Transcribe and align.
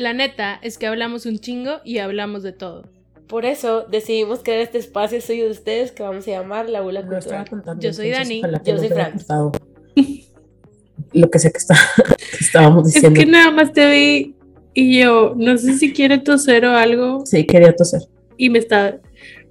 La 0.00 0.14
neta 0.14 0.58
es 0.62 0.78
que 0.78 0.86
hablamos 0.86 1.26
un 1.26 1.38
chingo 1.40 1.80
y 1.84 1.98
hablamos 1.98 2.42
de 2.42 2.52
todo. 2.52 2.84
Por 3.28 3.44
eso 3.44 3.82
decidimos 3.82 4.40
crear 4.42 4.60
este 4.60 4.78
espacio 4.78 5.20
suyo 5.20 5.44
de 5.44 5.50
ustedes 5.50 5.92
que 5.92 6.02
vamos 6.02 6.26
a 6.26 6.30
llamar 6.30 6.70
La 6.70 6.80
Bula 6.80 7.06
Cultural. 7.06 7.46
contando, 7.48 7.82
Yo 7.82 7.92
soy 7.92 8.08
Dani, 8.10 8.40
yo 8.64 8.78
soy 8.78 8.88
Fran. 8.88 9.12
Lo 11.12 11.28
que 11.30 11.38
sé 11.38 11.52
que, 11.52 11.58
está, 11.58 11.74
que 12.30 12.44
estábamos 12.44 12.88
Es 12.88 12.94
diciendo. 12.94 13.20
que 13.20 13.26
nada 13.26 13.50
más 13.50 13.74
te 13.74 13.90
vi 13.90 14.36
y 14.72 15.00
yo 15.00 15.34
no 15.36 15.58
sé 15.58 15.74
si 15.76 15.92
quiere 15.92 16.16
toser 16.18 16.64
o 16.64 16.76
algo 16.76 17.26
Sí, 17.26 17.44
quería 17.46 17.76
toser. 17.76 18.00
y 18.38 18.48
me 18.48 18.58
estaba, 18.58 18.94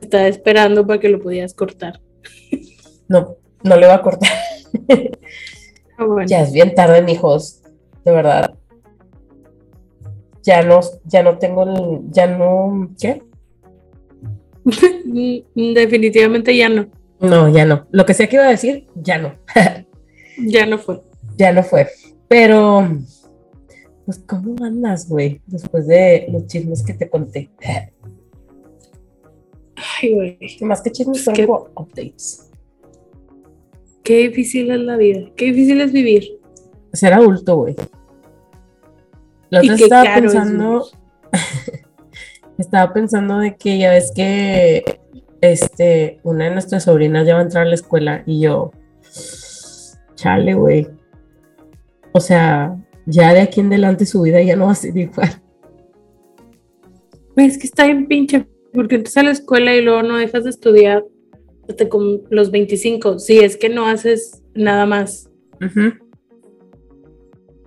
estaba 0.01 0.27
esperando 0.27 0.87
para 0.87 0.99
que 0.99 1.09
lo 1.09 1.19
podías 1.19 1.53
cortar. 1.53 2.01
No, 3.07 3.35
no 3.63 3.75
le 3.77 3.85
va 3.87 3.95
a 3.95 4.01
cortar. 4.01 4.29
Ah, 5.97 6.05
bueno. 6.05 6.25
Ya 6.27 6.41
es 6.41 6.53
bien 6.53 6.73
tarde, 6.73 7.01
mijos. 7.01 7.61
De 8.05 8.11
verdad. 8.11 8.55
Ya 10.43 10.61
no, 10.63 10.79
ya 11.05 11.21
no 11.23 11.37
tengo 11.37 11.63
el, 11.63 12.11
ya 12.11 12.27
no, 12.27 12.89
¿qué? 12.99 13.21
Definitivamente 15.55 16.55
ya 16.55 16.69
no, 16.69 16.87
No, 17.19 17.49
ya 17.49 17.65
no. 17.65 17.87
Lo 17.91 18.05
que 18.05 18.13
sea 18.13 18.27
que 18.27 18.35
iba 18.37 18.45
a 18.45 18.49
decir, 18.51 18.87
ya 18.95 19.17
no. 19.17 19.33
ya 20.47 20.65
no 20.65 20.77
fue. 20.77 21.01
ya 21.37 21.51
no 21.51 21.63
fue. 21.63 21.87
Pero, 22.27 22.87
pues, 24.05 24.19
¿cómo 24.19 24.55
andas, 24.63 25.09
güey? 25.09 25.41
Después 25.47 25.87
de 25.87 26.27
los 26.31 26.45
chismes 26.47 26.83
que 26.83 26.93
te 26.93 27.09
conté. 27.09 27.49
Ay, 30.01 30.13
güey, 30.13 30.37
Más 30.61 30.81
que 30.81 30.91
chismes, 30.91 31.23
son 31.23 31.33
que- 31.33 31.45
como 31.47 31.67
updates. 31.75 32.49
qué 34.03 34.27
difícil 34.29 34.71
es 34.71 34.79
la 34.79 34.97
vida, 34.97 35.31
qué 35.35 35.45
difícil 35.45 35.81
es 35.81 35.91
vivir. 35.91 36.39
Ser 36.93 37.13
adulto, 37.13 37.55
güey. 37.57 37.75
La 39.49 39.59
otra 39.59 39.75
estaba 39.75 40.03
caro 40.03 40.27
es 40.27 40.33
pensando, 40.33 40.87
estaba 42.57 42.93
pensando 42.93 43.39
de 43.39 43.55
que 43.55 43.79
ya 43.79 43.91
ves 43.91 44.11
que 44.15 44.83
este, 45.41 46.19
una 46.23 46.45
de 46.45 46.51
nuestras 46.51 46.83
sobrinas 46.83 47.25
ya 47.25 47.33
va 47.33 47.39
a 47.39 47.43
entrar 47.43 47.65
a 47.65 47.69
la 47.69 47.75
escuela 47.75 48.23
y 48.25 48.41
yo, 48.41 48.71
chale, 50.15 50.53
güey. 50.53 50.87
O 52.11 52.19
sea, 52.19 52.77
ya 53.05 53.33
de 53.33 53.41
aquí 53.41 53.61
en 53.61 53.67
adelante 53.67 54.05
su 54.05 54.21
vida 54.21 54.41
ya 54.41 54.55
no 54.55 54.65
va 54.65 54.73
a 54.73 54.75
ser 54.75 54.95
igual. 54.95 55.41
Es 57.35 57.57
que 57.57 57.67
está 57.67 57.85
bien 57.85 58.07
pinche, 58.07 58.45
porque 58.73 58.95
entras 58.95 59.17
a 59.17 59.23
la 59.23 59.31
escuela 59.31 59.73
y 59.75 59.81
luego 59.81 60.03
no 60.03 60.17
dejas 60.17 60.43
de 60.43 60.49
estudiar 60.49 61.05
hasta 61.67 61.87
con 61.87 62.23
los 62.29 62.51
25, 62.51 63.19
si 63.19 63.39
es 63.39 63.55
que 63.55 63.69
no 63.69 63.87
haces 63.87 64.43
nada 64.53 64.85
más. 64.85 65.29
Ujú. 65.61 66.08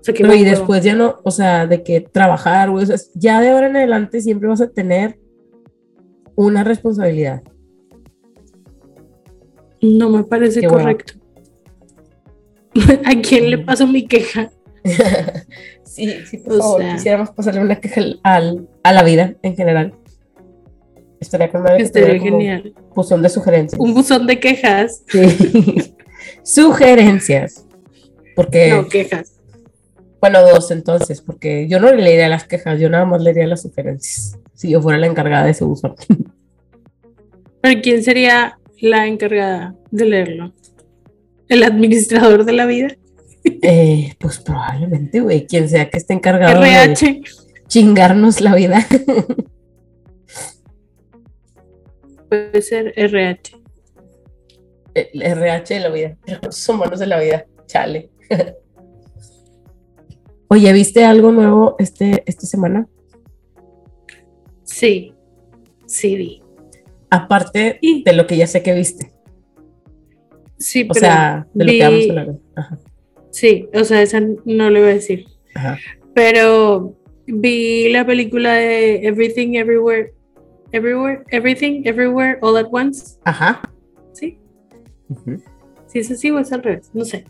O 0.02 0.04
sea, 0.04 0.12
que 0.14 0.24
No, 0.24 0.34
y 0.34 0.42
después 0.44 0.82
ya 0.82 0.94
no, 0.96 1.16
o 1.22 1.30
sea, 1.30 1.66
de 1.68 1.82
que 1.84 2.00
trabajar, 2.00 2.70
güey, 2.70 2.82
o 2.82 2.86
sea, 2.86 2.96
ya 3.14 3.40
de 3.40 3.50
ahora 3.50 3.68
en 3.68 3.76
adelante 3.76 4.20
siempre 4.20 4.48
vas 4.48 4.60
a 4.60 4.68
tener 4.68 5.18
una 6.34 6.64
responsabilidad. 6.64 7.42
No 9.80 10.10
me 10.10 10.24
parece 10.24 10.60
Qué 10.60 10.66
correcto. 10.66 11.14
¿A 13.04 13.20
quién 13.20 13.50
le 13.50 13.58
paso 13.58 13.86
mi 13.86 14.06
queja? 14.06 14.50
sí, 15.84 16.10
sí, 16.28 16.38
por 16.38 16.54
O 16.54 16.58
favor, 16.58 16.80
sea- 16.82 16.94
quisiéramos 16.94 17.30
pasarle 17.30 17.60
una 17.60 17.76
queja 17.80 18.00
al, 18.24 18.68
a 18.82 18.92
la 18.92 19.02
vida 19.02 19.34
en 19.42 19.56
general. 19.56 19.94
Estaría 21.20 21.48
con 21.50 21.62
madre 21.62 21.76
que 21.78 21.82
Estaría 21.84 22.20
genial. 22.20 22.74
buzón 22.94 23.22
de 23.22 23.28
sugerencias. 23.28 23.80
Un 23.80 23.94
buzón 23.94 24.26
de 24.26 24.40
quejas. 24.40 25.04
Sí. 25.06 25.94
sugerencias. 26.42 27.64
Porque, 28.34 28.70
No, 28.70 28.88
quejas. 28.88 29.31
Bueno, 30.22 30.40
dos 30.40 30.70
entonces, 30.70 31.20
porque 31.20 31.66
yo 31.66 31.80
no 31.80 31.92
leería 31.92 32.28
las 32.28 32.44
quejas, 32.44 32.78
yo 32.78 32.88
nada 32.88 33.04
más 33.04 33.20
leería 33.20 33.44
las 33.48 33.62
sugerencias. 33.62 34.38
Si 34.54 34.70
yo 34.70 34.80
fuera 34.80 34.96
la 34.96 35.08
encargada 35.08 35.46
de 35.46 35.50
ese 35.50 35.64
buzón. 35.64 35.96
¿Pero 37.60 37.80
quién 37.82 38.04
sería 38.04 38.56
la 38.80 39.08
encargada 39.08 39.74
de 39.90 40.04
leerlo? 40.04 40.52
¿El 41.48 41.64
administrador 41.64 42.44
de 42.44 42.52
la 42.52 42.66
vida? 42.66 42.96
Eh, 43.42 44.14
pues 44.20 44.38
probablemente, 44.38 45.18
güey, 45.18 45.44
quien 45.44 45.68
sea 45.68 45.90
que 45.90 45.98
esté 45.98 46.14
encargado 46.14 46.60
de 46.60 47.20
chingarnos 47.66 48.40
la 48.40 48.54
vida. 48.54 48.86
Puede 52.28 52.62
ser 52.62 52.92
RH. 52.94 53.60
El 54.94 55.20
RH 55.20 55.74
de 55.74 55.80
la 55.80 55.88
vida, 55.88 56.16
recursos 56.24 56.68
humanos 56.68 57.00
de 57.00 57.06
la 57.08 57.18
vida, 57.18 57.44
chale. 57.66 58.10
Oye, 60.52 60.70
¿viste 60.74 61.02
algo 61.02 61.32
nuevo 61.32 61.76
este, 61.78 62.22
esta 62.26 62.44
semana? 62.46 62.86
Sí. 64.64 65.14
Sí, 65.86 66.14
vi. 66.14 66.42
Aparte 67.08 67.78
de 67.82 68.12
lo 68.12 68.26
que 68.26 68.36
ya 68.36 68.46
sé 68.46 68.62
que 68.62 68.74
viste. 68.74 69.10
Sí, 70.58 70.82
O 70.82 70.88
pero 70.92 71.00
sea, 71.00 71.46
de 71.54 71.64
lo 71.64 71.72
que 71.72 71.82
vamos 71.82 72.04
a 72.04 72.10
hablar. 72.10 72.38
Ajá, 72.56 72.78
Sí, 73.30 73.66
o 73.72 73.82
sea, 73.84 74.02
esa 74.02 74.20
no 74.20 74.68
le 74.68 74.80
voy 74.80 74.90
a 74.90 74.94
decir. 74.94 75.24
ajá. 75.54 75.78
Pero 76.14 76.98
vi 77.26 77.90
la 77.90 78.04
película 78.04 78.52
de 78.52 79.06
Everything 79.06 79.54
Everywhere. 79.54 80.12
Everywhere, 80.72 81.22
Everything 81.30 81.80
Everywhere 81.86 82.36
All 82.42 82.58
at 82.58 82.66
Once. 82.70 83.18
Ajá. 83.24 83.62
Sí, 84.12 84.36
Ujú. 85.08 85.42
sí 85.86 86.00
es 86.00 86.10
así 86.10 86.30
o 86.30 86.38
es 86.38 86.52
al 86.52 86.62
revés, 86.62 86.90
no 86.92 87.06
sé. 87.06 87.24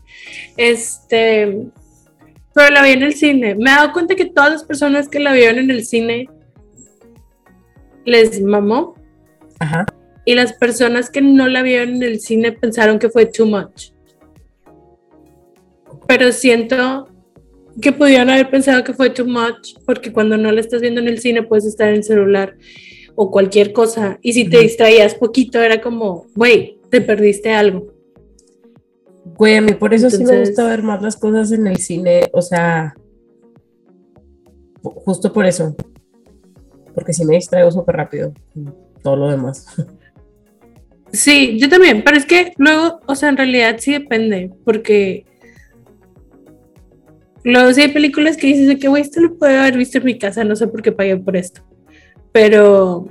Este, 0.56 1.69
pero 2.54 2.70
la 2.70 2.82
vi 2.82 2.90
en 2.90 3.02
el 3.02 3.14
cine. 3.14 3.54
Me 3.54 3.70
he 3.70 3.74
dado 3.74 3.92
cuenta 3.92 4.14
que 4.14 4.26
todas 4.26 4.52
las 4.52 4.64
personas 4.64 5.08
que 5.08 5.20
la 5.20 5.32
vieron 5.32 5.58
en 5.58 5.70
el 5.70 5.84
cine 5.84 6.28
les 8.04 8.40
mamó 8.42 8.94
Ajá. 9.58 9.86
y 10.24 10.34
las 10.34 10.52
personas 10.54 11.08
que 11.08 11.22
no 11.22 11.48
la 11.48 11.62
vieron 11.62 11.96
en 11.96 12.02
el 12.02 12.20
cine 12.20 12.52
pensaron 12.52 12.98
que 12.98 13.08
fue 13.08 13.26
too 13.26 13.46
much. 13.46 13.90
Pero 16.06 16.32
siento 16.32 17.08
que 17.80 17.92
pudieron 17.92 18.28
haber 18.28 18.50
pensado 18.50 18.84
que 18.84 18.92
fue 18.92 19.10
too 19.10 19.24
much 19.24 19.74
porque 19.86 20.12
cuando 20.12 20.36
no 20.36 20.52
la 20.52 20.60
estás 20.60 20.82
viendo 20.82 21.00
en 21.00 21.08
el 21.08 21.20
cine 21.20 21.42
puedes 21.42 21.64
estar 21.64 21.88
en 21.88 21.96
el 21.96 22.04
celular 22.04 22.56
o 23.14 23.30
cualquier 23.30 23.72
cosa 23.72 24.19
y 24.20 24.32
si 24.32 24.48
te 24.48 24.58
distraías 24.58 25.14
poquito 25.14 25.60
era 25.60 25.80
como, 25.80 26.26
güey, 26.34 26.78
te 26.90 27.00
perdiste 27.00 27.52
algo. 27.52 28.01
Güey, 29.37 29.56
a 29.56 29.60
mí 29.62 29.72
por 29.72 29.93
eso 29.94 30.09
sí 30.10 30.25
me 30.25 30.41
gusta 30.41 30.65
ver 30.69 30.82
más 30.82 31.03
las 31.03 31.16
cosas 31.16 31.50
en 31.53 31.66
el 31.66 31.78
cine, 31.78 32.28
o 32.32 32.43
sea, 32.43 32.94
ju- 34.82 34.94
justo 35.04 35.32
por 35.32 35.47
eso. 35.47 35.75
Porque 36.94 37.12
si 37.12 37.25
me 37.25 37.34
distraigo 37.37 37.70
súper 37.70 37.97
rápido, 37.97 38.32
todo 39.03 39.16
lo 39.16 39.31
demás. 39.31 39.66
Sí, 41.12 41.59
yo 41.59 41.69
también, 41.69 42.03
pero 42.04 42.16
es 42.16 42.25
que 42.26 42.53
luego, 42.59 43.00
o 43.06 43.15
sea, 43.15 43.28
en 43.31 43.37
realidad 43.37 43.76
sí 43.78 43.93
depende, 43.93 44.50
porque 44.65 45.26
luego 47.44 47.72
sí 47.75 47.82
hay 47.82 47.88
películas 47.93 48.37
que 48.37 48.47
dices 48.47 48.66
de 48.69 48.78
que, 48.78 48.88
güey, 48.88 49.03
esto 49.03 49.20
lo 49.20 49.37
puedo 49.37 49.59
haber 49.60 49.76
visto 49.76 49.99
en 49.99 50.04
mi 50.04 50.19
casa, 50.19 50.44
no 50.44 50.56
sé 50.56 50.69
por 50.69 50.82
qué 50.82 50.93
pagué 50.93 51.16
por 51.16 51.37
esto, 51.37 51.62
pero 52.32 53.06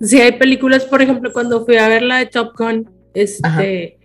sí 0.00 0.20
hay 0.20 0.32
películas, 0.32 0.84
por 0.84 1.02
ejemplo, 1.02 1.32
cuando 1.32 1.64
fui 1.64 1.76
a 1.76 1.88
ver 1.88 2.02
la 2.02 2.18
de 2.18 2.26
Top 2.26 2.52
Gun, 2.56 2.90
este, 3.14 3.98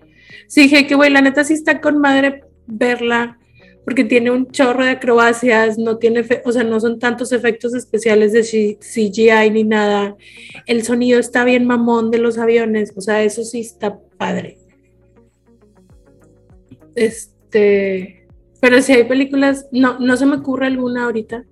sí 0.49 0.63
dije 0.63 0.87
que, 0.87 0.95
güey, 0.95 1.11
la 1.11 1.21
neta 1.21 1.43
sí 1.43 1.53
está 1.53 1.79
con 1.79 1.99
madre 1.99 2.43
verla, 2.65 3.37
porque 3.85 4.03
tiene 4.03 4.31
un 4.31 4.51
chorro 4.51 4.83
de 4.83 4.91
acrobacias, 4.91 5.77
no 5.77 5.97
tiene, 5.97 6.25
o 6.43 6.51
sea, 6.51 6.63
no 6.63 6.79
son 6.79 6.99
tantos 6.99 7.31
efectos 7.31 7.73
especiales 7.73 8.33
de 8.33 8.43
CGI 8.43 9.51
ni 9.51 9.63
nada. 9.63 10.17
El 10.65 10.83
sonido 10.83 11.19
está 11.19 11.45
bien 11.45 11.65
mamón 11.65 12.11
de 12.11 12.17
los 12.17 12.37
aviones, 12.37 12.91
o 12.95 13.01
sea, 13.01 13.23
eso 13.23 13.43
sí 13.43 13.61
está 13.61 13.99
padre. 14.17 14.57
Este, 16.95 18.27
pero 18.59 18.81
si 18.81 18.93
hay 18.93 19.03
películas, 19.03 19.67
no, 19.71 19.99
no 19.99 20.17
se 20.17 20.25
me 20.25 20.37
ocurre 20.37 20.65
alguna 20.67 21.05
ahorita, 21.05 21.45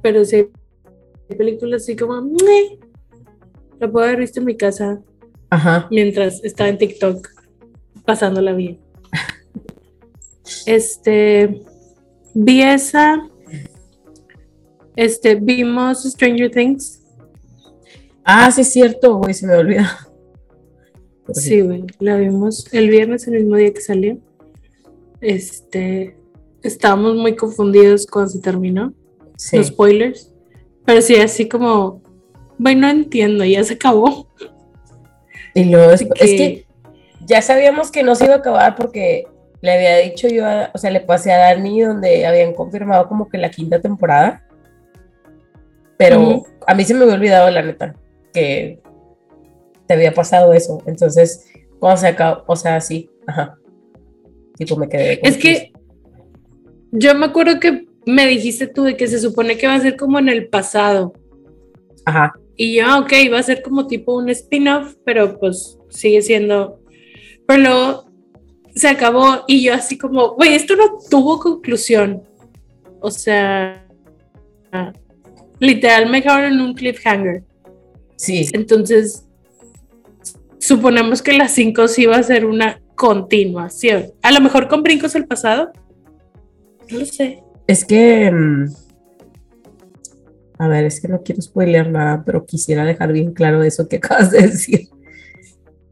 pero 0.00 0.24
si 0.24 0.36
hay 0.36 0.46
películas 1.36 1.82
así 1.82 1.96
como, 1.96 2.22
"Meh", 2.22 2.78
la 3.80 3.90
puedo 3.90 4.06
haber 4.06 4.20
visto 4.20 4.38
en 4.40 4.46
mi 4.46 4.56
casa 4.56 5.02
Ajá. 5.50 5.88
mientras 5.90 6.42
estaba 6.44 6.70
en 6.70 6.78
TikTok 6.78 7.33
pasándola 8.04 8.52
bien. 8.52 8.78
Este, 10.66 11.62
vi 12.34 12.62
esa, 12.62 13.28
este, 14.96 15.34
vimos 15.36 16.02
Stranger 16.04 16.50
Things. 16.50 17.02
Ah, 18.24 18.50
sí 18.50 18.62
es 18.62 18.72
cierto, 18.72 19.16
güey, 19.18 19.34
se 19.34 19.46
me 19.46 19.54
olvida. 19.56 20.08
Pero 21.26 21.40
Sí, 21.40 21.60
güey, 21.62 21.84
la 22.00 22.16
vimos 22.16 22.72
el 22.72 22.90
viernes, 22.90 23.26
el 23.26 23.34
mismo 23.34 23.56
día 23.56 23.72
que 23.72 23.80
salió. 23.80 24.18
Este, 25.20 26.16
estábamos 26.62 27.16
muy 27.16 27.34
confundidos 27.36 28.06
cuando 28.06 28.30
se 28.30 28.40
terminó, 28.40 28.92
Sí. 29.36 29.56
los 29.56 29.66
spoilers, 29.68 30.32
pero 30.84 31.00
sí, 31.02 31.16
así 31.16 31.48
como, 31.48 32.02
güey, 32.58 32.76
no 32.76 32.88
entiendo, 32.88 33.44
ya 33.44 33.64
se 33.64 33.74
acabó. 33.74 34.28
Y 35.54 35.64
luego 35.64 35.92
es, 35.92 36.02
es 36.02 36.08
que 36.18 36.66
ya 37.26 37.42
sabíamos 37.42 37.90
que 37.90 38.02
no 38.02 38.14
se 38.14 38.24
iba 38.26 38.34
a 38.34 38.38
acabar 38.38 38.74
porque 38.76 39.24
le 39.60 39.72
había 39.72 39.96
dicho 39.98 40.28
yo, 40.28 40.46
a- 40.46 40.70
o 40.74 40.78
sea, 40.78 40.90
le 40.90 41.00
pasé 41.00 41.32
a 41.32 41.38
Dani 41.38 41.80
donde 41.82 42.26
habían 42.26 42.52
confirmado 42.52 43.08
como 43.08 43.28
que 43.28 43.38
la 43.38 43.50
quinta 43.50 43.80
temporada. 43.80 44.46
Pero 45.96 46.20
Ujú. 46.20 46.46
a 46.66 46.74
mí 46.74 46.84
se 46.84 46.94
me 46.94 47.02
había 47.04 47.14
olvidado, 47.14 47.50
la 47.50 47.62
neta, 47.62 47.94
que 48.32 48.80
te 49.86 49.94
había 49.94 50.12
pasado 50.12 50.52
eso. 50.52 50.82
Entonces, 50.86 51.46
cuando 51.78 52.00
se 52.00 52.08
acabó, 52.08 52.42
o 52.46 52.56
sea, 52.56 52.80
sí, 52.80 53.10
ajá. 53.26 53.56
Tipo, 54.56 54.76
me 54.76 54.88
quedé. 54.88 55.20
Es 55.26 55.36
que 55.36 55.72
yo 56.92 57.14
me 57.14 57.26
acuerdo 57.26 57.58
que 57.60 57.86
me 58.06 58.26
dijiste 58.26 58.66
tú 58.66 58.84
de 58.84 58.96
que 58.96 59.06
se 59.06 59.18
supone 59.18 59.56
que 59.56 59.66
va 59.66 59.74
a 59.74 59.80
ser 59.80 59.96
como 59.96 60.18
en 60.18 60.28
el 60.28 60.48
pasado. 60.48 61.12
Ajá. 62.04 62.34
Y 62.56 62.76
yo, 62.76 62.98
ok, 63.00 63.12
va 63.32 63.38
a 63.38 63.42
ser 63.42 63.62
como 63.62 63.86
tipo 63.86 64.14
un 64.16 64.28
spin-off, 64.28 64.94
pero 65.04 65.38
pues 65.38 65.78
sigue 65.88 66.22
siendo. 66.22 66.80
Pero 67.46 67.60
luego 67.62 68.10
se 68.74 68.88
acabó 68.88 69.44
y 69.46 69.62
yo 69.62 69.74
así 69.74 69.96
como, 69.98 70.34
güey, 70.34 70.54
esto 70.54 70.76
no 70.76 70.98
tuvo 71.10 71.38
conclusión. 71.38 72.22
O 73.00 73.10
sea, 73.10 73.86
literal 75.60 76.10
me 76.10 76.20
dejaron 76.20 76.52
en 76.54 76.60
un 76.60 76.74
cliffhanger. 76.74 77.44
Sí, 78.16 78.48
Entonces, 78.52 79.26
suponemos 80.58 81.20
que 81.20 81.32
las 81.34 81.52
5 81.52 81.88
sí 81.88 82.06
va 82.06 82.16
a 82.16 82.22
ser 82.22 82.46
una 82.46 82.80
continuación. 82.94 84.06
A 84.22 84.32
lo 84.32 84.40
mejor 84.40 84.68
con 84.68 84.82
brincos 84.82 85.14
al 85.16 85.26
pasado. 85.26 85.72
No 86.90 86.98
lo 87.00 87.06
sé. 87.06 87.42
es 87.66 87.84
que. 87.84 88.30
mm, 88.30 88.66
A 90.58 90.68
ver, 90.68 90.84
es 90.84 91.00
que 91.00 91.08
no 91.08 91.22
quiero 91.22 91.42
spoilear 91.42 91.90
nada, 91.90 92.22
pero 92.24 92.46
quisiera 92.46 92.84
dejar 92.84 93.12
bien 93.12 93.32
claro 93.32 93.62
eso 93.62 93.88
que 93.88 93.96
acabas 93.96 94.30
de 94.30 94.42
decir. 94.42 94.88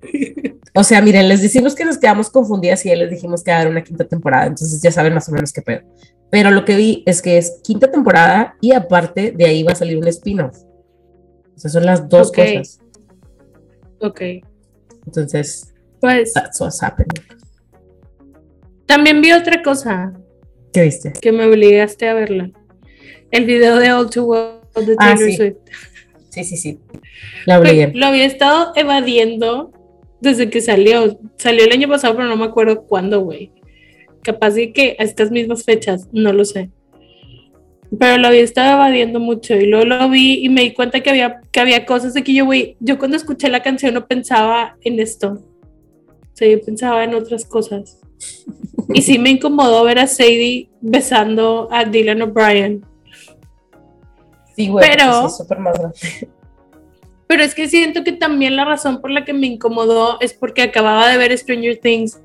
O 0.74 0.82
sea, 0.84 1.02
miren, 1.02 1.28
les 1.28 1.42
decimos 1.42 1.74
que 1.74 1.84
nos 1.84 1.98
quedamos 1.98 2.30
confundidas 2.30 2.84
y 2.86 2.88
ya 2.88 2.96
les 2.96 3.10
dijimos 3.10 3.42
que 3.44 3.50
va 3.50 3.58
a 3.58 3.60
haber 3.60 3.72
una 3.72 3.84
quinta 3.84 4.04
temporada, 4.06 4.46
entonces 4.46 4.80
ya 4.80 4.90
saben 4.90 5.12
más 5.12 5.28
o 5.28 5.32
menos 5.32 5.52
qué 5.52 5.60
pedo. 5.62 5.82
Pero 6.30 6.50
lo 6.50 6.64
que 6.64 6.76
vi 6.76 7.02
es 7.06 7.20
que 7.20 7.36
es 7.36 7.60
quinta 7.62 7.90
temporada 7.90 8.56
y 8.60 8.72
aparte 8.72 9.32
de 9.32 9.44
ahí 9.44 9.62
va 9.62 9.72
a 9.72 9.76
salir 9.76 9.98
un 9.98 10.08
spin-off. 10.08 10.56
O 11.54 11.58
sea, 11.58 11.70
son 11.70 11.84
las 11.84 12.08
dos 12.08 12.32
cosas. 12.32 12.80
Ok. 14.00 14.20
Entonces, 15.06 15.74
Pues 16.00 16.32
that's 16.32 16.58
what's 16.60 16.82
happening. 16.82 17.22
también 18.86 19.20
vi 19.20 19.32
otra 19.32 19.62
cosa 19.62 20.12
¿Qué 20.72 20.82
viste? 20.82 21.12
que 21.20 21.32
me 21.32 21.44
obligaste 21.46 22.08
a 22.08 22.14
verla. 22.14 22.50
El 23.30 23.44
video 23.44 23.76
de 23.76 23.92
All 23.92 24.08
Too 24.10 24.24
Well 24.24 24.86
de 24.86 24.94
Ah, 24.98 25.14
Taylor 25.14 25.30
sí. 25.30 25.36
Swift. 25.36 25.56
Sí, 26.30 26.44
sí, 26.44 26.56
sí. 26.56 26.80
La 27.44 27.58
obligué. 27.60 27.92
Lo 27.94 28.06
había 28.06 28.24
estado 28.24 28.72
evadiendo 28.74 29.70
desde 30.22 30.48
que 30.48 30.60
salió. 30.60 31.18
Salió 31.36 31.64
el 31.64 31.72
año 31.72 31.88
pasado, 31.88 32.14
pero 32.16 32.28
no 32.28 32.36
me 32.36 32.44
acuerdo 32.44 32.84
cuándo, 32.84 33.20
güey. 33.20 33.52
Capaz 34.22 34.50
de 34.52 34.72
que 34.72 34.96
a 34.98 35.02
estas 35.02 35.30
mismas 35.30 35.64
fechas, 35.64 36.08
no 36.12 36.32
lo 36.32 36.44
sé. 36.44 36.70
Pero 37.98 38.16
lo 38.16 38.28
había 38.28 38.40
estado 38.40 38.74
evadiendo 38.76 39.20
mucho 39.20 39.54
y 39.54 39.66
luego 39.66 39.84
lo 39.84 40.08
vi 40.08 40.42
y 40.44 40.48
me 40.48 40.62
di 40.62 40.72
cuenta 40.72 41.00
que 41.00 41.10
había, 41.10 41.40
que 41.50 41.60
había 41.60 41.84
cosas 41.84 42.14
de 42.14 42.22
que 42.24 42.32
yo, 42.32 42.46
güey, 42.46 42.76
yo 42.80 42.98
cuando 42.98 43.16
escuché 43.18 43.48
la 43.50 43.62
canción 43.62 43.92
no 43.92 44.06
pensaba 44.06 44.76
en 44.82 44.98
esto. 44.98 45.32
O 45.32 46.34
sea, 46.34 46.48
yo 46.48 46.58
pensaba 46.62 47.04
en 47.04 47.14
otras 47.14 47.44
cosas. 47.44 48.00
Y 48.94 49.02
sí 49.02 49.18
me 49.18 49.30
incomodó 49.30 49.84
ver 49.84 49.98
a 49.98 50.06
Sadie 50.06 50.70
besando 50.80 51.68
a 51.70 51.84
Dylan 51.84 52.22
O'Brien. 52.22 52.82
Sí, 54.56 54.68
güey, 54.68 54.88
pero- 54.88 55.28
porque 55.48 55.92
sí. 55.94 56.26
Pero 57.32 57.44
es 57.44 57.54
que 57.54 57.66
siento 57.66 58.04
que 58.04 58.12
también 58.12 58.56
la 58.56 58.66
razón 58.66 59.00
por 59.00 59.10
la 59.10 59.24
que 59.24 59.32
me 59.32 59.46
incomodó 59.46 60.20
es 60.20 60.34
porque 60.34 60.60
acababa 60.60 61.08
de 61.08 61.16
ver 61.16 61.36
Stranger 61.38 61.78
Things 61.78 62.20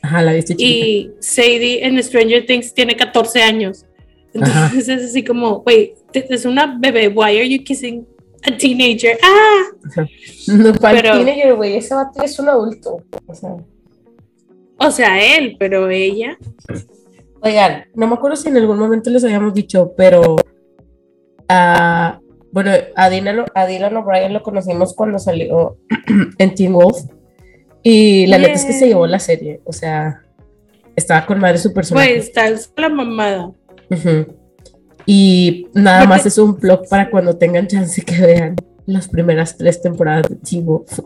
Ajá, 0.00 0.22
la 0.22 0.32
viste 0.32 0.56
chiquita. 0.56 0.86
y 0.86 1.10
Sadie 1.20 1.84
en 1.86 2.02
Stranger 2.02 2.46
Things 2.46 2.72
tiene 2.72 2.96
14 2.96 3.42
años. 3.42 3.84
Entonces 4.32 4.88
es 4.88 5.04
así 5.10 5.22
como, 5.22 5.60
güey, 5.60 5.92
es 6.14 6.46
una 6.46 6.78
bebé, 6.80 7.08
why 7.08 7.36
are 7.36 7.46
you 7.48 7.62
kissing 7.62 8.06
a 8.44 8.56
teenager? 8.56 9.18
Ah, 9.22 10.04
No, 10.46 10.72
para 10.72 11.02
pero- 11.02 11.14
el 11.14 11.24
teenager, 11.26 11.54
güey, 11.56 11.76
ese 11.76 11.94
vato 11.94 12.22
es 12.22 12.38
un 12.38 12.48
adulto. 12.48 13.02
O 13.26 13.34
sea, 13.34 13.56
o 14.78 14.90
sea, 14.90 15.36
él, 15.36 15.56
pero 15.58 15.90
ella. 15.90 16.38
Oigan, 17.42 17.84
no 17.94 18.06
me 18.06 18.14
acuerdo 18.14 18.36
si 18.36 18.48
en 18.48 18.56
algún 18.56 18.78
momento 18.78 19.10
les 19.10 19.22
habíamos 19.24 19.52
dicho, 19.52 19.92
pero 19.96 20.36
ah, 21.48 22.20
bueno, 22.52 22.70
a 22.96 23.10
Dylan, 23.10 23.44
a 23.54 23.66
Dylan 23.66 23.96
O'Brien 23.96 24.32
lo 24.32 24.42
conocimos 24.42 24.94
cuando 24.94 25.18
salió 25.18 25.76
en 26.38 26.54
Teen 26.54 26.72
Wolf 26.72 26.98
y 27.82 28.26
la 28.26 28.38
neta 28.38 28.52
es 28.52 28.64
que 28.64 28.72
se 28.72 28.88
llevó 28.88 29.06
la 29.06 29.18
serie, 29.18 29.60
o 29.64 29.72
sea, 29.72 30.22
estaba 30.96 31.24
con 31.26 31.38
madre 31.38 31.58
su 31.58 31.72
personaje. 31.72 32.08
Güey, 32.08 32.18
está 32.20 32.48
es 32.48 32.72
la 32.76 32.88
mamada. 32.88 33.52
Y 35.06 35.68
nada 35.74 36.00
Porque- 36.00 36.08
más 36.08 36.26
es 36.26 36.38
un 36.38 36.56
blog 36.56 36.88
para 36.88 37.10
cuando 37.10 37.36
tengan 37.36 37.66
chance 37.66 38.02
que 38.02 38.20
vean 38.20 38.56
las 38.86 39.08
primeras 39.08 39.56
tres 39.56 39.80
temporadas 39.80 40.28
de 40.28 40.36
Teen 40.36 40.64
Wolf. 40.66 40.98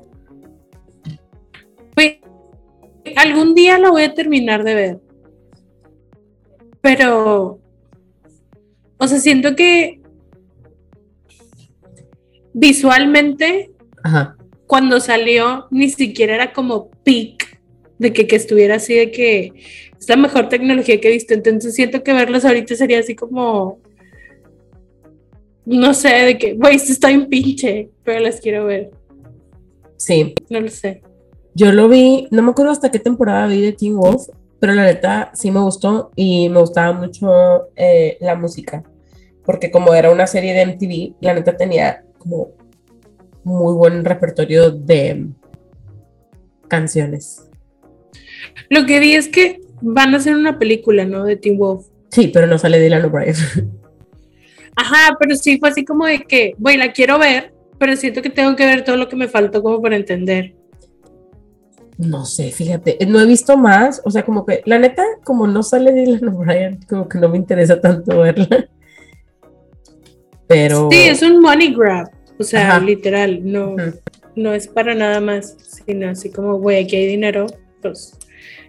Algún 3.17 3.55
día 3.55 3.79
la 3.79 3.91
voy 3.91 4.05
a 4.05 4.15
terminar 4.15 4.63
de 4.65 4.75
ver. 4.75 5.01
Pero, 6.81 7.59
o 8.99 9.07
sea, 9.09 9.19
siento 9.19 9.55
que 9.57 10.01
visualmente 12.53 13.71
Ajá. 14.03 14.37
cuando 14.67 15.01
salió 15.01 15.67
ni 15.71 15.91
siquiera 15.91 16.35
era 16.35 16.53
como 16.53 16.91
peak 17.05 17.61
de 17.99 18.13
que, 18.13 18.27
que 18.27 18.37
estuviera 18.37 18.77
así 18.77 18.95
de 18.95 19.11
que 19.11 19.53
es 19.99 20.09
la 20.09 20.17
mejor 20.17 20.49
tecnología 20.49 21.01
que 21.01 21.09
he 21.09 21.13
visto. 21.13 21.35
Entonces 21.35 21.75
siento 21.75 22.03
que 22.03 22.13
verlos 22.13 22.45
ahorita 22.45 22.75
sería 22.75 22.99
así 22.99 23.15
como 23.15 23.81
no 25.65 25.95
sé, 25.95 26.09
de 26.09 26.39
que, 26.39 26.55
güey, 26.55 26.77
esto 26.77 26.93
está 26.93 27.09
bien 27.09 27.27
pinche, 27.29 27.91
pero 28.05 28.21
las 28.21 28.41
quiero 28.41 28.67
ver. 28.67 28.91
Sí, 29.97 30.35
No 30.49 30.61
lo 30.61 30.69
sé. 30.69 31.03
Yo 31.55 31.71
lo 31.71 31.89
vi, 31.89 32.29
no 32.31 32.43
me 32.43 32.51
acuerdo 32.51 32.73
hasta 32.73 32.91
qué 32.91 32.99
temporada 32.99 33.47
vi 33.47 33.61
de 33.61 33.73
Teen 33.73 33.97
Wolf, 33.97 34.23
pero 34.59 34.73
la 34.73 34.85
neta 34.85 35.31
sí 35.35 35.51
me 35.51 35.61
gustó 35.61 36.11
y 36.17 36.49
me 36.49 36.61
gustaba 36.61 36.93
mucho 36.93 37.69
eh, 37.77 38.17
la 38.21 38.35
música, 38.35 38.83
porque 39.45 39.71
como 39.71 39.93
era 39.93 40.11
una 40.11 40.27
serie 40.27 40.55
de 40.55 40.67
MTV, 40.67 41.17
la 41.21 41.35
neta 41.35 41.57
tenía 41.57 42.05
como 42.23 42.53
muy 43.45 43.75
buen 43.75 44.05
repertorio 44.05 44.71
de 44.71 45.27
canciones. 46.69 47.49
Lo 48.71 48.87
que 48.87 49.01
vi 49.01 49.15
es 49.15 49.29
que 49.29 49.61
van 49.81 50.15
a 50.15 50.19
hacer 50.19 50.35
una 50.37 50.59
película, 50.59 51.05
¿no? 51.05 51.25
De 51.25 51.37
Teen 51.37 51.59
Wolf. 51.59 51.87
Sí, 52.11 52.31
pero 52.33 52.47
no 52.47 52.59
sale 52.59 52.81
Dylan 52.81 53.05
O'Brien. 53.05 53.35
Ajá, 54.77 55.17
pero 55.19 55.35
sí 55.37 55.59
fue 55.59 55.69
así 55.71 55.85
como 55.85 56.07
de 56.07 56.21
que, 56.21 56.55
güey, 56.59 56.77
la 56.77 56.93
quiero 56.93 57.19
ver, 57.19 57.53
pero 57.79 57.97
siento 57.97 58.23
que 58.23 58.31
tengo 58.31 58.57
que 58.57 58.65
ver 58.65 58.85
todo 58.85 58.97
lo 58.97 59.09
que 59.09 59.17
me 59.17 59.29
faltó 59.29 59.63
como 59.63 59.83
para 59.83 59.97
entender. 59.97 60.55
No 61.99 62.25
sé, 62.25 62.51
fíjate, 62.51 62.99
no 63.07 63.21
he 63.21 63.27
visto 63.27 63.57
más, 63.57 64.01
o 64.05 64.11
sea, 64.11 64.25
como 64.25 64.47
que 64.47 64.63
la 64.65 64.79
neta, 64.79 65.05
como 65.25 65.47
no 65.47 65.63
sale 65.63 65.93
Dylan 65.93 66.29
O'Brien, 66.29 66.81
como 66.89 67.09
que 67.09 67.19
no 67.19 67.29
me 67.29 67.37
interesa 67.37 67.81
tanto 67.81 68.21
verla. 68.21 68.69
Pero 70.47 70.89
Sí, 70.91 70.99
es 70.99 71.23
un 71.23 71.41
money 71.41 71.75
grab, 71.75 72.11
o 72.39 72.43
sea, 72.43 72.77
Ajá. 72.77 72.81
literal, 72.85 73.41
no, 73.43 73.77
no 74.37 74.53
es 74.55 74.69
para 74.69 74.95
nada 74.95 75.21
más, 75.21 75.57
sino 75.87 76.09
así 76.11 76.31
como, 76.31 76.59
güey, 76.59 76.85
aquí 76.85 76.97
hay 76.97 77.07
dinero, 77.07 77.47
pues 77.81 78.19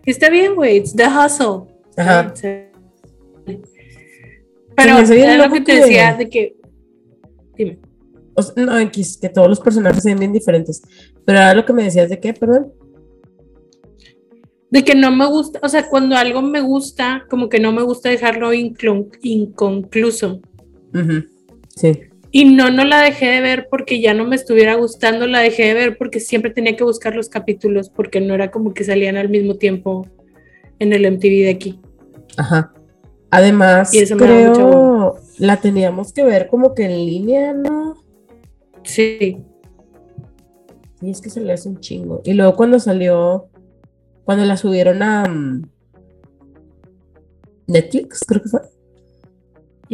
está 0.05 0.29
bien, 0.29 0.55
güey, 0.55 0.77
it's 0.77 0.95
the 0.95 1.05
hustle. 1.07 1.71
Ajá. 1.97 2.33
Pero 4.75 4.97
era 4.99 5.47
lo 5.47 5.53
que 5.53 5.61
te 5.61 5.75
decía 5.75 6.15
de 6.15 6.29
que, 6.29 6.55
dime, 7.55 7.79
O 8.33 8.41
sea, 8.41 8.63
no, 8.63 8.79
X, 8.79 9.17
que 9.21 9.29
todos 9.29 9.47
los 9.47 9.59
personajes 9.59 10.01
se 10.01 10.09
ven 10.09 10.19
bien 10.19 10.33
diferentes. 10.33 10.81
Pero 11.25 11.39
ahora 11.39 11.53
lo 11.53 11.65
que 11.65 11.73
me 11.73 11.83
decías 11.83 12.09
de 12.09 12.19
qué, 12.19 12.33
perdón. 12.33 12.73
de 14.71 14.83
que 14.83 14.95
no 14.95 15.11
me 15.11 15.27
gusta, 15.27 15.59
o 15.61 15.69
sea, 15.69 15.87
cuando 15.87 16.15
algo 16.15 16.41
me 16.41 16.59
gusta, 16.59 17.25
como 17.29 17.47
que 17.47 17.59
no 17.59 17.71
me 17.71 17.83
gusta 17.83 18.09
dejarlo 18.09 18.51
inconcluso. 18.53 20.41
Ujú, 20.95 21.25
Sí. 21.75 22.01
Y 22.31 22.45
no, 22.45 22.71
no 22.71 22.83
la 22.83 23.01
dejé 23.01 23.27
de 23.27 23.41
ver 23.41 23.67
porque 23.69 24.01
ya 24.01 24.13
no 24.13 24.25
me 24.25 24.35
estuviera 24.35 24.75
gustando, 24.75 25.27
la 25.27 25.39
dejé 25.39 25.65
de 25.65 25.73
ver 25.75 25.97
porque 25.97 26.19
siempre 26.19 26.51
tenía 26.51 26.75
que 26.75 26.83
buscar 26.83 27.15
los 27.15 27.29
capítulos 27.29 27.89
porque 27.89 28.21
no 28.21 28.33
era 28.33 28.49
como 28.49 28.73
que 28.73 28.83
salían 28.83 29.17
al 29.17 29.29
mismo 29.29 29.55
tiempo 29.55 30.07
en 30.79 30.93
el 30.93 31.05
MTV 31.05 31.43
de 31.43 31.49
aquí. 31.49 31.79
Ajá. 32.37 32.73
Además, 33.29 33.93
Y 33.93 33.99
eso 33.99 34.15
me 34.15 34.25
mucho 34.25 34.53
creo 34.53 34.93
la 35.37 35.59
teníamos 35.59 36.13
que 36.13 36.23
ver 36.23 36.47
como 36.47 36.73
que 36.73 36.85
en 36.85 37.05
línea, 37.05 37.53
¿no? 37.53 37.95
Sí, 38.83 39.43
Y 41.01 41.09
es 41.09 41.21
que 41.21 41.29
se 41.29 41.41
le 41.41 41.53
hace 41.53 41.69
un 41.69 41.79
chingo. 41.79 42.21
Y 42.23 42.33
luego 42.33 42.55
cuando 42.55 42.79
salió, 42.79 43.47
cuando 44.23 44.45
la 44.45 44.57
subieron 44.57 45.01
a 45.03 45.27
mm, 45.27 45.63
Netflix, 47.67 48.23
creo 48.25 48.41
que 48.41 48.49
fue. 48.49 48.61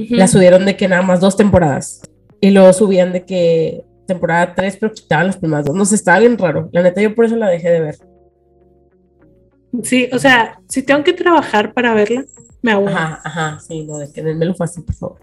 La 0.09 0.27
subieron 0.27 0.65
de 0.65 0.75
que 0.75 0.87
nada 0.87 1.01
más 1.01 1.19
dos 1.19 1.35
temporadas. 1.35 2.01
Y 2.41 2.51
luego 2.51 2.71
subían 2.73 3.11
de 3.11 3.25
que 3.25 3.83
temporada 4.07 4.55
tres, 4.55 4.77
pero 4.79 4.93
quitaban 4.93 5.27
las 5.27 5.37
primeras 5.37 5.65
dos. 5.65 5.75
No 5.75 5.85
sé, 5.85 5.95
estaba 5.95 6.19
bien 6.19 6.37
raro. 6.37 6.69
La 6.71 6.81
neta, 6.81 7.01
yo 7.01 7.13
por 7.13 7.25
eso 7.25 7.35
la 7.35 7.49
dejé 7.49 7.69
de 7.69 7.79
ver. 7.81 7.97
sí, 9.83 10.09
o 10.11 10.19
sea, 10.19 10.59
si 10.67 10.83
tengo 10.83 11.03
que 11.03 11.13
trabajar 11.13 11.73
para 11.73 11.93
verla, 11.93 12.25
me 12.61 12.71
aguanto. 12.71 12.97
Ajá, 12.97 13.21
ajá, 13.23 13.59
sí, 13.59 13.83
no, 13.85 13.97
de 13.97 14.11
que 14.11 14.23
denme 14.23 14.45
lo 14.45 14.55
fácil, 14.55 14.83
por 14.83 14.95
favor. 14.95 15.19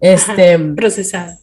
Este, 0.00 0.58
procesada. 0.58 1.38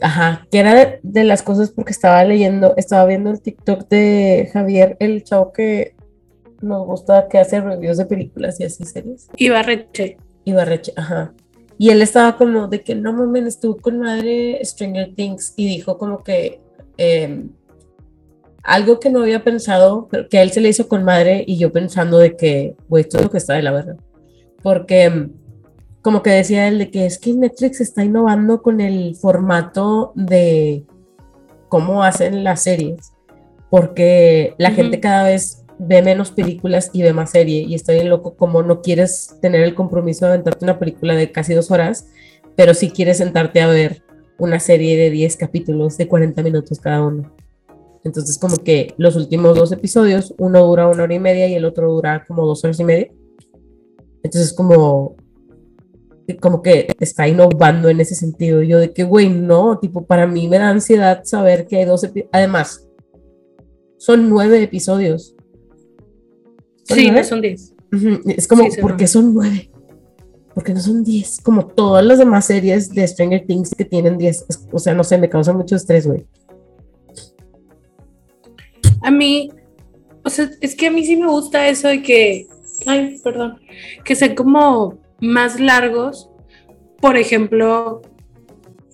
Ajá, 0.00 0.46
que 0.50 0.58
era 0.60 0.74
de, 0.74 1.00
de, 1.02 1.24
las 1.24 1.42
cosas 1.42 1.70
porque 1.70 1.92
estaba 1.92 2.22
leyendo, 2.24 2.74
estaba 2.76 3.04
viendo 3.04 3.30
el 3.30 3.40
TikTok 3.40 3.88
de 3.88 4.48
Javier, 4.52 4.96
el 5.00 5.24
chavo 5.24 5.52
que 5.52 5.96
nos 6.60 6.86
gusta 6.86 7.28
que 7.28 7.38
hace 7.38 7.60
reviews 7.60 7.96
de 7.96 8.06
películas 8.06 8.60
y 8.60 8.64
así 8.64 8.84
series. 8.84 9.28
Ibarreche. 9.36 10.18
Ibarreche, 10.44 10.92
ajá. 10.96 11.32
Y 11.78 11.90
él 11.90 12.02
estaba 12.02 12.36
como 12.36 12.66
de 12.66 12.82
que 12.82 12.94
no 12.96 13.12
mames, 13.12 13.46
estuvo 13.46 13.76
con 13.76 14.00
madre 14.00 14.60
Stranger 14.64 15.14
Things 15.14 15.54
y 15.56 15.66
dijo 15.68 15.96
como 15.96 16.24
que 16.24 16.60
eh, 16.96 17.44
algo 18.64 19.00
que 19.00 19.10
no 19.10 19.22
había 19.22 19.44
pensado, 19.44 20.08
pero 20.10 20.28
que 20.28 20.38
a 20.38 20.42
él 20.42 20.50
se 20.50 20.60
le 20.60 20.68
hizo 20.68 20.88
con 20.88 21.04
madre 21.04 21.44
y 21.46 21.56
yo 21.56 21.72
pensando 21.72 22.18
de 22.18 22.36
que, 22.36 22.76
güey, 22.88 23.02
esto 23.02 23.18
es 23.18 23.24
lo 23.24 23.30
que 23.30 23.38
está 23.38 23.54
de 23.54 23.62
la 23.62 23.72
verdad. 23.72 23.96
Porque 24.62 25.08
mm, 25.08 25.30
como 26.02 26.22
que 26.22 26.30
decía 26.30 26.68
él 26.68 26.78
de 26.78 26.90
que 26.90 27.06
es 27.06 27.18
que 27.18 27.32
Netflix 27.32 27.80
está 27.80 28.04
innovando 28.04 28.60
con 28.60 28.80
el 28.80 29.14
formato 29.14 30.12
de 30.16 30.84
cómo 31.68 32.02
hacen 32.02 32.44
las 32.44 32.62
series, 32.62 33.12
porque 33.70 34.54
la 34.58 34.68
uh 34.70 34.72
-huh. 34.72 34.76
gente 34.76 35.00
cada 35.00 35.24
vez 35.24 35.57
ve 35.78 36.02
menos 36.02 36.30
películas 36.30 36.90
y 36.92 37.02
ve 37.02 37.12
más 37.12 37.30
serie 37.30 37.62
y 37.62 37.74
estoy 37.74 38.02
loco 38.02 38.36
como 38.36 38.62
no 38.62 38.82
quieres 38.82 39.36
tener 39.40 39.62
el 39.62 39.74
compromiso 39.74 40.26
de 40.26 40.32
aventarte 40.32 40.64
una 40.64 40.78
película 40.78 41.14
de 41.14 41.30
casi 41.30 41.54
dos 41.54 41.70
horas, 41.70 42.08
pero 42.56 42.74
sí 42.74 42.90
quieres 42.90 43.18
sentarte 43.18 43.60
a 43.60 43.68
ver 43.68 44.02
una 44.38 44.60
serie 44.60 44.96
de 44.96 45.10
10 45.10 45.36
capítulos 45.36 45.96
de 45.96 46.08
40 46.08 46.42
minutos 46.42 46.80
cada 46.80 47.02
uno. 47.02 47.32
Entonces 48.04 48.38
como 48.38 48.56
que 48.56 48.94
los 48.96 49.16
últimos 49.16 49.56
dos 49.56 49.72
episodios, 49.72 50.34
uno 50.38 50.64
dura 50.64 50.88
una 50.88 51.02
hora 51.02 51.14
y 51.14 51.18
media 51.18 51.48
y 51.48 51.54
el 51.54 51.64
otro 51.64 51.90
dura 51.92 52.24
como 52.26 52.46
dos 52.46 52.64
horas 52.64 52.80
y 52.80 52.84
media. 52.84 53.08
Entonces 54.22 54.52
como 54.52 55.16
como 56.36 56.62
que 56.62 56.88
está 57.00 57.26
innovando 57.26 57.88
en 57.88 58.00
ese 58.00 58.14
sentido. 58.14 58.62
Yo 58.62 58.78
de 58.78 58.92
que, 58.92 59.04
güey, 59.04 59.30
no, 59.30 59.78
tipo, 59.78 60.06
para 60.06 60.26
mí 60.26 60.48
me 60.48 60.58
da 60.58 60.68
ansiedad 60.68 61.22
saber 61.24 61.66
que 61.66 61.78
hay 61.78 61.84
dos 61.84 62.04
episodios. 62.04 62.30
Además, 62.32 62.86
son 63.96 64.28
nueve 64.28 64.62
episodios. 64.62 65.34
¿Son 66.88 66.98
sí, 66.98 67.10
no 67.10 67.22
son 67.22 67.40
diez. 67.42 67.74
Uh 67.92 67.96
-huh. 67.96 68.34
Es 68.36 68.48
como, 68.48 68.70
sí, 68.70 68.80
¿por 68.80 68.96
qué 68.96 69.06
son 69.06 69.34
nueve? 69.34 69.70
Porque 70.54 70.72
no 70.74 70.80
son 70.80 71.04
diez, 71.04 71.40
como 71.42 71.66
todas 71.66 72.04
las 72.04 72.18
demás 72.18 72.46
series 72.46 72.90
de 72.90 73.06
Stranger 73.06 73.46
Things 73.46 73.74
que 73.74 73.84
tienen 73.84 74.18
diez. 74.18 74.44
O 74.72 74.78
sea, 74.78 74.94
no 74.94 75.04
sé, 75.04 75.18
me 75.18 75.28
causa 75.28 75.52
mucho 75.52 75.76
estrés, 75.76 76.06
güey. 76.06 76.26
A 79.02 79.10
mí, 79.10 79.50
o 80.24 80.30
sea, 80.30 80.50
es 80.60 80.74
que 80.74 80.88
a 80.88 80.90
mí 80.90 81.04
sí 81.04 81.16
me 81.16 81.28
gusta 81.28 81.68
eso 81.68 81.88
de 81.88 82.02
que, 82.02 82.46
ay, 82.86 83.20
perdón, 83.22 83.60
que 84.04 84.14
sean 84.16 84.34
como 84.34 84.98
más 85.20 85.60
largos. 85.60 86.30
Por 87.00 87.16
ejemplo, 87.16 88.02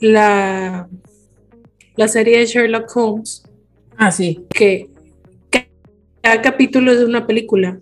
la, 0.00 0.88
la 1.96 2.08
serie 2.08 2.38
de 2.40 2.46
Sherlock 2.46 2.94
Holmes. 2.94 3.44
Ah, 3.96 4.12
sí. 4.12 4.44
Que 4.50 4.90
cada 6.25 6.40
capítulo 6.40 6.90
es 6.90 7.00
de 7.00 7.04
una 7.04 7.26
película. 7.26 7.78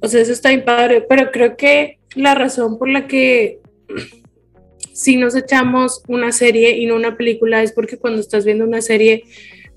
O 0.00 0.06
sea, 0.06 0.20
eso 0.20 0.32
está 0.32 0.50
bien 0.50 0.66
padre, 0.66 1.00
pero 1.08 1.30
creo 1.32 1.56
que 1.56 1.98
la 2.14 2.34
razón 2.34 2.78
por 2.78 2.90
la 2.90 3.06
que 3.06 3.58
si 4.92 5.16
nos 5.16 5.34
echamos 5.34 6.02
una 6.08 6.30
serie 6.30 6.76
y 6.76 6.84
no 6.84 6.94
una 6.96 7.16
película 7.16 7.62
es 7.62 7.72
porque 7.72 7.96
cuando 7.96 8.20
estás 8.20 8.44
viendo 8.44 8.66
una 8.66 8.82
serie 8.82 9.24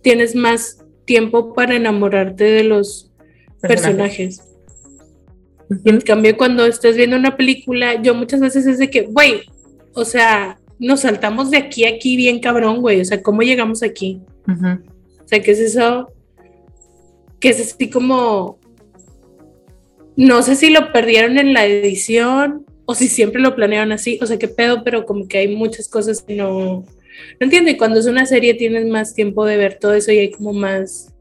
tienes 0.01 0.35
más 0.35 0.83
tiempo 1.05 1.53
para 1.53 1.77
enamorarte 1.77 2.43
de 2.43 2.65
los 2.65 3.09
personajes. 3.61 4.39
personajes. 4.39 4.41
Uh 5.69 5.73
-huh. 5.75 5.81
En 5.85 6.01
cambio, 6.01 6.35
cuando 6.35 6.65
estás 6.65 6.97
viendo 6.97 7.15
una 7.15 7.37
película, 7.37 8.01
yo 8.01 8.15
muchas 8.15 8.41
veces 8.41 8.67
es 8.67 8.79
de 8.79 8.89
que, 8.89 9.03
güey, 9.03 9.43
o 9.93 10.03
sea, 10.03 10.59
nos 10.77 10.99
saltamos 11.01 11.51
de 11.51 11.57
aquí 11.57 11.85
a 11.85 11.89
aquí 11.89 12.17
bien 12.17 12.41
cabrón, 12.41 12.81
güey. 12.81 12.99
O 12.99 13.05
sea, 13.05 13.23
¿cómo 13.23 13.43
llegamos 13.43 13.81
aquí? 13.81 14.19
Uh 14.45 14.51
-huh. 14.51 14.81
O 15.23 15.27
sea, 15.27 15.41
¿qué 15.41 15.51
es 15.51 15.59
eso? 15.59 16.11
Que 17.39 17.49
es 17.49 17.59
así 17.59 17.89
como. 17.89 18.59
No 20.15 20.41
sé 20.41 20.55
si 20.55 20.71
lo 20.71 20.91
perdieron 20.91 21.37
en 21.37 21.53
la 21.53 21.65
edición 21.65 22.65
o 22.85 22.95
si 22.95 23.07
siempre 23.07 23.41
lo 23.41 23.55
planearon 23.55 23.91
así. 23.91 24.17
O 24.21 24.25
sea, 24.25 24.39
qué 24.39 24.47
pedo, 24.47 24.83
pero 24.83 25.05
como 25.05 25.27
que 25.27 25.37
hay 25.39 25.55
muchas 25.55 25.87
cosas 25.87 26.21
que 26.21 26.35
no. 26.35 26.81
No 26.83 26.85
entiendo. 27.39 27.69
Y 27.69 27.77
cuando 27.77 27.99
es 27.99 28.05
una 28.05 28.25
serie 28.25 28.53
tienes 28.55 28.85
más 28.87 29.13
tiempo 29.13 29.45
de 29.45 29.57
ver 29.57 29.77
todo 29.79 29.93
eso 29.93 30.11
y 30.11 30.19
hay 30.19 30.31
como 30.31 30.53
más 30.53 31.13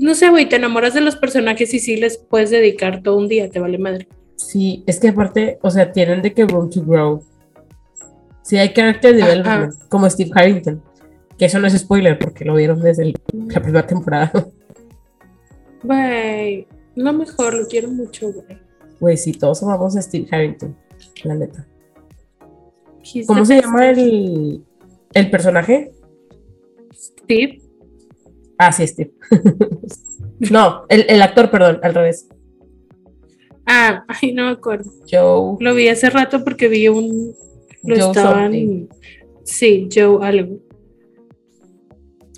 no 0.00 0.14
sé, 0.14 0.30
güey, 0.30 0.48
te 0.48 0.56
enamoras 0.56 0.94
de 0.94 1.02
los 1.02 1.14
personajes 1.16 1.74
y 1.74 1.78
sí 1.78 1.96
les 1.96 2.16
puedes 2.16 2.48
dedicar 2.48 3.02
todo 3.02 3.18
un 3.18 3.28
día, 3.28 3.50
te 3.50 3.60
vale 3.60 3.76
madre. 3.76 4.08
Sí, 4.36 4.82
es 4.86 4.98
que 4.98 5.08
aparte, 5.08 5.58
o 5.60 5.70
sea, 5.70 5.92
tienen 5.92 6.22
de 6.22 6.32
que 6.32 6.46
room 6.46 6.70
to 6.70 6.82
grow. 6.82 7.22
Sí, 8.42 8.56
hay 8.56 8.72
character 8.72 9.14
development, 9.14 9.74
Ajá. 9.74 9.88
como 9.90 10.08
Steve 10.08 10.30
Harrington. 10.34 10.82
Que 11.38 11.44
eso 11.44 11.58
no 11.58 11.66
es 11.66 11.78
spoiler 11.78 12.18
porque 12.18 12.46
lo 12.46 12.54
vieron 12.54 12.80
desde 12.80 13.02
el, 13.02 13.14
la 13.48 13.60
primera 13.60 13.86
temporada. 13.86 14.32
Güey, 15.82 16.66
lo 16.94 17.12
mejor, 17.12 17.54
lo 17.54 17.66
quiero 17.66 17.88
mucho, 17.88 18.32
güey. 18.32 18.58
Güey, 19.00 19.16
sí, 19.16 19.32
todos 19.32 19.62
amamos 19.62 19.96
a 19.96 20.02
Steve 20.02 20.28
Harrington, 20.30 20.76
la 21.24 21.34
neta. 21.34 21.66
He's 23.02 23.26
¿Cómo 23.26 23.44
se 23.44 23.60
llama 23.60 23.90
el, 23.90 24.62
el 25.14 25.30
personaje? 25.30 25.92
Steve. 26.92 27.62
Ah, 28.58 28.72
sí, 28.72 28.86
Steve. 28.86 29.12
no, 30.50 30.84
el, 30.88 31.06
el, 31.08 31.22
actor, 31.22 31.50
perdón, 31.50 31.80
al 31.82 31.94
revés. 31.94 32.28
Ah, 33.64 34.04
ay, 34.08 34.32
no 34.32 34.46
me 34.46 34.50
acuerdo. 34.50 34.90
Joe. 35.10 35.56
Lo 35.60 35.74
vi 35.74 35.88
hace 35.88 36.10
rato 36.10 36.44
porque 36.44 36.68
vi 36.68 36.88
un. 36.88 37.34
Lo 37.84 37.96
Joe 37.96 38.06
estaban. 38.08 38.52
something. 38.52 38.86
Sí, 39.44 39.88
Joe 39.94 40.26
algo. 40.26 40.58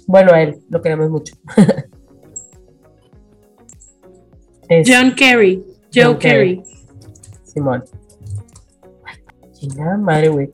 Bueno, 0.06 0.32
a 0.32 0.42
él, 0.42 0.62
lo 0.68 0.80
queremos 0.80 1.11
mucho. 1.11 1.34
es 4.81 4.88
John 4.91 5.14
Kerry. 5.14 5.62
Joe 5.95 6.05
John 6.05 6.19
Kerry. 6.19 6.62
Simón. 7.45 7.85
Chingada 9.52 9.97
madre, 9.97 10.29
güey. 10.29 10.50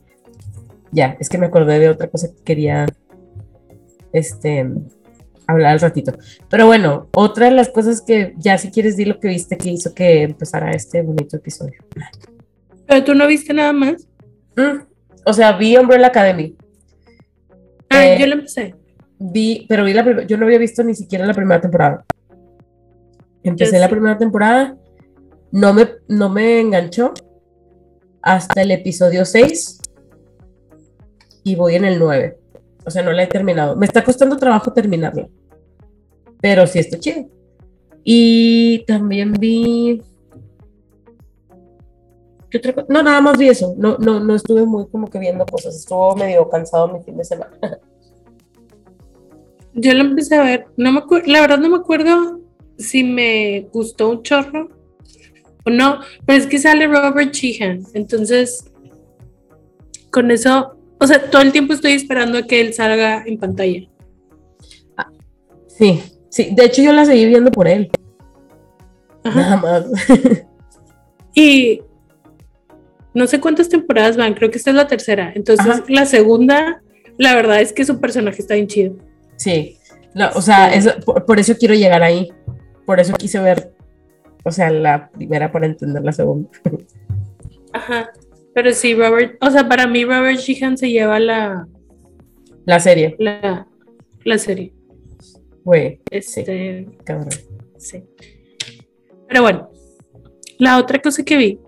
Ya, 0.91 1.17
es 1.19 1.29
que 1.29 1.37
me 1.37 1.45
acordé 1.45 1.79
de 1.79 1.89
otra 1.89 2.07
cosa 2.07 2.27
que 2.27 2.43
quería. 2.43 2.85
Este 4.11 4.65
hablar 5.49 5.73
al 5.73 5.79
ratito. 5.79 6.13
Pero 6.49 6.67
bueno, 6.67 7.07
otra 7.15 7.45
de 7.45 7.51
las 7.51 7.69
cosas 7.69 8.01
que 8.01 8.33
ya 8.37 8.57
si 8.57 8.69
quieres 8.69 8.97
di 8.97 9.05
lo 9.05 9.19
que 9.19 9.29
viste 9.29 9.57
que 9.57 9.69
hizo 9.71 9.93
que 9.93 10.23
empezara 10.23 10.71
este 10.71 11.01
bonito 11.01 11.37
episodio. 11.37 11.79
Pero 12.85 13.03
tú 13.03 13.15
no 13.15 13.25
viste 13.27 13.53
nada 13.53 13.73
más. 13.73 14.07
Mm, 14.55 14.83
o 15.25 15.33
sea, 15.33 15.53
vi 15.53 15.75
Umbrella 15.77 16.07
Academy. 16.07 16.55
Ah, 17.89 18.05
eh, 18.05 18.17
yo 18.19 18.27
lo 18.27 18.33
empecé. 18.33 18.75
Vi, 19.17 19.65
pero 19.67 19.83
vi 19.83 19.93
la 19.93 20.25
yo 20.25 20.37
no 20.37 20.45
había 20.45 20.59
visto 20.59 20.83
ni 20.83 20.93
siquiera 20.93 21.25
la 21.25 21.33
primera 21.33 21.59
temporada. 21.59 22.05
Empecé 23.43 23.73
Yo 23.73 23.79
la 23.79 23.87
sí. 23.87 23.91
primera 23.91 24.17
temporada, 24.17 24.77
no 25.51 25.73
me, 25.73 25.87
no 26.07 26.29
me 26.29 26.59
enganchó 26.59 27.13
hasta 28.21 28.61
el 28.61 28.71
episodio 28.71 29.25
6 29.25 29.79
y 31.43 31.55
voy 31.55 31.75
en 31.75 31.85
el 31.85 31.99
9. 31.99 32.37
O 32.85 32.91
sea, 32.91 33.01
no 33.03 33.11
la 33.11 33.23
he 33.23 33.27
terminado. 33.27 33.75
Me 33.75 33.85
está 33.85 34.03
costando 34.03 34.37
trabajo 34.37 34.73
terminarla. 34.73 35.27
Pero 36.41 36.65
sí 36.67 36.79
está 36.79 36.97
chido. 36.99 37.27
Y 38.03 38.83
también 38.85 39.33
vi. 39.33 40.01
¿Qué 42.49 42.57
otra 42.57 42.73
cosa? 42.73 42.87
No, 42.89 43.03
nada 43.03 43.21
más 43.21 43.37
vi 43.37 43.49
eso. 43.49 43.75
No, 43.77 43.97
no, 43.97 44.19
no 44.19 44.35
estuve 44.35 44.65
muy 44.65 44.87
como 44.87 45.07
que 45.09 45.19
viendo 45.19 45.45
cosas. 45.45 45.75
Estuvo 45.75 46.15
medio 46.15 46.49
cansado 46.49 46.87
mi 46.87 47.03
fin 47.03 47.17
de 47.17 47.25
semana. 47.25 47.57
Yo 49.73 49.93
lo 49.93 50.01
empecé 50.01 50.35
a 50.35 50.43
ver. 50.43 50.65
No 50.77 50.91
me 50.91 51.03
la 51.27 51.41
verdad 51.41 51.59
no 51.59 51.69
me 51.69 51.77
acuerdo 51.77 52.39
si 52.79 53.03
me 53.03 53.67
gustó 53.71 54.09
un 54.09 54.23
chorro 54.23 54.69
o 55.65 55.69
no, 55.69 55.99
pero 56.25 56.39
es 56.39 56.47
que 56.47 56.57
sale 56.57 56.87
Robert 56.87 57.31
Sheehan. 57.31 57.83
Entonces, 57.93 58.65
con 60.09 60.31
eso, 60.31 60.77
o 60.99 61.05
sea, 61.05 61.29
todo 61.29 61.41
el 61.41 61.51
tiempo 61.51 61.73
estoy 61.73 61.91
esperando 61.91 62.39
a 62.39 62.43
que 62.43 62.61
él 62.61 62.73
salga 62.73 63.23
en 63.25 63.37
pantalla. 63.37 63.87
Sí, 65.67 66.01
sí. 66.29 66.49
De 66.51 66.65
hecho, 66.65 66.81
yo 66.81 66.91
la 66.91 67.05
seguí 67.05 67.25
viendo 67.25 67.51
por 67.51 67.67
él. 67.67 67.89
Ajá. 69.23 69.39
Nada 69.39 69.57
más. 69.57 69.85
Y 71.35 71.81
no 73.13 73.27
sé 73.27 73.39
cuántas 73.39 73.69
temporadas 73.69 74.17
van, 74.17 74.33
creo 74.33 74.51
que 74.51 74.57
esta 74.57 74.71
es 74.71 74.75
la 74.75 74.87
tercera. 74.87 75.31
Entonces, 75.35 75.65
Ajá. 75.65 75.83
la 75.87 76.05
segunda, 76.05 76.81
la 77.17 77.33
verdad 77.33 77.61
es 77.61 77.71
que 77.71 77.85
su 77.85 77.99
personaje 77.99 78.41
está 78.41 78.55
bien 78.55 78.67
chido. 78.67 78.95
Sí. 79.37 79.77
No, 80.15 80.29
o 80.35 80.41
sea, 80.41 80.73
eso, 80.73 80.91
por, 81.05 81.25
por 81.25 81.39
eso 81.39 81.55
quiero 81.57 81.75
llegar 81.75 82.03
ahí. 82.03 82.29
Por 82.89 82.99
eso 82.99 83.13
quise 83.13 83.39
ver, 83.39 83.71
o 84.43 84.49
sea, 84.51 84.71
la 84.71 85.11
primera 85.11 85.51
para 85.51 85.67
entender 85.67 86.01
la 86.03 86.11
segunda. 86.11 86.49
Ajá. 87.71 88.09
Pero 88.55 88.71
sí, 88.71 88.95
Robert, 88.95 89.37
o 89.41 89.51
sea, 89.51 89.69
para 89.69 89.85
mí 89.85 90.03
Robert 90.05 90.39
Sheehan 90.39 90.75
se 90.75 90.89
lleva 90.89 91.19
la, 91.19 91.67
La 92.65 92.79
serie. 92.79 93.15
la, 93.19 93.67
la 94.25 94.37
serie. 94.39 94.73
Güey. 95.63 96.01
Este, 96.09 96.87
Sí, 96.89 96.97
cabrón. 97.03 97.29
sí. 97.77 98.03
Pero 99.27 99.43
bueno, 99.43 99.69
la 100.57 100.79
otra 100.79 100.99
cosa 100.99 101.23
que 101.23 101.37
vi 101.37 101.59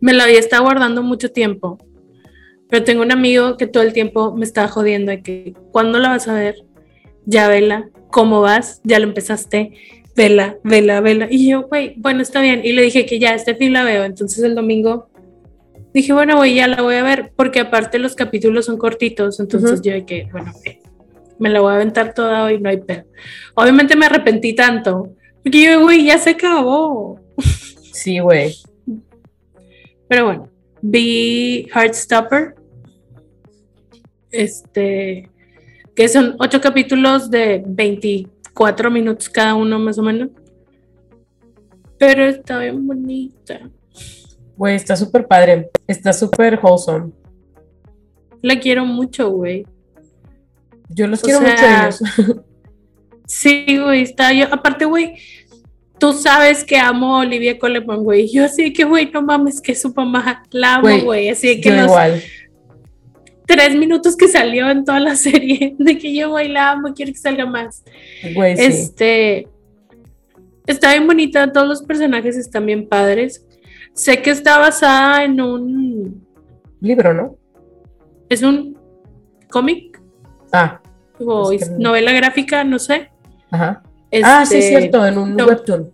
me 0.00 0.12
la 0.12 0.22
había 0.22 0.38
estado 0.38 0.62
guardando 0.62 1.02
mucho 1.02 1.32
tiempo. 1.32 1.78
Pero 2.68 2.84
tengo 2.84 3.02
un 3.02 3.10
amigo 3.10 3.56
que 3.56 3.66
todo 3.66 3.82
el 3.82 3.92
tiempo 3.92 4.36
me 4.36 4.44
está 4.44 4.68
jodiendo 4.68 5.10
de 5.10 5.20
que, 5.20 5.52
¿cuándo 5.72 5.98
la 5.98 6.10
vas 6.10 6.28
a 6.28 6.34
ver? 6.34 6.64
Ya 7.26 7.48
vela, 7.48 7.90
¿cómo 8.14 8.40
vas? 8.40 8.80
Ya 8.84 9.00
lo 9.00 9.06
empezaste, 9.06 9.72
vela, 10.14 10.56
vela, 10.62 11.00
vela. 11.00 11.26
Y 11.28 11.48
yo, 11.48 11.62
güey, 11.66 11.94
bueno, 11.96 12.22
está 12.22 12.40
bien. 12.40 12.60
Y 12.62 12.72
le 12.72 12.82
dije 12.82 13.06
que 13.06 13.18
ya, 13.18 13.34
este 13.34 13.56
fin 13.56 13.72
la 13.72 13.82
veo. 13.82 14.04
Entonces 14.04 14.44
el 14.44 14.54
domingo 14.54 15.08
dije, 15.92 16.12
bueno, 16.12 16.36
güey, 16.36 16.54
ya 16.54 16.68
la 16.68 16.80
voy 16.80 16.94
a 16.94 17.02
ver, 17.02 17.32
porque 17.34 17.58
aparte 17.58 17.98
los 17.98 18.14
capítulos 18.14 18.66
son 18.66 18.78
cortitos. 18.78 19.40
Entonces 19.40 19.82
yo 19.82 19.92
de 19.92 20.06
que, 20.06 20.28
bueno, 20.30 20.52
me 21.40 21.50
la 21.50 21.60
voy 21.60 21.72
a 21.72 21.74
aventar 21.74 22.14
toda 22.14 22.44
hoy, 22.44 22.60
no 22.60 22.68
hay 22.68 22.76
pedo. 22.76 23.02
Obviamente 23.56 23.96
me 23.96 24.06
arrepentí 24.06 24.54
tanto, 24.54 25.12
porque 25.42 25.64
yo, 25.64 25.80
güey, 25.80 26.04
ya 26.04 26.16
se 26.16 26.30
acabó. 26.30 27.20
Sí, 27.92 28.20
güey. 28.20 28.54
Pero 30.08 30.26
bueno, 30.26 30.48
vi 30.82 31.66
Heartstopper. 31.74 32.54
Este, 34.30 35.30
que 35.94 36.08
son 36.08 36.36
ocho 36.38 36.60
capítulos 36.60 37.30
de 37.30 37.62
24 37.66 38.90
minutos 38.90 39.28
cada 39.28 39.54
uno, 39.54 39.78
más 39.78 39.98
o 39.98 40.02
menos. 40.02 40.30
Pero 41.98 42.26
está 42.26 42.58
bien 42.58 42.86
bonita. 42.86 43.60
Güey, 44.56 44.76
está 44.76 44.96
súper 44.96 45.26
padre. 45.26 45.70
Está 45.86 46.12
súper 46.12 46.58
wholesome. 46.62 47.12
La 48.42 48.58
quiero 48.58 48.84
mucho, 48.84 49.30
güey. 49.30 49.66
Yo 50.88 51.06
los 51.06 51.22
quiero 51.22 51.40
mucho. 51.40 52.44
sí, 53.26 53.78
güey, 53.78 54.02
está 54.02 54.32
yo. 54.32 54.46
Aparte, 54.52 54.84
güey, 54.84 55.14
tú 55.98 56.12
sabes 56.12 56.62
que 56.62 56.76
amo 56.76 57.16
a 57.16 57.20
Olivia 57.20 57.58
Coleman, 57.58 58.02
güey. 58.04 58.30
Yo 58.30 58.44
así 58.44 58.72
que, 58.72 58.84
güey, 58.84 59.10
no 59.10 59.22
mames, 59.22 59.60
que 59.60 59.74
su 59.74 59.92
mamá 59.94 60.44
la 60.50 60.76
amo, 60.76 61.00
güey. 61.04 61.28
Así 61.28 61.60
que 61.60 61.70
igual. 61.70 62.22
Tres 63.46 63.74
minutos 63.76 64.16
que 64.16 64.28
salió 64.28 64.68
en 64.70 64.84
toda 64.84 65.00
la 65.00 65.16
serie, 65.16 65.76
de 65.78 65.98
que 65.98 66.14
yo, 66.14 66.36
amo, 66.36 66.94
quiero 66.94 67.12
que 67.12 67.18
salga 67.18 67.46
más. 67.46 67.84
Güey, 68.34 68.54
este, 68.58 69.48
está 70.66 70.92
bien 70.92 71.06
bonita, 71.06 71.52
todos 71.52 71.68
los 71.68 71.82
personajes 71.82 72.36
están 72.36 72.66
bien 72.66 72.88
padres. 72.88 73.46
Sé 73.92 74.22
que 74.22 74.30
está 74.30 74.58
basada 74.58 75.24
en 75.24 75.40
un... 75.40 76.26
Libro, 76.80 77.14
¿no? 77.14 77.36
Es 78.28 78.42
un 78.42 78.76
cómic. 79.50 80.00
Ah. 80.52 80.80
O 81.20 81.50
novela 81.78 82.12
gráfica, 82.12 82.64
no 82.64 82.78
sé. 82.78 83.10
Ajá 83.50 83.82
ah, 84.22 84.46
sí, 84.46 84.58
es 84.58 84.64
este, 84.64 84.78
cierto, 84.78 85.06
en 85.06 85.18
un 85.18 85.40
webtoon. 85.40 85.92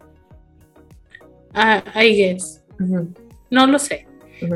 Ah, 1.55 1.83
I 1.95 2.15
guess. 2.15 2.63
No 3.51 3.67
lo 3.67 3.79
sé. 3.79 4.07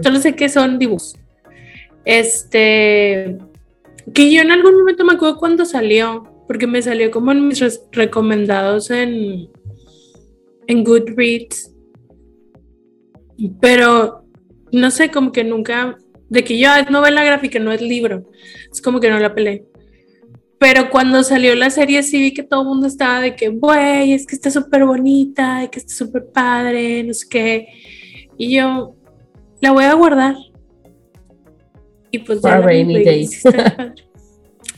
Solo 0.03 0.19
sé 0.19 0.35
que 0.35 0.49
son 0.49 0.79
dibujos. 0.79 1.17
Este. 2.05 3.39
Que 4.13 4.33
yo 4.33 4.43
en 4.43 4.51
algún 4.51 4.77
momento 4.77 5.05
me 5.05 5.15
acuerdo 5.15 5.39
cuando 5.39 5.65
salió, 5.65 6.25
porque 6.47 6.67
me 6.67 6.83
salió 6.83 7.11
como 7.11 7.33
en 7.33 7.49
mis 7.49 7.63
recomendados 7.93 8.91
en, 8.91 9.49
en 10.67 10.85
Goodreads. 10.85 11.75
Pero 13.61 14.25
no 14.73 14.91
sé, 14.91 15.11
como 15.11 15.33
que 15.33 15.45
nunca. 15.45 15.99
De 16.29 16.43
que 16.43 16.59
yo 16.59 16.75
es 16.75 16.91
novela 16.91 17.23
gráfica, 17.23 17.59
no 17.59 17.71
es 17.73 17.81
libro. 17.81 18.31
Es 18.73 18.83
como 18.83 19.01
que 19.01 19.11
no 19.11 19.19
la 19.19 19.35
peleé. 19.35 19.65
Pero 20.59 20.89
cuando 20.89 21.23
salió 21.23 21.55
la 21.55 21.69
serie 21.69 22.03
sí 22.03 22.19
vi 22.19 22.33
que 22.33 22.43
todo 22.43 22.63
el 22.63 22.69
mundo 22.69 22.87
estaba 22.87 23.21
de 23.21 23.37
que, 23.37 23.49
güey, 23.49 24.13
es 24.13 24.27
que 24.27 24.35
está 24.35 24.51
súper 24.51 24.87
bonita, 24.87 25.69
que 25.71 25.79
está 25.79 25.93
súper 25.93 26.27
padre, 26.33 27.03
no 27.03 27.13
sé 27.13 27.27
qué. 27.29 27.69
Y 28.39 28.57
yo 28.57 28.97
la 29.61 29.73
voy 29.73 29.85
a 29.85 29.95
guardar. 29.95 30.37
Y 32.15 32.19
pues 32.21 32.41
ya. 32.43 32.59
rainy 32.59 33.05
days. 33.05 33.43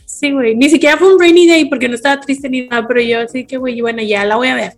Sí, 0.05 0.31
güey. 0.31 0.55
Ni 0.55 0.67
siquiera 0.67 0.97
fue 0.97 1.13
un 1.13 1.19
rainy 1.19 1.47
day 1.47 1.65
porque 1.65 1.87
no 1.87 1.93
estaba 1.93 2.19
triste 2.19 2.49
ni 2.49 2.65
nada, 2.65 2.87
pero 2.87 2.99
yo 3.01 3.19
así 3.19 3.45
que, 3.45 3.57
güey, 3.57 3.79
bueno, 3.81 4.01
ya 4.01 4.25
la 4.25 4.35
voy 4.35 4.47
a 4.47 4.55
ver. 4.55 4.73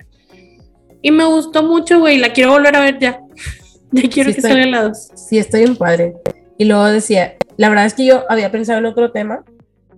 Y 1.01 1.11
me 1.11 1.23
gustó 1.23 1.63
mucho, 1.63 1.97
güey. 1.99 2.17
La 2.17 2.33
quiero 2.33 2.51
volver 2.51 2.75
a 2.75 2.81
ver 2.81 2.99
ya. 2.99 3.21
Ya 3.91 4.09
quiero 4.09 4.33
que 4.33 4.41
salga 4.41 4.65
la 4.65 4.83
dos. 4.83 5.11
Sí, 5.15 5.37
estoy 5.37 5.63
en 5.63 5.77
padre. 5.77 6.15
Y 6.57 6.65
luego 6.65 6.83
decía, 6.87 7.37
la 7.55 7.69
verdad 7.69 7.85
es 7.85 7.93
que 7.93 8.05
yo 8.05 8.25
había 8.29 8.51
pensado 8.51 8.79
en 8.79 8.85
otro 8.85 9.11
tema, 9.11 9.45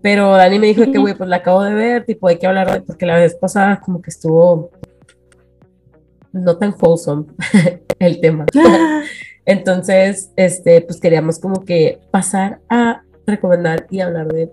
pero 0.04 0.32
Dani 0.32 0.60
me 0.60 0.68
dijo 0.68 0.84
que, 0.92 1.00
güey, 1.00 1.16
pues 1.16 1.28
la 1.28 1.38
acabo 1.38 1.64
de 1.64 1.74
ver, 1.74 2.06
tipo, 2.06 2.28
hay 2.28 2.38
que 2.38 2.46
hablar 2.46 2.72
de, 2.72 2.82
porque 2.82 3.08
la 3.08 3.18
vez 3.18 3.34
pasada 3.34 3.82
como 3.84 4.00
que 4.00 4.12
estuvo 4.12 4.70
no 6.32 6.58
tan 6.58 6.76
wholesome 6.80 7.26
el 8.00 8.22
tema. 8.22 8.46
Entonces, 9.52 10.32
este, 10.38 10.80
pues 10.80 11.02
queríamos 11.02 11.38
como 11.38 11.66
que 11.66 12.00
pasar 12.10 12.62
a 12.70 13.04
recomendar 13.28 13.86
y 13.90 14.00
hablar 14.00 14.30
de 14.30 14.50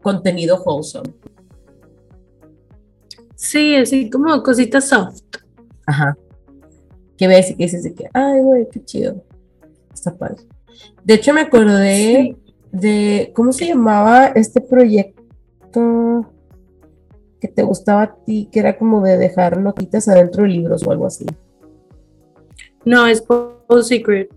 contenido 0.00 0.62
wholesome. 0.62 1.12
Sí, 3.34 3.76
así 3.76 4.08
como 4.08 4.42
cositas 4.42 4.88
soft. 4.88 5.20
Ajá. 5.86 6.16
Que 7.18 7.28
ves 7.28 7.50
y 7.50 7.56
que 7.56 7.64
dices 7.64 7.82
de 7.82 7.92
que, 7.92 8.08
ay, 8.14 8.40
güey, 8.40 8.68
qué 8.70 8.82
chido. 8.82 9.22
Está 9.92 10.16
padre. 10.16 10.44
De 11.04 11.12
hecho, 11.12 11.34
me 11.34 11.42
acordé 11.42 12.38
de, 12.72 13.32
¿cómo 13.36 13.52
se 13.52 13.66
llamaba 13.66 14.28
este 14.28 14.62
proyecto 14.62 16.32
que 17.38 17.48
te 17.48 17.62
gustaba 17.64 18.02
a 18.04 18.14
ti, 18.24 18.48
que 18.50 18.60
era 18.60 18.78
como 18.78 19.02
de 19.02 19.18
dejar 19.18 19.60
notitas 19.60 20.08
adentro 20.08 20.44
de 20.44 20.48
libros 20.48 20.86
o 20.86 20.90
algo 20.90 21.06
así? 21.06 21.26
No, 22.84 23.06
es 23.06 23.22
Post 23.22 23.88
Secret 23.88 24.30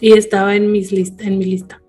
y 0.00 0.12
estaba 0.12 0.56
en, 0.56 0.70
mis 0.72 0.92
lista, 0.92 1.24
en 1.24 1.38
mi 1.38 1.44
lista. 1.44 1.80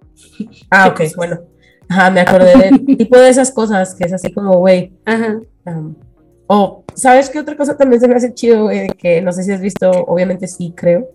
Ah, 0.69 0.88
ok, 0.88 1.02
bueno. 1.15 1.39
Ajá, 1.88 2.10
me 2.10 2.21
acordé 2.21 2.58
del 2.58 2.86
tipo 2.97 3.17
de 3.17 3.30
esas 3.30 3.52
cosas 3.52 3.95
que 3.95 4.06
es 4.06 4.13
así 4.13 4.32
como, 4.32 4.60
güey. 4.60 4.93
Ajá. 5.06 5.39
o, 6.47 6.84
¿sabes 6.95 7.30
qué 7.30 7.39
otra 7.39 7.58
cosa 7.58 7.78
también 7.78 8.02
se 8.02 8.08
me 8.08 8.15
hace 8.15 8.34
chido, 8.34 8.63
güey? 8.63 8.89
Que 8.89 9.21
no 9.21 9.32
sé 9.32 9.43
si 9.43 9.52
has 9.52 9.62
visto, 9.62 9.89
obviamente 9.89 10.47
sí, 10.47 10.74
creo, 10.76 11.10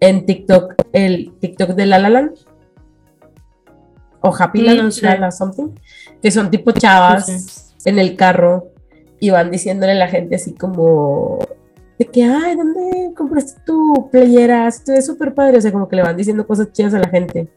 en 0.00 0.26
TikTok, 0.26 0.74
el 0.92 1.32
TikTok 1.40 1.70
de 1.70 1.86
La 1.86 1.98
La 1.98 2.10
Land 2.10 2.38
o 4.20 4.34
Happy 4.36 4.62
Land, 4.62 4.92
something, 5.32 5.74
que 6.20 6.30
son 6.30 6.50
tipo 6.50 6.72
chavas 6.72 7.74
en 7.84 7.98
el 7.98 8.16
carro 8.16 8.72
y 9.20 9.30
van 9.30 9.50
diciéndole 9.50 9.92
a 9.92 9.96
la 9.96 10.08
gente 10.08 10.36
así 10.36 10.54
como 10.54 11.38
de 11.98 12.04
que, 12.04 12.24
ay, 12.24 12.56
¿dónde 12.56 13.12
compraste 13.16 13.60
tu 13.64 14.08
playera? 14.10 14.68
Esto 14.68 14.92
es 14.92 15.06
súper 15.06 15.34
padre, 15.34 15.58
o 15.58 15.60
sea, 15.60 15.72
como 15.72 15.88
que 15.88 15.96
le 15.96 16.02
van 16.02 16.16
diciendo 16.16 16.46
cosas 16.46 16.72
chidas 16.72 16.94
a 16.94 16.98
la 16.98 17.08
gente. 17.08 17.48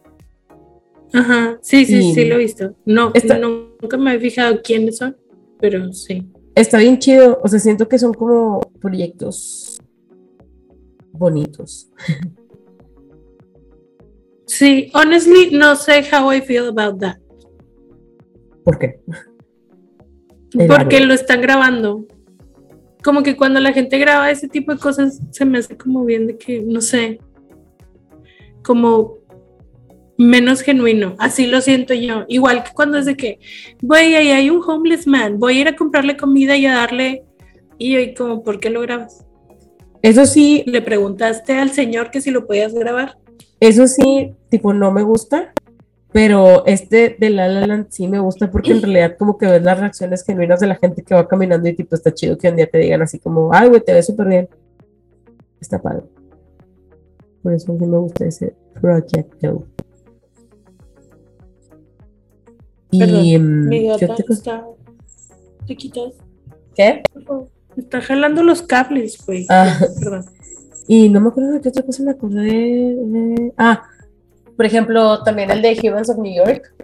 Ajá, 1.13 1.57
sí, 1.61 1.85
sí, 1.85 2.13
sí, 2.13 2.25
lo 2.25 2.35
he 2.35 2.39
visto. 2.39 2.75
No, 2.85 3.11
nunca 3.81 3.97
me 3.97 4.15
he 4.15 4.19
fijado 4.19 4.61
quiénes 4.61 4.97
son, 4.97 5.17
pero 5.59 5.91
sí. 5.91 6.27
Está 6.55 6.77
bien 6.77 6.99
chido, 6.99 7.39
o 7.43 7.47
sea, 7.47 7.59
siento 7.59 7.87
que 7.87 7.99
son 7.99 8.13
como 8.13 8.61
proyectos 8.79 9.79
bonitos. 11.11 11.89
Sí, 14.49 14.91
honestly, 14.95 15.51
no 15.51 15.75
sé 15.75 16.03
how 16.11 16.33
I 16.33 16.41
feel 16.41 16.69
about 16.69 16.99
that. 16.99 17.17
¿Por 18.63 18.79
qué? 18.79 18.99
Porque 20.67 21.01
lo 21.01 21.13
están 21.13 21.41
grabando. 21.41 22.07
Como 23.03 23.23
que 23.23 23.37
cuando 23.37 23.59
la 23.59 23.73
gente 23.73 23.97
graba 23.97 24.29
ese 24.29 24.47
tipo 24.47 24.73
de 24.73 24.79
cosas, 24.79 25.21
se 25.31 25.45
me 25.45 25.57
hace 25.57 25.77
como 25.77 26.03
bien 26.05 26.27
de 26.27 26.37
que, 26.37 26.61
no 26.61 26.81
sé, 26.81 27.19
como 28.63 29.19
menos 30.17 30.61
genuino. 30.61 31.15
Así 31.17 31.47
lo 31.47 31.61
siento 31.61 31.93
yo. 31.93 32.25
Igual 32.27 32.63
que 32.63 32.71
cuando 32.73 32.97
es 32.97 33.05
de 33.05 33.15
que, 33.15 33.39
güey, 33.81 34.15
ahí 34.15 34.31
hay 34.31 34.49
un 34.49 34.61
homeless 34.61 35.07
man, 35.07 35.39
voy 35.39 35.57
a 35.57 35.61
ir 35.61 35.67
a 35.69 35.75
comprarle 35.75 36.17
comida 36.17 36.57
y 36.57 36.65
a 36.65 36.73
darle. 36.73 37.23
Y 37.77 37.93
yo, 37.93 38.13
como, 38.17 38.43
¿por 38.43 38.59
qué 38.59 38.69
lo 38.69 38.81
grabas? 38.81 39.25
Eso 40.01 40.25
sí. 40.25 40.63
Le 40.65 40.81
preguntaste 40.81 41.53
al 41.53 41.71
señor 41.71 42.11
que 42.11 42.21
si 42.21 42.31
lo 42.31 42.45
podías 42.45 42.73
grabar. 42.73 43.17
Eso 43.61 43.87
sí, 43.87 44.33
tipo, 44.49 44.73
no 44.73 44.91
me 44.91 45.03
gusta, 45.03 45.53
pero 46.11 46.65
este 46.65 47.15
de 47.19 47.29
La 47.29 47.47
La 47.47 47.67
Land 47.67 47.87
sí 47.89 48.07
me 48.07 48.19
gusta 48.19 48.49
porque 48.49 48.71
en 48.71 48.81
realidad 48.81 49.15
como 49.17 49.37
que 49.37 49.45
ves 49.45 49.61
las 49.61 49.79
reacciones 49.79 50.23
genuinas 50.23 50.59
de 50.59 50.67
la 50.67 50.75
gente 50.75 51.03
que 51.03 51.13
va 51.13 51.27
caminando 51.27 51.69
y 51.69 51.75
tipo, 51.75 51.95
está 51.95 52.13
chido 52.13 52.37
que 52.37 52.49
un 52.49 52.55
día 52.55 52.69
te 52.69 52.79
digan 52.79 53.01
así 53.01 53.19
como, 53.19 53.53
ay, 53.53 53.69
güey, 53.69 53.81
te 53.81 53.93
ves 53.93 54.07
súper 54.07 54.27
bien. 54.27 54.49
Está 55.61 55.79
padre. 55.79 56.03
Por 57.43 57.53
eso 57.53 57.77
sí 57.77 57.85
me 57.85 57.97
gusta 57.97 58.25
ese 58.25 58.55
proyecto. 58.81 59.65
Y, 62.91 63.37
mm, 63.37 63.67
mi 63.69 63.87
gata 63.87 64.15
te... 64.15 64.33
está... 64.33 64.65
¿Te 65.67 65.75
quitas? 65.75 66.13
¿Qué? 66.75 67.03
está 67.77 68.01
jalando 68.01 68.41
los 68.43 68.63
cables, 68.63 69.23
güey. 69.25 69.45
Ah. 69.49 69.79
Perdón. 69.99 70.25
Y 70.87 71.07
no 71.09 71.21
me 71.21 71.29
acuerdo 71.29 71.51
de 71.51 71.61
qué 71.61 71.69
otra 71.69 71.83
cosa 71.83 72.01
me 72.01 72.11
acordé 72.11 72.41
de... 72.41 73.53
Ah, 73.57 73.83
por 74.59 74.65
ejemplo, 74.65 75.23
también 75.23 75.49
el 75.51 75.61
de 75.61 75.79
Humans 75.81 76.09
of 76.09 76.17
New 76.17 76.35
York. 76.35 76.75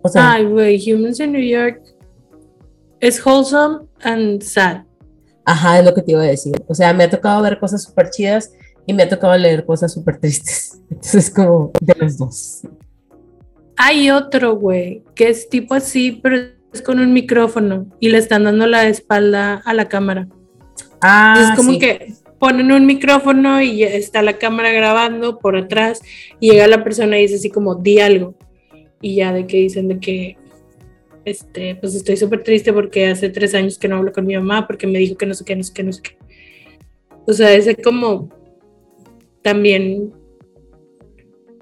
O 0.00 0.08
sea, 0.08 0.32
Ay, 0.32 0.46
güey, 0.46 0.80
Humans 0.80 1.20
in 1.20 1.32
New 1.32 1.42
York 1.42 1.82
es 3.00 3.22
wholesome 3.22 3.80
and 4.00 4.42
sad. 4.42 4.84
Ajá, 5.44 5.78
es 5.78 5.84
lo 5.84 5.92
que 5.92 6.00
te 6.00 6.12
iba 6.12 6.22
a 6.22 6.24
decir. 6.24 6.54
O 6.68 6.74
sea, 6.74 6.94
me 6.94 7.04
ha 7.04 7.10
tocado 7.10 7.42
ver 7.42 7.58
cosas 7.58 7.82
súper 7.82 8.08
chidas 8.08 8.50
y 8.86 8.94
me 8.94 9.02
ha 9.02 9.10
tocado 9.10 9.36
leer 9.36 9.66
cosas 9.66 9.92
súper 9.92 10.18
tristes. 10.18 10.80
Entonces, 10.90 11.30
como 11.30 11.70
de 11.82 11.94
los 11.94 12.16
dos. 12.16 12.62
Hay 13.76 14.10
otro, 14.10 14.56
güey, 14.56 15.04
que 15.14 15.28
es 15.28 15.50
tipo 15.50 15.74
así, 15.74 16.12
pero 16.12 16.38
es 16.72 16.80
con 16.80 16.98
un 16.98 17.12
micrófono 17.12 17.88
y 18.00 18.08
le 18.08 18.16
están 18.16 18.44
dando 18.44 18.66
la 18.66 18.86
espalda 18.86 19.60
a 19.66 19.74
la 19.74 19.90
cámara. 19.90 20.28
Ah, 21.02 21.50
es 21.50 21.56
como 21.58 21.72
sí. 21.72 21.78
que 21.78 22.14
ponen 22.40 22.72
un 22.72 22.86
micrófono 22.86 23.60
y 23.60 23.84
está 23.84 24.22
la 24.22 24.38
cámara 24.38 24.72
grabando 24.72 25.38
por 25.38 25.56
atrás 25.56 26.00
y 26.40 26.50
llega 26.50 26.66
la 26.66 26.82
persona 26.82 27.18
y 27.18 27.22
dice 27.22 27.34
así 27.36 27.50
como, 27.50 27.74
di 27.76 28.00
algo. 28.00 28.34
Y 29.02 29.16
ya 29.16 29.32
de 29.32 29.46
que 29.46 29.58
dicen 29.58 29.88
de 29.88 30.00
que, 30.00 30.38
este, 31.26 31.76
pues 31.76 31.94
estoy 31.94 32.16
súper 32.16 32.42
triste 32.42 32.72
porque 32.72 33.06
hace 33.06 33.28
tres 33.28 33.54
años 33.54 33.78
que 33.78 33.88
no 33.88 33.96
hablo 33.96 34.10
con 34.10 34.26
mi 34.26 34.34
mamá 34.34 34.66
porque 34.66 34.86
me 34.86 34.98
dijo 34.98 35.16
que 35.16 35.26
no 35.26 35.34
sé 35.34 35.44
qué, 35.44 35.54
no 35.54 35.62
sé 35.62 35.72
qué, 35.74 35.82
no 35.82 35.92
sé 35.92 36.02
qué. 36.02 36.16
O 37.26 37.32
sea, 37.34 37.52
ese 37.52 37.76
como 37.76 38.30
también 39.42 40.10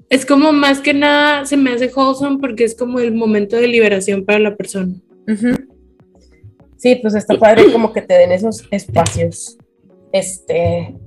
es 0.09 0.25
como 0.25 0.53
más 0.53 0.79
que 0.79 0.93
nada 0.93 1.45
se 1.45 1.57
me 1.57 1.71
hace 1.71 1.91
wholesome 1.93 2.39
porque 2.39 2.63
es 2.63 2.73
como 2.73 2.99
el 3.01 3.13
momento 3.13 3.57
de 3.57 3.67
liberación 3.67 4.23
para 4.23 4.39
la 4.39 4.55
persona. 4.55 4.93
Ujú. 5.27 5.49
Sí, 6.77 6.95
pues 7.01 7.15
está 7.15 7.37
padre 7.37 7.69
como 7.73 7.91
que 7.91 8.01
te 8.01 8.13
den 8.13 8.31
esos 8.31 8.65
espacios. 8.71 9.57
Este. 10.11 10.97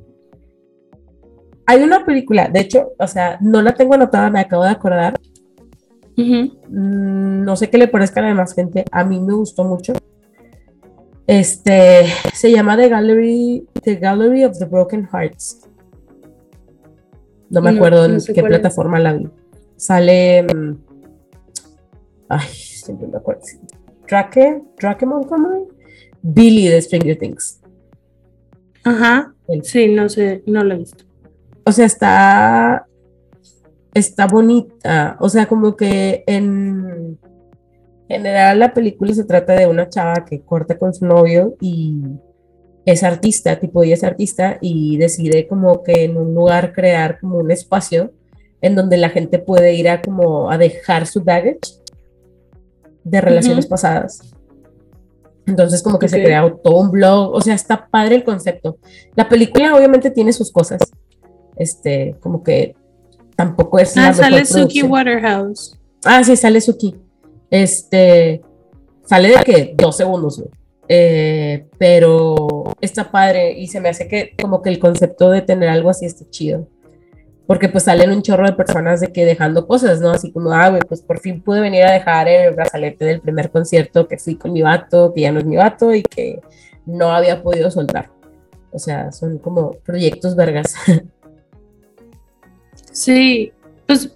Hay 1.66 1.82
una 1.82 2.04
película, 2.04 2.48
de 2.48 2.60
hecho, 2.60 2.92
o 2.98 3.06
sea, 3.06 3.38
no 3.40 3.62
la 3.62 3.74
tengo 3.74 3.94
anotada, 3.94 4.30
me 4.30 4.40
acabo 4.40 4.64
de 4.64 4.70
acordar. 4.70 5.18
Mm, 6.16 7.44
No 7.44 7.56
sé 7.56 7.70
qué 7.70 7.78
le 7.78 7.88
parezca 7.88 8.20
a 8.20 8.24
la 8.24 8.28
demás 8.30 8.54
gente. 8.54 8.84
A 8.90 9.04
mí 9.04 9.18
me 9.20 9.32
gustó 9.34 9.64
mucho. 9.64 9.92
Este 11.26 12.04
se 12.34 12.50
llama 12.50 12.76
The 12.76 12.88
Gallery, 12.88 13.66
The 13.82 13.96
Gallery 13.96 14.44
of 14.44 14.58
the 14.58 14.64
Broken 14.66 15.08
Hearts. 15.12 15.68
No 17.48 17.60
me 17.62 17.70
acuerdo 17.70 18.08
no 18.08 18.14
en 18.14 18.20
sé 18.20 18.32
qué 18.34 18.40
es. 18.40 18.46
plataforma 18.46 18.98
la 18.98 19.12
vi. 19.14 19.28
Sale. 19.76 20.42
mm, 20.42 20.74
Ay, 22.28 22.48
siempre 22.48 23.06
me 23.06 23.16
acuerdo. 23.18 23.42
Drake, 24.08 24.62
Drake 24.78 25.06
Montgomery. 25.06 25.64
Billy 26.22 26.68
de 26.68 26.82
Stranger 26.82 27.16
Things. 27.18 27.61
Ajá. 28.84 29.34
Sí, 29.62 29.88
no 29.88 30.08
sé, 30.08 30.42
no 30.46 30.64
lo 30.64 30.74
he 30.74 30.78
visto. 30.78 31.04
O 31.64 31.72
sea, 31.72 31.86
está. 31.86 32.86
Está 33.94 34.26
bonita. 34.26 35.16
O 35.20 35.28
sea, 35.28 35.46
como 35.46 35.76
que 35.76 36.24
en 36.26 37.18
general 38.08 38.58
la 38.58 38.74
película 38.74 39.12
se 39.14 39.24
trata 39.24 39.54
de 39.54 39.66
una 39.66 39.88
chava 39.88 40.24
que 40.24 40.40
corta 40.40 40.78
con 40.78 40.94
su 40.94 41.06
novio 41.06 41.56
y 41.60 42.02
es 42.84 43.02
artista, 43.02 43.60
tipo 43.60 43.82
ella 43.82 43.94
es 43.94 44.04
artista 44.04 44.58
y 44.60 44.96
decide 44.96 45.46
como 45.46 45.82
que 45.82 46.04
en 46.04 46.16
un 46.16 46.34
lugar 46.34 46.72
crear 46.72 47.20
como 47.20 47.38
un 47.38 47.50
espacio 47.50 48.12
en 48.60 48.74
donde 48.74 48.96
la 48.96 49.10
gente 49.10 49.38
puede 49.38 49.74
ir 49.74 49.88
a 49.88 50.02
como 50.02 50.50
a 50.50 50.58
dejar 50.58 51.06
su 51.06 51.22
baggage 51.22 51.60
de 53.04 53.20
relaciones 53.20 53.66
pasadas. 53.66 54.34
Entonces 55.46 55.82
como 55.82 55.98
que 55.98 56.08
se 56.08 56.18
Ok. 56.18 56.24
crea 56.24 56.54
todo 56.62 56.78
un 56.78 56.90
blog, 56.90 57.34
o 57.34 57.40
sea, 57.40 57.54
está 57.54 57.88
padre 57.88 58.16
el 58.16 58.24
concepto. 58.24 58.78
La 59.16 59.28
película 59.28 59.74
obviamente 59.74 60.10
tiene 60.10 60.32
sus 60.32 60.52
cosas, 60.52 60.80
este, 61.56 62.16
como 62.20 62.42
que 62.42 62.74
tampoco 63.36 63.78
es 63.78 63.96
Ah, 63.96 64.12
sale 64.12 64.44
Suki. 64.44 64.82
Waterhouse. 64.82 65.78
Ah, 66.04 66.22
sí, 66.22 66.36
sale 66.36 66.60
Suki. 66.60 66.96
Este, 67.50 68.40
sale 69.04 69.28
de 69.30 69.44
que 69.44 69.74
dos 69.76 69.96
segundos, 69.96 70.38
güey. 70.38 70.50
Eh, 70.88 71.66
pero 71.78 72.64
está 72.80 73.10
padre 73.10 73.52
y 73.58 73.66
se 73.68 73.80
me 73.80 73.88
hace 73.88 74.08
que 74.08 74.34
como 74.40 74.60
que 74.62 74.68
el 74.70 74.78
concepto 74.78 75.30
de 75.30 75.40
tener 75.40 75.68
algo 75.68 75.90
así 75.90 76.04
está 76.06 76.28
chido. 76.28 76.66
Porque 77.46 77.68
pues 77.68 77.84
salen 77.84 78.10
un 78.10 78.22
chorro 78.22 78.46
de 78.46 78.52
personas 78.52 79.00
de 79.00 79.12
que 79.12 79.24
dejando 79.24 79.66
cosas, 79.66 80.00
¿no? 80.00 80.10
Así 80.10 80.30
como, 80.30 80.52
ah, 80.52 80.70
güey, 80.70 80.82
pues 80.88 81.02
por 81.02 81.18
fin 81.18 81.42
pude 81.42 81.60
venir 81.60 81.82
a 81.82 81.92
dejar 81.92 82.28
el 82.28 82.54
brazalete 82.54 83.04
del 83.04 83.20
primer 83.20 83.50
concierto 83.50 84.06
que 84.06 84.18
fui 84.18 84.36
con 84.36 84.52
mi 84.52 84.62
vato, 84.62 85.12
que 85.12 85.22
ya 85.22 85.32
no 85.32 85.40
es 85.40 85.44
mi 85.44 85.56
vato 85.56 85.92
y 85.94 86.02
que 86.02 86.40
no 86.86 87.10
había 87.10 87.42
podido 87.42 87.70
soltar. 87.70 88.10
O 88.70 88.78
sea, 88.78 89.12
son 89.12 89.38
como 89.38 89.72
proyectos 89.84 90.36
vergas. 90.36 90.74
Sí, 92.94 93.52
pues 93.86 94.14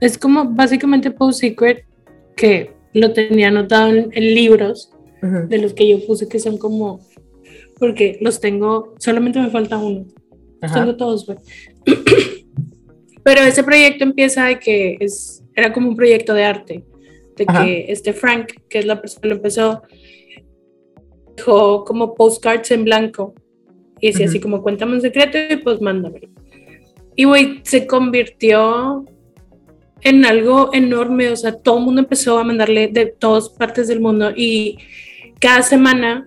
es 0.00 0.16
como 0.16 0.46
básicamente 0.46 1.10
Post 1.10 1.40
Secret 1.40 1.84
que 2.34 2.74
lo 2.94 3.12
tenía 3.12 3.48
anotado 3.48 3.88
en, 3.88 4.08
en 4.12 4.34
libros 4.34 4.90
Ujú. 5.22 5.46
de 5.46 5.58
los 5.58 5.74
que 5.74 5.86
yo 5.86 6.06
puse 6.06 6.26
que 6.26 6.38
son 6.38 6.56
como 6.56 7.00
porque 7.78 8.18
los 8.20 8.40
tengo, 8.40 8.94
solamente 8.98 9.38
me 9.38 9.50
falta 9.50 9.76
uno. 9.76 10.06
Ajá. 10.62 10.80
Tengo 10.80 10.96
todos, 10.96 11.26
güey. 11.26 11.38
Pero 13.24 13.40
ese 13.42 13.64
proyecto 13.64 14.04
empieza 14.04 14.44
de 14.46 14.58
que 14.58 14.96
es, 15.00 15.42
era 15.54 15.72
como 15.72 15.88
un 15.88 15.96
proyecto 15.96 16.32
de 16.34 16.44
arte, 16.44 16.84
de 17.36 17.44
Ajá. 17.46 17.64
que 17.64 17.86
este 17.88 18.12
Frank, 18.12 18.52
que 18.68 18.78
es 18.78 18.86
la 18.86 19.00
persona 19.00 19.22
que 19.22 19.28
lo 19.28 19.34
empezó, 19.34 19.82
dejó 21.36 21.84
como 21.84 22.14
postcards 22.14 22.70
en 22.70 22.84
blanco 22.84 23.34
y 24.00 24.08
decía 24.08 24.26
Ujú. 24.26 24.30
así 24.30 24.40
como 24.40 24.62
cuéntame 24.62 24.94
un 24.94 25.00
secreto 25.00 25.38
y 25.50 25.56
pues 25.56 25.80
mándamelo. 25.80 26.28
Y 27.14 27.24
güey, 27.24 27.60
se 27.62 27.86
convirtió 27.86 29.04
en 30.02 30.24
algo 30.24 30.70
enorme, 30.72 31.30
o 31.30 31.36
sea, 31.36 31.52
todo 31.52 31.78
el 31.78 31.84
mundo 31.84 32.02
empezó 32.02 32.38
a 32.38 32.44
mandarle 32.44 32.88
de 32.88 33.06
todas 33.06 33.48
partes 33.48 33.88
del 33.88 34.00
mundo 34.00 34.30
y 34.36 34.78
cada 35.40 35.62
semana, 35.62 36.26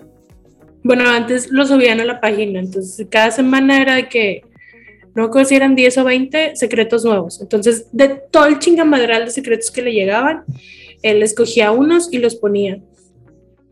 bueno, 0.83 1.07
antes 1.07 1.51
lo 1.51 1.65
subían 1.65 1.99
a 1.99 2.05
la 2.05 2.19
página, 2.19 2.59
entonces 2.59 3.07
cada 3.09 3.31
semana 3.31 3.81
era 3.81 3.95
de 3.95 4.09
que, 4.09 4.41
no 5.15 5.23
me 5.23 5.27
acuerdo 5.27 5.49
si 5.49 5.55
eran 5.55 5.75
10 5.75 5.97
o 5.97 6.03
20 6.03 6.55
secretos 6.55 7.03
nuevos, 7.03 7.41
entonces 7.41 7.87
de 7.91 8.09
todo 8.31 8.45
el 8.45 8.59
chingamadral 8.59 9.25
de 9.25 9.31
secretos 9.31 9.71
que 9.71 9.81
le 9.81 9.93
llegaban, 9.93 10.43
él 11.01 11.23
escogía 11.23 11.71
unos 11.71 12.11
y 12.11 12.19
los 12.19 12.35
ponía. 12.35 12.81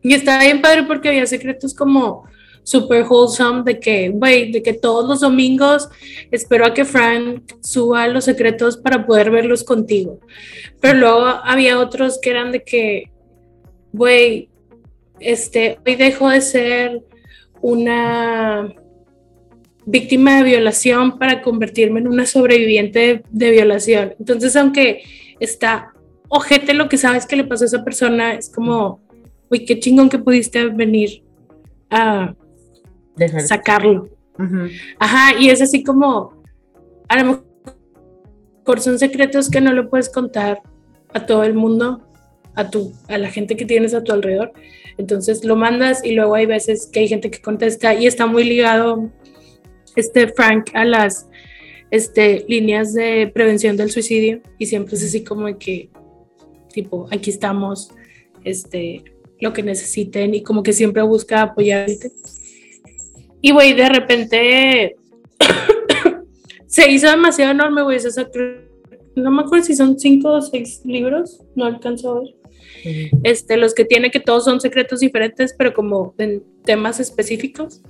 Y 0.02 0.14
estaba 0.14 0.44
bien 0.44 0.62
padre 0.62 0.84
porque 0.84 1.08
había 1.08 1.26
secretos 1.26 1.74
como 1.74 2.24
super 2.62 3.06
wholesome 3.08 3.62
de 3.64 3.80
que, 3.80 4.10
güey, 4.10 4.52
de 4.52 4.62
que 4.62 4.74
todos 4.74 5.08
los 5.08 5.20
domingos 5.20 5.88
espero 6.30 6.66
a 6.66 6.74
que 6.74 6.84
Frank 6.84 7.54
suba 7.62 8.06
los 8.08 8.24
secretos 8.24 8.76
para 8.76 9.06
poder 9.06 9.30
verlos 9.30 9.64
contigo. 9.64 10.20
Pero 10.80 10.98
luego 10.98 11.24
había 11.44 11.78
otros 11.78 12.18
que 12.20 12.30
eran 12.30 12.52
de 12.52 12.62
que, 12.62 13.10
güey, 13.92 14.50
este, 15.18 15.78
hoy 15.86 15.96
dejo 15.96 16.28
de 16.28 16.40
ser 16.40 17.02
una 17.60 18.72
víctima 19.90 20.36
de 20.36 20.42
violación 20.44 21.18
para 21.18 21.40
convertirme 21.42 22.00
en 22.00 22.08
una 22.08 22.26
sobreviviente 22.26 22.98
de, 22.98 23.22
de 23.30 23.50
violación. 23.50 24.14
Entonces, 24.18 24.54
aunque 24.56 25.02
está 25.40 25.92
ojete 26.28 26.74
lo 26.74 26.88
que 26.90 26.98
sabes 26.98 27.24
que 27.26 27.36
le 27.36 27.44
pasó 27.44 27.64
a 27.64 27.68
esa 27.68 27.84
persona, 27.84 28.34
es 28.34 28.50
como, 28.50 29.00
uy, 29.50 29.64
qué 29.64 29.80
chingón 29.80 30.10
que 30.10 30.18
pudiste 30.18 30.66
venir 30.66 31.22
a 31.90 32.34
Dejar- 33.16 33.46
sacarlo. 33.46 34.08
Ujú. 34.38 34.68
Ajá, 34.98 35.38
y 35.40 35.48
es 35.48 35.62
así 35.62 35.82
como, 35.82 36.34
a 37.08 37.22
lo 37.22 37.24
mejor 37.24 38.80
son 38.80 38.98
secretos 38.98 39.48
que 39.48 39.62
no 39.62 39.72
le 39.72 39.84
puedes 39.84 40.10
contar 40.10 40.60
a 41.14 41.24
todo 41.24 41.44
el 41.44 41.54
mundo, 41.54 42.06
a, 42.54 42.68
tu, 42.68 42.92
a 43.08 43.16
la 43.16 43.30
gente 43.30 43.56
que 43.56 43.64
tienes 43.64 43.94
a 43.94 44.04
tu 44.04 44.12
alrededor. 44.12 44.52
Entonces 44.98 45.44
lo 45.44 45.56
mandas 45.56 46.04
y 46.04 46.12
luego 46.12 46.34
hay 46.34 46.44
veces 46.44 46.86
que 46.92 47.00
hay 47.00 47.08
gente 47.08 47.30
que 47.30 47.40
contesta 47.40 47.94
y 47.94 48.06
está 48.06 48.26
muy 48.26 48.44
ligado 48.44 49.10
este 49.98 50.28
Frank 50.28 50.70
a 50.74 50.84
las 50.84 51.28
este, 51.90 52.44
líneas 52.48 52.94
de 52.94 53.30
prevención 53.32 53.76
del 53.76 53.90
suicidio 53.90 54.40
y 54.58 54.66
siempre 54.66 54.94
es 54.94 55.04
así 55.04 55.24
como 55.24 55.58
que, 55.58 55.90
tipo, 56.72 57.08
aquí 57.10 57.30
estamos, 57.30 57.90
este, 58.44 59.02
lo 59.40 59.52
que 59.52 59.62
necesiten 59.62 60.34
y 60.34 60.42
como 60.42 60.62
que 60.62 60.72
siempre 60.72 61.02
busca 61.02 61.42
apoyarte. 61.42 62.12
Y, 63.40 63.52
güey, 63.52 63.72
de 63.74 63.88
repente 63.88 64.96
se 66.66 66.90
hizo 66.90 67.08
demasiado 67.10 67.52
enorme, 67.52 67.82
güey. 67.82 68.00
se 68.00 68.10
sacó- 68.10 68.38
no 69.14 69.30
me 69.30 69.42
acuerdo 69.42 69.64
si 69.64 69.74
son 69.74 69.98
cinco 69.98 70.30
o 70.32 70.42
seis 70.42 70.82
libros, 70.84 71.40
no 71.56 71.64
alcanzo 71.64 72.10
a 72.10 72.20
ver. 72.20 72.34
Este, 73.24 73.56
los 73.56 73.74
que 73.74 73.84
tiene 73.84 74.10
que 74.10 74.20
todos 74.20 74.44
son 74.44 74.60
secretos 74.60 75.00
diferentes, 75.00 75.54
pero 75.58 75.74
como 75.74 76.14
en 76.18 76.44
temas 76.64 77.00
específicos. 77.00 77.82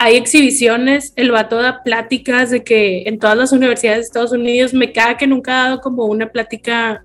Hay 0.00 0.16
exhibiciones, 0.16 1.12
el 1.16 1.32
vato 1.32 1.56
da 1.56 1.82
pláticas 1.82 2.50
de 2.50 2.62
que 2.62 3.02
en 3.08 3.18
todas 3.18 3.36
las 3.36 3.52
universidades 3.52 3.98
de 3.98 4.04
Estados 4.04 4.32
Unidos 4.32 4.72
me 4.72 4.92
caga 4.92 5.16
que 5.16 5.26
nunca 5.26 5.52
ha 5.64 5.68
dado 5.68 5.80
como 5.80 6.04
una 6.06 6.30
plática 6.30 7.04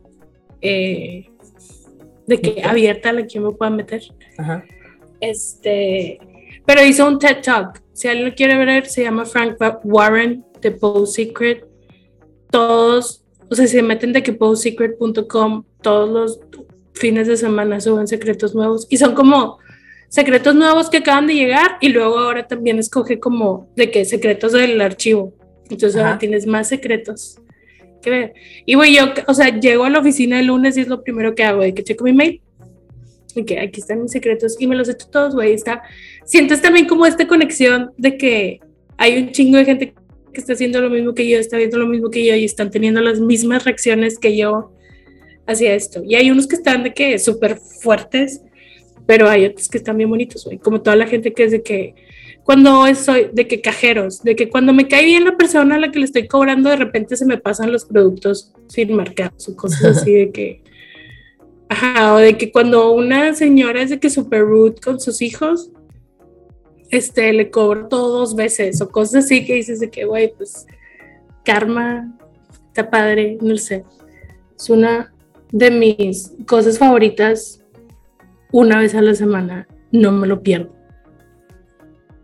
eh, 0.62 1.26
de 2.28 2.40
que 2.40 2.62
abierta 2.64 3.10
a 3.10 3.14
la 3.14 3.24
que 3.24 3.30
yo 3.30 3.42
me 3.42 3.52
pueda 3.52 3.72
meter. 3.72 4.04
Ajá. 4.38 4.64
Este, 5.20 6.20
pero 6.66 6.86
hizo 6.86 7.08
un 7.08 7.18
TED 7.18 7.42
Talk. 7.42 7.82
Si 7.94 8.08
alguien 8.08 8.30
lo 8.30 8.36
quiere 8.36 8.58
ver, 8.64 8.86
se 8.86 9.04
llama 9.04 9.26
Frank 9.26 9.56
Wa- 9.60 9.80
Warren 9.84 10.46
de 10.62 10.72
Post 10.72 11.16
Secret. 11.16 11.66
Todos, 12.52 13.24
o 13.50 13.56
sea, 13.56 13.66
si 13.66 13.78
se 13.78 13.82
meten 13.84 14.14
de 14.14 14.22
que 14.22 14.34
postsecret.com, 14.34 15.64
todos 15.82 16.10
los 16.10 16.40
fines 16.94 17.28
de 17.28 17.38
semana 17.38 17.80
suben 17.82 18.08
secretos 18.08 18.54
nuevos 18.54 18.86
y 18.90 18.98
son 18.98 19.16
como 19.16 19.58
secretos 20.14 20.54
nuevos 20.54 20.92
que 20.92 20.98
acaban 20.98 21.26
de 21.26 21.34
llegar 21.34 21.78
y 21.82 21.90
luego 21.90 22.20
ahora 22.20 22.46
también 22.46 22.78
escoge 22.78 23.20
como 23.20 23.68
de 23.76 23.90
que 23.90 24.06
secretos 24.06 24.52
del 24.52 24.80
archivo. 24.80 25.34
Entonces 25.72 26.00
ahora 26.00 26.20
tienes 26.20 26.46
más 26.46 26.70
secretos 26.70 27.40
que 28.00 28.12
ver. 28.12 28.34
Y 28.68 28.76
güey, 28.76 28.96
yo, 28.96 29.06
o 29.26 29.34
sea, 29.34 29.60
llego 29.60 29.86
a 29.86 29.90
la 29.90 29.98
oficina 29.98 30.40
el 30.40 30.46
lunes 30.46 30.78
y 30.78 30.82
es 30.82 30.88
lo 30.88 31.04
primero 31.04 31.34
que 31.34 31.44
hago, 31.44 31.64
de 31.64 31.74
que 31.74 31.84
checo 31.84 32.04
mi 32.04 32.14
mail 32.14 32.42
y 33.34 33.44
que 33.44 33.60
aquí 33.60 33.80
están 33.80 34.04
mis 34.04 34.12
secretos 34.12 34.56
y 34.60 34.68
me 34.68 34.76
los 34.76 34.88
echo 34.88 35.08
todos, 35.08 35.34
güey. 35.34 35.54
Está, 35.54 35.82
sientes 36.26 36.62
también 36.62 36.88
como 36.88 37.08
esta 37.08 37.28
conexión 37.28 37.90
de 37.98 38.16
que 38.16 38.60
hay 38.98 39.18
un 39.18 39.32
chingo 39.32 39.58
de 39.58 39.66
gente 39.66 39.96
que 40.32 40.40
está 40.40 40.54
haciendo 40.54 40.80
lo 40.80 40.92
mismo 40.92 41.16
que 41.16 41.28
yo, 41.28 41.40
está 41.40 41.58
viendo 41.58 41.80
lo 41.80 41.88
mismo 41.88 42.12
que 42.12 42.24
yo 42.24 42.36
y 42.36 42.46
están 42.46 42.70
teniendo 42.70 43.02
las 43.02 43.20
mismas 43.20 43.66
reacciones 43.66 44.20
que 44.20 44.38
yo 44.38 44.74
hacia 45.48 45.74
esto. 45.74 46.04
Y 46.04 46.14
hay 46.14 46.30
unos 46.30 46.46
que 46.46 46.56
están 46.56 46.84
de 46.84 46.94
que 46.94 47.18
súper 47.18 47.58
fuertes, 47.58 48.44
pero 49.06 49.30
hay 49.30 49.46
otros 49.46 49.70
que 49.70 49.78
están 49.78 49.98
bien 49.98 50.10
bonitos, 50.10 50.46
güey. 50.46 50.58
Como 50.58 50.82
toda 50.82 50.96
la 50.96 51.08
gente 51.08 51.34
que 51.34 51.44
es 51.44 51.52
de 51.52 51.64
que 51.64 51.96
cuando 52.44 52.94
soy 52.96 53.30
de 53.32 53.48
que 53.48 53.62
cajeros, 53.62 54.22
de 54.24 54.36
que 54.36 54.50
cuando 54.50 54.74
me 54.74 54.88
cae 54.88 55.06
bien 55.06 55.24
la 55.24 55.38
persona 55.38 55.76
a 55.76 55.80
la 55.80 55.92
que 55.92 56.00
le 56.00 56.06
estoy 56.06 56.28
cobrando, 56.28 56.70
de 56.70 56.76
repente 56.76 57.16
se 57.16 57.26
me 57.26 57.38
pasan 57.38 57.72
los 57.72 57.86
productos 57.86 58.54
sin 58.68 58.94
marcar 58.94 59.34
o 59.48 59.56
cosas 59.56 59.98
así 59.98 60.14
de 60.14 60.32
que, 60.32 60.62
ajá, 61.70 62.14
o 62.14 62.18
de 62.18 62.38
que 62.38 62.52
cuando 62.52 62.92
una 62.92 63.34
señora 63.34 63.82
es 63.82 63.90
de 63.90 64.00
que 64.00 64.10
super 64.10 64.42
rude 64.42 64.76
con 64.84 65.00
sus 65.00 65.22
hijos, 65.22 65.72
este, 66.90 67.32
le 67.34 67.50
cobro 67.50 67.88
todo 67.88 68.20
dos 68.20 68.36
veces 68.36 68.80
o 68.82 68.90
cosas 68.90 69.26
así 69.26 69.46
que 69.46 69.56
dices 69.56 69.80
de 69.80 69.90
que, 69.90 70.06
güey, 70.06 70.34
pues, 70.36 70.68
karma, 71.46 72.14
está 72.68 72.90
padre, 72.90 73.38
no 73.42 73.58
sé. 73.58 73.84
Es 74.56 74.70
una 74.70 75.14
de 75.52 75.72
mis 75.72 76.34
cosas 76.46 76.78
favoritas 76.78 77.63
una 78.54 78.80
vez 78.80 78.96
a 78.96 79.02
la 79.02 79.16
semana, 79.16 79.68
no 79.92 80.12
me 80.12 80.28
lo 80.28 80.42
pierdo. 80.42 80.72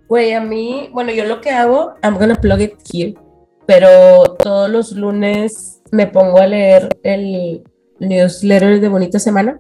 Güey, 0.07 0.33
a 0.33 0.41
mí, 0.41 0.89
bueno, 0.93 1.11
yo 1.11 1.25
lo 1.25 1.41
que 1.41 1.49
hago, 1.49 1.93
I'm 2.01 2.17
gonna 2.17 2.35
plug 2.35 2.61
it 2.61 2.73
here, 2.91 3.15
pero 3.65 4.35
todos 4.35 4.69
los 4.69 4.91
lunes 4.93 5.81
me 5.91 6.07
pongo 6.07 6.39
a 6.39 6.47
leer 6.47 6.97
el 7.03 7.63
newsletter 7.99 8.79
de 8.79 8.89
Bonita 8.89 9.19
Semana. 9.19 9.59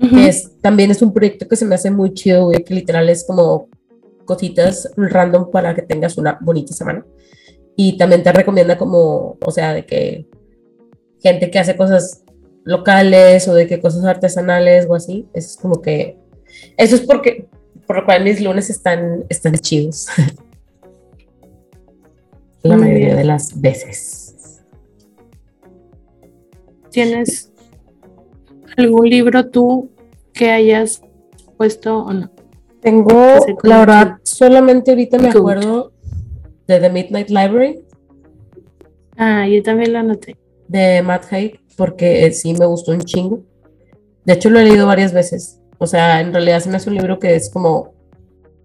es, 0.00 0.60
también 0.60 0.90
es 0.90 1.00
un 1.00 1.12
proyecto 1.12 1.48
que 1.48 1.56
se 1.56 1.64
me 1.64 1.74
hace 1.74 1.90
muy 1.90 2.12
chido, 2.12 2.44
güey, 2.44 2.62
que 2.62 2.74
literal 2.74 3.08
es 3.08 3.26
como 3.26 3.68
cositas 4.26 4.92
random 4.96 5.50
para 5.50 5.74
que 5.74 5.82
tengas 5.82 6.18
una 6.18 6.38
bonita 6.42 6.74
semana. 6.74 7.06
Y 7.74 7.96
también 7.96 8.22
te 8.22 8.32
recomienda 8.32 8.76
como, 8.76 9.38
o 9.44 9.50
sea, 9.50 9.72
de 9.72 9.86
que 9.86 10.26
gente 11.20 11.50
que 11.50 11.58
hace 11.58 11.76
cosas 11.76 12.22
locales 12.66 13.48
o 13.48 13.54
de 13.54 13.66
que 13.66 13.80
cosas 13.80 14.04
artesanales 14.04 14.86
o 14.88 14.94
así, 14.94 15.26
eso 15.32 15.48
es 15.48 15.56
como 15.56 15.80
que, 15.80 16.18
eso 16.76 16.96
es 16.96 17.02
porque 17.02 17.46
por 17.86 17.96
lo 17.96 18.04
cual 18.04 18.24
mis 18.24 18.40
lunes 18.40 18.68
están, 18.68 19.24
están 19.28 19.54
chidos. 19.54 20.08
La 22.62 22.76
mayoría 22.76 23.14
de 23.14 23.24
las 23.24 23.60
veces. 23.60 24.60
¿Tienes 26.90 27.52
algún 28.76 29.08
libro 29.08 29.48
tú 29.48 29.92
que 30.32 30.50
hayas 30.50 31.00
puesto 31.56 31.98
o 31.98 32.12
no? 32.12 32.30
Tengo, 32.80 33.38
la 33.62 33.78
verdad, 33.78 34.16
solamente 34.24 34.90
ahorita 34.90 35.18
me 35.18 35.28
acuerdo 35.28 35.92
de 36.66 36.80
The 36.80 36.90
Midnight 36.90 37.28
Library. 37.28 37.84
Ah, 39.16 39.46
yo 39.46 39.62
también 39.62 39.92
lo 39.92 40.00
anoté. 40.00 40.36
De 40.66 41.02
Matt 41.02 41.32
Haig, 41.32 41.60
porque 41.76 42.32
sí 42.32 42.54
me 42.54 42.66
gustó 42.66 42.92
un 42.92 43.00
chingo. 43.00 43.42
De 44.24 44.34
hecho, 44.34 44.50
lo 44.50 44.58
he 44.58 44.64
leído 44.64 44.86
varias 44.86 45.12
veces. 45.12 45.60
O 45.78 45.86
sea, 45.86 46.20
en 46.20 46.32
realidad 46.32 46.60
se 46.60 46.70
me 46.70 46.76
hace 46.76 46.88
un 46.88 46.96
libro 46.96 47.18
que 47.18 47.34
es 47.34 47.50
como, 47.50 47.94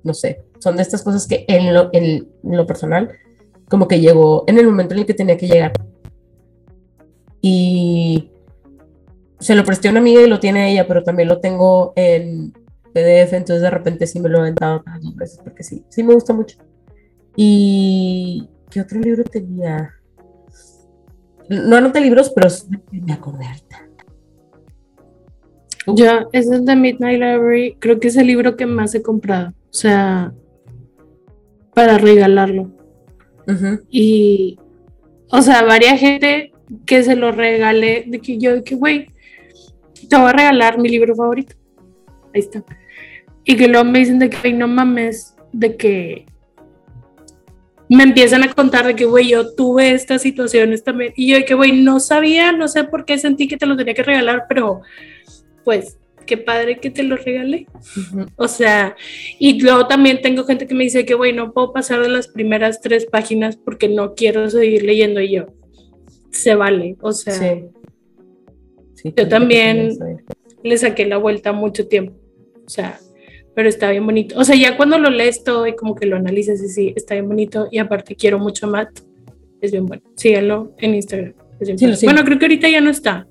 no 0.04 0.14
sé, 0.14 0.44
son 0.60 0.76
de 0.78 0.82
estas 0.82 1.04
cosas 1.04 1.28
que 1.28 1.46
en 1.48 1.74
lo, 1.74 1.90
en 1.94 2.28
lo 2.44 2.66
personal, 2.66 3.12
como 3.70 3.88
que 3.88 4.00
llegó 4.00 4.44
en 4.48 4.58
el 4.58 4.66
momento 4.66 4.94
en 4.94 5.02
el 5.02 5.06
que 5.06 5.14
tenía 5.14 5.38
que 5.38 5.48
llegar. 5.48 5.74
Y 7.42 8.32
se 9.40 9.56
lo 9.56 9.64
presté 9.64 9.88
a 9.88 9.92
una 9.92 10.00
amiga 10.00 10.22
y 10.22 10.28
lo 10.28 10.40
tiene 10.40 10.72
ella, 10.72 10.88
pero 10.88 11.04
también 11.04 11.28
lo 11.28 11.40
tengo 11.40 11.94
en 11.96 12.54
PDF, 12.94 13.34
entonces 13.34 13.62
de 13.62 13.72
repente 13.72 14.06
sí 14.06 14.20
me 14.20 14.30
lo 14.30 14.38
he 14.38 14.42
aventado 14.42 14.84
dos 15.02 15.16
veces, 15.16 15.40
porque 15.44 15.64
sí, 15.64 15.84
sí 15.90 16.04
me 16.04 16.14
gusta 16.14 16.34
mucho. 16.34 16.58
¿Y 17.36 18.50
qué 18.70 18.82
otro 18.82 19.00
libro 19.00 19.24
tenía? 19.24 19.96
No 21.52 21.76
anoté 21.76 22.00
libros, 22.00 22.32
pero 22.34 22.48
me 22.92 23.12
acordé 23.12 23.46
ahorita. 23.46 23.90
Yo, 25.88 26.30
ese 26.32 26.56
es 26.56 26.66
de 26.66 26.76
Midnight 26.78 27.20
Library, 27.20 27.76
creo 27.78 28.00
que 28.00 28.08
es 28.08 28.16
el 28.16 28.28
libro 28.28 28.56
que 28.56 28.66
más 28.66 28.96
he 28.96 29.02
comprado, 29.02 29.50
o 29.50 29.74
sea, 29.74 30.32
para 31.74 31.98
regalarlo. 31.98 32.72
Y, 33.90 34.60
o 35.30 35.42
sea, 35.42 35.64
varias 35.64 36.00
gente 36.00 36.54
que 36.86 37.04
se 37.04 37.18
lo 37.18 37.34
regale, 37.34 38.06
de 38.08 38.20
que 38.20 38.38
yo, 38.38 38.56
de 38.56 38.64
que, 38.64 38.76
güey, 38.76 39.08
te 40.08 40.16
voy 40.16 40.30
a 40.30 40.34
regalar 40.34 40.80
mi 40.80 40.88
libro 40.88 41.16
favorito. 41.16 41.56
Ahí 42.34 42.40
está. 42.40 42.64
Y 43.44 43.58
que 43.58 43.68
luego 43.68 43.84
me 43.84 44.00
dicen 44.00 44.20
de 44.20 44.30
que, 44.30 44.54
no 44.54 44.70
mames, 44.70 45.36
de 45.52 45.76
que 45.76 46.26
me 47.92 48.04
empiezan 48.04 48.42
a 48.42 48.54
contar 48.54 48.88
de 48.88 48.96
que, 48.96 49.04
güey, 49.04 49.28
yo 49.28 49.54
tuve 49.54 49.92
estas 49.92 50.22
situaciones 50.22 50.82
también. 50.82 51.12
Y 51.18 51.28
yo 51.28 51.36
de 51.36 51.44
que, 51.44 51.56
güey, 51.56 51.74
no 51.74 52.00
sabía, 52.00 52.54
no 52.54 52.70
sé 52.70 52.86
por 52.86 53.04
qué 53.04 53.18
sentí 53.18 53.50
que 53.50 53.58
te 53.58 53.66
lo 53.66 53.76
tenía 53.76 53.94
que 53.94 54.02
regalar, 54.04 54.46
pero 54.48 54.80
pues 55.66 55.98
qué 56.26 56.38
padre 56.38 56.80
que 56.80 56.90
te 56.90 57.04
lo 57.04 57.18
regalé. 57.18 57.68
O 58.38 58.48
sea, 58.48 58.96
y 59.40 59.62
luego 59.62 59.88
también 59.88 60.22
tengo 60.22 60.46
gente 60.46 60.68
que 60.68 60.74
me 60.74 60.86
dice 60.86 61.06
que, 61.06 61.16
güey, 61.16 61.34
no 61.34 61.52
puedo 61.52 61.74
pasar 61.74 62.02
de 62.02 62.08
las 62.08 62.30
primeras 62.30 62.80
tres 62.80 63.06
páginas 63.08 63.58
porque 63.58 63.90
no 63.90 64.14
quiero 64.14 64.50
seguir 64.50 64.84
leyendo 64.84 65.20
y 65.20 65.34
yo. 65.34 65.48
Se 66.32 66.56
vale, 66.56 66.96
o 67.02 67.12
sea. 67.12 67.60
yo 69.04 69.28
también 69.28 69.98
le 70.64 70.78
saqué 70.78 71.06
la 71.06 71.18
vuelta 71.18 71.52
mucho 71.52 71.90
tiempo. 71.90 72.14
O 72.66 72.70
sea, 72.70 73.02
pero 73.54 73.68
está 73.68 73.92
bien 73.92 74.06
bonito. 74.06 74.38
O 74.40 74.44
sea, 74.44 74.56
ya 74.56 74.78
cuando 74.78 74.98
lo 74.98 75.10
lees 75.10 75.44
todo 75.44 75.68
y 75.68 75.76
como 75.76 75.96
que 75.96 76.06
lo 76.06 76.16
analizas 76.16 76.62
y 76.62 76.70
sí, 76.70 76.94
está 76.96 77.16
bien 77.16 77.28
bonito. 77.28 77.68
Y 77.72 77.80
aparte 77.80 78.16
quiero 78.16 78.40
mucho 78.40 78.68
a 78.68 78.70
Matt. 78.70 79.00
Es 79.60 79.72
bien 79.72 79.86
bueno. 79.86 80.04
Síganlo 80.16 80.74
en 80.78 80.96
Instagram. 80.96 81.34
bueno, 82.04 82.24
creo 82.24 82.40
que 82.40 82.46
ahorita 82.46 82.70
ya 82.70 82.82
no 82.82 82.90
está. 82.90 83.28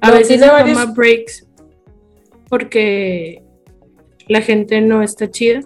A 0.00 0.10
veces 0.10 0.40
se 0.40 0.46
toma 0.46 0.86
breaks 0.86 1.46
porque 2.48 3.42
la 4.28 4.40
gente 4.40 4.80
no 4.80 5.02
está 5.02 5.30
chida. 5.30 5.60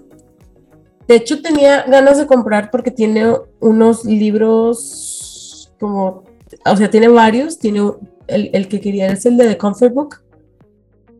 De 1.08 1.16
hecho, 1.16 1.40
tenía 1.42 1.82
ganas 1.82 2.18
de 2.18 2.26
comprar 2.26 2.70
porque 2.70 2.90
tiene 2.90 3.26
unos 3.60 4.04
libros 4.04 5.72
como, 5.78 6.24
o 6.64 6.76
sea, 6.76 6.90
tiene 6.90 7.08
varios. 7.08 7.58
Tiene 7.58 7.80
el, 8.26 8.50
el 8.52 8.68
que 8.68 8.80
quería 8.80 9.08
es 9.08 9.24
el 9.26 9.36
de 9.36 9.48
The 9.48 9.58
Comfort 9.58 9.94
Book 9.94 10.23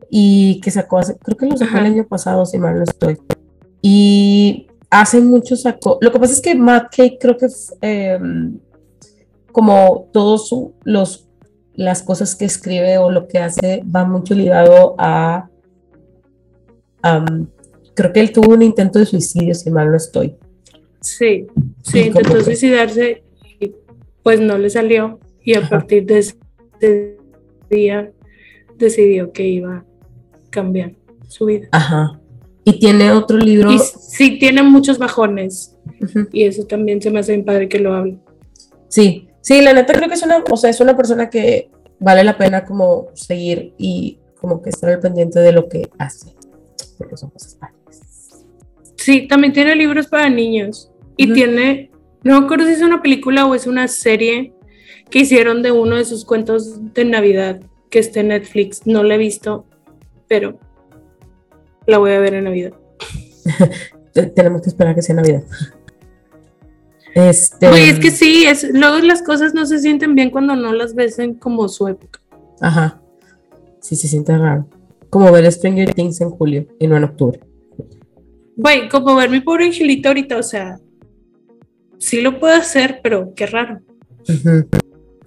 y 0.09 0.59
que 0.61 0.71
sacó 0.71 0.99
hace, 0.99 1.17
creo 1.17 1.37
que 1.37 1.45
lo 1.47 1.57
sacó 1.57 1.77
el 1.77 1.85
año 1.85 2.07
pasado, 2.07 2.45
si 2.45 2.57
mal 2.57 2.77
no 2.77 2.83
estoy. 2.83 3.17
Y 3.81 4.67
hace 4.89 5.21
mucho 5.21 5.55
sacó. 5.55 5.97
Lo 6.01 6.11
que 6.11 6.19
pasa 6.19 6.33
es 6.33 6.41
que 6.41 6.55
Matt 6.55 6.95
Cake 6.95 7.17
creo 7.19 7.37
que 7.37 7.47
eh, 7.81 8.19
como 9.51 10.09
todos 10.11 10.53
los 10.83 11.25
las 11.75 12.01
cosas 12.03 12.35
que 12.35 12.45
escribe 12.45 12.97
o 12.97 13.11
lo 13.11 13.27
que 13.27 13.39
hace 13.39 13.83
va 13.83 14.05
mucho 14.05 14.33
ligado 14.33 14.95
a... 14.97 15.49
creo 17.93 18.13
que 18.13 18.19
él 18.19 18.31
tuvo 18.31 18.53
un 18.53 18.61
intento 18.61 18.99
de 18.99 19.05
suicidio, 19.05 19.53
si 19.53 19.69
mal 19.69 19.91
no 19.91 19.97
estoy. 19.97 20.35
Sí, 21.01 21.47
sí, 21.83 21.99
intentó 21.99 22.41
suicidarse 22.41 23.23
y 23.59 23.73
pues 24.23 24.39
no 24.39 24.57
le 24.57 24.69
salió 24.69 25.19
y 25.43 25.55
a 25.55 25.67
partir 25.69 26.05
de 26.05 26.19
ese 26.19 27.17
día 27.69 28.11
decidió 28.77 29.31
que 29.31 29.43
iba 29.43 29.85
cambiar 30.55 30.93
su 31.27 31.45
vida. 31.45 31.67
Ajá. 31.71 32.19
Y 32.63 32.79
tiene 32.79 33.11
otro 33.11 33.37
libro. 33.37 33.71
Y 33.71 33.77
sí, 33.79 34.39
tiene 34.39 34.63
muchos 34.63 34.97
bajones. 34.97 35.77
Y 36.31 36.43
eso 36.43 36.65
también 36.65 37.01
se 37.01 37.11
me 37.11 37.19
hace 37.19 37.33
bien 37.33 37.45
padre 37.45 37.69
que 37.69 37.79
lo 37.79 37.93
hable. 37.93 38.17
Sí, 38.87 39.29
Sí, 39.45 39.61
la 39.61 39.73
neta 39.73 39.93
creo 39.93 40.09
que 40.09 40.15
es 40.15 40.23
una, 40.23 40.43
o 40.49 40.57
sea, 40.57 40.71
es 40.71 40.81
una 40.81 40.97
persona 40.97 41.29
que 41.29 41.69
vale 41.99 42.23
la 42.23 42.35
pena 42.35 42.65
como 42.65 43.09
seguir 43.13 43.75
y 43.77 44.17
como 44.41 44.59
que 44.59 44.71
estar 44.71 44.89
al 44.89 44.99
pendiente 44.99 45.39
de 45.39 45.51
lo 45.51 45.69
que 45.69 45.87
hace, 45.99 46.33
porque 46.97 47.15
son 47.15 47.29
cosas 47.29 47.53
padres. 47.53 48.43
Sí, 48.95 49.27
también 49.27 49.53
tiene 49.53 49.75
libros 49.75 50.07
para 50.07 50.31
niños 50.31 50.91
y 51.15 51.31
tiene, 51.31 51.91
no 52.23 52.39
me 52.39 52.45
acuerdo 52.47 52.65
si 52.65 52.71
es 52.71 52.81
una 52.81 53.03
película 53.03 53.45
o 53.45 53.53
es 53.53 53.67
una 53.67 53.87
serie 53.87 54.55
que 55.11 55.19
hicieron 55.19 55.61
de 55.61 55.71
uno 55.71 55.97
de 55.97 56.05
sus 56.05 56.25
cuentos 56.25 56.95
de 56.95 57.05
Navidad 57.05 57.61
que 57.91 57.99
está 57.99 58.21
en 58.21 58.29
Netflix. 58.29 58.87
No 58.87 59.03
la 59.03 59.13
he 59.13 59.19
visto, 59.19 59.67
pero 60.27 60.59
la 61.85 61.97
voy 61.97 62.11
a 62.11 62.19
ver 62.19 62.35
en 62.35 62.45
Navidad. 62.45 62.73
Tenemos 64.35 64.61
que 64.61 64.69
esperar 64.69 64.95
que 64.95 65.01
sea 65.01 65.15
Navidad. 65.15 65.43
Este... 67.13 67.67
Oye, 67.67 67.89
es 67.89 67.99
que 67.99 68.11
sí, 68.11 68.45
es, 68.45 68.69
luego 68.73 68.97
las 68.99 69.21
cosas 69.21 69.53
no 69.53 69.65
se 69.65 69.79
sienten 69.79 70.15
bien 70.15 70.31
cuando 70.31 70.55
no 70.55 70.73
las 70.73 70.95
ves 70.95 71.19
en 71.19 71.35
como 71.35 71.67
su 71.69 71.87
época. 71.87 72.19
Ajá. 72.61 73.01
Sí, 73.79 73.95
se 73.95 74.07
siente 74.07 74.37
raro. 74.37 74.67
como 75.09 75.31
ver 75.31 75.49
Stranger 75.51 75.93
Things 75.93 76.19
en 76.21 76.29
julio 76.31 76.67
y 76.79 76.87
no 76.87 76.97
en 76.97 77.03
octubre. 77.03 77.39
Güey, 78.57 78.89
como 78.89 79.15
ver 79.15 79.29
mi 79.29 79.41
pobre 79.41 79.65
angelito 79.65 80.09
ahorita, 80.09 80.37
o 80.37 80.43
sea, 80.43 80.79
sí 81.97 82.21
lo 82.21 82.39
puedo 82.39 82.55
hacer, 82.55 82.99
pero 83.03 83.33
qué 83.35 83.45
raro. 83.45 83.81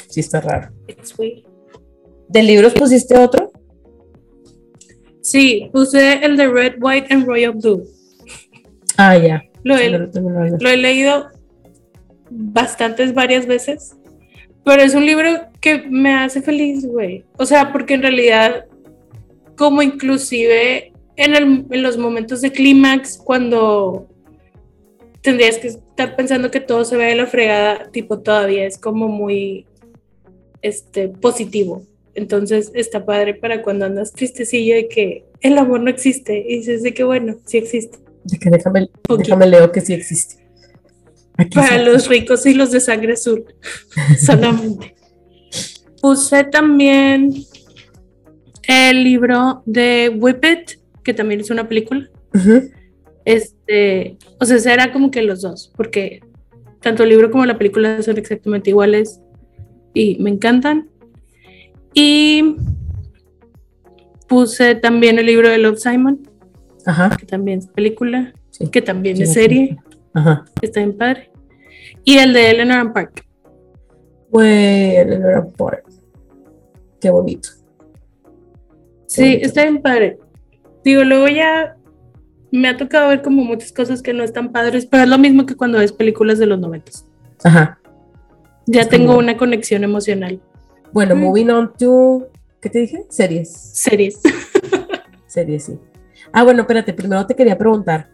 Sí, 0.09 0.21
está 0.21 0.41
raro. 0.41 0.73
It's 0.87 1.17
weird. 1.19 1.45
¿De 2.29 2.43
libros 2.43 2.75
pusiste 2.75 3.17
otro? 3.17 3.48
Sí, 5.31 5.69
puse 5.73 6.25
el 6.25 6.37
de 6.39 6.47
Red, 6.49 6.75
White 6.81 7.13
and 7.13 7.27
Royal 7.27 7.53
Blue. 7.53 7.85
Ah, 8.97 9.17
ya. 9.19 9.43
Lo 9.63 10.69
he 10.71 10.77
leído 10.79 11.29
bastantes, 12.31 13.13
varias 13.13 13.47
veces, 13.47 13.95
pero 14.65 14.83
es 14.83 14.95
un 14.95 15.05
libro 15.05 15.29
que 15.61 15.79
me 15.89 16.15
hace 16.15 16.41
feliz, 16.41 16.87
güey. 16.87 17.25
O 17.37 17.45
sea, 17.45 17.73
porque 17.73 17.95
en 17.95 18.03
realidad, 18.03 18.65
como 19.57 19.83
inclusive 19.83 20.93
en, 21.17 21.35
el- 21.37 21.67
en 21.71 21.83
los 21.83 21.99
momentos 21.99 22.41
de 22.41 22.51
clímax, 22.53 23.19
cuando 23.19 24.09
tendrías 25.21 25.59
que 25.59 25.69
estar 25.69 26.17
pensando 26.17 26.51
que 26.51 26.61
todo 26.61 26.85
se 26.87 26.97
ve 26.97 27.05
de 27.07 27.17
la 27.17 27.27
fregada, 27.27 27.91
tipo, 27.91 28.21
todavía 28.21 28.65
es 28.67 28.79
como 28.79 29.09
muy 29.09 29.67
este, 30.63 31.09
positivo. 31.09 31.83
Entonces 32.19 32.73
está 32.75 33.07
padre 33.07 33.35
para 33.35 33.63
cuando 33.63 33.87
andas 33.87 34.13
tristecillo 34.13 34.75
de 34.75 34.89
que 34.89 35.25
el 35.41 35.57
amor 35.57 35.81
no 35.81 35.89
existe 35.89 36.45
y 36.49 36.57
dices 36.59 36.83
de 36.83 36.93
que 36.93 37.05
bueno, 37.05 37.37
sí 37.47 37.59
existe. 37.59 37.99
De 38.25 38.39
que 38.39 38.51
déjame, 38.51 38.89
Poquito. 39.03 39.29
déjame 39.29 39.47
leo 39.47 39.71
que 39.71 39.81
sí 39.81 39.95
existe. 39.95 40.45
Aquí 41.37 41.57
Para 41.57 41.81
los 41.81 42.09
ricos 42.09 42.45
y 42.47 42.55
los 42.55 42.73
de 42.73 42.81
sangre 42.81 43.13
azul, 43.13 43.45
solamente. 44.21 44.97
Puse 46.03 46.43
también 46.43 47.33
el 48.67 49.05
libro 49.05 49.63
de 49.65 50.13
Whip 50.19 50.45
It, 50.45 50.71
que 51.05 51.15
también 51.15 51.41
es 51.41 51.51
una 51.51 51.69
película. 51.69 52.11
Este, 53.25 54.17
o 54.41 54.45
sea, 54.45 54.57
ese 54.57 54.73
era 54.73 54.93
como 54.93 55.13
que 55.13 55.23
los 55.23 55.43
dos, 55.43 55.73
porque 55.77 56.21
tanto 56.81 57.05
el 57.05 57.11
libro 57.11 57.31
como 57.31 57.47
la 57.47 57.59
película 57.59 58.03
son 58.03 58.19
exactamente 58.19 58.71
iguales 58.71 59.21
y 59.95 60.17
me 60.19 60.31
encantan. 60.31 60.89
Y 61.95 62.57
puse 64.29 64.75
también 64.75 65.19
el 65.19 65.27
libro 65.27 65.49
de 65.49 65.59
Love 65.59 65.79
Simon, 65.79 66.21
Ajá. 66.87 67.17
que 67.17 67.27
también 67.27 67.61
es 67.61 67.67
película, 67.69 68.33
Sí. 68.51 68.69
que 68.69 68.83
también 68.83 69.17
Sí, 69.17 69.23
es 69.25 69.33
serie. 69.33 69.77
Ajá. 70.15 70.45
está 70.63 70.81
bien 70.81 70.97
padre. 70.97 71.31
Y 72.05 72.19
el 72.19 72.33
de 72.33 72.51
Eleanor 72.51 72.79
and 72.79 72.93
Park. 72.93 73.25
Güey, 74.31 74.97
Eleanor 74.97 75.53
Park. 75.57 75.85
Qué 77.01 77.11
bonito. 77.11 77.49
Sí, 79.07 79.23
bonito. 79.23 79.47
está 79.47 79.63
bien 79.63 79.81
padre. 79.83 80.19
Digo, 80.85 81.05
luego 81.05 81.29
ya 81.29 81.77
me 82.51 82.69
ha 82.69 82.77
tocado 82.77 83.09
ver 83.09 83.23
como 83.23 83.45
muchas 83.45 83.73
cosas 83.73 84.03
que 84.03 84.13
no 84.13 84.25
están 84.25 84.53
padres, 84.53 84.87
pero 84.87 85.03
es 85.05 85.09
lo 85.09 85.19
mismo 85.19 85.47
que 85.47 85.55
cuando 85.57 85.79
ves 85.79 85.93
películas 85.93 86.39
de 86.39 86.47
los 86.47 86.59
noventas. 86.59 87.07
Ajá. 87.45 87.79
Ya 88.67 88.83
Es 88.83 88.89
tengo 88.89 89.09
como- 89.09 89.19
una 89.19 89.37
conexión 89.37 89.85
emocional. 89.85 90.41
Bueno, 90.93 91.15
Mm. 91.15 91.21
moving 91.21 91.51
on 91.51 91.73
to. 91.79 92.29
¿Qué 92.61 92.71
te 92.71 92.81
dije? 92.81 93.07
Series. 93.09 93.51
Series. 93.53 94.21
Series, 95.27 95.65
sí. 95.65 95.79
Ah, 96.33 96.45
bueno, 96.45 96.63
espérate, 96.63 96.93
primero 96.93 97.27
te 97.27 97.35
quería 97.37 97.57
preguntar, 97.57 98.11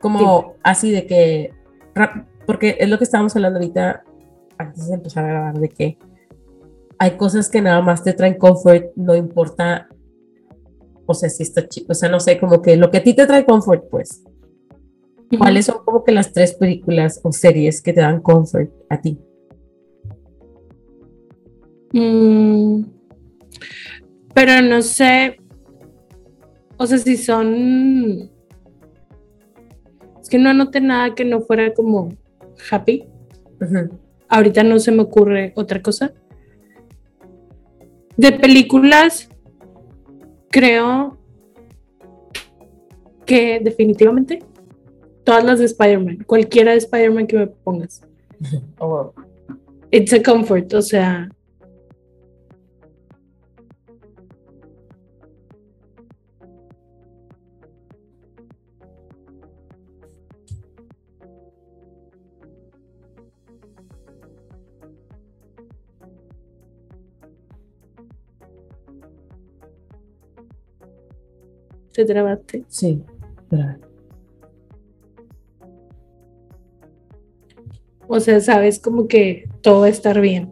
como 0.00 0.54
así 0.62 0.90
de 0.90 1.06
que, 1.06 1.52
porque 2.46 2.76
es 2.78 2.88
lo 2.88 2.98
que 2.98 3.04
estábamos 3.04 3.34
hablando 3.36 3.58
ahorita 3.58 4.02
antes 4.58 4.88
de 4.88 4.94
empezar 4.94 5.24
a 5.24 5.28
grabar, 5.28 5.58
de 5.58 5.68
que 5.68 5.98
hay 6.98 7.12
cosas 7.12 7.48
que 7.48 7.60
nada 7.62 7.80
más 7.80 8.02
te 8.02 8.12
traen 8.12 8.34
comfort, 8.34 8.86
no 8.96 9.14
importa, 9.14 9.88
o 11.06 11.14
sea, 11.14 11.28
si 11.30 11.42
está 11.42 11.66
chido, 11.68 11.86
o 11.90 11.94
sea, 11.94 12.08
no 12.08 12.20
sé, 12.20 12.38
como 12.38 12.60
que 12.60 12.76
lo 12.76 12.90
que 12.90 12.98
a 12.98 13.02
ti 13.02 13.14
te 13.14 13.26
trae 13.26 13.44
comfort, 13.44 13.84
pues, 13.90 14.22
¿cuáles 15.38 15.66
son 15.66 15.84
como 15.84 16.04
que 16.04 16.12
las 16.12 16.32
tres 16.32 16.54
películas 16.54 17.20
o 17.22 17.32
series 17.32 17.80
que 17.80 17.92
te 17.92 18.00
dan 18.00 18.20
comfort 18.20 18.70
a 18.90 19.00
ti? 19.00 19.18
Mm, 21.94 22.86
pero 24.34 24.60
no 24.62 24.82
sé. 24.82 25.36
O 26.76 26.86
sea, 26.88 26.98
si 26.98 27.16
son. 27.16 28.30
Es 30.20 30.28
que 30.28 30.38
no 30.38 30.50
anoté 30.50 30.80
nada 30.80 31.14
que 31.14 31.24
no 31.24 31.40
fuera 31.40 31.72
como 31.72 32.08
happy. 32.70 33.06
Ahorita 34.28 34.64
no 34.64 34.80
se 34.80 34.90
me 34.90 35.02
ocurre 35.02 35.52
otra 35.54 35.80
cosa. 35.80 36.12
De 38.16 38.32
películas, 38.32 39.28
creo 40.50 41.16
que 43.24 43.60
definitivamente 43.62 44.40
todas 45.22 45.44
las 45.44 45.60
de 45.60 45.66
Spider-Man, 45.66 46.24
cualquiera 46.26 46.72
de 46.72 46.78
Spider-Man 46.78 47.28
que 47.28 47.38
me 47.38 47.46
pongas. 47.46 48.02
Oh, 48.78 49.12
It's 49.92 50.12
a 50.12 50.20
comfort, 50.20 50.74
o 50.74 50.82
sea. 50.82 51.30
Te 71.94 72.04
trabaste. 72.04 72.64
sí. 72.68 73.02
O 78.06 78.20
sea, 78.20 78.40
sabes 78.40 78.78
como 78.78 79.08
que 79.08 79.48
todo 79.62 79.80
va 79.80 79.86
a 79.86 79.90
estar 79.90 80.20
bien 80.20 80.50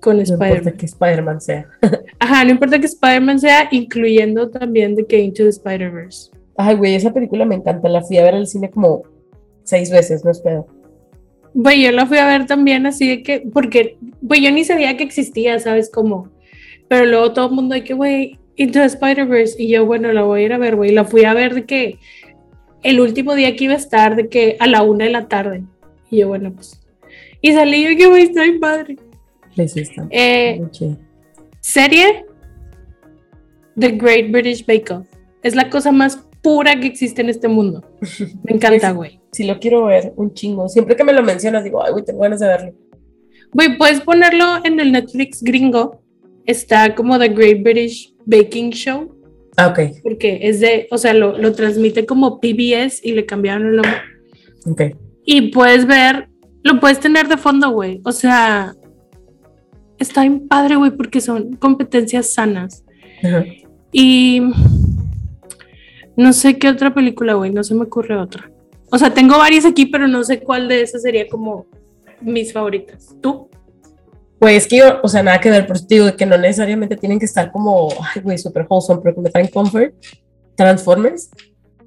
con 0.00 0.16
no 0.16 0.22
importa 0.22 0.46
Spider-Man. 0.46 0.76
que 0.76 0.86
Spider-Man 0.86 1.40
sea. 1.40 1.68
Ajá, 2.18 2.44
no 2.44 2.50
importa 2.52 2.78
que 2.78 2.86
Spider-Man 2.86 3.40
sea, 3.40 3.68
incluyendo 3.70 4.48
también 4.50 4.94
de 4.94 5.06
que 5.06 5.18
Into 5.18 5.42
the 5.42 5.48
Spider-Verse. 5.48 6.30
Ay, 6.56 6.76
güey, 6.76 6.94
esa 6.94 7.12
película 7.12 7.44
me 7.44 7.56
encanta, 7.56 7.88
la 7.88 8.02
fui 8.02 8.16
a 8.18 8.24
ver 8.24 8.34
al 8.34 8.46
cine 8.46 8.70
como 8.70 9.02
seis 9.64 9.90
veces, 9.90 10.24
no 10.24 10.30
es 10.30 10.40
pedo. 10.40 10.66
Güey, 11.54 11.82
yo 11.82 11.92
la 11.92 12.06
fui 12.06 12.18
a 12.18 12.26
ver 12.26 12.46
también 12.46 12.86
así 12.86 13.08
de 13.08 13.22
que, 13.22 13.48
porque, 13.52 13.98
güey, 14.22 14.42
yo 14.42 14.50
ni 14.50 14.64
sabía 14.64 14.96
que 14.96 15.04
existía, 15.04 15.58
¿sabes 15.58 15.90
cómo? 15.90 16.30
Pero 16.88 17.06
luego 17.06 17.32
todo 17.32 17.48
el 17.48 17.54
mundo 17.54 17.74
de 17.74 17.82
que, 17.82 17.94
güey, 17.94 18.38
Into 18.56 18.80
the 18.80 18.86
Spider-Verse, 18.86 19.62
y 19.62 19.68
yo, 19.68 19.84
bueno, 19.84 20.12
la 20.12 20.22
voy 20.22 20.42
a 20.42 20.44
ir 20.44 20.52
a 20.52 20.58
ver, 20.58 20.76
güey, 20.76 20.92
la 20.92 21.04
fui 21.04 21.24
a 21.24 21.34
ver 21.34 21.54
de 21.54 21.64
que 21.64 21.98
el 22.82 23.00
último 23.00 23.34
día 23.34 23.54
que 23.54 23.64
iba 23.64 23.74
a 23.74 23.78
estar, 23.78 24.16
de 24.16 24.28
que 24.28 24.56
a 24.60 24.66
la 24.66 24.82
una 24.82 25.04
de 25.04 25.10
la 25.10 25.28
tarde, 25.28 25.64
y 26.10 26.18
yo, 26.18 26.28
bueno, 26.28 26.52
pues, 26.54 26.80
y 27.42 27.52
salí 27.52 27.84
yo 27.84 27.96
que, 27.96 28.06
güey, 28.06 28.22
está 28.24 28.42
bien 28.42 28.60
padre. 28.60 28.96
Sí, 29.54 29.80
está 29.80 30.06
Eh, 30.10 30.62
serie, 31.60 32.24
The 33.78 33.90
Great 33.92 34.30
British 34.30 34.64
Bake 34.64 34.90
Off, 34.92 35.06
es 35.42 35.54
la 35.54 35.68
cosa 35.68 35.92
más 35.92 36.26
pura 36.42 36.78
que 36.78 36.86
existe 36.86 37.22
en 37.22 37.28
este 37.28 37.48
mundo. 37.48 37.84
Me 38.44 38.54
encanta, 38.54 38.90
güey. 38.92 39.20
Sí, 39.32 39.44
lo 39.44 39.58
quiero 39.58 39.84
ver, 39.84 40.12
un 40.16 40.32
chingo. 40.32 40.68
Siempre 40.68 40.96
que 40.96 41.04
me 41.04 41.12
lo 41.12 41.22
mencionas, 41.22 41.64
digo, 41.64 41.84
ay, 41.84 41.92
güey, 41.92 42.04
tengo 42.04 42.20
ganas 42.20 42.40
de 42.40 42.46
verlo. 42.46 42.72
Güey, 43.52 43.76
puedes 43.76 44.00
ponerlo 44.00 44.64
en 44.64 44.80
el 44.80 44.92
Netflix 44.92 45.42
gringo. 45.42 46.00
Está 46.46 46.94
como 46.94 47.18
The 47.18 47.28
Great 47.28 47.62
British 47.62 48.14
Baking 48.24 48.70
Show, 48.70 49.12
Ah, 49.58 49.68
ok, 49.68 49.78
porque 50.02 50.40
es 50.42 50.60
de, 50.60 50.86
o 50.90 50.98
sea, 50.98 51.14
lo, 51.14 51.38
lo 51.38 51.52
transmite 51.52 52.04
como 52.04 52.40
PBS 52.40 53.00
y 53.02 53.12
le 53.12 53.24
cambiaron 53.24 53.68
el 53.68 53.76
nombre. 53.76 53.96
ok. 54.66 54.82
Y 55.24 55.50
puedes 55.50 55.86
ver, 55.86 56.28
lo 56.62 56.78
puedes 56.78 57.00
tener 57.00 57.26
de 57.26 57.38
fondo, 57.38 57.70
güey. 57.70 58.00
O 58.04 58.12
sea, 58.12 58.74
está 59.98 60.20
bien 60.22 60.46
padre, 60.46 60.76
güey, 60.76 60.90
porque 60.90 61.20
son 61.20 61.54
competencias 61.54 62.34
sanas. 62.34 62.84
Y 63.92 64.42
no 66.16 66.32
sé 66.34 66.58
qué 66.58 66.68
otra 66.68 66.92
película, 66.94 67.34
güey, 67.34 67.50
no 67.50 67.64
se 67.64 67.74
me 67.74 67.84
ocurre 67.84 68.16
otra. 68.16 68.50
O 68.92 68.98
sea, 68.98 69.12
tengo 69.12 69.38
varias 69.38 69.64
aquí, 69.64 69.86
pero 69.86 70.06
no 70.06 70.22
sé 70.22 70.40
cuál 70.40 70.68
de 70.68 70.82
esas 70.82 71.02
sería 71.02 71.26
como 71.28 71.66
mis 72.20 72.52
favoritas. 72.52 73.16
¿Tú? 73.22 73.48
Güey, 74.40 74.56
es 74.56 74.66
que 74.66 74.78
yo, 74.78 75.00
o 75.02 75.08
sea, 75.08 75.22
nada 75.22 75.40
que 75.40 75.50
ver, 75.50 75.66
por 75.66 75.76
eso 75.76 75.86
digo 75.88 76.14
que 76.16 76.26
no 76.26 76.36
necesariamente 76.36 76.96
tienen 76.96 77.18
que 77.18 77.24
estar 77.24 77.50
como, 77.50 77.88
ay, 78.14 78.20
güey, 78.22 78.36
super 78.36 78.66
wholesome, 78.68 79.00
pero 79.02 79.14
que 79.14 79.20
me 79.22 79.30
traen 79.30 79.48
comfort. 79.48 79.94
Transformers, 80.56 81.30
de 81.30 81.38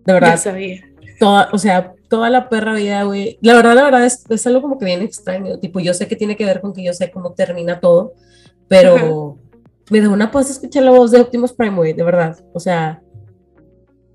Ya 0.05 0.13
verdad, 0.13 0.37
sabía. 0.37 0.81
toda, 1.19 1.49
o 1.51 1.57
sea, 1.57 1.93
toda 2.07 2.29
la 2.29 2.49
perra 2.49 2.73
vida, 2.73 3.03
güey. 3.03 3.37
La 3.41 3.53
verdad, 3.55 3.75
la 3.75 3.83
verdad 3.83 4.05
es, 4.05 4.23
es 4.29 4.47
algo 4.47 4.61
como 4.61 4.77
que 4.77 4.85
bien 4.85 5.01
extraño. 5.01 5.59
Tipo, 5.59 5.79
yo 5.79 5.93
sé 5.93 6.07
que 6.07 6.15
tiene 6.15 6.35
que 6.35 6.45
ver 6.45 6.61
con 6.61 6.73
que 6.73 6.83
yo 6.83 6.93
sé 6.93 7.11
cómo 7.11 7.33
termina 7.33 7.79
todo, 7.79 8.13
pero 8.67 9.37
me 9.89 10.01
da 10.01 10.09
una 10.09 10.31
paz 10.31 10.49
escuchar 10.51 10.83
la 10.83 10.91
voz 10.91 11.11
de 11.11 11.19
Optimus 11.19 11.53
Prime, 11.53 11.75
güey, 11.75 11.93
de 11.93 12.03
verdad. 12.03 12.37
O 12.53 12.59
sea, 12.59 13.01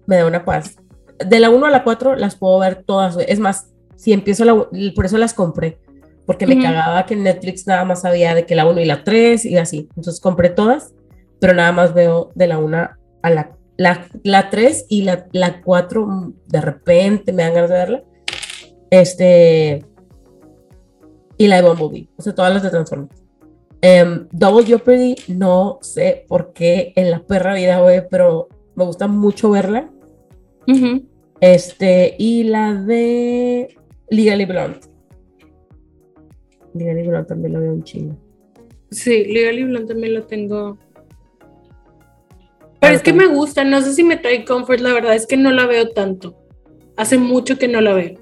me 0.07 0.17
da 0.17 0.27
una 0.27 0.45
paz. 0.45 0.77
De 1.25 1.41
la 1.41 1.51
1 1.51 1.67
a 1.67 1.71
la 1.71 1.85
4 1.85 2.17
las 2.17 2.37
puedo 2.37 2.59
ver 2.59 2.85
todas, 2.85 3.15
güey. 3.15 3.27
Es 3.29 3.39
más, 3.41 3.71
si 3.97 4.13
empiezo 4.13 4.45
la, 4.45 4.55
por 4.95 5.05
eso 5.05 5.19
las 5.19 5.35
compré, 5.35 5.79
porque 6.27 6.47
me 6.47 6.55
Ujú. 6.55 6.63
cagaba 6.63 7.07
que 7.07 7.15
en 7.15 7.23
Netflix 7.23 7.67
nada 7.67 7.85
más 7.85 8.05
había 8.05 8.35
de 8.35 8.47
que 8.47 8.55
la 8.55 8.67
1 8.67 8.81
y 8.81 8.85
la 8.85 9.05
3 9.05 9.45
y 9.45 9.57
así. 9.57 9.89
Entonces 9.97 10.21
compré 10.21 10.51
todas 10.51 10.95
pero 11.45 11.53
nada 11.53 11.73
más 11.73 11.93
veo 11.93 12.33
de 12.35 12.47
la 12.47 12.57
una 12.57 12.99
a 13.21 13.29
la, 13.29 13.55
la, 13.77 14.07
la 14.23 14.49
3 14.49 14.87
y 14.89 15.03
la, 15.03 15.27
la 15.33 15.61
4 15.61 16.33
de 16.47 16.61
repente 16.63 17.35
me 17.35 17.43
dan 17.43 17.53
ganas 17.53 17.69
de 17.69 17.77
verla. 17.77 18.05
Este, 18.89 19.85
y 21.37 21.47
la 21.47 21.61
de 21.61 21.69
Bumblebee, 21.69 22.09
o 22.17 22.23
sea, 22.23 22.35
todas 22.35 22.51
las 22.51 22.63
de 22.63 22.71
Transformers. 22.71 23.23
Em, 23.83 24.27
Double 24.33 24.65
Jeopardy, 24.65 25.17
no 25.29 25.81
sé 25.83 26.25
por 26.29 26.55
qué 26.55 26.95
en 26.97 27.11
la 27.11 27.21
perra 27.21 27.53
vida, 27.53 27.79
güey, 27.81 28.09
pero 28.09 28.49
me 28.75 28.85
gusta 28.85 29.07
mucho 29.07 29.51
verla. 29.51 29.91
Ujú. 30.67 31.03
Este, 31.41 32.17
y 32.19 32.45
la 32.45 32.73
de 32.73 33.77
Legally 34.09 34.47
Blonde. 34.47 34.81
Legally 36.75 37.07
Blonde 37.07 37.29
también 37.29 37.53
la 37.53 37.61
veo 37.61 37.73
un 37.73 37.85
chingo. 37.85 38.17
Sí, 38.91 39.25
Legally 39.25 39.65
Blonde 39.65 39.95
también 39.95 40.15
lo 40.15 40.27
tengo. 40.27 40.79
Pero 42.81 42.95
es 42.95 43.03
que 43.03 43.13
me 43.13 43.27
gusta, 43.27 43.65
no 43.65 43.81
sé 43.81 43.95
si 43.95 44.05
me 44.05 44.17
trae 44.17 44.45
comfort, 44.45 44.81
la 44.81 44.93
verdad 44.93 45.15
es 45.15 45.27
que 45.27 45.37
no 45.37 45.51
la 45.51 45.67
veo 45.67 45.91
tanto. 45.91 46.37
Hace 46.97 47.17
mucho 47.17 47.59
que 47.59 47.69
no 47.69 47.81
la 47.81 47.95
veo. 47.95 48.15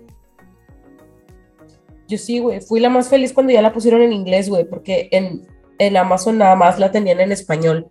Yo 2.07 2.19
sí, 2.19 2.39
güey, 2.39 2.61
fui 2.61 2.79
la 2.79 2.91
más 2.91 3.09
feliz 3.09 3.33
cuando 3.33 3.53
ya 3.53 3.63
la 3.63 3.73
pusieron 3.73 4.03
en 4.03 4.13
inglés, 4.13 4.49
güey, 4.49 4.65
porque 4.65 5.09
en, 5.11 5.47
en 5.79 5.97
Amazon 5.97 6.39
nada 6.39 6.55
más 6.55 6.79
la 6.79 6.93
tenían 6.93 7.21
en 7.21 7.33
español. 7.33 7.89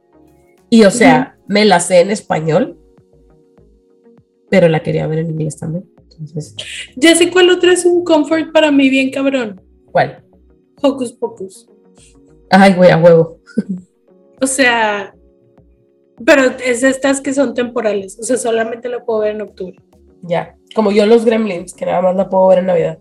Y 0.69 0.83
o 0.83 0.91
sea, 0.91 1.37
me 1.47 1.65
la 1.65 1.79
sé 1.81 1.99
en 1.99 2.11
español, 2.11 2.77
pero 4.49 4.69
la 4.69 4.81
quería 4.81 5.07
ver 5.07 5.19
en 5.19 5.31
inglés 5.31 5.57
también. 5.57 5.89
Entonces, 5.97 6.55
Ya 6.95 7.15
sé 7.15 7.31
cuál 7.31 7.49
otra 7.49 7.73
es 7.73 7.85
un 7.85 8.03
comfort 8.03 8.51
para 8.53 8.71
mí 8.71 8.89
bien 8.89 9.11
cabrón. 9.11 9.59
¿cuál? 9.91 10.23
Hocus 10.81 11.13
Pocus. 11.13 11.69
Ay, 12.49 12.73
güey, 12.73 12.91
a 12.91 12.97
huevo. 12.97 13.39
O 14.41 14.47
sea, 14.47 15.13
pero 16.25 16.43
es 16.63 16.83
estas 16.83 17.21
que 17.21 17.33
son 17.33 17.53
temporales. 17.53 18.17
O 18.19 18.23
sea, 18.23 18.37
solamente 18.37 18.89
la 18.89 19.03
puedo 19.03 19.19
ver 19.19 19.35
en 19.35 19.41
octubre. 19.41 19.75
Ya. 20.21 20.55
Como 20.75 20.91
yo 20.91 21.05
los 21.05 21.25
Gremlins, 21.25 21.73
que 21.73 21.85
nada 21.85 22.01
más 22.01 22.15
la 22.15 22.29
puedo 22.29 22.47
ver 22.47 22.59
en 22.59 22.65
Navidad. 22.67 22.99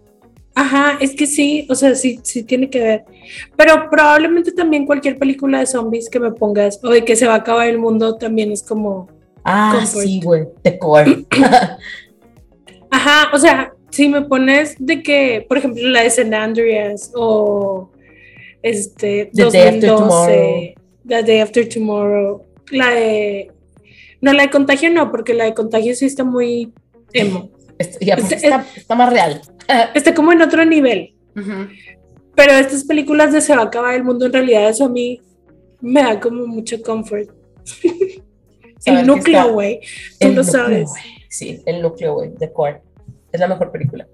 Ajá, 0.54 0.98
es 1.00 1.14
que 1.14 1.26
sí, 1.26 1.66
o 1.70 1.74
sea, 1.74 1.94
sí, 1.94 2.20
sí 2.22 2.42
tiene 2.42 2.68
que 2.68 2.80
ver. 2.80 3.04
Pero 3.56 3.88
probablemente 3.88 4.52
también 4.52 4.84
cualquier 4.84 5.18
película 5.18 5.60
de 5.60 5.66
zombies 5.66 6.10
que 6.10 6.18
me 6.18 6.32
pongas 6.32 6.80
o 6.82 6.90
de 6.90 7.04
que 7.04 7.16
se 7.16 7.26
va 7.26 7.34
a 7.34 7.38
acabar 7.38 7.68
el 7.68 7.78
mundo 7.78 8.16
también 8.16 8.50
es 8.50 8.62
como. 8.62 9.08
Ah, 9.44 9.72
Comfort. 9.76 10.04
sí, 10.04 10.20
güey. 10.22 10.48
Core. 10.78 11.24
Ajá, 12.90 13.30
o 13.32 13.38
sea, 13.38 13.72
si 13.90 14.08
me 14.08 14.22
pones 14.22 14.76
de 14.78 15.02
que, 15.02 15.44
por 15.48 15.58
ejemplo, 15.58 15.82
la 15.88 16.02
de 16.02 16.10
San 16.10 16.32
Andreas 16.34 17.10
o 17.14 17.90
este 18.62 19.30
The 19.34 19.44
Day 19.50 19.68
After 19.68 19.80
2012, 19.80 19.86
Tomorrow. 19.86 20.74
The 21.06 21.22
Day 21.22 21.40
After 21.40 21.68
Tomorrow, 21.68 22.44
la 22.70 22.90
de 22.90 23.50
no 24.20 24.32
la 24.32 24.42
de 24.42 24.50
Contagio 24.50 24.90
no, 24.90 25.10
porque 25.10 25.32
la 25.34 25.44
de 25.44 25.54
Contagio 25.54 25.94
sí 25.94 26.06
está 26.06 26.24
muy 26.24 26.72
emo. 27.12 27.50
Este- 27.78 28.04
ya, 28.04 28.16
porque 28.16 28.34
Este- 28.34 28.46
está, 28.48 28.66
está 28.76 28.94
más 28.94 29.10
real. 29.12 29.40
Está 29.94 30.14
como 30.14 30.32
en 30.32 30.42
otro 30.42 30.64
nivel. 30.64 31.14
Pero 32.34 32.52
estas 32.54 32.84
películas 32.84 33.32
de 33.32 33.40
se 33.40 33.54
va 33.54 33.62
a 33.62 33.66
acabar 33.66 33.94
el 33.94 34.02
mundo 34.04 34.26
en 34.26 34.32
realidad 34.32 34.68
eso 34.68 34.86
a 34.86 34.88
mí 34.88 35.20
me 35.80 36.02
da 36.02 36.18
como 36.20 36.46
mucho 36.46 36.82
comfort. 36.82 37.30
Saber 38.78 39.00
El 39.00 39.06
núcleo, 39.06 39.52
güey. 39.52 39.80
Tú 40.18 40.26
El 40.28 40.34
lo 40.34 40.42
núcleo, 40.42 40.60
sabes. 40.62 40.90
Sí, 41.28 41.60
el 41.66 41.82
núcleo, 41.82 42.14
güey, 42.14 42.30
The 42.38 42.52
Core. 42.52 42.80
Es 43.32 43.40
la 43.40 43.48
mejor 43.48 43.70
película. 43.70 44.06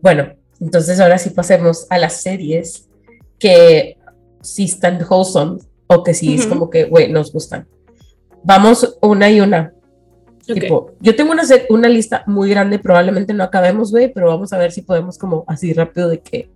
Bueno, 0.00 0.34
entonces 0.60 1.00
ahora 1.00 1.18
sí 1.18 1.30
pasemos 1.30 1.86
a 1.90 1.98
las 1.98 2.20
series 2.20 2.88
que 3.38 3.98
sí 4.40 4.64
están 4.64 4.98
wholesome 5.08 5.60
o 5.86 6.02
que 6.02 6.14
sí 6.14 6.34
es 6.34 6.46
como 6.46 6.70
que, 6.70 6.84
güey, 6.84 7.10
nos 7.10 7.32
gustan. 7.32 7.66
Vamos 8.42 8.98
una 9.00 9.30
y 9.30 9.40
una. 9.40 9.72
Tipo, 10.46 10.92
yo 11.00 11.16
tengo 11.16 11.32
una, 11.32 11.42
una 11.70 11.88
lista 11.88 12.22
muy 12.26 12.50
grande, 12.50 12.78
probablemente 12.78 13.32
no 13.32 13.44
acabemos, 13.44 13.90
güey, 13.90 14.12
pero 14.12 14.26
vamos 14.26 14.52
a 14.52 14.58
ver 14.58 14.72
si 14.72 14.82
podemos 14.82 15.16
como 15.16 15.44
así 15.46 15.72
rápido 15.72 16.08
de 16.08 16.20
que... 16.20 16.50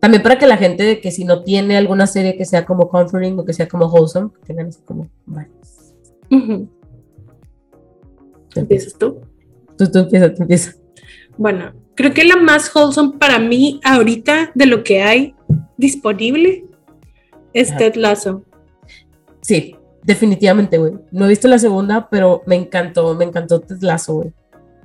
También 0.00 0.22
para 0.22 0.38
que 0.38 0.46
la 0.46 0.56
gente 0.56 0.82
de 0.82 1.00
que 1.00 1.12
si 1.12 1.24
no 1.24 1.42
tiene 1.42 1.76
alguna 1.76 2.06
serie 2.06 2.36
que 2.36 2.44
sea 2.44 2.64
como 2.66 2.88
comforting 2.88 3.38
o 3.38 3.44
que 3.44 3.52
sea 3.52 3.68
como 3.68 3.86
wholesome, 3.86 4.30
que 4.30 4.46
tengan 4.46 4.68
así 4.68 4.80
como... 4.84 5.08
¿Empiezas 8.56 8.94
tú? 8.98 9.20
Tú, 9.76 9.90
tú 9.90 9.98
empieza, 10.00 10.34
tú 10.34 10.42
empieza. 10.42 10.72
Bueno, 11.36 11.72
creo 11.94 12.12
que 12.12 12.24
la 12.24 12.36
más 12.36 12.74
wholesome 12.74 13.18
para 13.18 13.38
mí 13.38 13.80
ahorita 13.84 14.52
de 14.54 14.66
lo 14.66 14.82
que 14.82 15.02
hay 15.02 15.34
disponible 15.76 16.64
es 17.52 17.70
Ajá. 17.70 17.78
Ted 17.78 17.94
Lasso. 17.96 18.44
Sí, 19.40 19.76
definitivamente, 20.02 20.78
güey. 20.78 20.94
No 21.10 21.26
he 21.26 21.28
visto 21.28 21.48
la 21.48 21.58
segunda, 21.58 22.08
pero 22.10 22.42
me 22.46 22.56
encantó, 22.56 23.14
me 23.14 23.24
encantó 23.24 23.60
Ted 23.60 23.80
Lasso, 23.80 24.14
güey. 24.14 24.32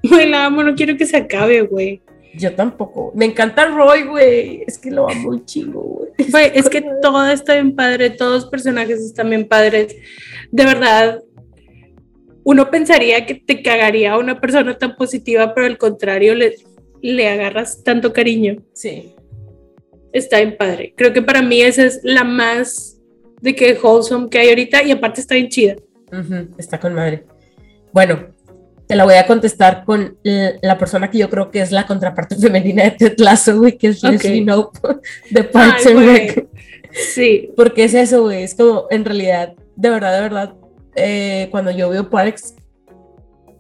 Güey, 0.04 0.30
la 0.30 0.46
amo, 0.46 0.64
no 0.64 0.76
quiero 0.76 0.98
que 0.98 1.06
se 1.06 1.18
acabe, 1.18 1.62
güey. 1.62 2.02
Yo 2.34 2.56
tampoco. 2.56 3.12
Me 3.16 3.26
encanta 3.26 3.68
Roy, 3.68 4.04
güey. 4.04 4.64
Es 4.66 4.78
que 4.78 4.90
lo 4.90 5.10
amo 5.10 5.30
un 5.30 5.46
chingo, 5.46 5.82
güey. 5.82 6.30
Güey, 6.30 6.52
es 6.56 6.70
que 6.70 6.84
todo 7.02 7.28
está 7.30 7.54
bien 7.54 7.76
padre, 7.76 8.10
todos 8.10 8.44
los 8.44 8.46
personajes 8.50 9.00
están 9.02 9.30
bien 9.30 9.48
padres. 9.48 9.96
De 10.52 10.66
verdad, 10.66 11.22
uno 12.44 12.70
pensaría 12.72 13.26
que 13.26 13.36
te 13.36 13.62
cagaría 13.62 14.14
a 14.14 14.18
una 14.18 14.40
persona 14.42 14.78
tan 14.78 14.96
positiva, 14.96 15.54
pero 15.54 15.68
al 15.68 15.78
contrario, 15.78 16.34
le, 16.36 16.56
le 17.02 17.28
agarras 17.30 17.84
tanto 17.84 18.12
cariño. 18.14 18.64
Sí. 18.74 19.14
Está 20.14 20.38
bien 20.38 20.58
padre. 20.58 20.94
Creo 20.96 21.14
que 21.14 21.22
para 21.22 21.42
mí 21.42 21.62
esa 21.62 21.86
es 21.86 22.00
la 22.04 22.24
más 22.24 23.00
de 23.42 23.56
que 23.56 23.78
wholesome 23.82 24.30
que 24.30 24.40
hay 24.40 24.50
ahorita 24.50 24.84
y 24.84 24.92
aparte 24.92 25.22
está 25.22 25.36
bien 25.36 25.50
chida. 25.50 25.76
Ujú, 26.12 26.50
Está 26.58 26.80
con 26.80 26.94
madre. 26.94 27.24
Bueno, 27.94 28.28
te 28.88 28.96
la 28.96 29.06
voy 29.06 29.14
a 29.16 29.26
contestar 29.26 29.86
con 29.86 30.18
la 30.24 30.78
persona 30.78 31.10
que 31.10 31.18
yo 31.20 31.30
creo 31.30 31.50
que 31.50 31.62
es 31.62 31.72
la 31.72 31.88
contraparte 31.88 32.36
femenina 32.36 32.84
de 32.84 32.92
Ted 32.92 33.14
Lasso, 33.20 33.58
güey, 33.58 33.78
que 33.78 33.88
es 33.88 34.04
Ok. 34.04 34.12
Leslie 34.12 34.42
Knope 34.44 34.80
de 35.30 35.44
Parks 35.46 35.86
and. 35.88 36.00
Rec. 36.00 36.48
Sí, 36.92 37.52
Porque 37.56 37.86
es 37.86 37.94
eso, 37.94 38.24
güey. 38.24 38.44
Es 38.44 38.54
como, 38.54 38.88
en 38.90 39.06
realidad, 39.06 39.54
de 39.78 39.90
verdad, 39.90 40.14
de 40.16 40.22
verdad, 40.22 40.56
eh, 40.96 41.48
cuando 41.52 41.72
yo 41.72 41.90
veo 41.90 42.10
Parks, 42.10 42.56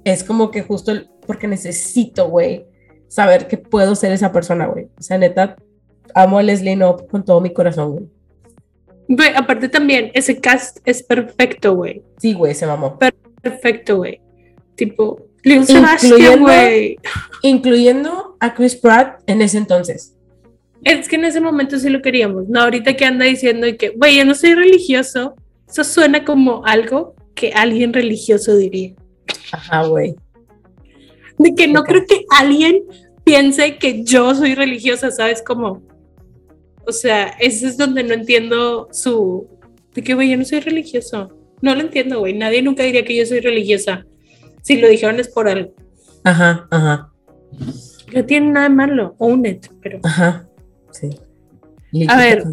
es 0.04 0.24
como 0.24 0.52
que 0.52 0.62
justo 0.64 0.92
el- 0.92 1.10
porque 1.26 1.48
necesito, 1.48 2.28
güey, 2.30 2.66
saber 3.08 3.48
que 3.48 3.58
puedo 3.58 3.96
ser 3.96 4.12
esa 4.12 4.32
persona, 4.32 4.66
güey. 4.68 4.86
O 4.98 5.02
sea, 5.02 5.18
neta, 5.18 5.56
amo 6.16 6.40
a 6.40 6.44
Leslie 6.44 6.76
Knope 6.76 7.08
con 7.08 7.24
todo 7.24 7.40
mi 7.42 7.54
corazón, 7.54 7.92
güey. 7.92 8.06
Güey, 9.08 9.30
aparte 9.36 9.68
también, 9.70 10.12
ese 10.14 10.40
cast 10.40 10.78
es 10.86 11.04
perfecto, 11.04 11.76
güey. 11.76 12.02
Sí, 12.18 12.34
güey, 12.34 12.54
se 12.56 12.66
mamó. 12.66 12.98
Perfecto, 13.42 13.98
güey. 13.98 14.22
Tipo, 14.76 15.20
Lil 15.44 15.66
Sebastian, 15.66 16.14
Incluyendo- 16.14 16.42
güey. 16.46 16.98
Incluyendo 17.44 18.38
a 18.40 18.54
Chris 18.54 18.76
Pratt 18.76 19.22
en 19.28 19.42
ese 19.42 19.58
entonces. 19.58 20.16
Es 20.84 21.08
que 21.08 21.16
en 21.18 21.26
ese 21.26 21.42
momento 21.42 21.78
sí 21.78 21.90
lo 21.90 22.02
queríamos. 22.02 22.48
No, 22.48 22.62
ahorita 22.62 22.96
que 22.96 23.06
anda 23.06 23.26
diciendo 23.26 23.68
y 23.68 23.78
que, 23.78 23.90
güey, 23.90 24.18
yo 24.18 24.26
no 24.26 24.34
soy 24.34 24.56
religioso. 24.56 25.36
Eso 25.68 25.84
suena 25.84 26.24
como 26.26 26.66
algo 26.66 27.16
que 27.42 27.52
alguien 27.54 27.92
religioso 27.92 28.56
diría. 28.56 28.94
Ajá, 29.52 29.88
güey. 29.88 30.16
De 31.40 31.56
que 31.56 31.68
no 31.68 31.84
creo 31.84 32.06
que 32.06 32.24
alguien 32.30 32.84
piense 33.24 33.80
que 33.80 34.04
yo 34.04 34.36
soy 34.36 34.54
religiosa, 34.54 35.10
¿sabes? 35.10 35.42
Como, 35.42 35.82
o 36.86 36.92
sea, 36.92 37.30
ese 37.40 37.68
es 37.68 37.78
donde 37.78 38.04
no 38.04 38.14
entiendo 38.14 38.90
su, 38.92 39.48
de 39.96 40.04
que, 40.04 40.14
güey, 40.14 40.30
yo 40.30 40.38
no 40.38 40.46
soy 40.46 40.60
religioso. 40.60 41.36
No 41.62 41.74
lo 41.74 41.82
entiendo, 41.82 42.20
güey. 42.20 42.38
Nadie 42.38 42.62
nunca 42.62 42.84
diría 42.84 43.04
que 43.04 43.16
yo 43.16 43.26
soy 43.26 43.40
religiosa. 43.40 44.06
Si 44.62 44.78
lo 44.78 44.88
dijeron 44.88 45.20
es 45.20 45.30
por 45.30 45.48
algo. 45.48 45.74
Ajá, 46.24 46.68
ajá, 46.70 47.12
No 48.14 48.26
tiene 48.26 48.52
nada 48.52 48.70
de 48.70 48.76
malo. 48.76 49.16
Own 49.18 49.48
it, 49.48 49.66
pero. 49.82 50.00
ajá. 50.04 50.48
Sí. 50.92 51.10
A 52.08 52.18
ver. 52.18 52.44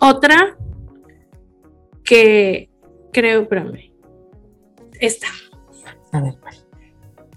Otra 0.00 0.56
que 2.02 2.70
creo, 3.16 3.42
espérame. 3.42 3.90
Esta, 5.00 5.28
A 6.12 6.20
ver, 6.20 6.34
¿cuál? 6.38 6.54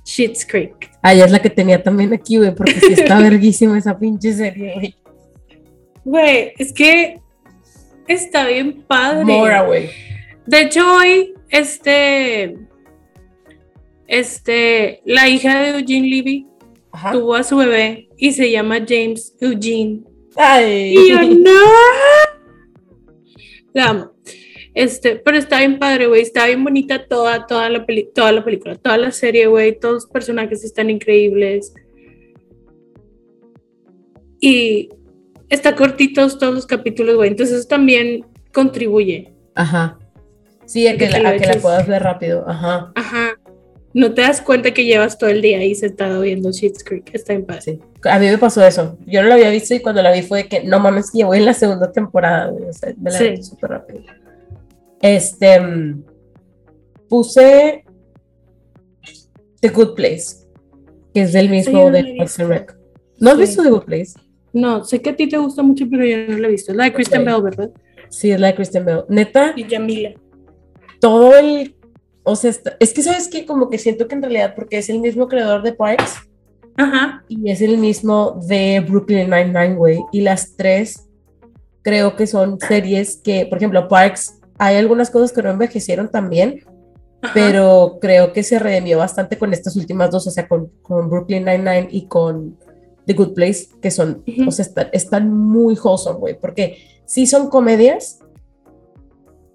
Shit's 0.03 0.45
Creek. 0.45 0.91
Ah, 1.01 1.13
ya 1.13 1.23
es 1.25 1.31
la 1.31 1.41
que 1.41 1.49
tenía 1.49 1.81
también 1.81 2.13
aquí, 2.13 2.37
güey, 2.37 2.53
porque 2.53 2.79
sí 2.81 2.93
está 2.93 3.17
verguísima 3.21 3.77
esa 3.77 3.97
pinche 3.97 4.33
serie, 4.33 4.73
güey. 4.73 4.95
Güey, 6.03 6.53
es 6.57 6.73
que 6.73 7.21
está 8.07 8.45
bien 8.47 8.83
padre. 8.87 9.23
Mora, 9.23 9.61
güey. 9.61 9.89
De 10.45 10.61
hecho, 10.63 10.81
hoy, 10.95 11.33
este, 11.49 12.57
este, 14.07 15.01
la 15.05 15.29
hija 15.29 15.61
de 15.61 15.79
Eugene 15.79 16.07
Levy 16.07 16.47
Ajá. 16.91 17.11
tuvo 17.11 17.35
a 17.35 17.43
su 17.43 17.55
bebé 17.55 18.09
y 18.17 18.33
se 18.33 18.51
llama 18.51 18.79
James 18.85 19.33
Eugene. 19.39 20.01
Ay. 20.35 20.95
Y 20.97 21.09
yo, 21.09 21.21
no. 21.21 21.61
La 23.73 23.89
amo. 23.89 24.18
Este, 24.73 25.15
pero 25.17 25.37
está 25.37 25.59
bien 25.59 25.79
padre, 25.79 26.07
güey. 26.07 26.21
Está 26.21 26.45
bien 26.45 26.63
bonita 26.63 27.05
toda, 27.07 27.45
toda 27.47 27.69
la 27.69 27.85
peli- 27.85 28.09
toda 28.13 28.31
la 28.31 28.43
película, 28.43 28.75
toda 28.75 28.97
la 28.97 29.11
serie, 29.11 29.47
güey. 29.47 29.77
Todos 29.79 29.93
los 29.95 30.05
personajes 30.07 30.63
están 30.63 30.89
increíbles. 30.89 31.73
Y 34.39 34.89
está 35.49 35.75
cortitos 35.75 36.37
todos 36.37 36.53
los 36.53 36.65
capítulos, 36.65 37.15
güey. 37.15 37.29
Entonces 37.29 37.59
eso 37.59 37.67
también 37.67 38.25
contribuye. 38.53 39.33
Ajá. 39.55 39.97
Sí, 40.65 40.87
a 40.87 40.93
que, 40.97 41.09
que 41.09 41.19
la, 41.19 41.29
a 41.29 41.37
que 41.37 41.47
la 41.47 41.55
puedas 41.55 41.87
ver 41.87 42.03
rápido. 42.03 42.45
Ajá. 42.47 42.91
Ajá. 42.95 43.31
No 43.91 44.13
te 44.13 44.21
das 44.21 44.39
cuenta 44.41 44.71
que 44.71 44.85
llevas 44.85 45.17
todo 45.17 45.31
el 45.31 45.41
día 45.41 45.57
ahí 45.57 45.73
sentado 45.73 46.21
viendo 46.21 46.53
Schitt's 46.53 46.83
Creek. 46.83 47.09
Está 47.11 47.33
en 47.33 47.43
paz. 47.45 47.63
Sí. 47.63 47.79
A 48.03 48.19
mí 48.19 48.27
me 48.27 48.37
pasó 48.37 48.63
eso. 48.63 48.97
Yo 49.07 49.23
no 49.23 49.29
lo 49.29 49.33
había 49.33 49.49
visto 49.49 49.73
y 49.73 49.79
cuando 49.79 50.03
la 50.03 50.11
vi 50.13 50.21
fue 50.21 50.43
de 50.43 50.47
que 50.47 50.63
no 50.63 50.79
mames, 50.79 51.09
que 51.11 51.23
voy 51.25 51.39
en 51.39 51.45
la 51.45 51.53
segunda 51.55 51.91
temporada, 51.91 52.51
güey. 52.51 52.65
O 52.69 52.73
sea, 52.73 52.93
me 53.01 53.09
la 53.09 53.17
Sí. 53.17 53.29
vi 53.31 53.43
súper 53.43 53.71
rápido. 53.71 54.01
Este. 55.01 55.59
mm, 55.59 56.03
Puse 57.07 57.83
The 59.61 59.69
Good 59.69 59.95
Place, 59.95 60.45
que 61.13 61.21
es 61.21 61.33
del 61.33 61.49
mismo 61.49 61.89
de 61.91 62.15
Parks. 62.17 62.37
Rec. 62.39 62.77
¿No 63.19 63.31
has 63.31 63.35
Sí. 63.37 63.41
visto 63.41 63.63
The 63.63 63.69
Good 63.69 63.83
Place? 63.85 64.13
No, 64.53 64.83
sé 64.85 65.01
que 65.01 65.09
a 65.11 65.15
ti 65.15 65.27
te 65.27 65.37
gusta 65.37 65.61
mucho, 65.63 65.85
pero 65.89 66.05
yo 66.05 66.17
no 66.27 66.37
lo 66.37 66.47
he 66.47 66.51
visto. 66.51 66.71
Es 66.71 66.77
la 66.77 66.85
de 66.85 66.93
Kristen 66.93 67.21
Ok. 67.21 67.25
Bell, 67.27 67.41
¿verdad? 67.43 67.71
Sí, 68.09 68.31
es 68.31 68.39
la 68.39 68.47
de 68.47 68.55
Kristen 68.55 68.85
Bell. 68.85 69.03
Neta, 69.09 69.53
Y 69.55 69.67
Yamila. 69.67 70.11
todo 70.99 71.35
el. 71.37 71.75
O 72.23 72.35
sea, 72.35 72.51
está- 72.51 72.77
es 72.79 72.93
que 72.93 73.01
sabes 73.01 73.27
que 73.27 73.45
como 73.45 73.69
que 73.69 73.77
siento 73.79 74.07
que 74.07 74.15
en 74.15 74.21
realidad, 74.21 74.53
porque 74.55 74.77
es 74.77 74.89
el 74.89 74.99
mismo 74.99 75.27
creador 75.27 75.63
de 75.63 75.73
Parks 75.73 76.15
Ajá. 76.77 77.23
y 77.27 77.49
es 77.49 77.61
el 77.61 77.77
mismo 77.77 78.39
de 78.47 78.81
Brooklyn 78.87 79.29
Nine-Nine, 79.29 79.75
güey. 79.75 79.99
Y 80.11 80.21
las 80.21 80.55
tres 80.55 81.07
creo 81.81 82.15
que 82.15 82.27
son 82.27 82.59
series 82.59 83.17
que, 83.17 83.45
por 83.47 83.57
ejemplo, 83.57 83.87
Parks, 83.87 84.38
hay 84.59 84.75
algunas 84.75 85.09
cosas 85.09 85.31
que 85.31 85.41
no 85.41 85.49
envejecieron 85.49 86.11
también, 86.11 86.63
ajá. 87.21 87.33
pero 87.33 87.97
creo 87.99 88.33
que 88.33 88.43
se 88.43 88.59
redimió 88.59 88.99
bastante 88.99 89.37
con 89.37 89.53
estas 89.53 89.75
últimas 89.75 90.11
dos, 90.11 90.27
o 90.27 90.31
sea, 90.31 90.47
con, 90.47 90.67
con 90.81 91.09
Brooklyn 91.09 91.45
Nine-Nine 91.45 91.87
y 91.89 92.05
con 92.07 92.57
The 93.05 93.13
Good 93.13 93.33
Place, 93.33 93.69
que 93.81 93.89
son, 93.89 94.23
Ujú. 94.27 94.49
o 94.49 94.51
sea, 94.51 94.65
están, 94.65 94.89
están 94.91 95.33
muy 95.33 95.75
wholesome, 95.81 96.19
güey, 96.19 96.39
porque 96.39 96.77
sí 97.05 97.25
son 97.25 97.49
comedias, 97.49 98.19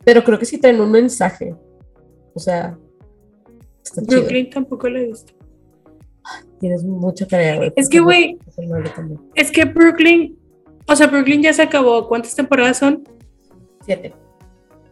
pero 0.04 0.24
creo 0.24 0.38
que 0.38 0.46
sí 0.46 0.58
traen 0.58 0.80
un 0.80 0.90
mensaje. 0.90 1.54
O 2.34 2.40
sea, 2.40 2.76
está 3.82 4.02
chido. 4.02 4.20
Brooklyn 4.20 4.50
tampoco 4.50 4.88
lo 4.88 4.98
he 4.98 5.06
visto. 5.06 5.32
Tienes 6.58 6.82
mucha 6.82 7.26
tarea, 7.26 7.56
güey. 7.56 7.72
Es 7.76 7.88
que, 7.88 8.00
güey, 8.00 8.38
es 9.34 9.50
que 9.50 9.64
Brooklyn, 9.66 10.38
o 10.88 10.96
sea, 10.96 11.06
Brooklyn 11.06 11.42
ya 11.42 11.52
se 11.52 11.62
acabó. 11.62 12.08
¿Cuántas 12.08 12.34
temporadas 12.34 12.78
son? 12.78 13.04
Siete. 13.84 14.14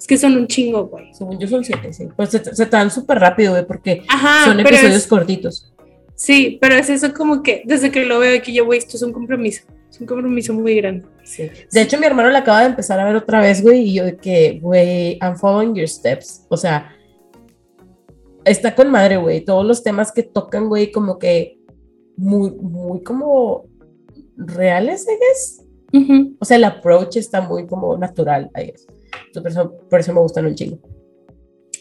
Es 0.03 0.07
que 0.09 0.19
son 0.19 0.37
un 0.37 0.49
chingo, 0.49 0.87
güey. 0.89 1.15
Según 1.15 1.39
yo 1.39 1.47
son 1.47 1.63
siete, 1.65 1.93
sí. 1.93 2.09
Pues 2.17 2.31
se, 2.31 2.43
se 2.45 2.67
te 2.67 2.77
dan 2.77 2.91
súper 2.91 3.21
rápido, 3.21 3.53
güey, 3.53 3.65
porque 3.65 4.03
Ajá, 4.09 4.47
son 4.47 4.59
episodios 4.59 4.97
es- 4.97 5.07
cortitos. 5.07 5.73
sí, 6.17 6.59
pero 6.61 6.75
es 6.75 6.91
eso 6.91 7.15
como 7.15 7.41
que 7.43 7.63
desde 7.67 7.93
que 7.93 8.05
lo 8.05 8.19
veo 8.19 8.43
que 8.43 8.53
yo, 8.53 8.65
güey, 8.67 8.79
esto 8.81 8.97
es 8.97 9.03
un 9.05 9.13
compromiso. 9.13 9.63
Es 9.89 10.01
un 10.01 10.07
compromiso 10.09 10.55
muy 10.55 10.75
grande. 10.75 11.07
Sí. 11.23 11.49
De 11.71 11.83
hecho, 11.83 11.99
mi 12.01 12.07
hermano 12.07 12.31
la 12.31 12.39
acaba 12.41 12.61
de 12.63 12.67
empezar 12.67 12.99
a 12.99 13.05
ver 13.05 13.15
otra 13.15 13.41
vez, 13.41 13.63
güey, 13.63 13.83
y 13.91 13.95
yo 13.95 14.05
de 14.05 14.17
que, 14.17 14.59
güey, 14.61 15.19
I'm 15.23 15.37
following 15.37 15.75
your 15.77 15.87
steps. 15.89 16.47
O 16.49 16.57
sea, 16.57 16.91
está 18.45 18.75
con 18.75 18.91
madre, 18.91 19.19
güey. 19.19 19.45
Todos 19.45 19.65
los 19.65 19.83
temas 19.85 20.11
que 20.11 20.23
tocan, 20.25 20.69
güey, 20.69 20.91
como 20.91 21.19
que 21.19 21.59
muy, 22.17 22.51
muy 22.51 23.03
como 23.05 23.67
reales, 24.37 25.07
I 25.07 25.13
guess. 25.13 26.35
O 26.41 26.45
sea, 26.45 26.57
el 26.57 26.65
approach 26.65 27.17
está 27.19 27.41
muy 27.43 27.67
como 27.67 27.97
natural, 27.97 28.51
I 28.57 28.63
guess. 28.67 28.87
Por, 29.33 29.47
eso, 29.49 29.73
por 29.89 30.01
eso 30.01 30.13
me 30.13 30.21
gustan 30.21 30.47
un 30.47 30.55
chingo. 30.55 30.79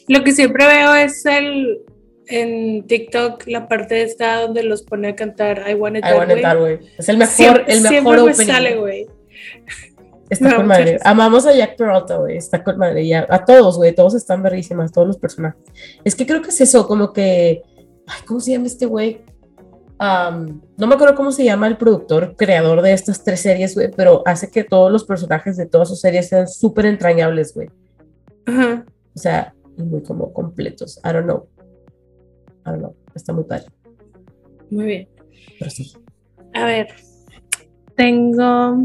Lo 0.07 0.23
que 0.23 0.31
siempre 0.31 0.65
veo 0.65 0.93
es 0.95 1.25
el 1.25 1.81
en 2.27 2.87
TikTok 2.87 3.43
la 3.47 3.67
parte 3.67 4.03
esta 4.03 4.41
donde 4.41 4.63
los 4.63 4.83
pone 4.83 5.09
a 5.09 5.15
cantar 5.15 5.65
I 5.69 5.73
Want 5.73 5.97
It 5.97 6.05
I 6.05 6.41
That 6.41 6.61
Way. 6.61 6.79
Es 6.97 7.09
el 7.09 7.17
mejor, 7.17 7.33
Siempre, 7.33 7.63
el 7.67 7.81
mejor 7.81 7.89
siempre 7.91 8.13
me 8.13 8.21
opening. 8.31 8.47
sale, 8.47 8.75
güey. 8.77 9.07
Está 10.29 10.47
Me 10.47 10.55
con 10.55 10.67
madre. 10.67 10.97
Amamos 11.03 11.45
a 11.45 11.53
Jack 11.53 11.75
Peralta, 11.75 12.15
güey. 12.17 12.37
Está 12.37 12.63
con 12.63 12.77
madre. 12.77 13.03
Y 13.03 13.11
a, 13.13 13.27
a 13.29 13.43
todos, 13.43 13.75
güey. 13.75 13.93
Todos 13.93 14.15
están 14.15 14.41
verguísimas, 14.41 14.91
todos 14.91 15.07
los 15.07 15.17
personajes. 15.17 15.61
Es 16.05 16.15
que 16.15 16.25
creo 16.25 16.41
que 16.41 16.49
es 16.49 16.61
eso, 16.61 16.87
como 16.87 17.11
que. 17.11 17.63
Ay, 18.07 18.21
¿cómo 18.25 18.39
se 18.39 18.51
llama 18.51 18.67
este 18.67 18.85
güey? 18.85 19.21
Am, 20.03 20.59
no 20.77 20.87
me 20.87 20.95
acuerdo 20.95 21.13
cómo 21.13 21.31
se 21.31 21.43
llama 21.43 21.67
el 21.67 21.77
productor, 21.77 22.35
creador 22.35 22.81
de 22.81 22.91
estas 22.91 23.23
tres 23.23 23.39
series, 23.39 23.75
güey, 23.75 23.91
pero 23.95 24.23
hace 24.25 24.49
que 24.49 24.63
todos 24.63 24.91
los 24.91 25.03
personajes 25.03 25.57
de 25.57 25.67
todas 25.67 25.89
sus 25.89 26.01
series 26.01 26.27
sean 26.27 26.47
súper 26.47 26.87
entrañables, 26.87 27.53
güey. 27.53 27.69
Ajá. 28.47 28.83
O 29.15 29.19
sea, 29.19 29.53
muy 29.77 30.01
como 30.01 30.33
completos. 30.33 30.99
I 31.05 31.13
don't 31.13 31.25
know. 31.25 31.47
I 32.65 32.69
don't 32.71 32.79
know. 32.79 32.95
Está 33.13 33.31
muy 33.31 33.43
padre. 33.43 33.67
Muy 34.71 34.85
bien. 34.85 35.09
Pero 35.59 35.69
sí. 35.69 35.93
A 36.55 36.65
ver. 36.65 36.87
Tengo 37.95 38.79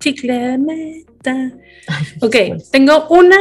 chicle 0.00 0.36
de 0.36 0.58
meta. 0.58 1.52
Ay, 1.86 2.06
Ok, 2.22 2.36
tengo 2.72 3.06
una 3.08 3.36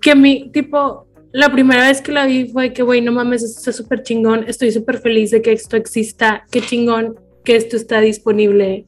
que 0.00 0.12
a 0.12 0.14
mí, 0.14 0.50
tipo, 0.52 1.07
la 1.32 1.52
primera 1.52 1.86
vez 1.86 2.00
que 2.00 2.12
la 2.12 2.26
vi 2.26 2.46
fue 2.48 2.72
que, 2.72 2.82
güey, 2.82 3.00
no 3.00 3.12
mames, 3.12 3.42
esto 3.42 3.58
está 3.58 3.72
súper 3.72 4.02
chingón. 4.02 4.44
Estoy 4.48 4.72
súper 4.72 4.98
feliz 4.98 5.30
de 5.30 5.42
que 5.42 5.52
esto 5.52 5.76
exista. 5.76 6.44
Qué 6.50 6.60
chingón 6.60 7.18
que 7.44 7.56
esto 7.56 7.76
está 7.76 8.00
disponible 8.00 8.86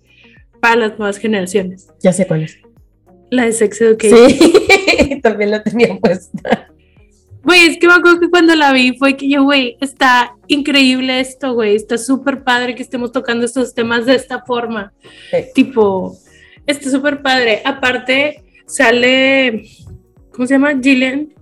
para 0.60 0.76
las 0.76 0.98
nuevas 0.98 1.18
generaciones. 1.18 1.88
Ya 2.00 2.12
sé 2.12 2.26
cuál 2.26 2.44
es. 2.44 2.58
La 3.30 3.44
de 3.44 3.52
Sex 3.52 3.80
Education. 3.80 4.30
Sí, 4.30 5.20
también 5.22 5.50
la 5.50 5.62
tenía 5.62 5.98
puesta. 5.98 6.68
Güey, 7.42 7.68
es 7.68 7.78
que 7.78 7.86
me 7.86 7.94
acuerdo 7.94 8.20
que 8.20 8.28
cuando 8.28 8.54
la 8.54 8.72
vi 8.72 8.96
fue 8.98 9.16
que 9.16 9.28
yo, 9.28 9.44
güey, 9.44 9.76
está 9.80 10.36
increíble 10.46 11.20
esto, 11.20 11.54
güey. 11.54 11.74
Está 11.74 11.96
súper 11.96 12.42
padre 12.44 12.74
que 12.74 12.82
estemos 12.82 13.12
tocando 13.12 13.46
estos 13.46 13.74
temas 13.74 14.06
de 14.06 14.14
esta 14.14 14.42
forma. 14.42 14.92
Sí. 15.30 15.38
Tipo, 15.54 16.18
está 16.66 16.90
súper 16.90 17.22
padre. 17.22 17.62
Aparte, 17.64 18.42
sale, 18.66 19.64
¿cómo 20.32 20.46
se 20.46 20.54
llama? 20.54 20.78
Gillian. 20.80 21.32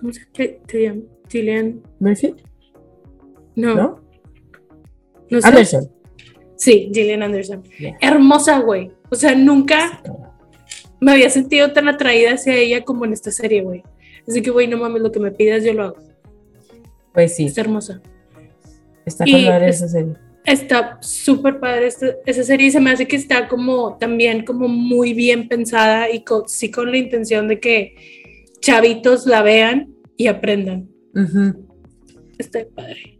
¿Cómo 0.00 0.12
se 0.12 0.20
qué 0.32 0.60
te 0.66 0.82
llama? 0.84 1.02
Gillian. 1.28 1.80
Murphy, 2.00 2.34
No, 3.56 3.74
no, 3.74 4.00
¿no? 5.30 5.40
sé. 5.40 5.46
Anderson. 5.48 5.90
Sí, 6.56 6.90
Gillian 6.92 7.22
Anderson. 7.22 7.62
Yeah. 7.78 7.96
Hermosa, 8.00 8.60
güey. 8.60 8.90
O 9.10 9.14
sea, 9.14 9.34
nunca 9.34 10.02
me 11.00 11.12
había 11.12 11.30
sentido 11.30 11.72
tan 11.72 11.88
atraída 11.88 12.32
hacia 12.34 12.54
ella 12.56 12.84
como 12.84 13.04
en 13.04 13.12
esta 13.12 13.30
serie, 13.30 13.62
güey. 13.62 13.82
Así 14.26 14.42
que, 14.42 14.50
güey, 14.50 14.66
no 14.66 14.76
mames, 14.78 15.02
lo 15.02 15.12
que 15.12 15.20
me 15.20 15.30
pidas 15.30 15.64
yo 15.64 15.72
lo 15.74 15.84
hago. 15.84 15.96
Pues 17.14 17.36
sí, 17.36 17.46
Está 17.46 17.62
hermosa. 17.62 18.00
está 19.06 19.24
con 19.24 19.34
esa 19.34 19.88
serie. 19.88 20.14
Está 20.44 20.98
súper 21.02 21.60
padre 21.60 21.88
esta- 21.88 22.14
esa 22.24 22.42
serie 22.42 22.68
y 22.68 22.70
se 22.70 22.80
me 22.80 22.90
hace 22.90 23.06
que 23.06 23.16
está 23.16 23.48
como 23.48 23.96
también 23.98 24.44
como 24.44 24.66
muy 24.66 25.12
bien 25.12 25.46
pensada 25.48 26.10
y 26.10 26.24
co- 26.24 26.48
sí 26.48 26.70
con 26.70 26.90
la 26.90 26.96
intención 26.96 27.48
de 27.48 27.60
que 27.60 27.94
chavitos 28.60 29.26
la 29.26 29.42
vean 29.42 29.94
y 30.16 30.26
aprendan. 30.26 30.88
Ujú. 31.14 31.66
Está 32.38 32.60
padre. 32.74 33.18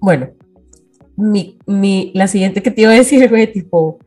Bueno, 0.00 0.30
mi, 1.16 1.58
mi, 1.66 2.12
la 2.14 2.26
siguiente 2.28 2.62
que 2.62 2.70
te 2.70 2.82
iba 2.82 2.90
a 2.90 2.94
decir, 2.94 3.28
güey, 3.28 3.50
tipo, 3.52 3.98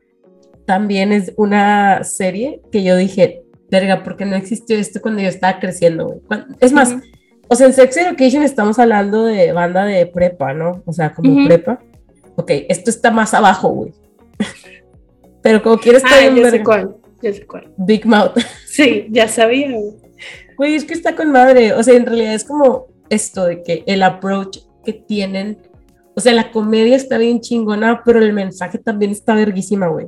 también 0.65 1.11
es 1.11 1.33
una 1.37 2.03
serie 2.03 2.61
que 2.71 2.83
yo 2.83 2.95
dije, 2.95 3.43
verga, 3.71 4.03
¿por 4.03 4.17
qué 4.17 4.25
no 4.25 4.35
existió 4.35 4.77
esto 4.77 5.01
cuando 5.01 5.21
yo 5.21 5.29
estaba 5.29 5.59
creciendo, 5.59 6.05
güey? 6.07 6.19
Es 6.59 6.73
más, 6.73 6.95
o 7.47 7.55
sea, 7.55 7.67
en 7.67 7.73
Sex 7.73 7.97
Education 7.97 8.43
estamos 8.43 8.77
hablando 8.77 9.25
de 9.25 9.51
banda 9.53 9.85
de 9.85 10.05
prepa, 10.05 10.53
¿no? 10.53 10.83
O 10.85 10.93
sea, 10.93 11.13
como 11.13 11.47
prepa. 11.47 11.79
Ok, 12.35 12.51
esto 12.69 12.89
está 12.89 13.09
más 13.09 13.33
abajo, 13.33 13.69
güey. 13.69 13.93
Pero 15.41 15.63
como 15.63 15.77
quieres 15.77 16.03
Ah, 16.03 16.09
estar 16.09 16.33
bien 16.33 16.45
ya 16.45 16.51
sé 16.51 16.63
cuál. 16.63 16.95
Ya 17.21 17.33
sé 17.33 17.47
cuál. 17.47 17.73
Big 17.77 18.05
Mouth. 18.05 18.37
Sí, 18.77 19.07
ya 19.09 19.27
sabía. 19.27 19.71
güey. 20.55 20.75
Es 20.75 20.85
que 20.85 20.93
está 20.93 21.15
con 21.15 21.31
madre. 21.31 21.73
O 21.73 21.81
sea, 21.81 21.95
en 21.95 22.05
realidad 22.05 22.35
es 22.35 22.43
como 22.43 22.87
esto 23.09 23.45
de 23.45 23.63
que 23.63 23.83
el 23.87 24.03
approach 24.03 24.59
que 24.85 24.93
tienen. 24.93 25.57
O 26.15 26.19
sea, 26.19 26.33
la 26.33 26.51
comedia 26.51 26.95
está 26.95 27.17
bien 27.17 27.41
chingona, 27.41 28.03
pero 28.05 28.19
el 28.19 28.33
mensaje 28.33 28.77
también 28.77 29.11
está 29.11 29.33
verguísima, 29.35 29.87
güey. 29.87 30.07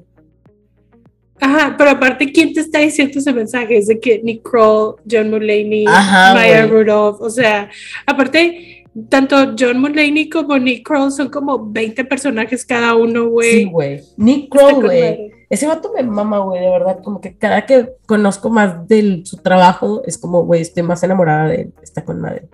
Ajá, 1.42 1.76
pero 1.78 1.92
aparte, 1.92 2.32
¿quién 2.32 2.54
te 2.54 2.60
está 2.60 2.80
diciendo 2.80 3.18
ese 3.18 3.32
mensaje? 3.34 3.78
Es 3.78 3.88
de 3.88 4.00
que 4.00 4.20
Nick 4.22 4.44
Kroll, 4.44 4.96
John 5.10 5.30
Mulaney, 5.30 5.86
Ajá, 5.88 6.34
Maya. 6.34 6.68
Rudolph, 6.68 7.22
o 7.22 7.30
sea, 7.30 7.70
aparte, 8.06 8.84
tanto 9.08 9.56
John 9.58 9.80
Mulaney 9.80 10.30
como 10.30 10.58
Nick 10.58 10.86
Kroll 10.86 11.12
son 11.12 11.30
como 11.30 11.72
20 11.72 12.04
personajes 12.06 12.66
cada 12.66 12.94
uno, 12.96 13.30
güey. 13.30 13.52
Sí, 13.52 13.64
güey. 13.66 14.02
Nick 14.18 14.50
Kroll, 14.50 14.86
güey. 14.86 15.39
Ese 15.50 15.68
vato 15.68 15.92
me 15.96 16.04
mama, 16.04 16.40
güey, 16.40 16.62
de 16.62 16.70
verdad. 16.70 17.00
Como 17.04 17.20
que 17.20 17.36
cada 17.38 17.66
que 17.66 17.94
conozco 18.06 18.50
más 18.50 18.88
de 18.88 19.22
su 19.26 19.38
trabajo, 19.38 20.04
es 20.06 20.18
como, 20.18 20.46
güey, 20.46 20.62
estoy 20.62 20.84
más 20.84 21.02
enamorada 21.04 21.48
de 21.48 21.56
él. 21.62 21.74
Está 21.82 22.06
con 22.06 22.22
madre. 22.22 22.48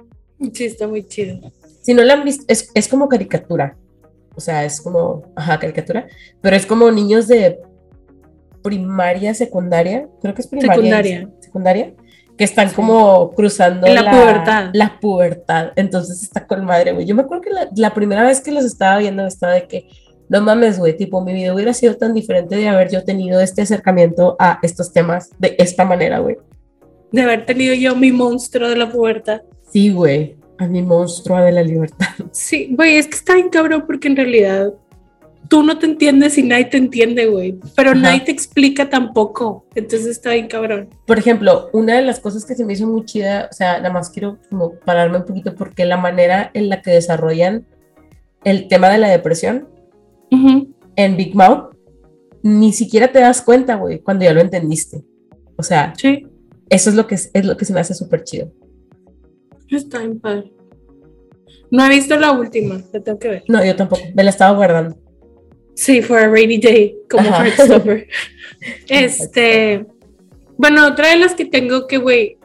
Sí, 0.53 0.65
está 0.65 0.87
muy 0.87 1.05
chido. 1.05 1.39
Si 1.81 1.93
no 1.93 2.03
la 2.03 2.13
han 2.13 2.23
visto, 2.23 2.45
es, 2.47 2.69
es 2.73 2.87
como 2.87 3.09
caricatura. 3.09 3.77
O 4.35 4.41
sea, 4.41 4.63
es 4.65 4.81
como, 4.81 5.23
ajá, 5.35 5.59
caricatura. 5.59 6.07
Pero 6.41 6.55
es 6.55 6.65
como 6.65 6.89
niños 6.89 7.27
de 7.27 7.59
primaria, 8.61 9.33
secundaria. 9.33 10.07
Creo 10.21 10.33
que 10.33 10.41
es 10.41 10.47
primaria. 10.47 10.73
Secundaria. 10.73 11.29
Secundaria. 11.39 11.93
Que 12.37 12.43
están 12.43 12.69
como 12.71 13.31
cruzando 13.31 13.87
En 13.87 13.95
la 13.95 14.11
pubertad. 14.11 14.69
La 14.73 14.99
pubertad. 14.99 15.71
Entonces 15.75 16.23
está 16.23 16.47
con 16.47 16.65
madre, 16.65 16.93
güey. 16.93 17.05
Yo 17.05 17.15
me 17.15 17.21
acuerdo 17.21 17.43
que 17.43 17.49
la, 17.49 17.69
la 17.75 17.93
primera 17.93 18.23
vez 18.23 18.41
que 18.41 18.51
los 18.51 18.65
estaba 18.65 18.97
viendo 18.97 19.25
estaba 19.25 19.53
de 19.53 19.67
que, 19.67 19.87
no 20.29 20.41
mames, 20.41 20.79
güey, 20.79 20.97
tipo, 20.97 21.21
mi 21.21 21.33
vida 21.33 21.53
hubiera 21.53 21.73
sido 21.73 21.95
tan 21.95 22.13
diferente 22.13 22.55
de 22.55 22.67
haber 22.67 22.89
yo 22.89 23.03
tenido 23.03 23.39
este 23.39 23.61
acercamiento 23.61 24.35
a 24.39 24.59
estos 24.63 24.91
temas 24.91 25.29
de 25.39 25.55
esta 25.57 25.85
manera, 25.85 26.19
güey. 26.19 26.37
de 27.11 27.21
haber 27.21 27.45
tenido 27.45 27.73
yo 27.75 27.95
mi 27.95 28.11
monstruo 28.11 28.67
de 28.67 28.75
la 28.75 28.91
puerta. 28.91 29.41
Sí, 29.71 29.91
güey, 29.91 30.35
a 30.57 30.67
mi 30.67 30.81
monstruo 30.81 31.39
de 31.41 31.51
la 31.51 31.63
libertad. 31.63 32.07
Sí, 32.31 32.69
güey, 32.71 32.97
es 32.97 33.07
que 33.07 33.15
está 33.15 33.35
bien 33.35 33.49
cabrón 33.49 33.83
porque 33.85 34.07
en 34.07 34.15
realidad 34.15 34.73
tú 35.47 35.63
no 35.63 35.77
te 35.77 35.85
entiendes 35.85 36.37
y 36.37 36.43
nadie 36.43 36.65
te 36.65 36.77
entiende, 36.77 37.27
güey, 37.27 37.59
pero 37.75 37.93
nadie 37.93 38.21
te 38.21 38.31
explica 38.31 38.89
tampoco, 38.89 39.65
entonces 39.75 40.07
está 40.07 40.31
bien 40.31 40.47
cabrón. 40.47 40.89
Por 41.05 41.19
ejemplo, 41.19 41.69
una 41.71 41.95
de 41.95 42.01
las 42.01 42.19
cosas 42.19 42.45
que 42.45 42.55
se 42.55 42.65
me 42.65 42.73
hizo 42.73 42.87
muy 42.87 43.05
chida, 43.05 43.47
o 43.51 43.53
sea, 43.53 43.77
nada 43.77 43.91
más 43.91 44.09
quiero 44.09 44.39
como 44.49 44.73
pararme 44.79 45.17
un 45.17 45.25
poquito 45.25 45.53
porque 45.55 45.85
la 45.85 45.97
manera 45.97 46.49
en 46.53 46.69
la 46.69 46.81
que 46.81 46.91
desarrollan 46.91 47.65
el 48.43 48.67
tema 48.67 48.89
de 48.89 48.97
la 48.97 49.09
depresión 49.09 49.67
en 50.29 51.17
Big 51.17 51.35
Mouth, 51.35 51.75
ni 52.43 52.73
siquiera 52.73 53.11
te 53.11 53.19
das 53.19 53.41
cuenta, 53.41 53.75
güey, 53.75 53.99
cuando 53.99 54.25
ya 54.25 54.33
lo 54.33 54.41
entendiste. 54.41 55.03
O 55.57 55.63
sea, 55.63 55.93
sí. 55.97 56.27
eso 56.69 56.89
es 56.89 56.95
lo 56.95 57.07
que, 57.07 57.15
es, 57.15 57.45
lo 57.45 57.57
que 57.57 57.65
se 57.65 57.73
me 57.73 57.79
hace 57.79 57.93
súper 57.93 58.23
chido. 58.23 58.51
Está 59.69 59.99
bien 59.99 60.19
padre. 60.19 60.51
No 61.71 61.85
he 61.85 61.89
visto 61.89 62.15
la 62.17 62.31
última, 62.31 62.83
la 62.93 62.99
tengo 63.01 63.17
que 63.17 63.27
ver. 63.27 63.43
No, 63.47 63.65
yo 63.65 63.75
tampoco, 63.75 64.03
me 64.13 64.23
la 64.23 64.29
estaba 64.29 64.55
guardando. 64.55 64.97
Sí, 65.73 66.01
for 66.01 66.19
a 66.19 66.29
rainy 66.29 66.57
day, 66.57 66.95
como 67.09 67.29
Heartstopper. 67.29 68.07
este, 68.89 69.85
bueno, 70.57 70.87
otra 70.87 71.09
de 71.09 71.17
las 71.17 71.33
que 71.33 71.45
tengo 71.45 71.87
que, 71.87 71.97
güey, 71.97 72.37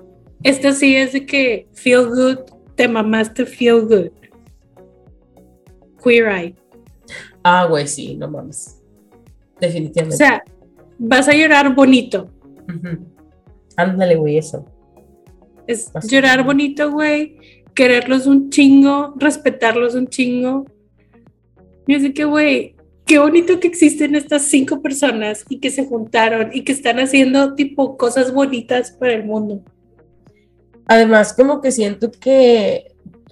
esta 0.42 0.72
sí 0.72 0.96
es 0.96 1.12
de 1.12 1.26
que 1.26 1.68
feel 1.74 2.06
good, 2.06 2.38
te 2.74 2.88
mamaste 2.88 3.46
feel 3.46 3.82
good. 3.82 4.10
Queer 6.02 6.28
Eye. 6.28 6.59
Ah, 7.42 7.66
güey, 7.66 7.86
sí, 7.86 8.16
no 8.16 8.28
mames. 8.28 8.80
Definitivamente. 9.60 10.14
O 10.14 10.18
sea, 10.18 10.42
vas 10.98 11.28
a 11.28 11.34
llorar 11.34 11.74
bonito. 11.74 12.30
Ándale, 13.76 14.16
güey, 14.16 14.38
eso. 14.38 14.64
Es 15.66 15.90
llorar 16.08 16.44
bonito, 16.44 16.90
güey. 16.90 17.36
Quererlos 17.74 18.26
un 18.26 18.50
chingo, 18.50 19.14
respetarlos 19.16 19.94
un 19.94 20.08
chingo. 20.08 20.66
Y 21.86 21.94
así 21.94 22.12
que, 22.12 22.24
güey, 22.24 22.76
qué 23.06 23.18
bonito 23.18 23.58
que 23.58 23.68
existen 23.68 24.14
estas 24.14 24.42
cinco 24.42 24.82
personas 24.82 25.44
y 25.48 25.58
que 25.58 25.70
se 25.70 25.86
juntaron 25.86 26.50
y 26.52 26.62
que 26.62 26.72
están 26.72 26.98
haciendo 27.00 27.54
tipo 27.54 27.96
cosas 27.96 28.32
bonitas 28.32 28.92
para 28.92 29.14
el 29.14 29.24
mundo. 29.24 29.62
Además, 30.86 31.32
como 31.32 31.60
que 31.60 31.72
siento 31.72 32.10
que, 32.10 32.89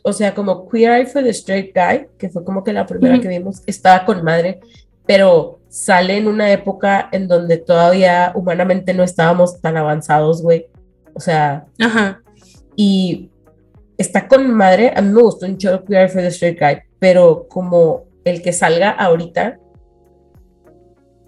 o 0.09 0.13
sea, 0.13 0.35
como 0.35 0.69
Queer 0.69 0.93
Eye 0.93 1.07
for 1.07 1.23
the 1.23 1.31
Straight 1.31 1.75
Guy, 1.75 2.09
que 2.17 2.31
fue 2.31 2.43
como 2.43 2.65
que 2.65 2.73
la 2.73 2.87
primera 2.87 3.21
que 3.21 3.29
vimos, 3.29 3.63
estaba 3.67 4.05
con 4.05 4.25
madre, 4.25 4.61
pero 5.07 5.61
sale 5.69 6.17
en 6.17 6.27
una 6.27 6.51
época 6.51 7.09
en 7.13 7.29
donde 7.29 7.59
todavía 7.59 8.33
humanamente 8.35 8.95
no 8.95 9.03
estábamos 9.03 9.61
tan 9.61 9.77
avanzados, 9.77 10.43
güey. 10.43 10.67
O 11.15 11.21
sea, 11.21 11.67
Ajá. 11.79 12.23
y 12.75 13.31
está 13.99 14.29
con 14.29 14.51
madre, 14.51 14.93
a 14.97 15.03
mí 15.03 15.13
me 15.13 15.23
gustó 15.23 15.47
un 15.47 15.59
show 15.59 15.85
Queer 15.85 16.03
Eye 16.03 16.09
for 16.09 16.23
the 16.23 16.29
Straight 16.29 16.59
Guy, 16.59 16.83
pero 16.99 17.47
como 17.49 18.05
el 18.25 18.41
que 18.41 18.53
salga 18.53 18.91
ahorita, 18.91 19.59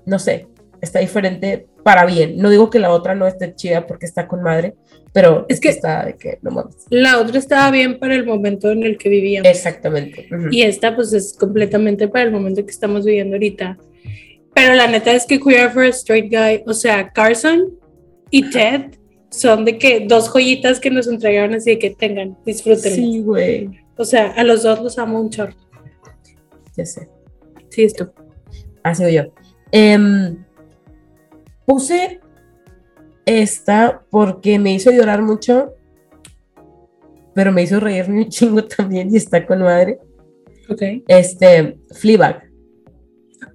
no 0.07 0.18
sé, 0.18 0.49
está 0.81 1.01
diferente 1.01 1.66
para 1.85 2.07
bien. 2.07 2.39
No 2.39 2.49
digo 2.49 2.70
que 2.70 2.78
la 2.78 2.93
otra 2.93 3.14
no 3.14 3.26
esté 3.26 3.55
chida 3.55 3.87
porque 3.87 4.07
está 4.07 4.26
con 4.26 4.43
madre, 4.43 4.74
pero 5.13 5.47
es, 5.49 5.59
que, 5.59 5.71
está 5.71 6.05
de 6.05 6.17
que 6.17 6.39
no 6.43 6.53
mames. 6.53 6.87
La 6.89 7.19
otra 7.19 7.39
estaba 7.39 7.71
bien 7.71 7.99
para 7.99 8.15
el 8.15 8.25
momento 8.25 8.71
en 8.71 8.85
el 8.85 8.97
que 8.97 9.09
vivíamos. 9.09 9.49
Exactamente. 9.49 10.29
Y 10.51 10.63
esta 10.63 10.95
pues 10.95 11.13
es 11.13 11.33
completamente 11.33 12.07
para 12.07 12.25
el 12.25 12.31
momento 12.31 12.65
que 12.65 12.71
estamos 12.71 13.05
viviendo 13.05 13.35
ahorita. 13.35 13.77
Pero 14.55 14.75
la 14.75 14.87
neta 14.87 15.13
es 15.13 15.27
que 15.27 15.41
Queer 15.41 15.71
for 15.71 15.85
a 15.85 15.89
Straight 15.89 16.31
Guy, 16.31 16.63
o 16.67 16.75
sea, 16.75 17.11
Carson 17.11 17.79
y 18.31 18.51
Ted 18.51 18.93
son 19.31 19.65
de 19.65 19.79
que 19.79 20.07
dos 20.07 20.29
joyitas 20.29 20.79
que 20.81 20.91
nos 20.91 21.07
entregaron 21.09 21.55
así 21.55 21.71
de 21.71 21.79
que 21.79 21.91
tengan, 21.91 22.37
disfruten. 22.45 22.95
Sí, 22.95 23.21
güey. 23.21 23.71
O 23.97 24.05
sea, 24.05 24.33
a 24.33 24.45
los 24.45 24.63
dos 24.63 24.81
los 24.81 24.99
amo 24.99 25.21
un 25.21 25.31
chorro. 25.31 25.55
Ya 26.77 26.87
sé. 26.87 27.09
Sí, 27.69 27.85
esto. 27.85 28.13
Así 28.83 29.13
yo. 29.13 29.25
Em, 29.73 30.45
puse 31.67 32.21
esta 33.39 34.03
porque 34.11 34.59
me 34.59 34.74
hizo 34.74 34.91
llorar 34.91 35.22
mucho, 35.22 35.74
pero 37.35 37.53
me 37.53 37.62
hizo 37.62 37.81
reírme 37.81 38.22
un 38.22 38.28
chingo 38.28 38.64
también 38.64 39.12
y 39.12 39.16
está 39.16 39.47
con 39.47 39.61
madre. 39.61 39.99
Ok. 40.68 40.83
Este, 41.09 41.78
Fleabag. 41.93 42.51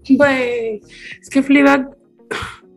Güey, 0.09 0.81
es 1.21 1.29
que 1.29 1.41
Fleabag 1.41 1.89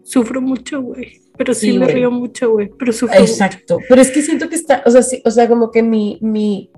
sufro 0.02 0.40
mucho, 0.40 0.82
güey. 0.82 1.20
Pero 1.36 1.54
sí, 1.54 1.78
me 1.78 1.86
río 1.86 2.10
mucho, 2.10 2.50
güey. 2.50 2.70
Pero 2.76 2.92
sufro 2.92 3.18
Exacto. 3.20 3.78
Pero 3.88 4.00
es 4.00 4.10
que 4.10 4.22
siento 4.22 4.48
que 4.48 4.56
está, 4.56 4.82
o 4.84 4.90
sea, 4.90 5.02
sí, 5.02 5.22
o 5.24 5.30
sea, 5.30 5.48
como 5.48 5.70
que 5.70 5.82
mi, 5.84 6.18
mi, 6.20 6.70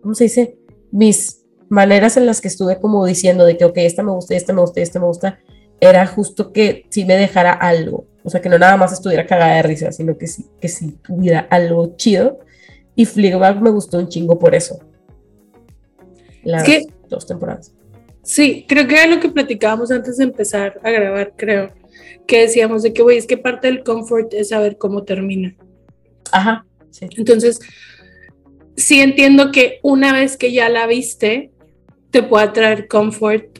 ¿cómo 0.00 0.14
se 0.14 0.24
dice? 0.24 0.56
Mis 0.90 1.44
maneras 1.68 2.16
en 2.16 2.26
las 2.26 2.40
que 2.40 2.48
estuve 2.48 2.80
como 2.80 3.04
diciendo 3.04 3.44
de 3.44 3.58
que, 3.58 3.64
ok, 3.66 3.76
esta 3.78 4.02
me 4.02 4.12
gusta, 4.12 4.34
esta 4.34 4.52
me 4.52 4.62
gusta, 4.62 4.80
esta 4.80 5.00
me 5.00 5.06
gusta, 5.06 5.40
era 5.80 6.06
justo 6.06 6.52
que 6.52 6.86
si 6.90 7.04
me 7.04 7.16
dejara 7.16 7.52
algo, 7.52 8.06
o 8.24 8.30
sea, 8.30 8.40
que 8.40 8.48
no 8.48 8.58
nada 8.58 8.76
más 8.76 8.92
estuviera 8.92 9.26
cagada 9.26 9.56
de 9.56 9.62
risa, 9.62 9.92
sino 9.92 10.16
que 10.16 10.26
sí, 10.26 10.46
que 10.60 10.68
sí 10.68 10.98
tuviera 11.02 11.40
algo 11.50 11.96
chido. 11.96 12.40
Y 12.94 13.06
Fleabag 13.06 13.60
me 13.60 13.70
gustó 13.70 13.98
un 13.98 14.08
chingo 14.08 14.38
por 14.38 14.54
eso. 14.54 14.78
Las 16.44 16.66
dos 17.08 17.26
temporadas. 17.26 17.72
Sí, 18.22 18.64
creo 18.68 18.86
que 18.86 18.94
era 18.94 19.06
lo 19.06 19.20
que 19.20 19.28
platicábamos 19.28 19.90
antes 19.90 20.18
de 20.18 20.24
empezar 20.24 20.80
a 20.82 20.90
grabar, 20.90 21.34
creo. 21.36 21.72
Que 22.26 22.42
decíamos 22.42 22.82
de 22.82 22.92
que, 22.92 23.02
güey, 23.02 23.18
es 23.18 23.26
que 23.26 23.36
parte 23.36 23.66
del 23.66 23.82
comfort 23.82 24.32
es 24.34 24.50
saber 24.50 24.78
cómo 24.78 25.02
termina. 25.04 25.56
Ajá, 26.30 26.64
sí. 26.90 27.08
Entonces, 27.16 27.58
sí 28.76 29.00
entiendo 29.00 29.50
que 29.50 29.80
una 29.82 30.12
vez 30.12 30.36
que 30.36 30.52
ya 30.52 30.68
la 30.68 30.86
viste, 30.86 31.50
te 32.10 32.22
pueda 32.22 32.52
traer 32.52 32.86
comfort 32.86 33.58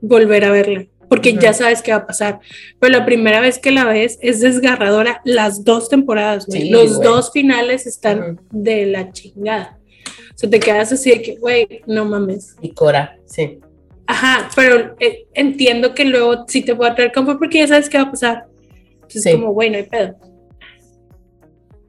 volver 0.00 0.44
a 0.44 0.50
verla, 0.50 0.86
porque 1.14 1.36
ya 1.40 1.52
sabes 1.52 1.80
qué 1.80 1.92
va 1.92 1.98
a 1.98 2.06
pasar. 2.06 2.40
Pero 2.80 2.98
la 2.98 3.06
primera 3.06 3.40
vez 3.40 3.58
que 3.58 3.70
la 3.70 3.84
ves 3.84 4.18
es 4.20 4.40
desgarradora 4.40 5.20
las 5.24 5.64
dos 5.64 5.88
temporadas, 5.88 6.46
güey. 6.46 6.70
Los 6.70 7.00
dos 7.00 7.30
finales 7.32 7.86
están 7.86 8.40
de 8.50 8.86
la 8.86 9.12
chingada. 9.12 9.78
O 10.34 10.38
sea, 10.38 10.50
te 10.50 10.58
quedas 10.58 10.92
así 10.92 11.10
de 11.10 11.22
que, 11.22 11.36
güey, 11.36 11.82
no 11.86 12.04
mames. 12.04 12.56
Y 12.60 12.70
Cora, 12.70 13.16
sí. 13.26 13.60
Ajá, 14.06 14.50
pero 14.56 14.96
eh, 14.98 15.26
entiendo 15.32 15.94
que 15.94 16.04
luego 16.04 16.44
sí 16.48 16.62
te 16.62 16.74
pueda 16.74 16.94
traer 16.94 17.12
comfort 17.12 17.38
porque 17.38 17.58
ya 17.58 17.68
sabes 17.68 17.88
qué 17.88 17.96
va 17.96 18.04
a 18.04 18.10
pasar. 18.10 18.46
Entonces, 18.94 19.34
como, 19.34 19.52
güey, 19.52 19.70
no 19.70 19.76
hay 19.76 19.84
pedo. 19.84 20.16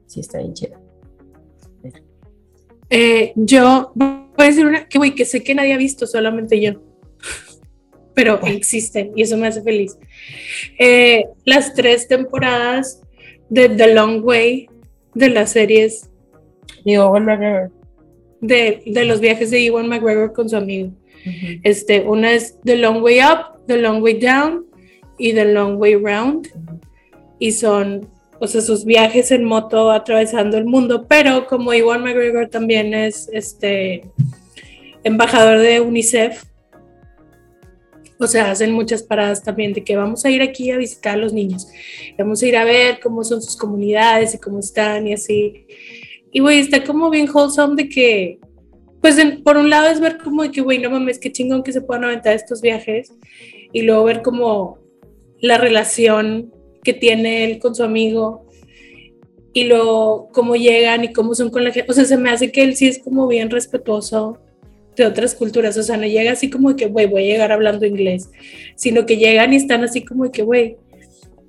Sí, 0.06 0.20
está 0.20 0.38
bien 0.38 0.54
chido. 0.54 0.78
Eh, 2.88 3.32
yo 3.34 3.92
Puede 4.36 4.52
ser 4.52 4.66
una 4.66 4.86
que, 4.86 4.98
güey, 4.98 5.14
que 5.14 5.24
sé 5.24 5.42
que 5.42 5.54
nadie 5.54 5.72
ha 5.72 5.78
visto, 5.78 6.06
solamente 6.06 6.60
yo. 6.60 6.74
Pero 8.16 8.40
existen 8.46 9.12
y 9.14 9.22
eso 9.22 9.36
me 9.36 9.46
hace 9.46 9.62
feliz. 9.62 9.96
Eh, 10.78 11.26
las 11.44 11.74
tres 11.74 12.08
temporadas 12.08 13.00
de 13.48 13.68
The 13.68 13.94
Long 13.94 14.24
Way 14.24 14.68
de 15.14 15.30
las 15.30 15.52
series. 15.52 16.10
De 16.84 16.94
Ewan 16.94 17.26
McGregor. 17.26 17.70
De, 18.40 18.82
de, 18.84 19.04
los 19.04 19.20
viajes 19.20 19.50
de 19.50 19.64
Ewan 19.64 19.88
McGregor 19.88 20.32
con 20.32 20.48
su 20.48 20.56
amigo. 20.56 20.90
este, 21.62 22.00
una 22.00 22.32
es 22.32 22.58
The 22.64 22.76
Long 22.76 23.02
Way 23.02 23.20
Up, 23.20 23.66
The 23.66 23.76
Long 23.76 24.02
Way 24.02 24.14
Down 24.18 24.66
y 25.18 25.32
The 25.32 25.44
Long 25.44 25.78
Way 25.78 25.96
Round. 25.96 26.48
Y 27.38 27.52
son 27.52 28.08
o 28.38 28.46
sea, 28.46 28.60
sus 28.60 28.84
viajes 28.84 29.30
en 29.30 29.44
moto 29.44 29.90
atravesando 29.90 30.58
el 30.58 30.64
mundo, 30.64 31.06
pero 31.08 31.46
como 31.46 31.72
Iwan 31.72 32.02
McGregor 32.02 32.48
también 32.48 32.92
es 32.94 33.28
este 33.32 34.10
embajador 35.04 35.58
de 35.58 35.80
UNICEF, 35.80 36.44
o 38.18 38.26
sea, 38.26 38.50
hacen 38.50 38.72
muchas 38.72 39.02
paradas 39.02 39.42
también 39.42 39.72
de 39.72 39.84
que 39.84 39.96
vamos 39.96 40.24
a 40.24 40.30
ir 40.30 40.42
aquí 40.42 40.70
a 40.70 40.78
visitar 40.78 41.14
a 41.14 41.18
los 41.18 41.32
niños, 41.32 41.68
vamos 42.18 42.42
a 42.42 42.46
ir 42.46 42.56
a 42.56 42.64
ver 42.64 42.98
cómo 43.00 43.24
son 43.24 43.42
sus 43.42 43.56
comunidades 43.56 44.34
y 44.34 44.38
cómo 44.38 44.60
están 44.60 45.06
y 45.06 45.12
así. 45.12 45.66
Y 46.32 46.40
güey, 46.40 46.58
está 46.58 46.84
como 46.84 47.10
bien 47.10 47.28
wholesome 47.32 47.82
de 47.82 47.88
que, 47.88 48.38
pues 49.00 49.16
por 49.44 49.56
un 49.56 49.70
lado 49.70 49.88
es 49.88 50.00
ver 50.00 50.18
como 50.18 50.42
de 50.42 50.50
que, 50.50 50.60
güey, 50.60 50.78
no 50.78 50.90
mames, 50.90 51.18
qué 51.18 51.30
chingón 51.30 51.62
que 51.62 51.72
se 51.72 51.80
puedan 51.80 52.04
aventar 52.04 52.34
estos 52.34 52.60
viajes 52.60 53.12
y 53.72 53.82
luego 53.82 54.04
ver 54.04 54.22
como 54.22 54.78
la 55.40 55.58
relación 55.58 56.52
que 56.82 56.94
tiene 56.94 57.44
él 57.44 57.58
con 57.58 57.74
su 57.74 57.82
amigo 57.84 58.46
y 59.52 59.64
luego 59.64 60.28
cómo 60.32 60.56
llegan 60.56 61.04
y 61.04 61.12
cómo 61.12 61.34
son 61.34 61.50
con 61.50 61.64
la 61.64 61.72
gente. 61.72 61.90
O 61.90 61.94
sea, 61.94 62.04
se 62.04 62.16
me 62.16 62.30
hace 62.30 62.52
que 62.52 62.62
él 62.62 62.76
sí 62.76 62.88
es 62.88 63.02
como 63.02 63.26
bien 63.26 63.50
respetuoso 63.50 64.38
de 64.96 65.06
otras 65.06 65.34
culturas. 65.34 65.76
O 65.76 65.82
sea, 65.82 65.96
no 65.96 66.06
llega 66.06 66.32
así 66.32 66.50
como 66.50 66.70
de 66.70 66.76
que, 66.76 66.86
güey, 66.86 67.06
voy 67.06 67.22
a 67.24 67.32
llegar 67.32 67.52
hablando 67.52 67.86
inglés, 67.86 68.30
sino 68.74 69.06
que 69.06 69.16
llegan 69.16 69.52
y 69.52 69.56
están 69.56 69.84
así 69.84 70.04
como 70.04 70.24
de 70.24 70.30
que, 70.30 70.42
güey, 70.42 70.76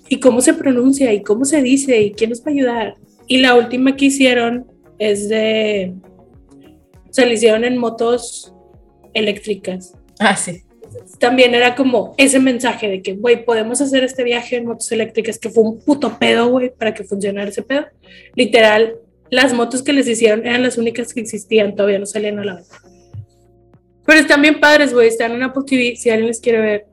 ¿y 0.10 0.20
cómo 0.20 0.42
se 0.42 0.54
pronuncia? 0.54 1.14
¿Y 1.14 1.22
cómo 1.22 1.46
se 1.46 1.62
dice? 1.62 2.00
¿Y 2.02 2.12
quién 2.12 2.30
nos 2.30 2.42
va 2.42 2.46
a 2.48 2.52
ayudar? 2.52 2.96
Y 3.28 3.38
la 3.38 3.56
última 3.56 3.96
que 3.96 4.06
hicieron 4.06 4.68
es 5.00 5.30
de. 5.30 5.94
O 7.10 7.14
sea, 7.14 7.26
la 7.26 7.34
hicieron 7.34 7.64
en 7.64 7.78
motos 7.78 8.54
eléctricas. 9.14 9.94
Ah, 10.20 10.36
sí. 10.36 10.64
también 11.20 11.54
era 11.54 11.76
como 11.76 12.16
ese 12.18 12.40
mensaje 12.40 12.88
de 12.90 13.02
que, 13.02 13.14
güey, 13.14 13.46
podemos 13.46 13.82
hacer 13.82 14.04
este 14.04 14.24
viaje 14.24 14.58
en 14.58 14.66
motos 14.66 14.92
eléctricas, 14.92 15.40
que 15.40 15.50
fue 15.50 15.64
un 15.64 15.80
puto 15.80 16.18
pedo, 16.20 16.48
güey, 16.50 16.72
para 16.76 16.94
que 16.94 17.04
funcionara 17.04 17.50
ese 17.50 17.64
pedo. 17.64 17.86
Literal, 18.36 18.96
las 19.30 19.54
motos 19.54 19.84
que 19.84 19.94
les 19.94 20.08
hicieron 20.08 20.46
eran 20.46 20.64
las 20.64 20.78
únicas 20.78 21.14
que 21.14 21.20
existían, 21.20 21.76
todavía 21.76 22.00
no 22.00 22.06
salían 22.06 22.40
a 22.40 22.46
la 22.46 22.56
venta. 22.56 22.82
Pero 24.08 24.22
están 24.22 24.42
bien 24.42 24.62
padres, 24.62 24.94
güey, 24.94 25.10
están 25.10 25.34
en 25.34 25.44
Apple 25.44 25.64
TV, 25.68 25.98
si 25.98 26.10
alguien 26.10 26.28
les 26.28 26.40
quiere 26.40 26.62
ver. 26.62 26.86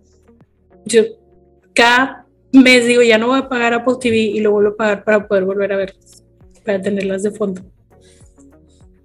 Yo 0.84 1.04
cada 1.72 2.26
mes 2.52 2.86
digo, 2.86 3.02
ya 3.02 3.18
no 3.18 3.28
voy 3.28 3.38
a 3.38 3.48
pagar 3.48 3.72
Apple 3.72 3.94
TV 4.00 4.16
y 4.16 4.40
lo 4.40 4.50
vuelvo 4.50 4.70
a 4.70 4.76
pagar 4.76 5.04
para 5.04 5.28
poder 5.28 5.44
volver 5.44 5.72
a 5.72 5.76
verlas, 5.76 6.24
para 6.64 6.82
tenerlas 6.82 7.22
de 7.22 7.30
fondo. 7.30 7.62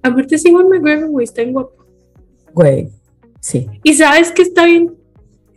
Aparte, 0.01 0.38
Juan 0.39 0.70
McGregor, 0.70 1.10
güey, 1.10 1.24
está 1.24 1.43
en 1.43 1.53
guapo. 1.53 1.86
Güey, 2.51 2.89
sí. 3.39 3.68
Y 3.84 3.93
sabes 3.93 4.32
que 4.32 4.41
está 4.41 4.66
bien 4.66 4.95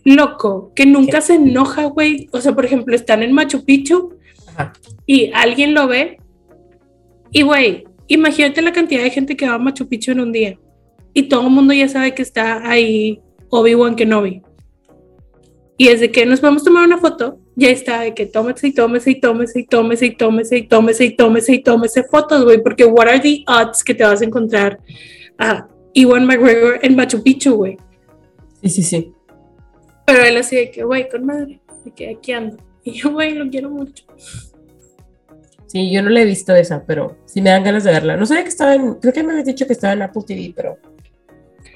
loco, 0.04 0.72
que 0.74 0.84
nunca 0.84 1.22
se 1.22 1.36
enoja, 1.36 1.86
güey. 1.86 2.28
O 2.32 2.40
sea, 2.42 2.54
por 2.54 2.66
ejemplo, 2.66 2.94
están 2.94 3.22
en 3.22 3.32
Machu 3.32 3.64
Picchu 3.64 4.18
Ajá. 4.48 4.74
y 5.06 5.30
alguien 5.32 5.72
lo 5.72 5.88
ve. 5.88 6.18
Y, 7.30 7.42
güey, 7.42 7.84
imagínate 8.08 8.60
la 8.60 8.74
cantidad 8.74 9.02
de 9.02 9.10
gente 9.10 9.38
que 9.38 9.48
va 9.48 9.54
a 9.54 9.58
Machu 9.58 9.88
Picchu 9.88 10.12
en 10.12 10.20
un 10.20 10.32
día. 10.32 10.58
Y 11.14 11.24
todo 11.24 11.42
el 11.42 11.50
mundo 11.50 11.74
ya 11.74 11.88
sabe 11.88 12.14
que 12.14 12.22
está 12.22 12.68
ahí 12.68 13.20
Obi-Wan 13.50 13.96
Kenobi. 13.96 14.42
Y 15.76 15.88
desde 15.88 16.10
que 16.10 16.24
nos 16.26 16.40
vamos 16.40 16.62
a 16.62 16.66
tomar 16.66 16.86
una 16.86 16.98
foto, 16.98 17.38
ya 17.56 17.68
está 17.68 18.00
de 18.00 18.14
que 18.14 18.26
tómese 18.26 18.68
y 18.68 18.72
tómese 18.72 19.10
y 19.10 19.20
tómese 19.20 19.58
y 19.58 19.66
tómese 19.66 20.06
y 20.06 20.16
tómese 20.16 20.56
y 20.56 20.66
tómese 20.68 21.04
y 21.04 21.16
tómese 21.16 21.52
y 21.54 21.62
tómese 21.62 22.04
fotos, 22.04 22.44
güey. 22.44 22.62
Porque 22.62 22.84
what 22.84 23.08
are 23.08 23.20
the 23.20 23.44
odds 23.46 23.82
que 23.82 23.94
te 23.94 24.04
vas 24.04 24.22
a 24.22 24.24
encontrar 24.24 24.78
a 25.38 25.66
Ewan 25.94 26.26
McGregor 26.26 26.78
en 26.82 26.96
Machu 26.96 27.22
Picchu, 27.22 27.56
güey? 27.56 27.76
Sí, 28.62 28.68
sí, 28.68 28.82
sí. 28.82 29.12
Pero 30.06 30.24
él 30.24 30.36
así 30.36 30.56
de 30.56 30.70
que, 30.70 30.84
güey, 30.84 31.08
con 31.08 31.26
madre, 31.26 31.60
de 31.84 31.90
que 31.90 32.10
aquí 32.10 32.32
ando. 32.32 32.56
Y 32.84 32.92
yo, 32.92 33.12
güey, 33.12 33.34
lo 33.34 33.48
quiero 33.48 33.70
mucho. 33.70 34.04
Sí, 35.66 35.90
yo 35.90 36.02
no 36.02 36.10
la 36.10 36.20
he 36.20 36.24
visto 36.26 36.54
esa, 36.54 36.84
pero 36.84 37.16
sí 37.24 37.40
me 37.40 37.50
dan 37.50 37.64
ganas 37.64 37.84
de 37.84 37.92
verla. 37.92 38.16
No 38.16 38.26
sabía 38.26 38.42
que 38.42 38.50
estaba 38.50 38.74
en, 38.74 38.94
creo 38.94 39.12
que 39.12 39.22
me 39.22 39.32
habías 39.32 39.46
dicho 39.46 39.66
que 39.66 39.72
estaba 39.72 39.94
en 39.94 40.02
Apple 40.02 40.22
TV, 40.26 40.52
pero 40.54 40.78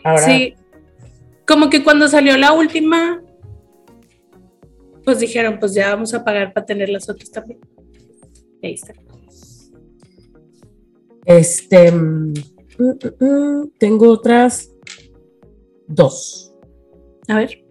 ahora 0.07 0.25
Sí, 0.25 0.55
como 1.47 1.71
que 1.71 1.83
cuando 1.85 2.09
salió 2.09 2.37
la 2.37 2.53
última, 2.53 3.23
pues 5.05 5.21
dijeron, 5.21 5.59
pues 5.61 5.75
ya 5.75 5.95
vamos 5.95 6.13
a 6.15 6.25
pagar 6.25 6.53
para 6.53 6.67
tener 6.67 6.89
las 6.89 7.09
otras 7.09 7.31
también. 7.31 7.61
Ahí 8.63 8.75
está. 8.75 8.93
este 11.25 11.93
mm, 11.93 12.35
mm, 12.79 13.25
mm, 13.25 13.71
tengo 13.79 14.11
otras 14.11 14.71
dos. 15.87 16.53
A 17.29 17.37
ver. 17.37 17.65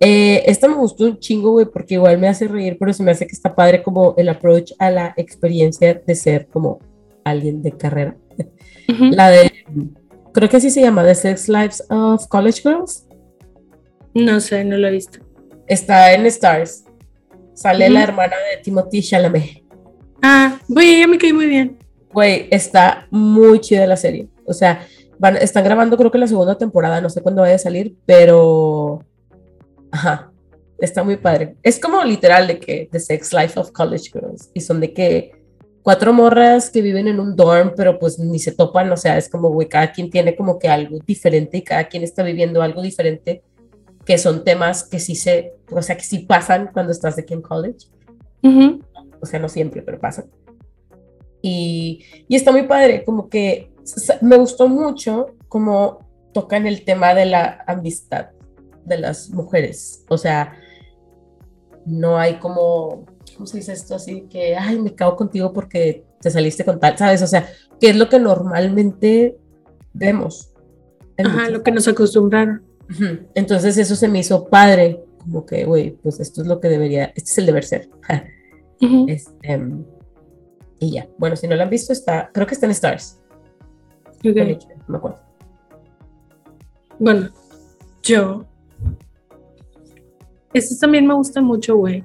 Eh, 0.00 0.42
esta 0.46 0.68
me 0.68 0.74
gustó 0.74 1.04
un 1.04 1.18
chingo, 1.18 1.52
güey, 1.52 1.66
porque 1.66 1.94
igual 1.94 2.18
me 2.18 2.28
hace 2.28 2.46
reír, 2.46 2.76
pero 2.78 2.92
se 2.92 3.02
me 3.02 3.12
hace 3.12 3.26
que 3.26 3.32
está 3.32 3.54
padre 3.54 3.82
como 3.82 4.14
el 4.18 4.28
approach 4.28 4.72
a 4.78 4.90
la 4.90 5.14
experiencia 5.16 5.94
de 5.94 6.14
ser 6.14 6.46
como 6.48 6.80
alguien 7.24 7.62
de 7.62 7.72
carrera. 7.72 8.16
La 8.86 9.30
de, 9.30 9.50
creo 10.34 10.48
que 10.48 10.58
así 10.58 10.70
se 10.70 10.82
llama, 10.82 11.04
The 11.04 11.14
Sex 11.14 11.48
Lives 11.48 11.82
of 11.88 12.26
College 12.28 12.60
Girls. 12.62 13.06
No 14.12 14.40
sé, 14.40 14.64
no 14.64 14.76
lo 14.76 14.88
he 14.88 14.90
visto. 14.90 15.20
Está 15.66 16.12
en 16.12 16.26
Stars. 16.26 16.84
Sale 17.54 17.88
la 17.88 18.02
hermana 18.02 18.36
de 18.50 18.62
Timothy 18.62 19.00
Chalamet. 19.00 19.62
Ah, 20.22 20.58
güey, 20.68 20.96
ella 20.96 21.06
me 21.06 21.18
cae 21.18 21.32
muy 21.32 21.46
bien. 21.46 21.78
Güey, 22.12 22.48
está 22.50 23.06
muy 23.10 23.60
chida 23.60 23.86
la 23.86 23.96
serie. 23.96 24.28
O 24.44 24.52
sea, 24.52 24.86
van, 25.18 25.36
están 25.36 25.64
grabando 25.64 25.96
creo 25.96 26.10
que 26.10 26.18
la 26.18 26.26
segunda 26.26 26.58
temporada, 26.58 27.00
no 27.00 27.08
sé 27.08 27.22
cuándo 27.22 27.42
vaya 27.42 27.54
a 27.54 27.58
salir, 27.58 27.96
pero... 28.04 29.04
Ajá, 29.92 30.32
está 30.78 31.04
muy 31.04 31.16
padre. 31.16 31.56
Es 31.62 31.78
como 31.78 32.02
literal 32.02 32.48
de 32.48 32.58
que 32.58 32.88
The 32.90 32.98
Sex 32.98 33.32
Life 33.32 33.58
of 33.58 33.70
College 33.70 34.10
Girls. 34.12 34.50
Y 34.52 34.60
son 34.60 34.80
de 34.80 34.92
que 34.92 35.43
cuatro 35.84 36.14
morras 36.14 36.70
que 36.70 36.82
viven 36.82 37.06
en 37.06 37.20
un 37.20 37.36
dorm, 37.36 37.74
pero 37.76 37.98
pues 37.98 38.18
ni 38.18 38.38
se 38.40 38.52
topan. 38.52 38.90
O 38.90 38.96
sea, 38.96 39.18
es 39.18 39.28
como, 39.28 39.50
güey, 39.50 39.68
cada 39.68 39.92
quien 39.92 40.10
tiene 40.10 40.34
como 40.34 40.58
que 40.58 40.68
algo 40.68 40.98
diferente 41.06 41.58
y 41.58 41.62
cada 41.62 41.84
quien 41.84 42.02
está 42.02 42.24
viviendo 42.24 42.62
algo 42.62 42.82
diferente, 42.82 43.44
que 44.04 44.18
son 44.18 44.42
temas 44.42 44.82
que 44.82 44.98
sí 44.98 45.14
se, 45.14 45.52
o 45.70 45.82
sea, 45.82 45.96
que 45.96 46.04
sí 46.04 46.20
pasan 46.20 46.70
cuando 46.72 46.90
estás 46.90 47.16
de 47.16 47.22
aquí 47.22 47.34
en 47.34 47.42
college 47.42 47.86
Ujú. 48.42 48.80
o 49.20 49.26
sea, 49.26 49.38
no 49.38 49.48
siempre, 49.48 49.82
pero 49.82 50.00
pasa. 50.00 50.24
Y, 51.42 52.02
y 52.28 52.34
está 52.34 52.50
muy 52.50 52.62
padre, 52.62 53.04
como 53.04 53.28
que 53.28 53.70
me 54.22 54.36
gustó 54.36 54.68
mucho 54.68 55.34
cómo 55.48 55.98
tocan 56.32 56.66
el 56.66 56.84
tema 56.84 57.14
de 57.14 57.26
la 57.26 57.62
amistad 57.66 58.30
de 58.84 58.98
las 58.98 59.30
mujeres. 59.30 60.04
O 60.08 60.16
sea, 60.16 60.56
no 61.84 62.18
hay 62.18 62.34
como, 62.36 63.04
¿cómo 63.34 63.46
se 63.46 63.58
dice 63.58 63.72
esto? 63.72 63.94
Así 63.94 64.22
que, 64.30 64.56
ay, 64.56 64.78
me 64.78 64.94
cago 64.94 65.16
contigo 65.16 65.52
porque 65.52 66.04
te 66.20 66.30
saliste 66.30 66.64
con 66.64 66.80
tal, 66.80 66.96
¿sabes? 66.96 67.22
O 67.22 67.26
sea, 67.26 67.48
que 67.80 67.90
es 67.90 67.96
lo 67.96 68.08
que 68.08 68.18
normalmente 68.18 69.36
vemos. 69.92 70.52
Ajá, 71.18 71.50
lo 71.50 71.62
que 71.62 71.70
nos 71.70 71.86
acostumbraron. 71.88 72.62
Entonces 73.34 73.78
eso 73.78 73.96
se 73.96 74.08
me 74.08 74.20
hizo 74.20 74.46
padre, 74.46 75.04
como 75.18 75.46
que, 75.46 75.64
güey, 75.64 75.92
pues 76.02 76.20
esto 76.20 76.42
es 76.42 76.48
lo 76.48 76.60
que 76.60 76.68
debería, 76.68 77.06
este 77.14 77.30
es 77.30 77.38
el 77.38 77.46
deber 77.46 77.64
ser. 77.64 77.88
Este, 79.06 79.62
y 80.78 80.90
ya, 80.92 81.08
bueno, 81.16 81.36
si 81.36 81.48
no 81.48 81.54
la 81.54 81.62
han 81.62 81.70
visto, 81.70 81.92
está, 81.94 82.30
creo 82.34 82.46
que 82.46 82.52
está 82.52 82.66
en 82.66 82.72
Stars. 82.72 83.18
Ok. 84.18 84.34
con 84.34 84.34
HBO, 84.34 84.68
no 84.76 84.84
me 84.88 84.96
acuerdo. 84.98 85.18
Bueno, 86.98 87.30
yo. 88.02 88.44
Estas 90.52 90.78
también 90.78 91.06
me 91.06 91.14
gustan 91.14 91.44
mucho, 91.44 91.76
güey. 91.76 92.04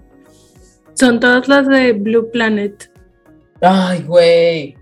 Son 1.00 1.20
todas 1.20 1.47
las 1.47 1.68
de 1.68 1.93
Blue 1.93 2.30
Planet. 2.32 2.91
Ay, 3.62 4.04
güey, 4.04 4.76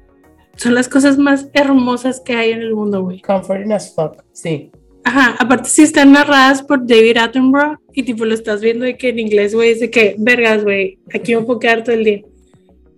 Son 0.55 0.73
las 0.73 0.87
cosas 0.89 1.17
más 1.17 1.49
hermosas 1.53 2.19
que 2.19 2.33
hay 2.35 2.51
en 2.51 2.61
el 2.61 2.73
mundo, 2.73 3.03
güey. 3.03 3.21
comforting 3.21 3.71
as 3.73 3.93
fuck, 3.93 4.23
sí. 4.31 4.71
Ajá, 5.03 5.35
aparte 5.39 5.69
sí 5.69 5.83
están 5.83 6.11
narradas 6.11 6.61
por 6.63 6.85
David 6.85 7.17
Attenborough 7.17 7.77
y 7.93 8.03
tipo 8.03 8.25
lo 8.25 8.33
estás 8.33 8.59
viendo 8.61 8.83
de 8.85 8.97
que 8.97 9.09
en 9.09 9.19
inglés, 9.19 9.53
güey, 9.55 9.71
es 9.71 9.79
de 9.79 9.89
que, 9.89 10.15
vergas, 10.17 10.63
güey, 10.63 10.99
aquí 11.13 11.35
me 11.35 11.43
puedo 11.43 11.59
quedar 11.59 11.83
todo 11.83 11.95
el 11.95 12.03
día. 12.03 12.21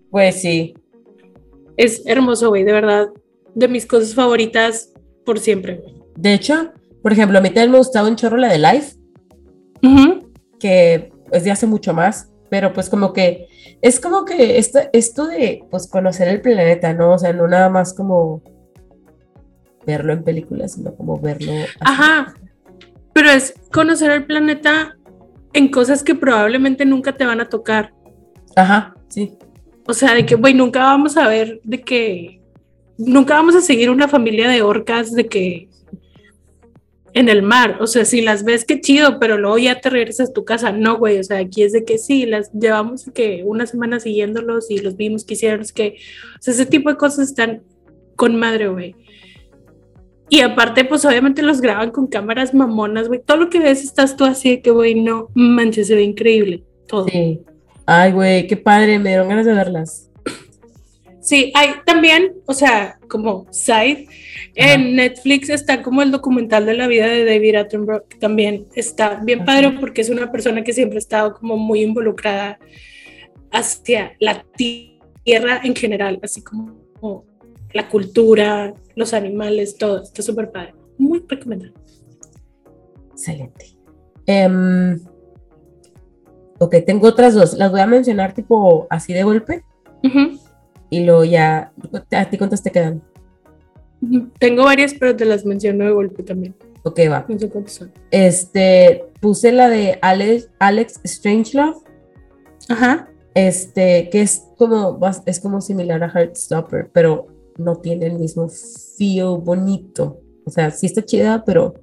Güey, 0.09 0.31
sí, 0.31 0.73
Es 1.77 2.01
hermoso, 2.05 2.49
güey, 2.49 2.63
de 2.63 2.71
verdad, 2.73 3.07
de 3.55 3.67
mis 3.67 3.85
cosas 3.85 4.15
favoritas 4.15 4.91
por 5.25 5.39
siempre, 5.39 5.75
güey. 5.77 5.93
de 6.17 6.33
hecho, 6.33 6.71
por 7.03 7.11
ejemplo, 7.13 7.37
a 7.37 7.41
mí 7.41 7.49
también 7.49 7.71
me 7.71 7.77
gustaba 7.77 8.07
un 8.09 8.15
chorro 8.15 8.37
la 8.37 8.47
de 8.51 8.57
Life, 8.59 8.95
Ujú. 9.83 10.31
que 10.59 11.11
es 11.31 11.43
de 11.43 11.51
hace 11.51 11.67
mucho 11.67 11.93
más, 11.93 12.31
pero 12.49 12.73
pues 12.73 12.89
como 12.89 13.13
que, 13.13 13.47
es 13.81 13.99
como 13.99 14.25
que 14.25 14.57
esto, 14.57 14.79
esto 14.93 15.27
de, 15.27 15.63
pues 15.69 15.87
conocer 15.87 16.27
el 16.27 16.41
planeta, 16.41 16.93
¿no? 16.93 17.13
O 17.13 17.19
sea, 17.19 17.33
no 17.33 17.47
nada 17.47 17.69
más 17.69 17.93
como 17.93 18.41
verlo 19.85 20.13
en 20.13 20.23
películas, 20.23 20.73
sino 20.73 20.93
como 20.95 21.19
verlo. 21.19 21.51
así. 21.51 21.71
Ajá. 21.79 22.33
Pero 23.13 23.29
es 23.29 23.53
conocer 23.71 24.11
el 24.11 24.25
planeta 24.25 24.97
en 25.53 25.69
cosas 25.69 26.03
que 26.03 26.15
probablemente 26.15 26.85
nunca 26.85 27.15
te 27.15 27.25
van 27.25 27.41
a 27.41 27.49
tocar. 27.49 27.93
Ajá, 28.55 28.95
sí. 29.07 29.37
O 29.87 29.93
sea, 29.93 30.13
de 30.13 30.25
que, 30.25 30.35
güey, 30.35 30.53
nunca 30.53 30.79
vamos 30.79 31.17
a 31.17 31.27
ver 31.27 31.59
de 31.63 31.81
que, 31.81 32.41
nunca 32.97 33.35
vamos 33.35 33.55
a 33.55 33.61
seguir 33.61 33.89
una 33.89 34.07
familia 34.07 34.49
de 34.49 34.61
orcas 34.61 35.13
de 35.13 35.27
que 35.27 35.68
en 37.19 37.27
el 37.27 37.43
mar. 37.43 37.77
O 37.81 37.87
sea, 37.87 38.05
si 38.05 38.21
las 38.21 38.45
ves, 38.45 38.63
qué 38.63 38.79
chido, 38.79 39.19
pero 39.19 39.37
luego 39.37 39.57
ya 39.57 39.81
te 39.81 39.89
regresas 39.89 40.29
a 40.29 40.33
tu 40.33 40.45
casa. 40.45 40.71
No, 40.71 40.97
güey, 40.97 41.19
o 41.19 41.23
sea, 41.23 41.39
aquí 41.39 41.63
es 41.63 41.73
de 41.73 41.83
que 41.83 41.97
sí, 41.97 42.25
las 42.25 42.51
llevamos 42.53 43.09
que 43.13 43.43
una 43.45 43.65
semana 43.65 43.99
siguiéndolos 43.99 44.71
y 44.71 44.77
los 44.77 44.95
vimos 44.95 45.25
que 45.25 45.33
hicieron, 45.33 45.65
que, 45.75 45.97
o 46.39 46.41
sea, 46.41 46.53
ese 46.53 46.65
tipo 46.65 46.89
de 46.89 46.95
cosas 46.95 47.29
están 47.29 47.61
con 48.15 48.37
madre, 48.37 48.69
güey. 48.69 48.95
Y 50.29 50.41
aparte, 50.41 50.85
pues 50.85 51.03
obviamente 51.03 51.41
los 51.41 51.59
graban 51.59 51.91
con 51.91 52.07
cámaras 52.07 52.53
mamonas, 52.53 53.09
güey. 53.09 53.21
Todo 53.21 53.37
lo 53.37 53.49
que 53.49 53.59
ves 53.59 53.83
estás 53.83 54.15
tú 54.15 54.23
así 54.23 54.51
de 54.51 54.61
que, 54.61 54.71
güey, 54.71 54.95
no 54.95 55.29
manches, 55.33 55.87
se 55.87 55.95
ve 55.95 56.03
increíble. 56.03 56.63
Todo. 56.87 57.07
Sí. 57.07 57.41
Ay, 57.85 58.13
güey, 58.13 58.47
qué 58.47 58.55
padre, 58.55 58.97
me 58.97 59.09
dieron 59.09 59.27
ganas 59.27 59.45
de 59.45 59.53
verlas. 59.53 60.08
Sí, 61.29 61.51
hay 61.53 61.69
también, 61.85 62.33
o 62.47 62.55
sea, 62.55 62.97
como 63.07 63.45
side, 63.51 64.07
Ajá. 64.59 64.73
en 64.73 64.95
Netflix 64.95 65.51
está 65.51 65.83
como 65.83 66.01
el 66.01 66.09
documental 66.09 66.65
de 66.65 66.73
la 66.73 66.87
vida 66.87 67.05
de 67.05 67.23
David 67.23 67.53
Attenborough, 67.53 68.07
que 68.07 68.17
también 68.17 68.65
está 68.73 69.21
bien 69.23 69.41
Ajá. 69.41 69.45
padre 69.45 69.77
porque 69.79 70.01
es 70.01 70.09
una 70.09 70.31
persona 70.31 70.63
que 70.63 70.73
siempre 70.73 70.97
ha 70.97 71.05
estado 71.05 71.35
como 71.35 71.55
muy 71.55 71.83
involucrada 71.83 72.57
hacia 73.51 74.13
la 74.19 74.43
ti- 74.57 74.97
tierra 75.23 75.61
en 75.63 75.75
general, 75.75 76.19
así 76.23 76.41
como, 76.41 76.79
como 76.99 77.25
la 77.73 77.87
cultura, 77.89 78.73
los 78.95 79.13
animales, 79.13 79.77
todo, 79.77 80.01
está 80.01 80.23
súper 80.23 80.49
padre. 80.51 80.73
Muy 80.97 81.23
recomendado. 81.27 81.73
Excelente. 83.11 83.77
Em, 84.25 84.99
ok, 86.57 86.75
tengo 86.87 87.07
otras 87.07 87.35
dos. 87.35 87.53
Las 87.53 87.69
voy 87.69 87.81
a 87.81 87.85
mencionar 87.85 88.33
tipo 88.33 88.87
así 88.89 89.13
de 89.13 89.21
golpe 89.21 89.63
Ujú. 90.03 90.39
Y 90.89 91.03
luego 91.05 91.23
ya. 91.23 91.71
¿A 92.11 92.29
ti 92.29 92.37
cuántas 92.37 92.63
te 92.63 92.71
quedan? 92.71 93.01
Tengo 94.39 94.63
varias, 94.63 94.93
pero 94.93 95.15
te 95.15 95.25
las 95.25 95.45
menciono 95.45 95.85
de 95.85 95.91
golpe 95.91 96.23
también. 96.23 96.55
Ok, 96.83 96.99
va. 97.11 97.25
No 97.27 97.37
sé 97.37 97.49
cuántos 97.49 97.73
son. 97.73 97.91
Este, 98.11 99.05
puse 99.19 99.51
la 99.51 99.67
de 99.69 99.99
Alex, 100.01 100.49
Alex 100.59 101.01
Strangelove, 101.05 101.77
Ajá. 102.69 103.09
este, 103.33 104.09
que 104.09 104.21
es 104.21 104.45
como, 104.57 104.99
es 105.25 105.39
como 105.39 105.59
similar 105.61 106.01
a 106.03 106.09
Heartstopper, 106.09 106.89
pero 106.93 107.27
no 107.57 107.75
tiene 107.75 108.05
el 108.07 108.13
mismo 108.17 108.47
feel 108.97 109.37
bonito. 109.43 110.21
O 110.45 110.51
sea, 110.51 110.71
sí 110.71 110.85
está 110.85 111.03
chida, 111.03 111.43
pero 111.45 111.73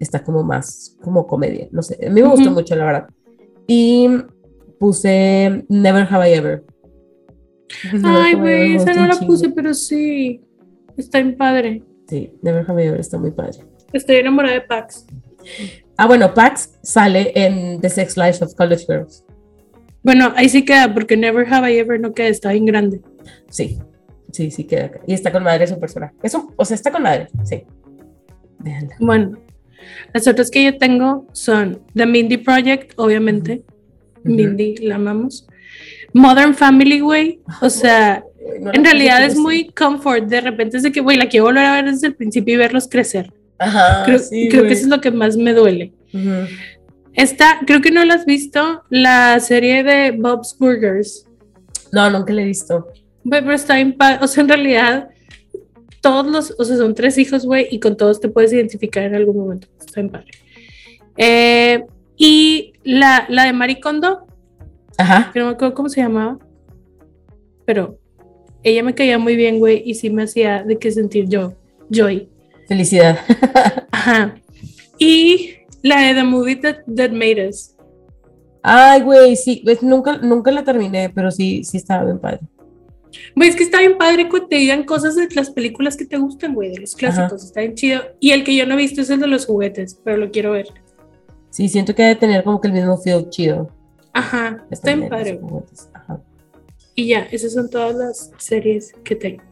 está 0.00 0.24
como 0.24 0.42
más, 0.42 0.96
como 1.02 1.26
comedia. 1.26 1.68
No 1.70 1.82
sé, 1.82 1.98
a 2.06 2.10
mí 2.10 2.22
me 2.22 2.28
gustó 2.28 2.46
Ujú. 2.46 2.54
mucho, 2.54 2.74
la 2.74 2.84
verdad. 2.86 3.08
Y 3.66 4.08
puse 4.80 5.64
Never 5.68 6.06
Have 6.10 6.30
I 6.30 6.34
Ever. 6.34 6.64
Ay, 8.04 8.34
güey, 8.34 8.74
esa 8.76 8.92
no 8.94 9.06
la 9.06 9.14
chingo. 9.14 9.26
puse, 9.26 9.50
pero 9.50 9.74
sí. 9.74 10.40
Está 10.96 11.20
bien 11.20 11.36
padre. 11.36 11.82
Sí, 12.08 12.32
Never 12.42 12.64
Have 12.68 12.84
I 12.84 12.88
Ever 12.88 13.00
está 13.00 13.18
muy 13.18 13.30
padre. 13.30 13.58
Estoy 13.92 14.16
enamorada 14.16 14.54
de 14.54 14.60
Pax. 14.62 15.06
Ah, 15.96 16.06
bueno, 16.06 16.32
Pax 16.34 16.78
sale 16.82 17.32
en 17.34 17.80
The 17.80 17.88
Sex 17.88 18.16
Life 18.16 18.44
of 18.44 18.54
College 18.54 18.84
Girls. 18.86 19.24
Bueno, 20.02 20.32
ahí 20.36 20.48
sí 20.48 20.64
queda, 20.64 20.92
porque 20.92 21.16
Never 21.16 21.46
Have 21.52 21.72
I 21.72 21.78
Ever 21.78 22.00
no 22.00 22.12
queda, 22.12 22.28
está 22.28 22.52
bien 22.52 22.66
grande. 22.66 23.00
Sí, 23.48 23.78
sí, 24.32 24.50
sí 24.50 24.64
queda 24.64 24.86
acá. 24.86 25.00
Y 25.06 25.14
está 25.14 25.30
con 25.30 25.42
madre 25.44 25.66
su 25.66 25.78
personaje. 25.78 26.14
Eso, 26.22 26.52
o 26.56 26.64
sea, 26.64 26.74
está 26.74 26.90
con 26.90 27.02
madre, 27.02 27.28
sí. 27.44 27.64
Bueno, 29.00 29.38
las 30.12 30.26
otras 30.26 30.50
que 30.50 30.64
yo 30.64 30.78
tengo 30.78 31.26
son 31.32 31.82
The 31.94 32.06
Mindy 32.06 32.38
Project, 32.38 32.92
obviamente. 32.96 33.62
Ujú. 34.24 34.34
Mindy, 34.34 34.76
la 34.76 34.96
amamos. 34.96 35.46
Modern 36.14 36.54
Family, 36.54 37.00
güey. 37.00 37.40
O 37.60 37.70
sea, 37.70 38.22
No 38.60 38.72
en 38.72 38.84
realidad 38.84 39.24
es 39.24 39.36
muy 39.36 39.68
comfort. 39.70 40.24
De 40.26 40.40
repente 40.40 40.76
es 40.76 40.82
de 40.82 40.92
que, 40.92 41.00
güey, 41.00 41.16
la 41.16 41.28
quiero 41.28 41.46
volver 41.46 41.64
a 41.64 41.72
ver 41.74 41.84
desde 41.90 42.08
el 42.08 42.14
principio 42.14 42.54
y 42.54 42.56
verlos 42.58 42.88
crecer. 42.88 43.32
Ajá, 43.58 44.02
Creo, 44.04 44.18
sí, 44.18 44.48
creo 44.50 44.64
que 44.64 44.72
eso 44.72 44.82
es 44.82 44.88
lo 44.88 45.00
que 45.00 45.10
más 45.10 45.36
me 45.36 45.52
duele. 45.54 45.92
Ujú. 46.12 46.46
Esta, 47.14 47.60
creo 47.66 47.80
que 47.80 47.90
no 47.90 48.04
la 48.04 48.14
has 48.14 48.24
visto, 48.26 48.82
la 48.90 49.38
serie 49.40 49.82
de 49.84 50.10
Bob's 50.12 50.56
Burgers. 50.58 51.26
No, 51.92 52.08
nunca 52.10 52.32
la 52.32 52.42
he 52.42 52.46
visto. 52.46 52.88
Güey, 53.24 53.40
pero 53.42 53.54
está 53.54 53.74
pa- 53.96 54.18
O 54.22 54.26
sea, 54.26 54.42
en 54.42 54.48
realidad, 54.48 55.08
todos 56.00 56.26
los, 56.26 56.54
o 56.58 56.64
sea, 56.64 56.76
son 56.76 56.94
tres 56.94 57.18
hijos, 57.18 57.46
güey, 57.46 57.68
y 57.70 57.78
con 57.80 57.96
todos 57.96 58.20
te 58.20 58.28
puedes 58.28 58.52
identificar 58.52 59.04
en 59.04 59.14
algún 59.14 59.36
momento. 59.36 59.68
Está 59.78 60.00
bien 60.00 60.10
padre. 60.10 60.30
Eh, 61.16 61.84
y 62.16 62.72
la, 62.82 63.26
la 63.28 63.44
de 63.44 63.52
Maricondo, 63.52 64.26
Ajá. 64.98 65.30
que 65.32 65.38
no 65.40 65.46
me 65.46 65.52
acuerdo 65.52 65.74
cómo 65.74 65.88
se 65.88 66.00
llamaba, 66.00 66.38
pero 67.64 67.98
ella 68.62 68.82
me 68.82 68.94
caía 68.94 69.18
muy 69.18 69.36
bien, 69.36 69.58
güey, 69.58 69.82
y 69.84 69.94
sí 69.94 70.10
me 70.10 70.24
hacía 70.24 70.62
de 70.62 70.78
qué 70.78 70.90
sentir 70.92 71.28
yo, 71.28 71.54
Joy. 71.90 72.28
Felicidad. 72.68 73.18
Ajá. 73.90 74.36
Y 74.98 75.54
la 75.82 76.00
de 76.02 76.14
The 76.14 76.24
Movie 76.24 76.56
That, 76.56 76.76
That 76.96 77.10
Made 77.10 77.48
Us. 77.48 77.74
Ay, 78.62 79.02
güey, 79.02 79.34
sí, 79.34 79.62
pues, 79.64 79.82
nunca, 79.82 80.18
nunca 80.18 80.52
la 80.52 80.62
terminé, 80.62 81.10
pero 81.10 81.30
sí, 81.30 81.64
sí 81.64 81.78
estaba 81.78 82.04
bien 82.04 82.20
padre. 82.20 82.40
Güey, 83.34 83.48
es 83.48 83.56
que 83.56 83.64
está 83.64 83.80
bien 83.80 83.98
padre 83.98 84.28
que 84.28 84.40
te 84.40 84.56
digan 84.56 84.84
cosas 84.84 85.16
de 85.16 85.28
las 85.34 85.50
películas 85.50 85.96
que 85.96 86.04
te 86.04 86.16
gustan, 86.16 86.54
güey, 86.54 86.70
de 86.70 86.80
los 86.80 86.94
clásicos. 86.94 87.44
Está 87.44 87.60
bien 87.60 87.74
chido. 87.74 88.02
Y 88.20 88.30
el 88.30 88.44
que 88.44 88.54
yo 88.54 88.66
no 88.66 88.74
he 88.74 88.78
visto 88.78 89.00
es 89.00 89.10
el 89.10 89.20
de 89.20 89.26
los 89.26 89.46
juguetes, 89.46 90.00
pero 90.02 90.16
lo 90.16 90.30
quiero 90.30 90.52
ver. 90.52 90.68
Sí, 91.50 91.68
siento 91.68 91.94
que 91.94 92.02
debe 92.02 92.14
tener 92.14 92.44
como 92.44 92.60
que 92.60 92.68
el 92.68 92.74
mismo 92.74 92.96
feel 92.96 93.28
chido. 93.28 93.68
Ajá, 94.12 94.64
está 94.70 94.90
tener 94.90 95.08
padre. 95.08 95.40
Ajá. 95.94 96.20
Y 96.94 97.08
ya, 97.08 97.20
esas 97.30 97.52
son 97.52 97.70
todas 97.70 97.94
las 97.94 98.30
series 98.38 98.92
que 99.04 99.16
tengo. 99.16 99.42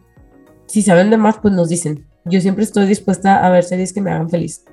Si 0.66 0.82
saben 0.82 1.10
de 1.10 1.16
más, 1.16 1.38
pues 1.38 1.54
nos 1.54 1.68
dicen. 1.68 2.06
Yo 2.26 2.40
siempre 2.40 2.64
estoy 2.64 2.86
dispuesta 2.86 3.44
a 3.44 3.50
ver 3.50 3.64
series 3.64 3.92
que 3.92 4.00
me 4.02 4.10
hagan 4.10 4.28
feliz. 4.28 4.64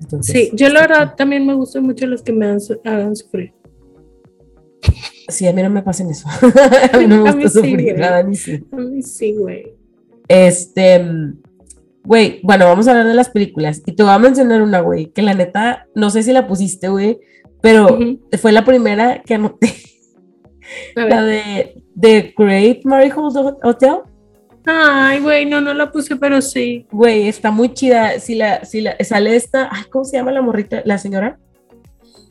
Entonces, 0.00 0.32
Sí, 0.34 0.50
yo 0.54 0.68
la 0.70 0.80
está 0.80 0.98
verdad 0.98 1.14
también 1.16 1.46
me 1.46 1.54
gustan 1.54 1.82
mucho 1.84 2.06
los 2.06 2.22
que 2.22 2.32
me 2.32 2.46
hagan, 2.46 2.60
su- 2.60 2.80
hagan 2.84 3.14
sufrir. 3.14 3.52
Sí, 5.28 5.46
a 5.46 5.52
mí 5.52 5.62
no 5.62 5.68
me 5.70 5.82
pasen 5.82 6.08
eso. 6.08 6.26
a 6.92 6.96
mí 6.98 7.06
no 7.06 7.22
me 7.22 7.32
gusta 7.32 7.48
sufrir 7.50 7.98
nada 7.98 8.22
ni 8.22 8.34
sí. 8.36 8.64
A 8.72 8.76
mí 8.76 9.02
sí, 9.02 9.34
güey. 9.36 9.74
Este, 10.28 11.04
güey, 12.04 12.40
bueno, 12.42 12.64
vamos 12.66 12.86
a 12.88 12.92
hablar 12.92 13.06
de 13.06 13.14
las 13.14 13.28
películas. 13.28 13.82
Y 13.84 13.92
te 13.92 14.02
voy 14.02 14.12
a 14.12 14.18
mencionar 14.18 14.62
una, 14.62 14.80
güey, 14.80 15.06
que 15.12 15.20
la 15.22 15.34
neta, 15.34 15.86
no 15.94 16.08
sé 16.10 16.22
si 16.22 16.32
la 16.32 16.46
pusiste, 16.46 16.88
güey, 16.88 17.18
pero 17.60 17.98
fue 18.40 18.52
la 18.52 18.64
primera 18.64 19.22
que 19.22 19.34
anoté. 19.34 19.74
La 20.94 21.22
de 21.22 21.82
The 21.98 22.34
Great 22.36 22.84
Marigold 22.84 23.56
Hotel. 23.62 24.00
Ay, 24.66 25.20
güey, 25.20 25.46
no, 25.46 25.62
no 25.62 25.72
la 25.72 25.90
puse, 25.90 26.16
pero 26.16 26.42
sí. 26.42 26.86
Güey, 26.90 27.28
está 27.28 27.50
muy 27.50 27.72
chida. 27.72 28.20
Si 28.20 28.34
la, 28.34 28.64
si 28.66 28.82
la, 28.82 28.96
sale 29.00 29.34
esta, 29.34 29.68
ay, 29.72 29.84
¿cómo 29.90 30.04
se 30.04 30.18
llama 30.18 30.30
la 30.30 30.42
morrita? 30.42 30.82
La 30.84 30.98
señora 30.98 31.38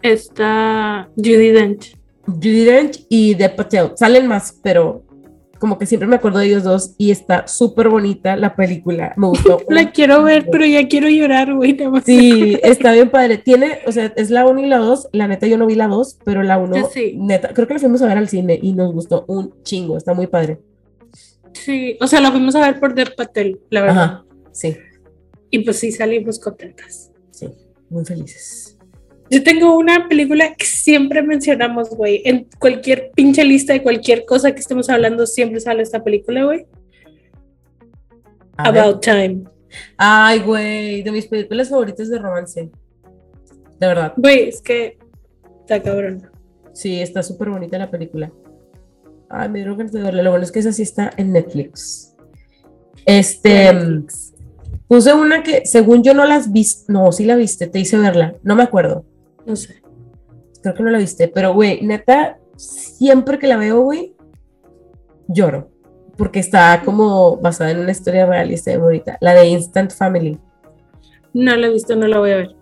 Está 0.04 1.10
Judy 1.16 1.52
Dench. 1.52 1.98
Judy 2.28 2.66
Dench 2.66 3.06
y 3.10 3.36
The 3.36 3.50
Patel. 3.50 3.92
Salen 3.96 4.28
más, 4.28 4.60
pero 4.62 5.04
como 5.60 5.78
que 5.78 5.86
siempre 5.86 6.08
me 6.08 6.16
acuerdo 6.16 6.40
de 6.40 6.48
ellos 6.48 6.64
dos 6.64 6.96
y 6.98 7.12
está 7.12 7.48
súper 7.48 7.90
bonita 7.90 8.36
la 8.36 8.56
película. 8.56 9.14
Me 9.18 9.28
gustó. 9.28 9.60
La 9.70 9.92
quiero 9.92 10.24
ver, 10.24 10.48
pero 10.52 10.66
ya 10.66 10.88
quiero 10.88 11.10
llorar, 11.10 11.54
güey. 11.54 11.78
Sí, 12.06 12.58
está 12.64 12.92
bien 12.94 13.10
padre. 13.10 13.38
Tiene, 13.38 13.80
o 13.86 13.92
sea, 13.92 14.14
es 14.16 14.30
la 14.30 14.46
1 14.46 14.60
y 14.62 14.68
la 14.68 14.78
2. 14.78 15.10
La 15.14 15.28
neta, 15.28 15.48
yo 15.48 15.58
no 15.58 15.66
vi 15.66 15.76
la 15.76 15.88
2, 15.88 16.20
pero 16.24 16.44
la 16.44 16.58
1, 16.58 16.76
Yo 16.78 16.90
sí. 16.94 17.14
neta, 17.18 17.54
creo 17.54 17.68
que 17.68 17.74
la 17.74 17.80
fuimos 17.80 18.02
a 18.02 18.08
ver 18.08 18.18
al 18.18 18.30
cine 18.30 18.58
y 18.62 18.74
nos 18.74 18.94
gustó 18.94 19.26
un 19.28 19.54
chingo. 19.64 19.98
Está 19.98 20.14
muy 20.14 20.28
padre. 20.28 20.60
Sí, 21.54 21.98
o 22.00 22.08
sea, 22.08 22.22
la 22.22 22.32
fuimos 22.32 22.56
a 22.56 22.62
ver 22.62 22.80
por 22.80 22.94
Dev 22.94 23.16
Patel, 23.16 23.60
la 23.70 23.82
verdad. 23.82 24.04
Ajá, 24.04 24.26
sí, 24.52 24.78
Y 25.50 25.60
pues 25.60 25.78
sí, 25.80 25.92
salimos 25.92 26.40
contentas. 26.40 27.12
sí, 27.32 27.48
muy 27.90 28.06
felices. 28.06 28.77
Yo 29.30 29.44
tengo 29.44 29.78
una 29.78 30.08
película 30.08 30.56
que 30.56 30.66
siempre 30.66 31.22
mencionamos, 31.22 31.90
güey. 31.90 32.22
En 32.26 32.48
cualquier 32.60 33.12
pinche 33.14 33.44
lista 33.44 33.74
de 33.74 33.84
cualquier 33.84 34.26
cosa 34.26 34.54
que 34.54 34.60
estemos 34.60 34.90
hablando, 34.90 35.26
siempre 35.26 35.60
sale 35.60 35.84
esta 35.84 36.04
película, 36.04 36.46
güey. 36.46 36.66
Ver. 38.64 38.78
About 38.78 39.02
Time. 39.02 39.44
Ay, 39.98 40.40
güey, 40.40 41.04
de 41.04 41.12
mis 41.12 41.28
películas 41.28 41.70
favoritas 41.70 42.10
de 42.10 42.20
romance. 42.20 42.72
De 43.80 43.88
verdad. 43.88 44.14
Güey, 44.18 44.50
es 44.50 44.62
que 44.62 44.98
está 45.62 45.82
cabrón. 45.82 46.30
Sí, 46.74 47.02
está 47.02 47.22
súper 47.22 47.50
bonita 47.50 47.78
la 47.78 47.92
película. 47.92 48.32
Ay, 49.30 49.50
me 49.50 49.60
dieron 49.60 49.78
ganas 49.78 49.92
de 49.92 50.02
verla. 50.02 50.24
Lo 50.24 50.32
bueno 50.32 50.46
es 50.46 50.52
que 50.52 50.60
esa 50.60 50.72
sí 50.72 50.84
está 50.84 51.12
en 51.18 51.34
Netflix. 51.34 52.16
Este, 53.06 53.74
Netflix. 53.74 54.34
puse 54.88 55.14
una 55.14 55.44
que 55.44 55.66
según 55.66 56.04
yo 56.04 56.14
no 56.14 56.26
las 56.26 56.52
viste. 56.52 56.92
No, 56.92 57.12
sí 57.12 57.26
la 57.26 57.36
viste, 57.36 57.68
te 57.68 57.80
hice 57.80 57.98
verla. 57.98 58.36
No 58.44 58.56
me 58.56 58.64
acuerdo. 58.64 59.06
No 59.48 59.56
sé. 59.56 59.82
Creo 60.62 60.76
que 60.76 60.84
no 60.84 60.92
la 60.92 60.98
viste, 61.00 61.30
pero 61.30 61.54
güey, 61.54 61.82
neta, 61.82 62.38
siempre 62.58 63.40
que 63.40 63.48
la 63.48 63.58
veo, 63.58 63.82
güey, 63.82 64.14
lloro. 65.28 65.72
Porque 66.18 66.40
está 66.40 66.82
como 66.84 67.38
basada 67.38 67.72
en 67.72 67.80
una 67.80 67.92
historia 67.92 68.26
real 68.26 68.52
y 68.52 68.56
está 68.56 68.78
bonita. 68.78 69.18
La 69.22 69.34
de 69.34 69.48
Instant 69.48 69.94
Family. 69.94 70.38
No 71.34 71.56
la 71.56 71.68
he 71.68 71.72
visto, 71.72 71.96
no 71.96 72.08
la 72.08 72.20
voy 72.20 72.32
a 72.32 72.38
ver. 72.38 72.56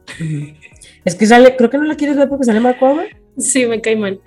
Es 1.06 1.16
que 1.16 1.26
sale, 1.26 1.56
creo 1.56 1.70
que 1.70 1.78
no 1.78 1.86
la 1.86 1.96
quieres 1.96 2.18
ver 2.18 2.30
porque 2.30 2.46
sale 2.46 2.60
Mark 2.60 2.78
Wahlberg. 2.82 3.16
Sí, 3.38 3.66
me 3.66 3.82
cae 3.82 3.96
mal. 3.96 4.20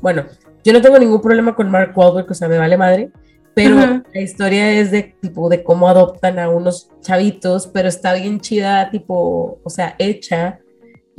Bueno, 0.00 0.26
yo 0.64 0.72
no 0.72 0.80
tengo 0.80 0.98
ningún 0.98 1.20
problema 1.20 1.54
con 1.54 1.70
Mark 1.70 1.92
Wahlberg, 1.96 2.30
o 2.30 2.34
sea, 2.34 2.48
me 2.48 2.58
vale 2.58 2.76
madre. 2.76 3.10
Pero 3.54 3.76
Ajá. 3.76 4.04
la 4.14 4.20
historia 4.20 4.70
es 4.70 4.92
de 4.92 5.16
tipo 5.20 5.48
de 5.48 5.64
cómo 5.64 5.88
adoptan 5.88 6.38
a 6.38 6.48
unos 6.48 6.90
chavitos, 7.00 7.66
pero 7.66 7.88
está 7.88 8.14
bien 8.14 8.40
chida, 8.40 8.90
tipo, 8.90 9.60
o 9.64 9.70
sea, 9.70 9.96
hecha. 9.98 10.60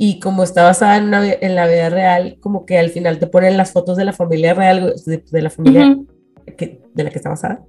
Y 0.02 0.18
como 0.18 0.44
está 0.44 0.62
basada 0.62 0.96
en, 0.96 1.04
una 1.04 1.20
vi- 1.20 1.34
en 1.42 1.54
la 1.54 1.66
vida 1.66 1.90
real, 1.90 2.38
como 2.40 2.64
que 2.64 2.78
al 2.78 2.88
final 2.88 3.18
te 3.18 3.26
ponen 3.26 3.58
las 3.58 3.70
fotos 3.72 3.98
de 3.98 4.06
la 4.06 4.14
familia 4.14 4.54
real, 4.54 4.94
de, 5.04 5.22
de 5.30 5.42
la 5.42 5.50
familia 5.50 5.98
que- 6.56 6.80
de 6.94 7.04
la 7.04 7.10
que 7.10 7.16
está 7.18 7.28
basada. 7.28 7.62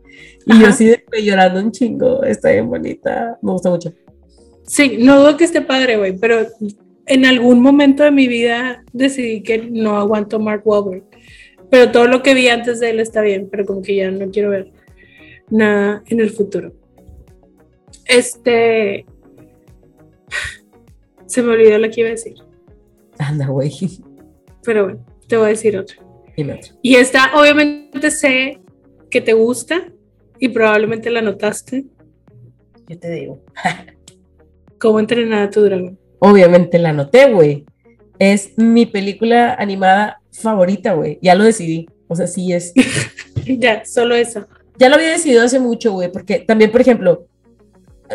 Y 0.46 0.54
yo 0.54 0.66
Ajá. 0.66 0.70
así 0.70 0.86
de 0.86 1.04
que 1.12 1.24
llorando 1.26 1.60
un 1.60 1.72
chingo, 1.74 2.24
está 2.24 2.52
bien 2.52 2.70
bonita, 2.70 3.38
me 3.42 3.52
gusta 3.52 3.70
mucho. 3.70 3.92
Sí, 4.64 4.96
no 5.02 5.20
dudo 5.20 5.36
que 5.36 5.44
esté 5.44 5.62
padre, 5.62 5.98
güey, 5.98 6.18
pero 6.18 6.48
en 7.06 7.26
algún 7.26 7.60
momento 7.60 8.04
de 8.04 8.12
mi 8.12 8.28
vida 8.30 8.82
decidí 8.94 9.44
que 9.44 9.58
no 9.70 9.98
aguanto 9.98 10.40
Mark 10.40 10.62
Wahlberg. 10.64 11.04
Pero 11.70 11.92
todo 11.92 12.08
lo 12.08 12.24
que 12.24 12.34
vi 12.34 12.48
antes 12.48 12.80
de 12.80 12.92
él 12.92 13.02
está 13.02 13.22
bien, 13.22 13.50
pero 13.52 13.66
como 13.66 13.82
que 13.82 13.96
ya 13.98 14.10
no 14.10 14.30
quiero 14.32 14.52
ver 14.52 14.72
nada 15.50 16.02
en 16.08 16.22
el 16.22 16.30
futuro. 16.30 16.72
Este. 18.06 19.06
Se 21.32 21.42
me 21.42 21.54
olvidó 21.54 21.78
lo 21.78 21.90
que 21.90 22.02
iba 22.02 22.10
a 22.10 22.12
decir, 22.12 22.36
Anda, 23.18 23.48
güey. 23.48 23.72
pero 24.64 24.84
bueno, 24.84 25.06
te 25.30 25.38
voy 25.38 25.46
a 25.46 25.50
decir 25.50 25.78
otra. 25.78 25.96
Dime 26.36 26.56
otro. 26.56 26.74
Y 26.82 26.96
esta, 26.96 27.32
obviamente, 27.40 28.12
sé 28.12 28.60
que 29.10 29.22
te 29.22 29.32
gusta 29.32 29.94
y 30.40 30.50
probablemente 30.50 31.10
la 31.10 31.22
notaste. 31.22 31.86
Yo 32.90 33.00
te 33.00 33.12
digo. 33.12 33.42
¿Cómo 34.78 35.00
entrenar 35.00 35.44
a 35.44 35.50
tu 35.50 35.62
dragón? 35.62 35.98
Obviamente 36.20 36.78
la 36.80 36.90
anoté, 36.90 37.32
güey. 37.32 37.64
Es 38.20 38.58
mi 38.58 38.86
película 38.86 39.54
animada 39.54 40.20
favorita, 40.34 40.96
güey. 40.96 41.18
Ya 41.22 41.34
lo 41.36 41.46
decidí. 41.46 41.88
O 42.10 42.16
sea, 42.16 42.28
sí 42.28 42.52
es. 42.52 42.74
Ya, 43.46 43.86
solo 43.86 44.16
eso. 44.16 44.48
Ya 44.78 44.90
lo 44.90 44.96
había 44.96 45.12
decidido 45.12 45.44
hace 45.44 45.60
mucho, 45.60 45.94
güey, 45.94 46.12
porque 46.12 46.40
también, 46.40 46.72
por 46.72 46.82
ejemplo, 46.82 47.26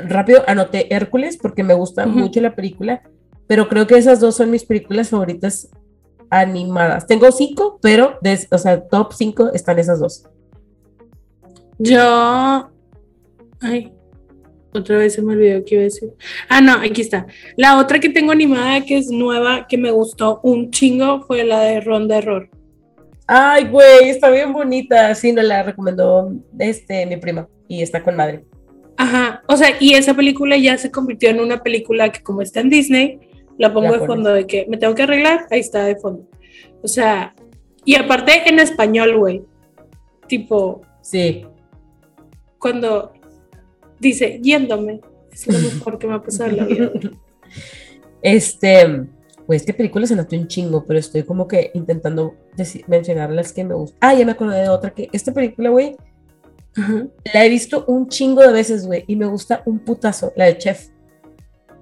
rápido 0.05 0.43
anoté 0.47 0.95
Hércules 0.95 1.37
porque 1.37 1.63
me 1.63 1.75
gusta 1.75 2.07
mucho 2.07 2.41
la 2.41 2.55
película, 2.55 3.03
pero 3.47 3.69
creo 3.69 3.87
que 3.87 3.97
esas 3.97 4.21
dos 4.21 4.37
son 4.37 4.51
mis 4.51 4.65
películas 4.65 5.11
favoritas 5.11 5.69
animadas. 6.31 7.07
Tengo 7.07 7.31
cinco, 7.33 7.79
pero, 7.81 8.19
de, 8.21 8.39
o 8.51 8.59
sea, 8.59 8.87
top 8.87 9.13
cinco 9.13 9.53
están 9.53 9.79
esas 9.79 10.01
dos. 10.01 10.25
Yo. 11.79 12.71
Ay. 13.61 13.93
Otra 14.73 14.99
vez 14.99 15.15
se 15.15 15.23
me 15.23 15.33
olvidó 15.33 15.65
qué 15.65 15.75
iba 15.75 15.81
a 15.83 15.85
decir. 15.85 16.13
Ah, 16.49 16.61
no, 16.61 16.73
aquí 16.75 17.01
está. 17.01 17.27
La 17.57 17.79
otra 17.79 17.99
que 17.99 18.11
tengo 18.11 18.33
animada 18.33 18.83
que 18.83 18.99
es 18.99 19.09
nueva, 19.09 19.67
que 19.67 19.79
me 19.79 19.91
gustó 19.91 20.41
un 20.43 20.71
chingo, 20.71 21.23
fue 21.23 21.45
la 21.45 21.61
de 21.61 21.81
Ronda 21.81 22.19
Error. 22.19 22.51
Ay, 23.27 23.69
güey, 23.69 24.11
está 24.11 24.29
bien 24.29 24.53
bonita. 24.53 25.15
Sí, 25.15 25.33
nos 25.33 25.45
la 25.45 25.63
recomendó 25.63 26.31
este, 26.59 27.07
mi 27.07 27.17
prima 27.17 27.49
y 27.69 27.83
está 27.83 28.03
con 28.03 28.17
madre. 28.17 28.45
Ajá, 28.97 29.43
o 29.49 29.57
sea, 29.57 29.77
y 29.81 29.95
esa 29.95 30.15
película 30.15 30.57
ya 30.57 30.79
se 30.79 30.91
convirtió 30.91 31.29
en 31.31 31.41
una 31.41 31.63
película 31.63 32.11
que 32.11 32.23
como 32.23 32.41
está 32.43 32.61
en 32.61 32.71
Disney, 32.71 33.21
la 33.59 33.73
pongo 33.73 33.93
de 33.93 34.07
fondo 34.07 34.31
de 34.33 34.47
que 34.47 34.67
me 34.69 34.77
tengo 34.77 34.95
que 34.95 35.03
arreglar, 35.03 35.47
ahí 35.51 35.61
está 35.61 35.85
de 35.85 35.97
fondo. 35.97 36.27
O 36.83 36.89
sea, 36.89 37.35
y 37.85 37.95
aparte 37.97 38.49
en 38.49 38.59
español, 38.59 39.17
güey. 39.19 39.43
Tipo, 40.29 40.83
Sí. 41.03 41.45
cuando 42.59 43.13
dice 44.01 44.41
yéndome, 44.43 45.01
es 45.33 45.47
lo 45.47 45.59
mejor 45.59 45.99
que 45.99 46.07
me 46.07 46.15
ha 46.15 46.23
pasado 46.23 46.51
en 46.51 46.57
la 46.57 46.65
vida. 46.65 46.91
Este, 48.23 49.05
pues 49.47 49.61
esta 49.63 49.73
película 49.75 50.07
se 50.07 50.17
notó 50.17 50.37
un 50.37 50.49
chingo, 50.49 50.85
pero 50.85 50.99
estoy 50.99 51.23
como 51.23 51.47
que 51.47 51.71
intentando 51.75 52.35
deci- 52.57 52.85
mencionar 52.89 53.31
las 53.31 53.53
que 53.53 53.63
me 53.65 53.75
gustan. 53.75 53.99
Ah, 54.01 54.15
ya 54.15 54.25
me 54.25 54.33
acordé 54.33 54.63
de 54.63 54.69
otra 54.69 54.91
que 54.91 55.09
esta 55.13 55.33
película, 55.33 55.71
güey, 55.71 55.97
La 57.33 57.45
he 57.45 57.49
visto 57.49 57.85
un 57.87 58.09
chingo 58.09 58.43
de 58.43 58.53
veces, 58.53 58.87
güey, 58.87 59.05
y 59.07 59.17
me 59.17 59.27
gusta 59.27 59.63
un 59.65 59.79
putazo, 59.79 60.33
la 60.37 60.45
de 60.45 60.59
Chef. 60.59 60.89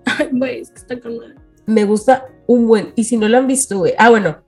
Ay, 0.04 0.28
güey, 0.32 0.60
es 0.60 0.70
que 0.70 0.78
está 0.78 1.00
con 1.00 1.16
madre. 1.16 1.34
Me 1.66 1.84
gusta 1.84 2.26
un 2.46 2.66
buen, 2.66 2.92
y 2.94 3.04
si 3.04 3.16
no 3.16 3.26
la 3.28 3.38
han 3.38 3.46
visto, 3.46 3.78
güey, 3.78 3.94
ah, 3.98 4.10
bueno, 4.10 4.44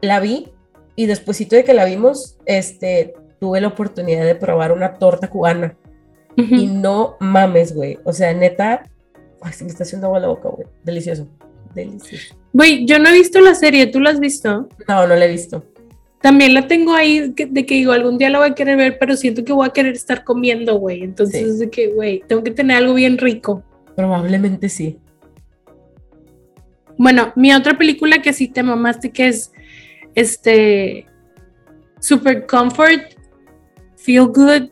la 0.00 0.20
vi 0.20 0.52
y 0.96 1.06
despuésito 1.06 1.56
de 1.56 1.64
que 1.64 1.74
la 1.74 1.84
vimos, 1.84 2.38
este, 2.44 3.14
tuve 3.40 3.60
la 3.60 3.68
oportunidad 3.68 4.24
de 4.24 4.34
probar 4.34 4.72
una 4.72 4.94
torta 4.98 5.28
cubana 5.28 5.76
y 6.36 6.66
no 6.66 7.16
mames, 7.20 7.74
güey, 7.74 7.98
o 8.04 8.12
sea, 8.12 8.34
neta, 8.34 8.82
ay, 9.40 9.52
se 9.52 9.64
me 9.64 9.70
está 9.70 9.84
haciendo 9.84 10.08
agua 10.08 10.20
la 10.20 10.28
boca, 10.28 10.48
güey, 10.48 10.66
delicioso, 10.84 11.28
delicioso. 11.74 12.34
Güey, 12.52 12.84
yo 12.84 12.98
no 12.98 13.08
he 13.08 13.12
visto 13.12 13.40
la 13.40 13.54
serie, 13.54 13.86
¿tú 13.86 14.00
la 14.00 14.10
has 14.10 14.20
visto? 14.20 14.68
No, 14.88 15.06
no 15.06 15.14
la 15.14 15.24
he 15.24 15.30
visto. 15.30 15.64
También 16.22 16.54
la 16.54 16.66
tengo 16.66 16.94
ahí 16.94 17.32
que- 17.34 17.46
de 17.46 17.66
que 17.66 17.74
digo, 17.74 17.92
algún 17.92 18.18
día 18.18 18.30
la 18.30 18.38
voy 18.38 18.48
a 18.50 18.54
querer 18.54 18.76
ver, 18.76 18.98
pero 18.98 19.16
siento 19.16 19.44
que 19.44 19.52
voy 19.52 19.66
a 19.66 19.72
querer 19.72 19.92
estar 19.94 20.24
comiendo, 20.24 20.76
güey. 20.76 21.02
Entonces, 21.02 21.40
Sí. 21.42 21.48
es 21.50 21.58
de 21.58 21.70
que, 21.70 21.88
güey, 21.88 22.22
tengo 22.26 22.42
que 22.42 22.50
tener 22.50 22.78
algo 22.78 22.94
bien 22.94 23.18
rico. 23.18 23.62
Probablemente 23.94 24.68
sí. 24.68 24.98
Bueno, 26.98 27.32
mi 27.36 27.52
otra 27.52 27.76
película 27.76 28.22
que 28.22 28.32
sí 28.32 28.48
te 28.48 28.62
mamaste, 28.62 29.10
que 29.12 29.28
es 29.28 29.52
este 30.14 31.06
Super 32.00 32.46
Comfort, 32.46 33.02
Feel 33.96 34.26
Good, 34.28 34.70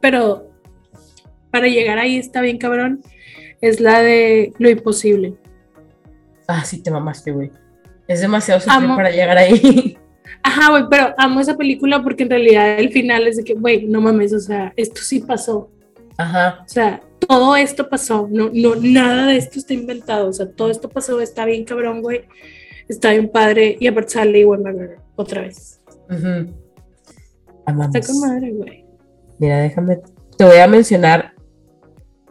pero 0.00 0.50
para 1.50 1.66
llegar 1.66 1.98
ahí 1.98 2.16
está 2.18 2.40
bien 2.40 2.58
cabrón, 2.58 3.00
es 3.60 3.80
la 3.80 4.00
de 4.02 4.52
Lo 4.58 4.70
Imposible. 4.70 5.34
Ah, 6.46 6.64
sí, 6.64 6.80
te 6.80 6.90
mamaste, 6.90 7.32
güey. 7.32 7.50
Es 8.06 8.20
demasiado 8.20 8.60
sufrir 8.60 8.84
Amo. 8.84 8.96
para 8.96 9.10
llegar 9.10 9.36
ahí. 9.36 9.98
Ajá, 10.42 10.70
güey, 10.70 10.84
pero 10.90 11.14
amo 11.18 11.40
esa 11.40 11.56
película 11.56 12.02
porque 12.02 12.22
en 12.22 12.30
realidad 12.30 12.78
el 12.78 12.90
final 12.90 13.26
es 13.26 13.36
de 13.36 13.44
que, 13.44 13.54
güey, 13.54 13.86
no 13.86 14.00
mames, 14.00 14.32
o 14.32 14.40
sea, 14.40 14.72
esto 14.76 15.00
sí 15.02 15.20
pasó. 15.20 15.70
Ajá. 16.16 16.60
O 16.64 16.68
sea, 16.68 17.00
todo 17.26 17.56
esto 17.56 17.88
pasó, 17.88 18.28
no, 18.30 18.50
no, 18.52 18.74
nada 18.76 19.26
de 19.26 19.36
esto 19.36 19.58
está 19.58 19.74
inventado, 19.74 20.28
o 20.28 20.32
sea, 20.32 20.50
todo 20.50 20.70
esto 20.70 20.88
pasó, 20.88 21.20
está 21.20 21.44
bien 21.44 21.64
cabrón, 21.64 22.00
güey, 22.02 22.22
está 22.88 23.10
bien 23.10 23.28
padre, 23.28 23.76
y 23.78 23.86
aparte 23.86 24.12
sale 24.12 24.40
Ewan 24.40 24.62
McGregor 24.62 24.98
otra 25.16 25.42
vez. 25.42 25.80
ujú. 26.10 26.54
Amamos. 27.66 27.94
Está 27.94 28.12
con 28.12 28.20
madre, 28.20 28.50
güey. 28.52 28.84
Mira, 29.38 29.58
déjame. 29.60 30.00
Te 30.38 30.44
voy 30.44 30.56
a 30.56 30.66
mencionar 30.66 31.34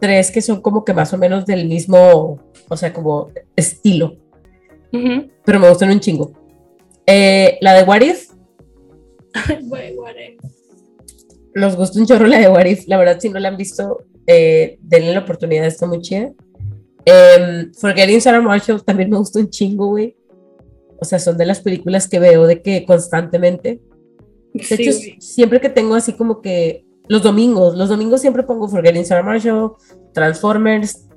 tres 0.00 0.30
que 0.32 0.42
son 0.42 0.60
como 0.60 0.84
que 0.84 0.92
más 0.92 1.12
o 1.12 1.18
menos 1.18 1.46
del 1.46 1.68
mismo, 1.68 2.40
o 2.68 2.76
sea, 2.76 2.92
como 2.92 3.30
estilo, 3.54 4.16
Ujú. 4.92 5.30
pero 5.44 5.60
me 5.60 5.68
gustan 5.68 5.90
un 5.90 6.00
chingo. 6.00 6.32
Eh, 7.10 7.56
la 7.62 7.72
de 7.74 7.84
guare. 7.84 8.14
nos 11.54 11.76
gusta 11.76 11.98
un 12.00 12.06
chorro 12.06 12.26
la 12.26 12.38
de 12.38 12.48
What 12.48 12.66
If. 12.66 12.86
La 12.86 12.98
verdad, 12.98 13.18
si 13.20 13.28
no 13.30 13.38
la 13.40 13.48
han 13.48 13.56
visto, 13.56 14.04
eh, 14.26 14.78
denle 14.82 15.12
la 15.12 15.20
oportunidad, 15.20 15.66
está 15.66 15.86
muy 15.86 16.00
chida. 16.00 16.32
Em, 17.04 17.72
Forgetting 17.74 18.20
Sarah 18.20 18.40
Marshall 18.40 18.84
también 18.84 19.10
me 19.10 19.16
gusta 19.16 19.38
un 19.40 19.48
chingo, 19.50 19.86
güey. 19.88 20.16
O 21.00 21.04
sea, 21.04 21.18
son 21.18 21.36
de 21.38 21.46
las 21.46 21.60
películas 21.60 22.08
que 22.08 22.18
veo 22.18 22.46
de 22.46 22.60
que 22.62 22.84
constantemente. 22.84 23.80
De 24.52 24.62
Sí, 24.64 24.74
hecho, 24.74 24.96
güey. 24.98 25.16
siempre 25.20 25.60
que 25.60 25.68
tengo 25.70 25.94
así 25.94 26.12
como 26.12 26.40
que 26.42 26.84
los 27.08 27.22
domingos, 27.22 27.76
los 27.76 27.88
domingos 27.88 28.20
siempre 28.20 28.42
pongo 28.42 28.68
Forgetting 28.68 29.06
Sarah 29.06 29.22
Marshall, 29.22 29.72
Transformers 30.12 31.07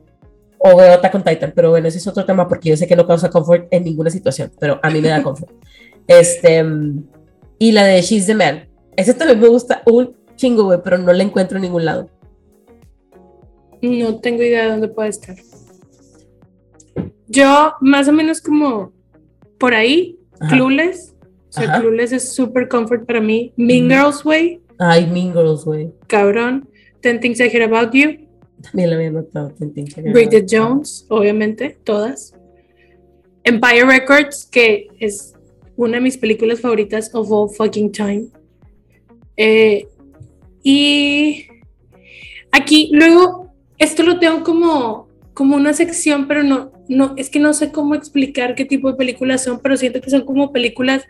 o 0.63 0.75
veo 0.77 0.93
Attack 0.93 1.15
on 1.15 1.23
Titan, 1.23 1.53
pero 1.55 1.69
bueno, 1.71 1.87
ese 1.87 1.97
es 1.97 2.07
otro 2.07 2.23
tema 2.25 2.47
porque 2.47 2.69
yo 2.69 2.77
sé 2.77 2.87
que 2.87 2.95
no 2.95 3.07
causa 3.07 3.29
confort 3.29 3.67
en 3.71 3.83
ninguna 3.83 4.09
situación, 4.09 4.51
pero 4.59 4.79
a 4.83 4.89
mí 4.89 5.01
me 5.01 5.07
da 5.07 5.23
confort. 5.23 5.51
Este, 6.07 6.63
y 7.59 7.71
la 7.71 7.85
de 7.85 8.01
She's 8.01 8.25
the 8.27 8.35
Man. 8.35 8.67
Ese 8.95 9.13
también 9.13 9.39
me 9.39 9.47
gusta 9.47 9.81
un 9.85 10.15
chingo, 10.35 10.65
güey, 10.65 10.79
pero 10.83 10.97
no 10.97 11.11
la 11.13 11.23
encuentro 11.23 11.57
en 11.57 11.63
ningún 11.63 11.85
lado. 11.85 12.09
No 13.81 14.19
tengo 14.19 14.43
idea 14.43 14.65
de 14.65 14.69
dónde 14.71 14.87
puede 14.89 15.09
estar. 15.09 15.35
Yo, 17.27 17.73
más 17.81 18.07
o 18.07 18.11
menos 18.11 18.41
como 18.41 18.91
por 19.57 19.73
ahí, 19.73 20.19
Ajá. 20.39 20.55
Clueless. 20.55 21.15
O 21.49 21.53
sea, 21.53 21.63
Ajá. 21.63 21.81
Clueless 21.81 22.11
es 22.11 22.33
super 22.33 22.67
comfort 22.67 23.05
para 23.05 23.21
mí. 23.21 23.53
Mean. 23.55 23.89
Girls, 23.89 24.23
güey, 24.23 24.61
Ay, 24.77 25.05
Mean 25.07 25.33
Girls, 25.33 25.63
güey. 25.65 25.91
cabrón. 26.07 26.67
Ten 27.01 27.19
Things 27.19 27.39
I 27.39 27.49
Hear 27.49 27.63
About 27.63 27.93
You. 27.93 28.20
También 28.61 28.89
la 28.89 28.95
había 28.95 29.11
notado. 29.11 29.53
Bridget. 29.57 30.47
Jones, 30.49 31.05
obviamente, 31.09 31.77
todas. 31.83 32.33
Empire 33.43 33.85
Records, 33.85 34.45
que 34.45 34.87
es 34.99 35.33
una 35.75 35.97
de 35.97 36.01
mis 36.01 36.17
películas 36.17 36.61
favoritas 36.61 37.13
of 37.13 37.31
all 37.31 37.49
fucking 37.49 37.91
time. 37.91 38.27
Eh, 39.37 39.87
y 40.63 41.47
aquí, 42.51 42.89
luego, 42.93 43.51
esto 43.77 44.03
lo 44.03 44.19
tengo 44.19 44.43
como, 44.43 45.07
como 45.33 45.55
una 45.55 45.73
sección, 45.73 46.27
pero 46.27 46.43
no, 46.43 46.71
no, 46.87 47.13
es 47.17 47.29
que 47.29 47.39
no 47.39 47.53
sé 47.53 47.71
cómo 47.71 47.95
explicar 47.95 48.53
qué 48.53 48.65
tipo 48.65 48.91
de 48.91 48.97
películas 48.97 49.43
son, 49.43 49.59
pero 49.61 49.77
siento 49.77 50.01
que 50.01 50.09
son 50.09 50.25
como 50.25 50.51
películas 50.51 51.03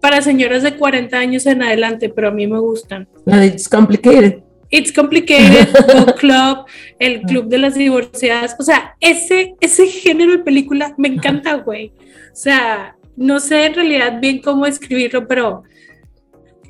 para 0.00 0.20
señoras 0.20 0.62
de 0.62 0.76
40 0.76 1.16
años 1.16 1.46
en 1.46 1.62
adelante, 1.62 2.08
pero 2.08 2.28
a 2.28 2.32
mí 2.32 2.46
me 2.46 2.58
gustan. 2.58 3.08
La 3.24 3.38
de 3.38 3.46
It's 3.46 3.68
Complicated. 3.68 4.42
It's 4.72 4.90
Complicated, 4.90 5.68
Book 5.94 6.16
Club, 6.16 6.64
el 6.98 7.20
Club 7.22 7.48
de 7.48 7.58
las 7.58 7.74
Divorciadas. 7.74 8.56
O 8.58 8.62
sea, 8.62 8.96
ese, 9.00 9.54
ese 9.60 9.86
género 9.86 10.32
de 10.32 10.38
película 10.38 10.94
me 10.96 11.08
encanta, 11.08 11.56
güey. 11.56 11.92
O 12.32 12.34
sea, 12.34 12.96
no 13.14 13.38
sé 13.38 13.66
en 13.66 13.74
realidad 13.74 14.18
bien 14.20 14.40
cómo 14.40 14.64
escribirlo, 14.64 15.28
pero 15.28 15.62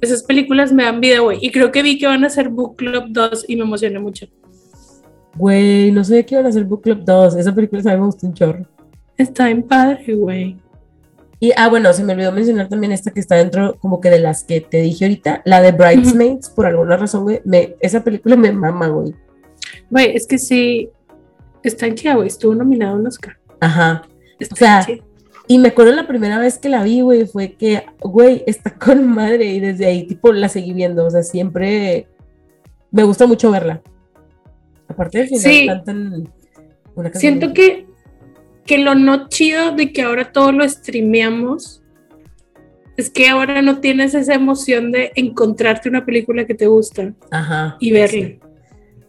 esas 0.01 0.25
películas 0.25 0.73
me 0.73 0.83
dan 0.83 1.01
vida, 1.01 1.21
güey. 1.21 1.39
Y 1.41 1.53
creo 1.53 1.71
que 1.71 1.83
vi 1.85 1.97
que 1.97 2.09
van 2.09 2.25
a 2.25 2.27
hacer 2.27 2.49
Book 2.49 2.77
Club 2.77 3.05
2 3.11 3.45
y 3.47 3.55
me 3.55 3.63
emocioné 3.63 4.01
mucho. 4.01 4.27
Güey, 5.37 5.93
no 5.93 6.03
sabía 6.03 6.27
que 6.27 6.35
iban 6.35 6.47
a 6.47 6.49
hacer 6.49 6.65
Book 6.65 6.83
Club 6.83 7.05
2. 7.05 7.37
Esa 7.37 7.55
película 7.55 7.83
también 7.83 8.01
me 8.01 8.07
gustó 8.07 8.27
un 8.27 8.35
chorro. 8.35 8.67
Está 9.17 9.47
bien 9.47 9.63
padre, 9.63 10.15
güey. 10.15 10.57
Y, 11.43 11.51
ah, 11.57 11.69
bueno, 11.69 11.93
se 11.93 12.05
me 12.05 12.13
olvidó 12.13 12.31
mencionar 12.31 12.69
también 12.69 12.93
esta 12.93 13.11
que 13.11 13.19
está 13.19 13.35
dentro, 13.35 13.77
como 13.81 14.01
que 14.01 14.11
de 14.11 14.21
las 14.21 14.45
que 14.45 14.61
te 14.61 14.81
dije 14.81 15.07
ahorita, 15.07 15.43
la 15.45 15.61
de 15.61 15.73
Bridesmaids, 15.73 16.49
por 16.51 16.67
alguna 16.67 16.97
razón, 16.97 17.25
güey. 17.25 17.41
Me, 17.45 17.75
esa 17.81 18.05
película 18.05 18.37
me 18.37 18.53
mama, 18.53 18.87
güey. 18.87 19.13
Güey, 19.91 20.15
es 20.15 20.29
que 20.29 20.39
sí, 20.39 20.89
está 21.65 21.89
en 21.89 21.97
chida, 21.97 22.15
güey. 22.15 22.29
Estuvo 22.29 22.55
nominado 22.55 22.95
un 22.95 23.09
Oscar. 23.09 23.39
Ajá. 23.59 24.03
Está 24.39 24.55
O 24.55 24.57
sea, 24.57 24.85
chida. 24.87 25.05
Y 25.49 25.59
me 25.59 25.71
acuerdo 25.71 25.91
la 25.97 26.07
primera 26.07 26.39
vez 26.39 26.59
que 26.59 26.69
la 26.69 26.85
vi, 26.85 27.01
güey, 27.01 27.27
fue 27.27 27.55
que, 27.55 27.87
güey, 27.99 28.45
está 28.47 28.73
con 28.79 29.05
madre. 29.05 29.47
Y 29.47 29.59
desde 29.59 29.87
ahí, 29.87 30.07
tipo, 30.07 30.33
la 30.33 30.49
seguí 30.49 30.73
viendo. 30.73 31.05
O 31.05 31.11
sea, 31.11 31.25
siempre 31.25 32.07
me 32.93 33.03
gusta 33.03 33.27
mucho 33.27 33.51
verla. 33.51 33.83
Aparte 34.87 35.19
del 35.19 35.27
final, 35.27 35.43
Sí. 35.43 35.67
cantan 35.67 36.33
una 36.95 37.11
canción 37.11 37.21
Siento 37.21 37.53
que, 37.53 37.89
que 38.67 38.79
lo 38.79 38.95
no 38.95 39.29
chido 39.29 39.73
de 39.73 39.93
que 39.93 40.03
ahora 40.03 40.33
todo 40.33 40.53
lo 40.53 40.69
streameamos 40.69 41.83
es 42.97 43.11
que 43.11 43.29
ahora 43.29 43.63
no 43.63 43.81
tienes 43.81 44.15
esa 44.15 44.35
emoción 44.35 44.93
de 44.93 45.13
encontrarte 45.17 45.89
una 45.89 46.05
película 46.05 46.47
que 46.47 46.55
te 46.55 46.67
gusta 46.67 47.13
Ajá. 47.31 47.77
y 47.81 47.91
verla. 47.91 48.33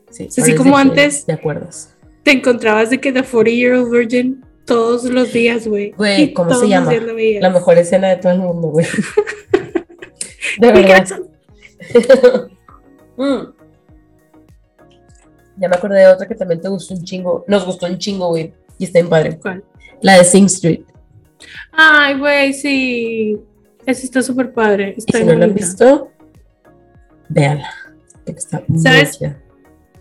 Sí, 0.09 0.27
así 0.37 0.55
como 0.55 0.77
de 0.77 0.81
antes- 0.83 1.25
¿Te 1.25 1.33
acuerdas? 1.33 1.95
Te 2.23 2.31
encontrabas 2.31 2.89
de 2.89 2.99
que 2.99 3.11
The 3.11 3.23
40 3.23 3.49
Year 3.51 3.73
Old 3.73 3.91
Virgin 3.91 4.45
todos 4.65 5.03
los 5.03 5.33
días, 5.33 5.67
güey. 5.67 5.91
Güey, 5.91 6.33
¿cómo 6.33 6.53
se 6.53 6.67
llama? 6.69 6.91
La 7.41 7.49
mejor 7.49 7.77
escena 7.77 8.09
de 8.09 8.15
todo 8.17 8.31
el 8.31 8.39
mundo, 8.39 8.69
güey. 8.69 8.85
De 10.59 10.71
verdad. 10.71 11.07
Mm. 13.15 13.53
Ya 15.57 15.69
me 15.69 15.75
acordé 15.75 15.99
de 15.99 16.07
otra 16.07 16.27
que 16.27 16.33
también 16.33 16.59
te 16.59 16.67
gustó 16.67 16.95
un 16.95 17.03
chingo. 17.03 17.45
Nos 17.47 17.63
gustó 17.63 17.85
un 17.85 17.99
chingo, 17.99 18.29
güey. 18.29 18.51
Y 18.77 18.85
está 18.85 18.99
en 18.99 19.09
padre. 19.09 19.37
¿Cuál? 19.41 19.63
La 20.01 20.17
de 20.17 20.23
Sing 20.25 20.45
Street. 20.45 20.81
Ay, 21.71 22.17
güey, 22.17 22.53
sí. 22.53 23.37
Esa 23.85 24.03
está 24.03 24.21
súper 24.21 24.53
padre. 24.53 24.93
Y 24.95 24.99
Está 24.99 25.17
si 25.17 25.23
bien 25.23 25.33
no 25.33 25.39
la 25.39 25.45
han 25.45 25.53
visto, 25.53 26.11
véanla. 27.29 27.69
Está 28.25 28.63
¿Sabes? 28.77 29.19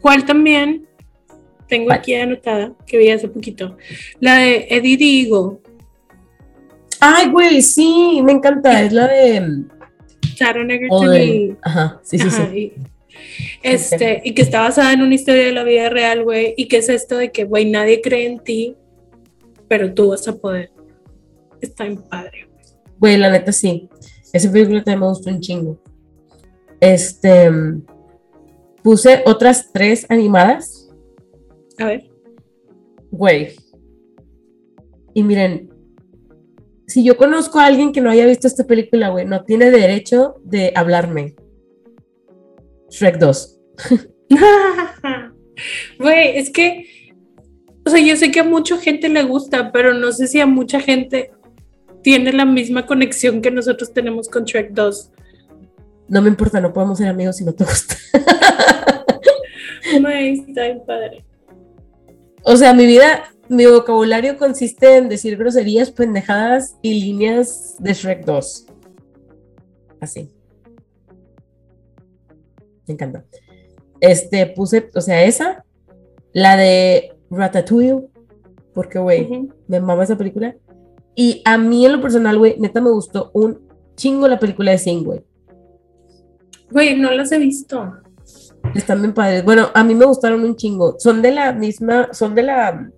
¿Cuál 0.01 0.25
también? 0.25 0.87
Tengo 1.69 1.87
¿Cuál? 1.87 1.99
aquí 1.99 2.15
anotada, 2.15 2.73
que 2.87 2.99
vi 2.99 3.11
hace 3.11 3.29
poquito. 3.29 3.77
La 4.21 4.37
de 4.37 4.67
Eddie 4.71 4.97
Digo, 4.97 5.61
Ay, 7.05 7.31
güey, 7.31 7.61
sí, 7.63 8.21
me 8.23 8.31
encanta. 8.31 8.81
Es 8.81 8.93
la 8.93 9.09
de. 9.09 9.41
mm, 9.41 9.69
Sharon 10.37 10.71
Egerton 10.71 11.17
y... 11.17 11.57
Ajá, 11.61 12.01
sí, 12.05 12.17
sí, 12.17 12.29
Ajá, 12.29 12.49
sí. 12.53 12.73
Este, 13.63 14.21
y 14.25 14.35
que 14.35 14.43
está 14.43 14.61
basada 14.61 14.93
en 14.93 15.03
una 15.03 15.15
historia 15.15 15.45
de 15.45 15.53
la 15.53 15.65
vida 15.65 15.89
real, 15.89 16.25
güey, 16.25 16.55
y 16.57 16.69
que 16.69 16.79
es 16.79 16.89
esto 16.89 17.17
de 17.17 17.31
que, 17.31 17.45
güey, 17.45 17.71
nadie 17.71 18.01
cree 18.01 18.27
en 18.27 18.39
ti, 18.39 18.77
pero 19.69 19.93
tú 19.93 20.09
vas 20.09 20.27
a 20.29 20.37
poder. 20.37 20.71
Está 21.61 21.87
en 21.87 21.97
padre. 21.97 22.49
Güey, 22.99 23.17
la 23.17 23.31
neta 23.31 23.53
sí. 23.53 23.89
Esa 24.33 24.51
película 24.51 24.83
también 24.83 25.01
me 25.01 25.09
gustó 25.09 25.31
un 25.31 25.41
chingo. 25.41 25.79
Este. 26.81 27.51
Puse 28.83 29.23
otras 29.27 29.71
tres 29.73 30.07
animadas. 30.09 30.91
A 31.79 31.87
ver. 31.87 32.11
Güey. 33.11 33.55
Y 35.15 35.23
miren, 35.23 35.71
si 36.87 37.05
yo 37.05 37.17
conozco 37.17 37.59
a 37.59 37.67
alguien 37.67 37.93
que 37.93 38.01
no 38.01 38.11
haya 38.11 38.27
visto 38.27 38.47
esta 38.47 38.65
película, 38.65 39.11
güey, 39.11 39.25
no 39.25 39.45
tiene 39.45 39.71
derecho 39.71 40.37
de 40.45 40.73
hablarme. 40.75 41.35
Shrek 42.93 43.19
2. 43.19 43.59
Güey, 45.99 46.39
es 46.39 46.51
que, 46.51 46.87
o 47.85 47.91
sea, 47.91 48.01
yo 48.01 48.17
sé 48.17 48.31
que 48.31 48.41
a 48.41 48.45
mucha 48.45 48.79
gente 48.79 49.09
le 49.09 49.23
gusta, 49.23 49.71
pero 49.71 49.93
no 49.95 50.11
sé 50.11 50.27
si 50.27 50.41
a 50.41 50.47
mucha 50.47 50.81
gente 50.81 51.31
tiene 52.03 52.33
la 52.33 52.45
misma 52.45 52.87
conexión 52.87 53.43
que 53.43 53.51
nosotros 53.51 53.93
tenemos 53.93 54.29
con 54.29 54.45
Shrek 54.45 54.73
2. 54.73 55.11
No 56.09 56.23
me 56.23 56.29
importa, 56.29 56.61
no 56.61 56.73
podemos 56.73 56.99
ser 56.99 57.09
amigos 57.09 57.37
si 57.37 57.45
no 57.45 57.53
te 57.53 57.65
gusta. 57.65 57.97
Güey, 60.01 60.45
está 60.49 60.65
bien 60.65 60.83
padre. 60.87 61.25
O 62.45 62.57
sea, 62.57 62.73
mi 62.73 62.87
vida, 62.87 63.25
mi 63.49 63.67
vocabulario 63.67 64.39
consiste 64.39 64.97
en 64.97 65.09
decir 65.09 65.37
groserías, 65.37 65.91
pendejadas 65.91 66.77
y 66.83 67.01
líneas 67.01 67.77
de 67.79 67.93
Shrek 67.93 68.25
2. 68.25 68.67
Así. 70.01 70.31
Me 72.87 72.95
encanta. 72.95 73.25
Este, 74.01 74.47
puse, 74.47 74.91
o 74.95 75.01
sea, 75.01 75.25
esa, 75.25 75.65
la 76.33 76.57
de 76.57 77.15
Ratatouille, 77.31 78.09
porque, 78.75 78.99
güey, 78.99 79.49
me 79.69 79.81
mama 79.81 80.05
esa 80.05 80.17
película. 80.17 80.57
Y 81.15 81.43
a 81.45 81.59
mí, 81.59 81.85
en 81.85 81.93
lo 81.93 82.01
personal, 82.01 82.39
güey, 82.39 82.57
neta 82.59 82.81
me 82.81 82.91
gustó 82.91 83.31
un 83.35 83.61
chingo 83.97 84.27
la 84.27 84.39
película 84.39 84.73
de 84.73 84.79
Sing, 84.79 85.05
güey. 85.05 85.25
Güey, 86.71 86.99
no 86.99 87.11
las 87.13 87.31
he 87.33 87.39
visto. 87.39 87.93
Están 88.75 89.03
bien 89.03 89.13
padres. 89.13 89.45
Bueno, 89.45 89.69
a 89.75 89.85
mí 89.85 89.95
me 89.95 90.07
gustaron 90.07 90.43
un 90.43 90.57
chingo. 90.57 90.97
Son 90.99 91.21
de 91.21 91.33
la 91.33 91.53
misma, 91.53 92.09
son 92.13 92.35
de 92.35 92.43
la 92.43 92.91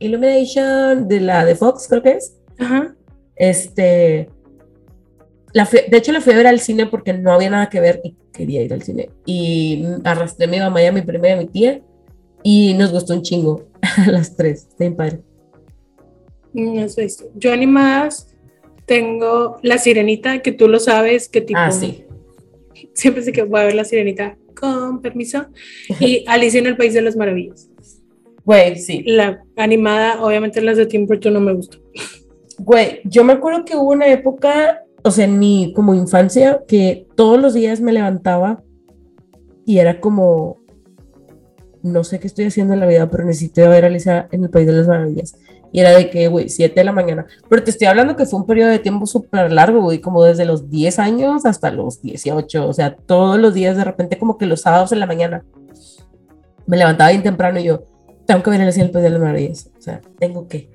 Illumination, 0.00 1.06
de 1.06 1.20
la 1.20 1.44
de 1.44 1.54
Fox, 1.54 1.86
creo 1.88 2.02
que 2.02 2.12
es. 2.12 2.36
Ajá. 2.58 2.94
Este, 3.36 4.28
la 5.52 5.66
fui- 5.66 5.80
de 5.88 5.96
hecho 5.98 6.12
la 6.12 6.20
fui 6.20 6.32
a 6.32 6.36
ver 6.36 6.46
al 6.46 6.60
cine 6.60 6.86
porque 6.86 7.12
no 7.12 7.32
había 7.32 7.50
nada 7.50 7.68
que 7.68 7.80
ver 7.80 8.00
y 8.04 8.16
quería 8.32 8.62
ir 8.62 8.72
al 8.72 8.82
cine. 8.82 9.10
Y 9.26 9.84
arrastré 10.04 10.46
a 10.46 10.48
mi 10.48 10.58
mamá 10.58 10.82
y 10.82 10.86
a 10.86 10.92
mi 10.92 11.02
prima 11.02 11.28
y 11.28 11.32
a 11.32 11.36
mi 11.36 11.46
tía 11.46 11.80
y 12.42 12.74
nos 12.74 12.92
gustó 12.92 13.14
un 13.14 13.22
chingo 13.22 13.66
a 13.82 14.06
las 14.10 14.36
tres. 14.36 14.68
Está 14.70 14.94
padre. 14.96 15.20
No 16.52 16.80
he 16.80 17.02
visto. 17.02 17.24
Yo 17.34 17.52
animadas 17.52 18.28
tengo 18.86 19.58
La 19.62 19.78
Sirenita, 19.78 20.40
que 20.40 20.52
tú 20.52 20.68
lo 20.68 20.78
sabes, 20.80 21.28
que 21.28 21.40
tipo... 21.40 21.58
Ah, 21.58 21.70
sí. 21.70 22.04
Siempre 22.94 23.22
sé 23.22 23.32
que 23.32 23.42
voy 23.42 23.60
a 23.60 23.64
ver 23.64 23.74
La 23.74 23.84
Sirenita, 23.84 24.36
con 24.58 25.00
permiso. 25.00 25.46
Y 26.00 26.24
Alicia 26.26 26.60
en 26.60 26.66
el 26.66 26.76
País 26.76 26.92
de 26.94 27.02
las 27.02 27.16
Maravillas. 27.16 27.68
Güey, 28.44 28.76
sí. 28.76 29.02
La 29.06 29.42
animada, 29.56 30.22
obviamente 30.22 30.60
las 30.60 30.76
de 30.76 30.86
Tim 30.86 31.06
Burton 31.06 31.32
no 31.34 31.40
me 31.40 31.52
gustan. 31.54 31.80
Güey, 32.58 33.00
yo 33.04 33.22
me 33.24 33.32
acuerdo 33.34 33.64
que 33.64 33.76
hubo 33.76 33.90
una 33.92 34.08
época, 34.08 34.82
o 35.04 35.10
sea, 35.10 35.24
en 35.24 35.38
mi 35.38 35.72
como 35.74 35.94
infancia, 35.94 36.62
que 36.66 37.06
todos 37.16 37.40
los 37.40 37.54
días 37.54 37.80
me 37.80 37.92
levantaba 37.92 38.62
y 39.64 39.78
era 39.78 40.00
como, 40.00 40.58
no 41.82 42.04
sé 42.04 42.20
qué 42.20 42.26
estoy 42.26 42.46
haciendo 42.46 42.74
en 42.74 42.80
la 42.80 42.86
vida, 42.86 43.10
pero 43.10 43.24
necesito 43.24 43.68
ver 43.68 43.84
a 43.84 43.86
Alicia 43.88 44.28
en 44.30 44.44
el 44.44 44.50
País 44.50 44.66
de 44.66 44.72
las 44.72 44.88
Maravillas. 44.88 45.36
Y 45.74 45.80
era 45.80 45.90
de 45.90 46.10
que, 46.10 46.28
güey, 46.28 46.50
7 46.50 46.74
de 46.78 46.84
la 46.84 46.92
mañana. 46.92 47.26
Pero 47.48 47.64
te 47.64 47.70
estoy 47.70 47.86
hablando 47.86 48.14
que 48.14 48.26
fue 48.26 48.40
un 48.40 48.46
periodo 48.46 48.68
de 48.68 48.78
tiempo 48.78 49.06
súper 49.06 49.50
largo, 49.50 49.80
güey, 49.80 50.00
como 50.00 50.22
desde 50.22 50.44
los 50.44 50.68
10 50.68 50.98
años 50.98 51.46
hasta 51.46 51.70
los 51.70 52.02
18. 52.02 52.68
O 52.68 52.72
sea, 52.74 52.94
todos 52.94 53.38
los 53.38 53.54
días, 53.54 53.76
de 53.76 53.84
repente, 53.84 54.18
como 54.18 54.36
que 54.36 54.44
los 54.44 54.60
sábados 54.60 54.92
en 54.92 55.00
la 55.00 55.06
mañana, 55.06 55.44
me 56.66 56.76
levantaba 56.76 57.10
bien 57.10 57.22
temprano 57.22 57.58
y 57.58 57.64
yo, 57.64 57.84
tengo 58.26 58.42
que 58.42 58.50
ver 58.50 58.60
a 58.60 58.64
Alicia 58.64 58.82
en 58.82 58.86
el 58.88 58.92
País 58.92 59.04
de 59.04 59.10
las 59.10 59.20
Maravillas. 59.20 59.70
O 59.78 59.80
sea, 59.80 60.02
tengo 60.18 60.46
que. 60.46 60.70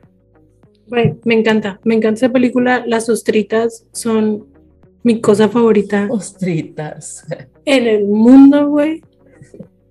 Me 0.89 1.33
encanta, 1.33 1.79
me 1.83 1.95
encanta 1.95 2.25
esa 2.25 2.33
película. 2.33 2.83
Las 2.85 3.09
ostritas 3.09 3.85
son 3.91 4.47
mi 5.03 5.21
cosa 5.21 5.47
favorita 5.49 6.07
Ostritas. 6.09 7.25
en 7.65 7.87
el 7.87 8.05
mundo, 8.05 8.67
güey. 8.69 9.01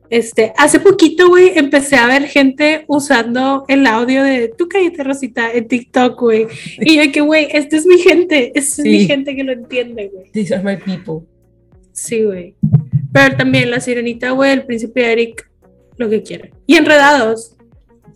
Este, 0.08 0.52
hace 0.56 0.78
poquito, 0.78 1.28
güey, 1.28 1.52
empecé 1.58 1.96
a 1.96 2.06
ver 2.06 2.24
gente 2.24 2.84
usando 2.86 3.64
el 3.66 3.86
audio 3.86 4.22
de 4.22 4.48
tú 4.56 4.68
cállate, 4.68 5.02
Rosita, 5.02 5.50
en 5.52 5.66
TikTok, 5.66 6.20
güey. 6.20 6.46
Y 6.78 6.96
yo 6.96 7.10
que, 7.12 7.20
güey, 7.22 7.48
esta 7.50 7.76
es 7.76 7.86
mi 7.86 7.98
gente, 7.98 8.52
esta 8.54 8.82
es 8.82 8.88
mi 8.88 9.06
gente 9.06 9.34
que 9.34 9.42
lo 9.42 9.52
entiende, 9.52 10.10
güey. 10.12 10.30
These 10.30 10.54
are 10.54 10.62
my 10.62 10.76
people. 10.76 11.26
Sí, 11.92 12.22
güey. 12.22 12.54
Pero 13.12 13.36
también 13.36 13.70
la 13.70 13.80
sirenita, 13.80 14.30
güey, 14.30 14.52
el 14.52 14.64
príncipe 14.64 15.10
Eric, 15.10 15.50
lo 15.96 16.08
que 16.08 16.22
quiera. 16.22 16.50
Y 16.66 16.76
enredados. 16.76 17.56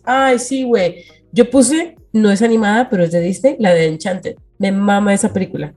Ay, 0.03 0.39
sí, 0.39 0.63
güey. 0.63 1.03
Yo 1.33 1.49
puse, 1.49 1.95
no 2.13 2.31
es 2.31 2.41
animada, 2.41 2.89
pero 2.89 3.03
es 3.03 3.11
de 3.11 3.21
Disney, 3.21 3.55
la 3.59 3.73
de 3.73 3.85
Enchanted. 3.85 4.35
Me 4.57 4.71
mama 4.71 5.13
esa 5.13 5.31
película. 5.31 5.73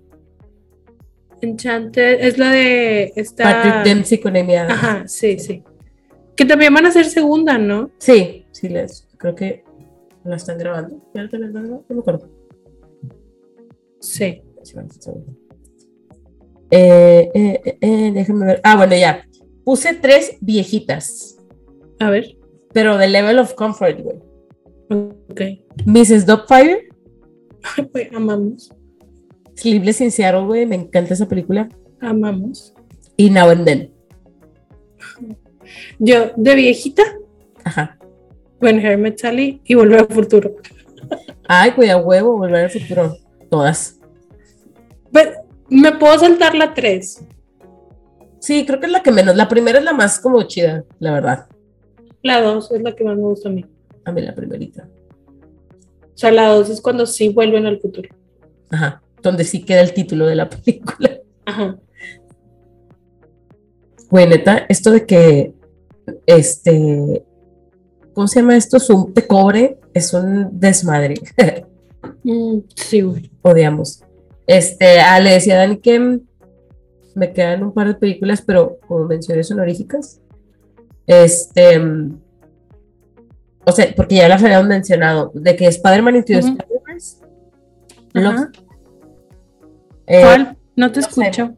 Enchanted 1.41 2.21
es 2.21 2.39
la 2.39 2.51
de 2.51 3.13
esta. 3.17 3.45
Patrick 3.45 3.85
Dempsey 3.85 4.19
con 4.19 4.37
Amy 4.37 4.57
Adams. 4.57 4.73
Ajá, 4.73 5.09
sí, 5.09 5.39
sí. 5.39 5.63
Que 6.37 6.45
también 6.45 6.73
van 6.75 6.87
a 6.87 6.91
ser 6.91 7.05
segunda, 7.05 7.59
¿no? 7.59 7.91
Sí, 7.99 8.47
sí, 8.51 8.69
les, 8.69 9.07
creo 9.19 9.35
que 9.35 9.65
la 10.25 10.37
están 10.37 10.59
grabando. 10.59 10.97
¿Ya 11.15 11.23
la 11.23 11.25
están 11.27 11.41
grabando? 11.41 11.85
No 11.89 11.95
me 11.95 12.01
acuerdo. 12.01 12.29
Sí. 14.01 14.43
Sí, 14.63 14.75
van 14.75 14.87
a 14.87 14.93
ser 14.93 15.03
segunda. 15.03 15.33
Eh, 16.71 17.31
eh, 17.35 17.61
eh, 17.65 17.79
eh, 17.81 18.11
déjenme 18.13 18.47
ver. 18.47 18.61
Ah, 18.65 18.77
bueno, 18.77 18.97
ya. 18.97 19.27
Puse 19.65 19.95
tres 19.95 20.37
viejitas, 20.41 21.39
A 21.99 22.11
ver. 22.11 22.37
pero 22.73 22.99
de 22.99 23.09
level 23.09 23.39
of 23.39 23.55
comfort, 23.55 24.01
güey. 24.01 24.17
Ok. 24.91 25.41
Mrs. 25.87 26.27
Dogfire, 26.27 26.89
Ay, 27.77 27.89
güey, 27.93 28.09
amamos. 28.15 28.73
Sleepless 29.55 30.01
in 30.01 30.11
Seattle, 30.11 30.45
güey. 30.45 30.67
Me 30.67 30.77
encanta 30.77 31.15
esa 31.15 31.27
película. 31.27 31.69
Amamos. 32.01 32.75
Y 33.17 33.31
Now 33.31 33.51
and 33.51 33.65
Then. 33.65 33.95
Yo, 35.99 36.33
de 36.37 36.55
viejita, 36.55 37.03
Ajá. 37.65 37.99
When 38.61 38.85
Harry 38.85 38.97
Met 38.97 39.19
Sally 39.19 39.61
y 39.65 39.75
Volver 39.75 40.01
al 40.01 40.09
Futuro. 40.09 40.57
Ay, 41.49 41.73
güey, 41.77 41.91
a 41.91 41.97
huevo, 41.97 42.37
volver 42.37 42.65
al 42.65 42.71
futuro. 42.71 43.17
Todas. 43.51 44.01
Pero, 45.13 45.33
me 45.69 45.93
puedo 45.93 46.19
saltar 46.19 46.55
la 46.55 46.73
3. 46.75 47.25
Sí, 48.41 48.65
creo 48.67 48.81
que 48.81 48.87
es 48.87 48.93
la 48.93 49.03
que 49.03 49.13
menos. 49.13 49.37
La 49.37 49.49
primera 49.49 49.79
es 49.79 49.85
la 49.85 49.93
más 49.93 50.19
como 50.19 50.43
chida, 50.43 50.85
la 50.99 51.13
verdad. 51.13 51.47
La 52.23 52.41
2 52.41 52.73
es 52.73 52.83
la 52.83 52.95
que 52.95 53.05
más 53.05 53.17
me 53.17 53.23
gusta 53.23 53.49
a 53.49 53.53
mí. 53.53 53.65
A 54.05 54.13
mí 54.13 54.23
la 54.23 54.35
primerita. 54.35 54.89
O 56.03 56.17
sea, 56.17 56.31
la 56.31 56.49
2 56.49 56.71
es 56.71 56.81
cuando 56.81 57.07
sí 57.07 57.29
vuelven 57.29 57.67
al 57.67 57.81
futuro. 57.81 58.09
Ajá. 58.71 59.03
Donde 59.23 59.45
sí 59.45 59.65
queda 59.65 59.81
el 59.81 59.93
título 59.93 60.27
de 60.27 60.37
la 60.37 60.49
película. 60.49 61.19
Ajá. 61.45 61.79
Güey, 64.11 64.29
neta, 64.29 64.67
esto 64.69 64.91
de 64.91 65.07
que, 65.07 65.55
este, 66.27 67.25
¿cómo 68.13 68.29
se 68.29 68.41
llama 68.41 68.57
esto? 68.57 68.79
Zoom 68.79 69.13
te 69.13 69.27
cobre, 69.27 69.79
es 69.93 70.13
un 70.15 70.49
desmadre. 70.59 71.15
Mm, 72.23 72.61
sí, 72.75 73.03
güey. 73.03 73.31
Odiamos. 73.43 74.03
Este, 74.47 75.01
ah, 75.01 75.21
le 75.21 75.33
decía 75.33 75.55
a 75.55 75.59
Dani 75.59 75.79
que 75.79 76.21
me 77.15 77.33
quedan 77.33 77.63
un 77.63 77.73
par 77.73 77.87
de 77.89 77.95
películas, 77.95 78.43
pero 78.43 78.79
como 78.87 79.05
menciones 79.05 79.51
honoríficas. 79.51 80.21
Este, 81.07 81.81
o 83.67 83.73
sea, 83.73 83.93
porque 83.97 84.17
ya 84.17 84.29
las 84.29 84.43
habíamos 84.43 84.69
mencionado, 84.69 85.31
de 85.35 85.57
que 85.57 85.67
Spider-Man 85.67 86.17
Into 86.17 86.33
Ujú. 86.39 86.49
Spider-Verse. 86.49 87.17
Eh, 90.07 90.21
¿Cuál? 90.23 90.57
No 90.77 90.93
te 90.93 91.01
Love 91.01 91.09
escucho. 91.09 91.55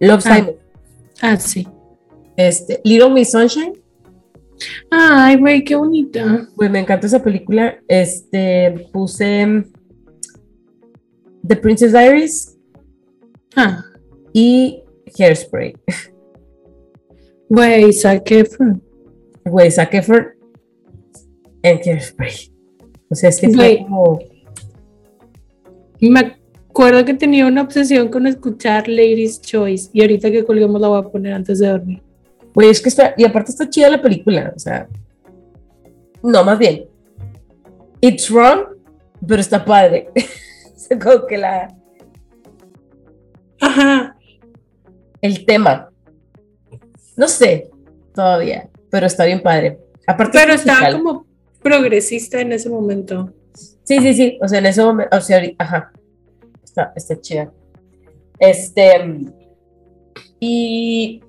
Love 0.00 0.24
Ah. 0.26 0.34
Simon. 0.34 0.54
Ah, 1.22 1.36
sí. 1.36 1.68
Este, 2.36 2.80
Little 2.84 3.10
Miss 3.10 3.32
Sunshine 3.32 3.72
Ay, 4.90 5.36
güey, 5.38 5.64
qué 5.64 5.74
bonita. 5.76 6.48
Pues 6.56 6.70
me 6.70 6.80
encanta 6.80 7.06
esa 7.06 7.22
película. 7.22 7.78
Este, 7.86 8.88
puse 8.92 9.64
The 11.46 11.56
Princess 11.56 11.92
Diaries 11.92 12.56
Ah, 13.56 13.84
y 14.32 14.82
Hairspray. 15.16 15.74
güey, 17.48 17.92
Zac 17.92 18.30
Efron. 18.32 18.82
Güey, 19.44 19.70
Zac 19.70 19.94
Efron 19.94 20.26
en 21.62 21.78
Hairspray. 21.78 22.52
O 23.10 23.14
sea, 23.14 23.30
es 23.30 23.40
que 23.40 23.48
fue 23.50 23.84
como... 23.88 24.18
Me 26.00 26.36
acuerdo 26.68 27.04
que 27.04 27.14
tenía 27.14 27.46
una 27.46 27.62
obsesión 27.62 28.08
con 28.08 28.26
escuchar 28.26 28.86
Ladies 28.88 29.40
Choice 29.40 29.90
y 29.92 30.02
ahorita 30.02 30.30
que 30.30 30.44
colguemos 30.44 30.80
la 30.80 30.88
voy 30.88 31.00
a 31.00 31.08
poner 31.10 31.32
antes 31.32 31.58
de 31.58 31.68
dormir. 31.68 32.02
Güey, 32.54 32.70
es 32.70 32.80
que 32.80 32.88
está... 32.88 33.14
Y 33.16 33.24
aparte 33.24 33.50
está 33.50 33.68
chida 33.68 33.90
la 33.90 34.00
película, 34.00 34.52
o 34.54 34.58
sea... 34.58 34.88
No, 36.22 36.44
más 36.44 36.58
bien. 36.58 36.86
It's 38.00 38.30
wrong, 38.30 38.76
pero 39.26 39.40
está 39.40 39.64
padre. 39.64 40.08
Como 41.02 41.26
que 41.26 41.38
la... 41.38 41.74
Ajá, 43.60 44.16
El 45.20 45.44
tema. 45.44 45.90
No 47.16 47.26
sé, 47.26 47.68
todavía, 48.14 48.68
pero 48.90 49.06
está 49.06 49.24
bien 49.24 49.42
padre. 49.42 49.80
Aparte 50.06 50.38
pero 50.38 50.52
es 50.52 50.60
estaba 50.60 50.80
musical. 50.82 51.02
como 51.02 51.27
progresista 51.62 52.40
en 52.40 52.52
ese 52.52 52.68
momento. 52.70 53.32
Sí, 53.84 53.98
sí, 54.00 54.14
sí. 54.14 54.38
O 54.42 54.48
sea, 54.48 54.58
en 54.58 54.66
ese 54.66 54.82
momento, 54.82 55.16
o 55.16 55.20
sea, 55.20 55.38
ahorita- 55.38 55.64
ajá. 55.64 55.92
Está, 56.62 56.92
está 56.94 57.20
chida. 57.20 57.52
Este. 58.38 59.26
Y. 60.40 61.22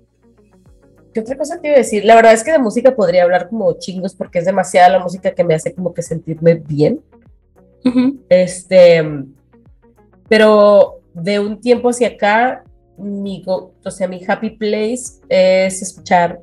¿Qué 1.14 1.22
otra 1.22 1.38
cosa 1.38 1.60
te 1.60 1.68
iba 1.68 1.76
a 1.76 1.80
decir? 1.80 2.06
La 2.06 2.14
verdad 2.16 2.34
es 2.34 2.44
que 2.44 2.52
de 2.52 2.60
música 2.60 2.96
podría 2.96 3.24
hablar 3.24 3.50
como 3.50 3.74
chingos 3.80 4.14
porque 4.14 4.40
es 4.40 4.46
demasiada 4.46 4.90
la 4.90 5.00
música 5.00 5.34
que 5.34 5.44
me 5.44 5.56
hace 5.56 5.74
como 5.74 5.94
que 5.94 6.04
sentirme 6.04 6.56
bien. 6.56 7.02
Este. 8.30 9.04
Pero 10.28 11.00
de 11.16 11.40
un 11.40 11.60
tiempo 11.60 11.90
hacia 11.90 12.10
acá, 12.10 12.64
mi, 12.98 13.42
go- 13.44 13.74
o 13.84 13.90
sea, 13.92 14.08
mi 14.08 14.24
happy 14.28 14.52
place 14.52 15.20
es 15.28 15.82
escuchar 15.82 16.40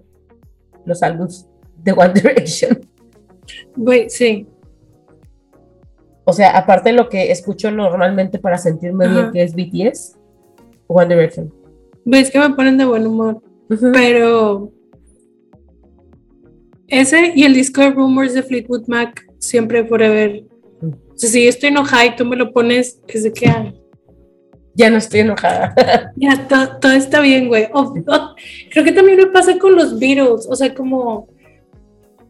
los 0.85 1.03
álbumes 1.05 1.47
de 1.85 1.93
One 1.93 2.13
Direction. 2.15 2.81
Güey, 3.77 4.09
sí. 4.11 4.47
O 6.25 6.33
sea, 6.33 6.57
aparte 6.57 6.91
de 6.91 6.97
lo 6.97 7.09
que 7.09 7.31
escucho 7.31 7.71
normalmente 7.71 8.39
para 8.39 8.59
sentirme 8.59 9.09
bien, 9.09 9.31
que 9.33 9.43
es 9.43 9.55
BTS, 9.55 10.17
One 10.89 11.15
Direction. 11.15 11.53
Ves 12.05 12.31
que 12.31 12.39
me 12.39 12.51
ponen 12.51 12.77
de 12.79 12.85
buen 12.85 13.07
humor. 13.07 13.41
Pero 13.93 14.73
ese 16.89 17.33
y 17.35 17.45
el 17.45 17.55
disco 17.55 17.81
de 17.81 17.91
Rumors 17.91 18.35
de 18.35 18.43
Fleetwood 18.43 18.87
Mac, 18.87 19.25
siempre 19.39 19.85
forever. 19.85 20.45
Mm. 20.81 20.89
O 20.89 21.17
sea, 21.17 21.31
si 21.31 21.43
yo 21.45 21.49
estoy 21.49 21.69
enojada 21.71 22.07
y 22.07 22.17
tú 22.17 22.25
me 22.25 22.37
lo 22.37 22.53
pones, 22.53 23.01
es 23.09 23.25
de 23.25 23.33
que 23.33 23.47
ah, 23.49 23.73
Ya 24.75 24.91
no 24.91 24.99
estoy 24.99 25.21
enojada. 25.21 25.75
ya 26.17 26.47
to- 26.49 26.79
todo 26.81 26.93
está 26.93 27.21
bien, 27.21 27.49
güey. 27.49 27.69
Creo 28.71 28.85
que 28.85 28.93
también 28.93 29.17
me 29.17 29.27
pasa 29.27 29.59
con 29.59 29.75
los 29.75 29.99
Beatles, 29.99 30.47
o 30.49 30.55
sea, 30.55 30.75
como 30.75 31.29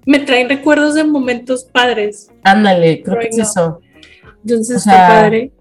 me 0.07 0.21
traen 0.21 0.49
recuerdos 0.49 0.95
de 0.95 1.05
momentos 1.05 1.65
padres. 1.65 2.31
Ándale, 2.45 3.03
creo 3.03 3.19
que 3.19 3.29
es 3.29 3.39
eso. 3.39 3.81
Entonces 4.43 4.77
O 4.77 4.79
está 4.79 4.91
sea, 4.93 5.09
padre. 5.09 5.53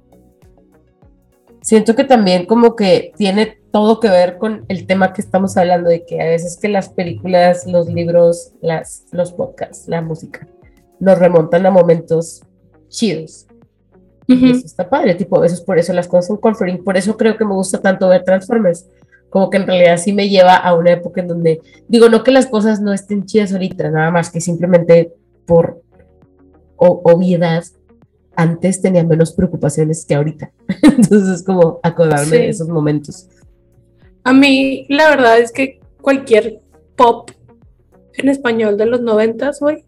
Siento 1.61 1.95
que 1.95 2.03
también 2.03 2.45
como 2.45 2.76
que 2.76 3.11
tiene 3.17 3.57
todo 3.72 3.99
que 3.99 4.09
ver 4.09 4.38
con 4.38 4.63
el 4.69 4.85
tema 4.85 5.11
que 5.11 5.22
estamos 5.22 5.57
hablando, 5.57 5.89
de 5.89 6.05
que 6.05 6.22
a 6.22 6.26
veces 6.26 6.57
que 6.61 6.69
las 6.69 6.89
películas, 6.89 7.65
los 7.65 7.88
libros, 7.88 8.53
las, 8.61 9.05
los 9.11 9.34
podcasts, 9.34 9.88
la 9.88 10.01
música, 10.01 10.47
nos 10.99 11.17
remontan 11.17 11.65
a 11.65 11.72
momentos 11.72 12.43
chidos. 12.88 13.47
Y 14.27 14.38
Ujú. 14.38 14.45
eso 14.57 14.65
está 14.65 14.88
padre, 14.88 15.15
tipo, 15.15 15.38
a 15.38 15.41
veces 15.41 15.59
por 15.61 15.80
eso 15.80 15.91
las 15.91 16.07
cosas 16.07 16.27
son 16.27 16.38
comforting, 16.38 16.84
por 16.84 16.97
eso 16.97 17.17
creo 17.17 17.35
que 17.35 17.45
me 17.45 17.53
gusta 17.53 17.81
tanto 17.81 18.07
ver 18.07 18.23
Transformers, 18.23 18.88
como 19.36 19.49
que 19.49 19.57
en 19.57 19.68
realidad 19.68 19.98
sí 19.98 20.14
me 20.14 20.30
lleva 20.30 20.56
a 20.56 20.74
una 20.74 20.94
época 20.94 21.20
en 21.20 21.28
donde, 21.28 21.60
digo, 21.90 22.07
no 22.07 22.24
que 22.24 22.32
las 22.32 22.45
cosas 22.48 22.80
no 22.80 22.94
estén 22.94 23.26
chidas 23.26 23.52
ahorita, 23.52 23.91
nada 23.91 24.10
más 24.10 24.30
que 24.32 24.40
simplemente 24.40 25.12
por 25.45 25.82
o- 26.78 27.02
obviedad, 27.03 27.62
antes 28.38 28.82
tenía 28.82 29.03
menos 29.03 29.34
preocupaciones 29.34 30.06
que 30.06 30.16
ahorita, 30.16 30.53
entonces 30.84 31.28
es 31.28 31.44
como 31.44 31.82
acordarme 31.84 32.26
Sí. 32.28 32.32
de 32.38 32.48
esos 32.48 32.70
momentos. 32.70 33.28
A 34.24 34.32
mí, 34.32 34.86
la 34.88 35.10
verdad 35.10 35.38
es 35.38 35.52
que 35.52 35.82
cualquier 36.02 36.62
pop 36.95 37.30
en 38.14 38.30
español 38.30 38.78
de 38.78 38.86
los 38.86 39.02
noventas, 39.02 39.60
güey, 39.60 39.84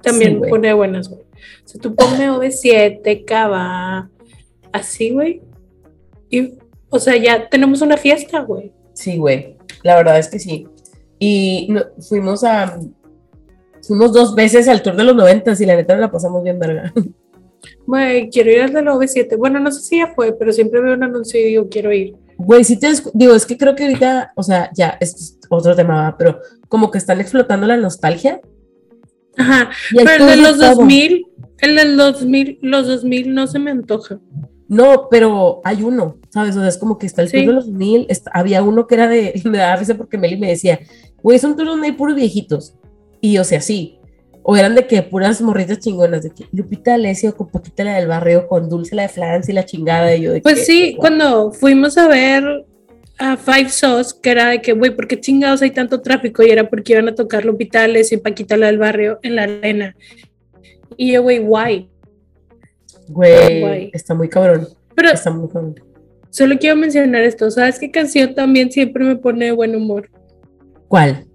también 0.00 0.28
Sí, 0.30 0.34
me 0.34 0.38
güey. 0.38 0.50
pone 0.50 0.72
buenas, 0.74 1.08
güey. 1.08 1.22
O 1.22 1.68
sea, 1.68 1.80
tú 1.80 1.92
ponme 1.96 2.30
OV7, 2.30 3.24
Cava, 3.24 4.10
así, 4.70 5.10
güey. 5.10 5.42
Y, 6.30 6.52
o 6.90 6.98
sea, 6.98 7.16
ya 7.16 7.48
tenemos 7.48 7.80
una 7.82 7.96
fiesta, 7.96 8.40
güey. 8.40 8.72
Sí, 8.92 9.16
güey, 9.18 9.56
la 9.82 9.96
verdad 9.96 10.18
es 10.18 10.28
que 10.28 10.38
sí. 10.38 10.66
Y 11.18 11.66
no- 11.70 11.84
fuimos 12.08 12.44
a, 12.44 12.78
fuimos 13.82 14.12
dos 14.12 14.34
veces 14.34 14.68
al 14.68 14.82
tour 14.82 14.96
de 14.96 15.04
los 15.04 15.16
noventas 15.16 15.60
y 15.60 15.66
la 15.66 15.76
neta 15.76 15.94
nos 15.94 16.00
la 16.02 16.10
pasamos 16.10 16.42
bien, 16.42 16.58
verga. 16.58 16.92
Güey, 17.84 18.30
quiero 18.30 18.50
ir 18.50 18.60
al 18.62 18.72
de 18.72 18.82
la 18.82 18.94
OV7. 18.94 19.36
Bueno, 19.36 19.58
no 19.58 19.72
sé 19.72 19.80
si 19.80 19.98
ya 19.98 20.08
fue, 20.14 20.32
pero 20.32 20.52
siempre 20.52 20.80
veo 20.80 20.94
un 20.94 21.02
anuncio 21.02 21.40
y 21.40 21.44
digo, 21.44 21.68
quiero 21.68 21.92
ir. 21.92 22.14
Güey, 22.36 22.62
sí 22.64 22.78
te 22.78 22.88
digo, 23.14 23.34
es 23.34 23.46
que 23.46 23.56
creo 23.56 23.74
que 23.74 23.84
ahorita, 23.84 24.32
o 24.36 24.42
sea, 24.42 24.70
ya, 24.74 24.96
esto 25.00 25.18
es 25.20 25.38
otro 25.48 25.74
tema, 25.74 26.14
pero 26.18 26.40
como 26.68 26.90
que 26.90 26.98
están 26.98 27.20
explotando 27.20 27.66
la 27.66 27.76
nostalgia. 27.76 28.40
Ajá, 29.36 29.70
pero 29.94 30.10
el 30.10 30.26
de 30.26 30.36
los 30.36 30.58
todo. 30.58 30.74
2000, 30.76 31.26
el 31.58 31.76
del 31.76 31.96
2000, 31.96 32.58
los 32.62 32.86
2000 32.86 33.34
no 33.34 33.46
se 33.46 33.58
me 33.58 33.70
antoja. 33.70 34.18
No, 34.68 35.08
pero 35.10 35.60
hay 35.64 35.82
uno, 35.82 36.16
¿sabes? 36.30 36.56
O 36.56 36.60
sea, 36.60 36.68
es 36.68 36.78
como 36.78 36.98
que 36.98 37.06
está 37.06 37.22
el 37.22 37.28
Sí. 37.28 37.36
tour 37.38 37.46
de 37.46 37.52
los 37.54 37.68
mil, 37.68 38.06
está- 38.08 38.30
había 38.34 38.62
uno 38.62 38.86
que 38.86 38.94
era 38.96 39.06
de, 39.08 39.32
me 39.44 39.58
daba 39.58 39.76
risa 39.76 39.94
porque 39.94 40.18
Meli 40.18 40.36
me 40.36 40.48
decía, 40.48 40.80
güey, 41.22 41.38
son 41.38 41.56
donde 41.56 41.86
hay 41.86 41.92
puros 41.92 42.16
viejitos. 42.16 42.74
Y 43.20 43.38
o 43.38 43.44
sea, 43.44 43.60
sí. 43.60 43.98
O 44.48 44.56
eran 44.56 44.74
de 44.76 44.86
que 44.86 45.02
puras 45.02 45.40
morritas 45.42 45.78
chingonas, 45.80 46.22
de 46.22 46.30
que 46.30 46.44
Lupita 46.52 46.94
Alessio 46.94 47.36
con 47.36 47.48
Paquita 47.48 47.82
la 47.84 47.94
del 47.96 48.06
barrio, 48.06 48.46
con 48.46 48.68
Dulce 48.68 48.94
la 48.94 49.02
de 49.02 49.08
Francia 49.08 49.50
y 49.50 49.54
la 49.54 49.64
chingada. 49.66 50.14
Y 50.14 50.22
yo 50.22 50.32
de 50.32 50.38
que, 50.38 50.42
Pues 50.42 50.66
sí, 50.66 50.92
wow. 50.92 51.00
cuando 51.00 51.52
fuimos 51.52 51.98
a 51.98 52.06
ver 52.06 52.64
a 53.18 53.36
Five 53.36 53.70
Sauce, 53.70 54.14
que 54.22 54.30
era 54.30 54.48
de 54.50 54.62
que, 54.62 54.72
güey, 54.72 54.94
¿por 54.94 55.08
qué 55.08 55.18
chingados 55.18 55.62
hay 55.62 55.70
tanto 55.72 56.00
tráfico? 56.00 56.44
Y 56.44 56.50
era 56.50 56.68
porque 56.68 56.92
iban 56.92 57.08
a 57.08 57.14
tocar 57.14 57.44
Lupitales 57.44 58.12
y 58.12 58.18
Paquita 58.18 58.56
la 58.56 58.66
del 58.66 58.78
barrio 58.78 59.18
en 59.22 59.34
la 59.36 59.42
arena. 59.44 59.96
Y 60.96 61.12
yo, 61.12 61.22
güey, 61.22 61.38
guay. 61.38 61.88
Güey, 63.08 63.60
guay. 63.60 63.90
está 63.92 64.14
muy 64.14 64.28
cabrón. 64.28 64.68
Pero 64.94 65.10
Está 65.10 65.30
muy 65.30 65.48
cabrón. 65.48 65.74
solo 66.30 66.56
quiero 66.58 66.76
mencionar 66.76 67.22
esto. 67.22 67.50
¿Sabes 67.50 67.78
qué 67.78 67.90
canción 67.90 68.34
también 68.34 68.70
siempre 68.72 69.04
me 69.04 69.16
pone 69.16 69.46
de 69.46 69.52
buen 69.52 69.74
humor? 69.76 70.08
¿Cuál? 70.88 71.26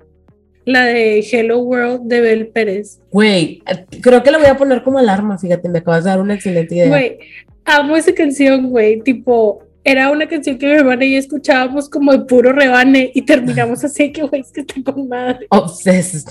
La 0.66 0.86
de 0.86 1.20
Hello 1.20 1.60
World 1.60 2.02
de 2.04 2.22
Bel 2.22 2.48
Pérez. 2.48 3.00
Güey, 3.12 3.64
creo 4.02 4.22
que 4.24 4.32
la 4.32 4.38
voy 4.38 4.48
a 4.48 4.58
poner 4.58 4.84
como 4.84 5.00
alarma, 5.00 5.38
fíjate, 5.38 5.68
me 5.70 5.80
acabas 5.80 6.04
de 6.04 6.10
dar 6.12 6.22
una 6.22 6.36
excelente 6.36 6.76
idea. 6.76 6.88
Güey, 6.88 7.18
amo 7.66 7.98
esa 7.98 8.14
canción, 8.14 8.70
güey. 8.70 9.02
Tipo, 9.02 9.64
era 9.84 10.12
una 10.12 10.28
canción 10.28 10.58
que 10.60 10.68
mi 10.68 10.74
hermana 10.74 11.04
y 11.06 11.14
yo 11.14 11.20
escuchábamos 11.20 11.90
como 11.90 12.12
de 12.12 12.20
puro 12.26 12.52
rebane 12.54 13.12
y 13.16 13.24
terminamos 13.24 13.84
así 13.84 14.12
que, 14.12 14.22
güey, 14.24 14.42
es 14.42 14.52
que 14.52 14.62
está 14.62 14.82
con 14.84 15.08
madre. 15.08 15.48
Obsessed. 15.50 16.26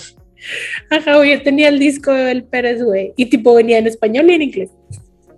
Ajá, 0.90 1.16
güey, 1.16 1.36
yo 1.36 1.42
tenía 1.42 1.68
el 1.68 1.78
disco 1.78 2.12
de 2.12 2.24
Bel 2.24 2.44
Pérez, 2.44 2.82
güey. 2.82 3.12
Y 3.16 3.26
tipo, 3.26 3.54
venía 3.54 3.78
en 3.78 3.88
español 3.88 4.30
y 4.30 4.34
en 4.34 4.42
inglés. 4.42 4.70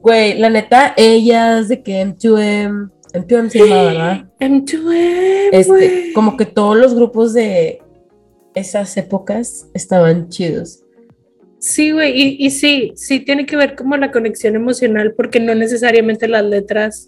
Güey, 0.03 0.37
la 0.39 0.51
neta, 0.51 0.95
ellas 0.97 1.69
de 1.69 1.83
que 1.83 2.03
M2M, 2.03 2.91
M2M 3.13 3.49
se 3.51 3.59
llama, 3.61 3.83
¿verdad? 3.85 4.33
M2M, 4.41 5.49
Este, 5.53 6.13
como 6.13 6.37
que 6.37 6.45
todos 6.45 6.77
los 6.77 6.95
grupos 6.95 7.33
de 7.35 7.81
esas 8.55 8.97
épocas 8.97 9.69
estaban 9.75 10.29
chidos. 10.29 10.81
Sí, 11.61 11.93
güey, 11.93 12.21
y, 12.21 12.47
y 12.47 12.51
sí, 12.51 12.93
sí 12.97 13.21
tiene 13.21 13.47
que 13.47 13.57
ver 13.57 13.77
como 13.77 13.97
la 13.97 14.11
conexión 14.11 14.57
emocional, 14.57 15.15
porque 15.17 15.39
no 15.39 15.55
necesariamente 15.55 16.27
las 16.27 16.45
letras 16.45 17.07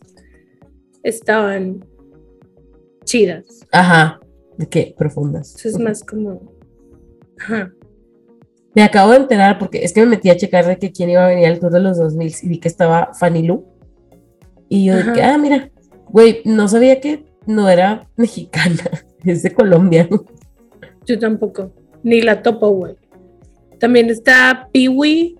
estaban 1.02 1.84
chidas. 3.04 3.66
Ajá, 3.72 4.20
de 4.56 4.68
qué 4.68 4.94
profundas. 4.96 5.56
Eso 5.56 5.68
es 5.68 5.78
más 5.80 6.04
como. 6.04 6.52
Ajá. 7.40 7.72
Me 8.74 8.82
acabo 8.82 9.12
de 9.12 9.18
enterar 9.18 9.58
porque 9.58 9.84
es 9.84 9.92
que 9.92 10.00
me 10.00 10.06
metí 10.06 10.30
a 10.30 10.36
checar 10.36 10.66
de 10.66 10.78
que 10.78 10.90
quién 10.90 11.10
iba 11.10 11.24
a 11.24 11.28
venir 11.28 11.46
al 11.46 11.60
tour 11.60 11.70
de 11.72 11.80
los 11.80 11.96
2000 11.96 12.34
y 12.42 12.48
vi 12.48 12.58
que 12.58 12.68
estaba 12.68 13.14
Fanny 13.14 13.42
Lu. 13.42 13.64
Y 14.68 14.86
yo 14.86 14.94
Ajá. 14.94 15.34
ah, 15.34 15.38
mira, 15.38 15.70
güey, 16.08 16.42
no 16.44 16.66
sabía 16.66 17.00
que 17.00 17.24
no 17.46 17.68
era 17.68 18.08
mexicana, 18.16 18.82
es 19.24 19.42
de 19.42 19.52
Colombia. 19.52 20.08
Yo 21.06 21.18
tampoco. 21.18 21.72
Ni 22.02 22.20
la 22.20 22.42
topo, 22.42 22.70
güey. 22.70 22.96
También 23.78 24.10
está 24.10 24.68
Peewee. 24.72 25.36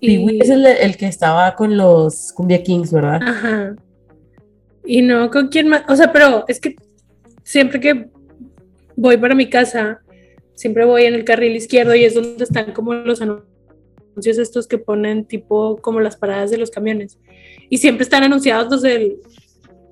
Y 0.00 0.22
güey, 0.22 0.38
es 0.40 0.48
el, 0.48 0.66
el 0.66 0.96
que 0.96 1.06
estaba 1.06 1.54
con 1.54 1.76
los 1.76 2.32
Cumbia 2.32 2.62
Kings, 2.62 2.92
¿verdad? 2.92 3.20
Ajá. 3.22 3.76
Y 4.84 5.02
no, 5.02 5.30
¿con 5.30 5.48
quién 5.48 5.68
más? 5.68 5.82
O 5.88 5.94
sea, 5.94 6.10
pero 6.12 6.44
es 6.48 6.58
que 6.58 6.74
siempre 7.42 7.78
que 7.80 8.08
voy 8.96 9.16
para 9.18 9.34
mi 9.34 9.48
casa, 9.48 10.00
siempre 10.60 10.84
voy 10.84 11.04
en 11.04 11.14
el 11.14 11.24
carril 11.24 11.56
izquierdo 11.56 11.94
y 11.94 12.04
es 12.04 12.12
donde 12.12 12.44
están 12.44 12.74
como 12.74 12.92
los 12.92 13.22
anuncios 13.22 14.36
estos 14.36 14.66
que 14.66 14.76
ponen 14.76 15.24
tipo 15.24 15.78
como 15.78 16.00
las 16.00 16.16
paradas 16.18 16.50
de 16.50 16.58
los 16.58 16.70
camiones. 16.70 17.18
Y 17.70 17.78
siempre 17.78 18.04
están 18.04 18.24
anunciados 18.24 18.70
los 18.70 18.82
del 18.82 19.16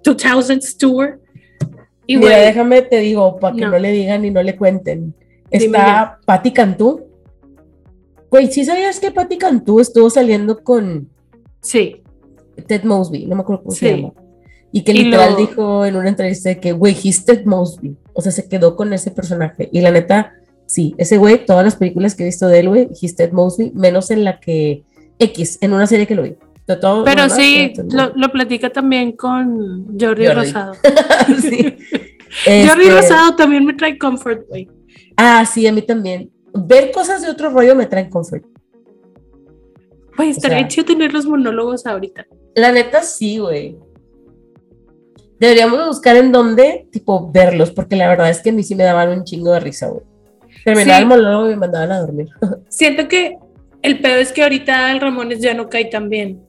2000 0.05 0.61
Tour. 0.79 1.21
Y 2.07 2.19
Mira, 2.19 2.37
déjame 2.37 2.83
te 2.83 2.99
digo, 2.99 3.39
para 3.39 3.57
que 3.57 3.63
no. 3.63 3.79
le 3.79 3.93
digan 3.93 4.27
y 4.27 4.31
no 4.31 4.43
le 4.43 4.57
cuenten. 4.57 5.15
Está 5.51 6.19
Patti 6.27 6.53
Cantú. 6.53 7.07
Güey, 8.31 8.53
¿sí 8.53 8.67
sabías 8.67 9.01
que 9.01 9.11
Patti 9.11 9.39
Cantú 9.39 9.81
estuvo 9.81 10.11
saliendo 10.11 10.63
con... 10.63 11.09
Sí. 11.63 12.03
Ted 12.67 12.85
Mosby, 12.85 13.25
no 13.25 13.37
me 13.37 13.41
acuerdo 13.41 13.63
cómo 13.63 13.75
se 13.75 13.97
llama. 13.97 14.13
Y 14.71 14.83
que 14.83 14.93
literal 14.93 15.35
dijo 15.35 15.87
en 15.87 15.97
una 15.97 16.11
entrevista 16.11 16.55
que, 16.57 16.73
güey, 16.73 16.95
he's 17.03 17.25
Ted 17.25 17.47
Mosby. 17.47 17.97
O 18.13 18.21
sea, 18.21 18.33
se 18.33 18.47
quedó 18.51 18.77
con 18.77 18.93
ese 18.93 19.11
personaje. 19.11 19.71
Y 19.73 19.81
la 19.81 19.91
neta, 19.91 20.35
sí, 20.69 20.95
ese 20.99 21.17
güey, 21.17 21.45
todas 21.45 21.65
las 21.65 21.75
películas 21.75 22.15
que 22.15 22.23
he 22.23 22.27
visto 22.27 22.47
de 22.47 22.61
él, 22.61 22.69
güey, 22.69 22.89
he's 23.01 23.17
Ted 23.17 23.33
Mosby, 23.33 23.73
menos 23.75 24.13
en 24.13 24.23
la 24.23 24.39
que 24.39 24.85
X, 25.19 25.59
en 25.61 25.73
una 25.73 25.89
serie 25.89 26.07
que 26.07 26.15
lo 26.15 26.23
vi. 26.23 26.37
Pero 27.05 27.31
sí, 27.31 27.73
lo, 27.91 28.31
platica 28.31 28.69
también 28.69 29.13
con 29.13 29.99
Jordi, 29.99 30.29
Rosado. 30.29 30.75
sí. 31.41 31.75
Jordi 32.45 32.83
este 32.83 32.91
Rosado 32.91 33.37
también 33.37 33.65
me 33.65 33.73
trae 33.73 33.97
comfort, 33.97 34.47
güey. 34.47 34.69
Ah, 35.17 35.47
sí, 35.47 35.67
a 35.67 35.73
mí 35.73 35.81
también. 35.81 36.31
Ver 36.53 36.93
cosas 36.93 37.23
de 37.23 37.31
otro 37.31 37.49
rollo 37.49 37.75
me 37.75 37.87
trae 37.87 38.11
comfort. 38.11 38.45
Güey, 40.15 40.29
estaría 40.29 40.69
chido 40.69 40.85
tener 40.85 41.15
los 41.15 41.25
monólogos 41.25 41.87
ahorita. 41.87 42.27
La 42.55 42.71
neta, 42.71 43.03
sí, 43.03 43.39
güey. 43.39 43.79
Deberíamos 45.41 45.87
buscar 45.87 46.17
en 46.17 46.33
dónde, 46.33 46.87
tipo, 46.91 47.31
verlos, 47.33 47.71
porque 47.71 47.97
la 47.97 48.09
verdad 48.09 48.29
es 48.29 48.43
que 48.43 48.51
a 48.51 48.53
mí 48.53 48.63
sí 48.63 48.75
me 48.75 48.85
daban 48.85 49.09
un 49.09 49.25
chingo 49.25 49.53
de 49.53 49.61
risa, 49.61 49.89
güey. 49.89 50.03
Terminaba 50.75 50.99
el 50.99 51.07
monólogo 51.07 51.47
y 51.47 51.51
me 51.51 51.57
mandaban 51.57 51.93
a 51.93 52.01
dormir. 52.01 52.29
Siento 52.69 53.09
que 53.09 53.39
el 53.83 54.01
peor 54.01 54.19
es 54.19 54.33
que 54.33 54.43
ahorita 54.43 54.93
el 54.93 55.01
Ramones 55.01 55.41
ya 55.41 55.55
no 55.55 55.69
cae 55.69 55.87
tan 55.87 56.09
bien. 56.09 56.43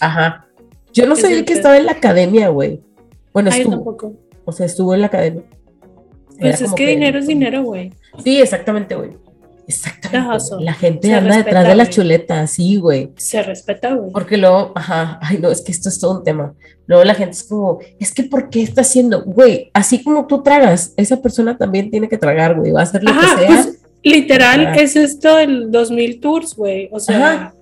Ajá. 0.00 0.46
Yo 0.92 1.06
no 1.06 1.16
sabía 1.16 1.44
que 1.44 1.54
estaba 1.54 1.76
en 1.76 1.86
la 1.86 1.92
academia, 1.92 2.48
güey. 2.48 2.80
Bueno, 3.32 3.50
estuvo. 3.50 3.72
Tampoco. 3.72 4.14
O 4.44 4.52
sea, 4.52 4.66
estuvo 4.66 4.94
en 4.94 5.00
la 5.00 5.06
academia. 5.08 5.42
Pues 6.38 6.60
es 6.60 6.72
que, 6.74 6.86
dinero 6.86 7.18
es 7.18 7.26
dinero, 7.26 7.62
güey. 7.62 7.92
Sí, 8.22 8.40
exactamente, 8.40 8.94
güey. 8.94 9.10
Exactamente. 9.66 10.04
La 10.60 10.74
gente 10.74 11.12
anda 11.12 11.36
detrás 11.36 11.66
de 11.66 11.74
las 11.74 11.90
chuletas, 11.90 12.50
sí, 12.50 12.76
güey. 12.76 13.10
Se 13.16 13.42
respeta, 13.42 13.94
güey. 13.94 14.12
Porque 14.12 14.36
luego, 14.36 14.72
ajá, 14.74 15.18
ay, 15.22 15.38
no, 15.38 15.50
es 15.50 15.62
que 15.62 15.72
esto 15.72 15.88
es 15.88 15.98
todo 15.98 16.18
un 16.18 16.24
tema. 16.24 16.54
Luego 16.86 17.04
la 17.04 17.14
gente 17.14 17.32
es 17.32 17.44
como, 17.44 17.78
es 17.98 18.12
que 18.12 18.24
¿por 18.24 18.50
qué 18.50 18.62
está 18.62 18.82
haciendo? 18.82 19.24
Güey, 19.24 19.70
así 19.72 20.02
como 20.02 20.26
tú 20.26 20.42
tragas, 20.42 20.92
esa 20.96 21.20
persona 21.22 21.56
también 21.56 21.90
tiene 21.90 22.08
que 22.08 22.18
tragar, 22.18 22.58
güey, 22.58 22.72
va 22.72 22.80
a 22.80 22.84
hacer 22.84 23.02
lo 23.02 23.12
que 23.12 23.26
sea. 23.26 23.46
Pues, 23.46 23.78
literal, 24.02 24.78
es 24.78 24.96
esto 24.96 25.38
el 25.38 25.70
2000 25.70 26.20
tours, 26.20 26.54
güey. 26.54 26.88
O 26.92 27.00
sea. 27.00 27.54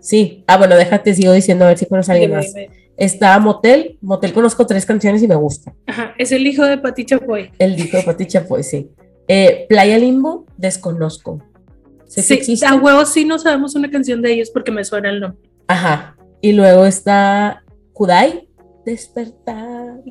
Sí. 0.00 0.44
Ah, 0.46 0.56
bueno, 0.56 0.76
déjate, 0.76 1.14
sigo 1.14 1.32
diciendo 1.32 1.66
a 1.66 1.68
ver 1.68 1.78
si 1.78 1.84
conoces 1.84 2.08
a 2.08 2.12
alguien 2.14 2.32
más. 2.32 2.54
Está 2.96 3.38
Motel. 3.38 3.98
Motel 4.00 4.32
conozco 4.32 4.66
tres 4.66 4.86
canciones 4.86 5.22
y 5.22 5.28
me 5.28 5.34
gusta. 5.34 5.74
Ajá, 5.86 6.14
es 6.18 6.32
el 6.32 6.46
hijo 6.46 6.64
de 6.64 6.78
Pati 6.78 7.04
Chapoy. 7.04 7.50
El 7.58 7.78
hijo 7.78 7.98
de 7.98 8.02
Pati 8.02 8.26
Chapoy, 8.26 8.62
sí. 8.62 8.90
Eh, 9.28 9.66
Playa 9.68 9.98
Limbo, 9.98 10.46
desconozco 10.56 11.42
sí, 12.10 12.58
a 12.66 12.74
huevos 12.74 13.12
sí 13.12 13.24
no 13.24 13.38
sabemos 13.38 13.74
una 13.74 13.90
canción 13.90 14.20
de 14.20 14.32
ellos 14.32 14.50
porque 14.50 14.72
me 14.72 14.84
suena 14.84 15.10
el 15.10 15.20
nombre. 15.20 15.48
Ajá. 15.68 16.16
Y 16.40 16.52
luego 16.52 16.86
está 16.86 17.62
Kudai, 17.92 18.48
Despertar. 18.84 20.02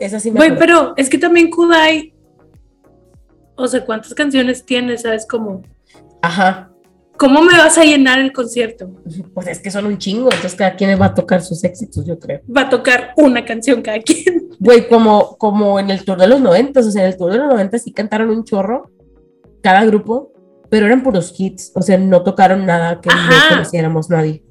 Esa 0.00 0.20
sí 0.20 0.30
me 0.30 0.38
Güey, 0.38 0.58
pero 0.58 0.94
es 0.96 1.08
que 1.08 1.18
también 1.18 1.50
Kudai, 1.50 2.12
o 3.56 3.66
sea, 3.66 3.84
¿cuántas 3.84 4.14
canciones 4.14 4.64
tiene? 4.64 4.98
¿Sabes 4.98 5.26
cómo? 5.26 5.62
Ajá. 6.22 6.70
¿Cómo 7.16 7.40
me 7.40 7.56
vas 7.56 7.78
a 7.78 7.84
llenar 7.84 8.18
el 8.18 8.32
concierto? 8.32 8.90
Pues 9.34 9.46
es 9.48 9.60
que 9.60 9.70
son 9.70 9.86
un 9.86 9.98
chingo, 9.98 10.24
entonces 10.24 10.54
cada 10.54 10.76
quien 10.76 11.00
va 11.00 11.06
a 11.06 11.14
tocar 11.14 11.40
sus 11.42 11.62
éxitos, 11.64 12.04
yo 12.04 12.18
creo. 12.18 12.40
Va 12.54 12.62
a 12.62 12.68
tocar 12.68 13.12
una 13.16 13.44
canción 13.44 13.82
cada 13.82 14.00
quien. 14.00 14.50
Güey, 14.58 14.88
como, 14.88 15.36
como 15.36 15.78
en 15.78 15.90
el 15.90 16.04
tour 16.04 16.18
de 16.18 16.26
los 16.26 16.40
90, 16.40 16.80
o 16.80 16.82
sea, 16.82 17.02
en 17.02 17.08
el 17.08 17.16
tour 17.16 17.30
de 17.30 17.38
los 17.38 17.48
90 17.48 17.78
sí 17.78 17.92
cantaron 17.92 18.30
un 18.30 18.44
chorro, 18.44 18.90
cada 19.60 19.84
grupo, 19.84 20.32
pero 20.70 20.86
eran 20.86 21.02
puros 21.02 21.34
hits, 21.36 21.72
o 21.74 21.82
sea, 21.82 21.98
no 21.98 22.22
tocaron 22.22 22.66
nada 22.66 23.00
que 23.00 23.08
no 23.08 23.14
conociéramos 23.50 24.10
nadie. 24.10 24.42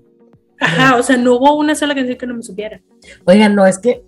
Ajá, 0.59 0.97
o 0.97 1.03
sea, 1.03 1.17
no 1.17 1.35
hubo 1.35 1.57
una 1.57 1.75
sola 1.75 1.95
canción 1.95 2.17
que 2.17 2.27
no 2.27 2.35
me 2.35 2.43
supiera. 2.43 2.81
Oigan, 3.25 3.55
no, 3.55 3.65
es 3.65 3.77
que, 3.77 4.03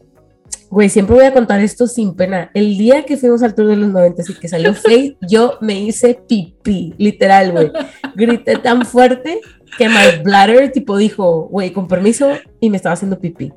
güey, 0.69 0.89
siempre 0.89 1.15
voy 1.15 1.25
a 1.25 1.33
contar 1.33 1.59
esto 1.59 1.87
sin 1.87 2.15
pena. 2.15 2.51
El 2.53 2.77
día 2.77 3.03
que 3.03 3.17
fuimos 3.17 3.43
al 3.43 3.53
tour 3.53 3.67
de 3.67 3.75
los 3.75 3.89
90 3.89 4.23
y 4.27 4.33
que 4.35 4.47
salió 4.47 4.73
Faith, 4.75 5.17
yo 5.29 5.57
me 5.61 5.79
hice 5.79 6.19
pipí, 6.27 6.93
literal, 6.97 7.51
güey. 7.51 7.71
Grité 8.15 8.57
tan 8.57 8.85
fuerte 8.85 9.41
que 9.77 9.89
my 9.89 10.23
bladder, 10.23 10.71
tipo, 10.71 10.97
dijo, 10.97 11.47
güey, 11.49 11.71
con 11.71 11.87
permiso, 11.87 12.29
y 12.59 12.69
me 12.69 12.77
estaba 12.77 12.93
haciendo 12.93 13.19
pipí. 13.19 13.51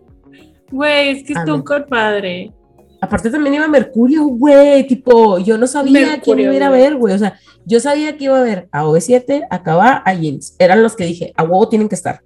Güey, 0.70 1.10
es 1.10 1.24
que 1.24 1.32
estuvo 1.32 1.64
con 1.64 1.84
padre. 1.84 2.52
Aparte 3.00 3.30
también 3.30 3.54
iba 3.54 3.68
Mercurio, 3.68 4.26
güey, 4.26 4.86
tipo, 4.86 5.38
yo 5.38 5.56
no 5.56 5.66
sabía 5.66 6.20
quién 6.20 6.40
iba 6.40 6.52
a 6.52 6.54
ir 6.54 6.62
a 6.62 6.68
ver, 6.68 6.96
güey, 6.96 7.14
o 7.14 7.18
sea, 7.18 7.38
yo 7.64 7.80
sabía 7.80 8.16
que 8.16 8.24
iba 8.24 8.38
a 8.38 8.42
ver 8.42 8.68
a 8.72 8.84
OV7, 8.84 9.46
a 9.48 9.62
Cava, 9.62 10.02
a 10.04 10.14
Jeans, 10.14 10.54
eran 10.58 10.82
los 10.82 10.96
que 10.96 11.04
dije, 11.04 11.32
a 11.36 11.44
huevo 11.44 11.68
tienen 11.68 11.88
que 11.88 11.94
estar. 11.94 12.22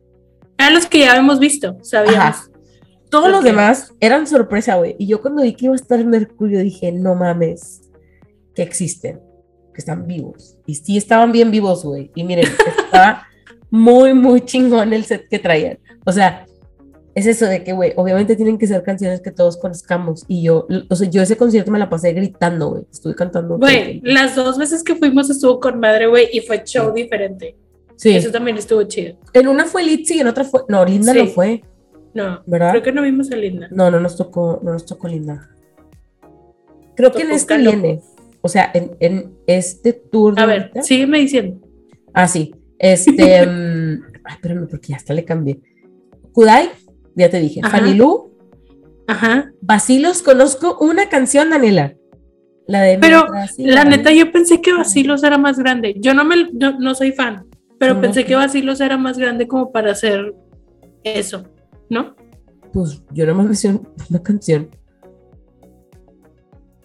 Eran 0.59 0.75
los 0.75 0.87
que 0.87 1.01
ya 1.01 1.13
habíamos 1.13 1.39
visto, 1.39 1.79
sabíamos. 1.83 2.51
Todos 3.09 3.31
los 3.31 3.45
demás 3.45 3.93
eran 4.01 4.27
sorpresa, 4.27 4.75
güey, 4.75 4.97
y 4.99 5.07
yo 5.07 5.21
cuando 5.21 5.43
vi 5.43 5.55
que 5.55 5.67
iba 5.67 5.75
a 5.75 5.77
estar 5.77 6.05
Mercurio 6.05 6.59
dije, 6.59 6.91
no 6.91 7.15
mames, 7.15 7.83
que 8.57 8.63
existen, 8.63 9.21
que 9.73 9.79
están 9.81 10.09
vivos, 10.09 10.59
y 10.67 10.75
sí 10.75 10.97
estaban 10.97 11.31
bien 11.31 11.53
vivos, 11.53 11.85
güey, 11.85 12.11
y 12.17 12.25
miren, 12.25 12.49
estaba 12.85 13.29
muy, 13.71 14.13
muy 14.13 14.41
chingón 14.41 14.93
el 14.93 15.05
set 15.05 15.29
que 15.29 15.39
traían, 15.39 15.79
o 16.05 16.11
sea, 16.11 16.47
es 17.15 17.27
eso 17.27 17.47
de 17.47 17.63
que, 17.63 17.73
güey, 17.73 17.93
obviamente 17.97 18.35
tienen 18.35 18.59
que 18.59 18.67
ser 18.67 18.83
canciones 18.83 19.21
que 19.21 19.31
todos 19.31 19.57
conozcamos. 19.57 20.25
Y 20.27 20.43
yo, 20.43 20.67
o 20.89 20.97
sea, 20.97 21.09
yo 21.09 21.23
ese 21.23 21.37
concierto 21.37 21.71
me 21.71 21.79
la 21.79 21.89
pasé 21.89 22.13
gritando, 22.13 22.71
güey. 22.71 22.83
Estuve 22.91 23.15
cantando. 23.15 23.57
Güey, 23.59 24.01
las 24.03 24.35
dos 24.35 24.59
veces 24.59 24.83
que 24.83 24.97
fuimos 24.97 25.31
estuvo 25.31 25.61
con 25.61 25.79
madre, 25.79 26.09
güey, 26.09 26.29
y 26.33 26.41
fue 26.41 26.65
show 26.65 26.93
diferente. 26.93 27.57
Sí. 27.97 28.17
Eso 28.17 28.33
también 28.33 28.57
estuvo 28.57 28.83
chido. 28.83 29.17
En 29.33 29.47
una 29.47 29.65
fue 29.67 29.85
Litzy 29.85 30.17
y 30.17 30.21
en 30.21 30.27
otra 30.27 30.43
fue. 30.43 30.63
No, 30.69 30.85
Linda 30.85 31.15
no 31.15 31.27
fue. 31.27 31.63
No, 32.15 32.43
¿verdad? 32.47 32.71
Creo 32.71 32.83
que 32.83 32.93
no 32.93 33.03
vimos 33.03 33.31
a 33.31 33.37
Linda. 33.37 33.69
No, 33.71 33.91
no 33.93 34.01
nos 34.01 34.17
tocó, 34.17 34.61
no 34.65 34.73
nos 34.73 34.85
tocó 34.85 35.07
Linda. 35.07 35.51
Creo 36.97 37.13
que 37.13 37.23
en 37.23 37.31
este 37.31 37.59
viene. 37.59 38.01
O 38.41 38.49
sea, 38.49 38.71
en, 38.75 38.97
en 38.99 39.35
este 39.47 39.93
tour. 39.93 40.39
A 40.39 40.47
ver, 40.47 40.73
sígueme 40.83 41.19
diciendo. 41.21 41.65
Ah, 42.13 42.27
sí. 42.27 42.55
Este. 42.79 43.47
um, 43.47 44.03
ay, 44.25 44.35
espérame, 44.35 44.67
porque 44.69 44.89
ya 44.89 44.97
hasta 44.97 45.15
le 45.15 45.25
cambié. 45.25 45.61
Kudai 46.33 46.71
ya 47.15 47.31
te 47.31 47.41
dije. 47.41 47.61
Fanny 47.63 47.95
Lu. 47.95 48.35
Ajá. 49.07 49.53
Basilos, 49.61 50.23
conozco 50.23 50.79
una 50.81 51.09
canción, 51.09 51.51
Daniela. 51.51 51.95
La 52.67 52.83
de 52.83 52.99
Pero 52.99 53.27
la 53.59 53.85
neta, 53.85 54.13
yo 54.13 54.33
pensé 54.33 54.63
que 54.63 54.73
Basilos 54.73 55.23
era 55.23 55.37
más 55.37 55.59
grande. 55.59 55.95
Yo 55.99 56.15
no 56.15 56.25
me 56.25 56.49
no, 56.53 56.95
soy 56.95 57.13
fan, 57.13 57.47
pero 57.79 58.01
pensé 58.01 58.25
que 58.25 58.35
Basilos 58.35 58.81
era 58.81 58.97
más 58.97 59.19
grande 59.19 59.47
como 59.47 59.71
para 59.71 59.93
hacer 59.93 60.35
eso, 61.03 61.45
¿no? 61.91 62.17
Pues 62.73 63.03
yo 63.13 63.27
no 63.27 63.35
me 63.35 63.45
mencioné 63.45 63.81
una 64.11 64.23
canción. 64.23 64.71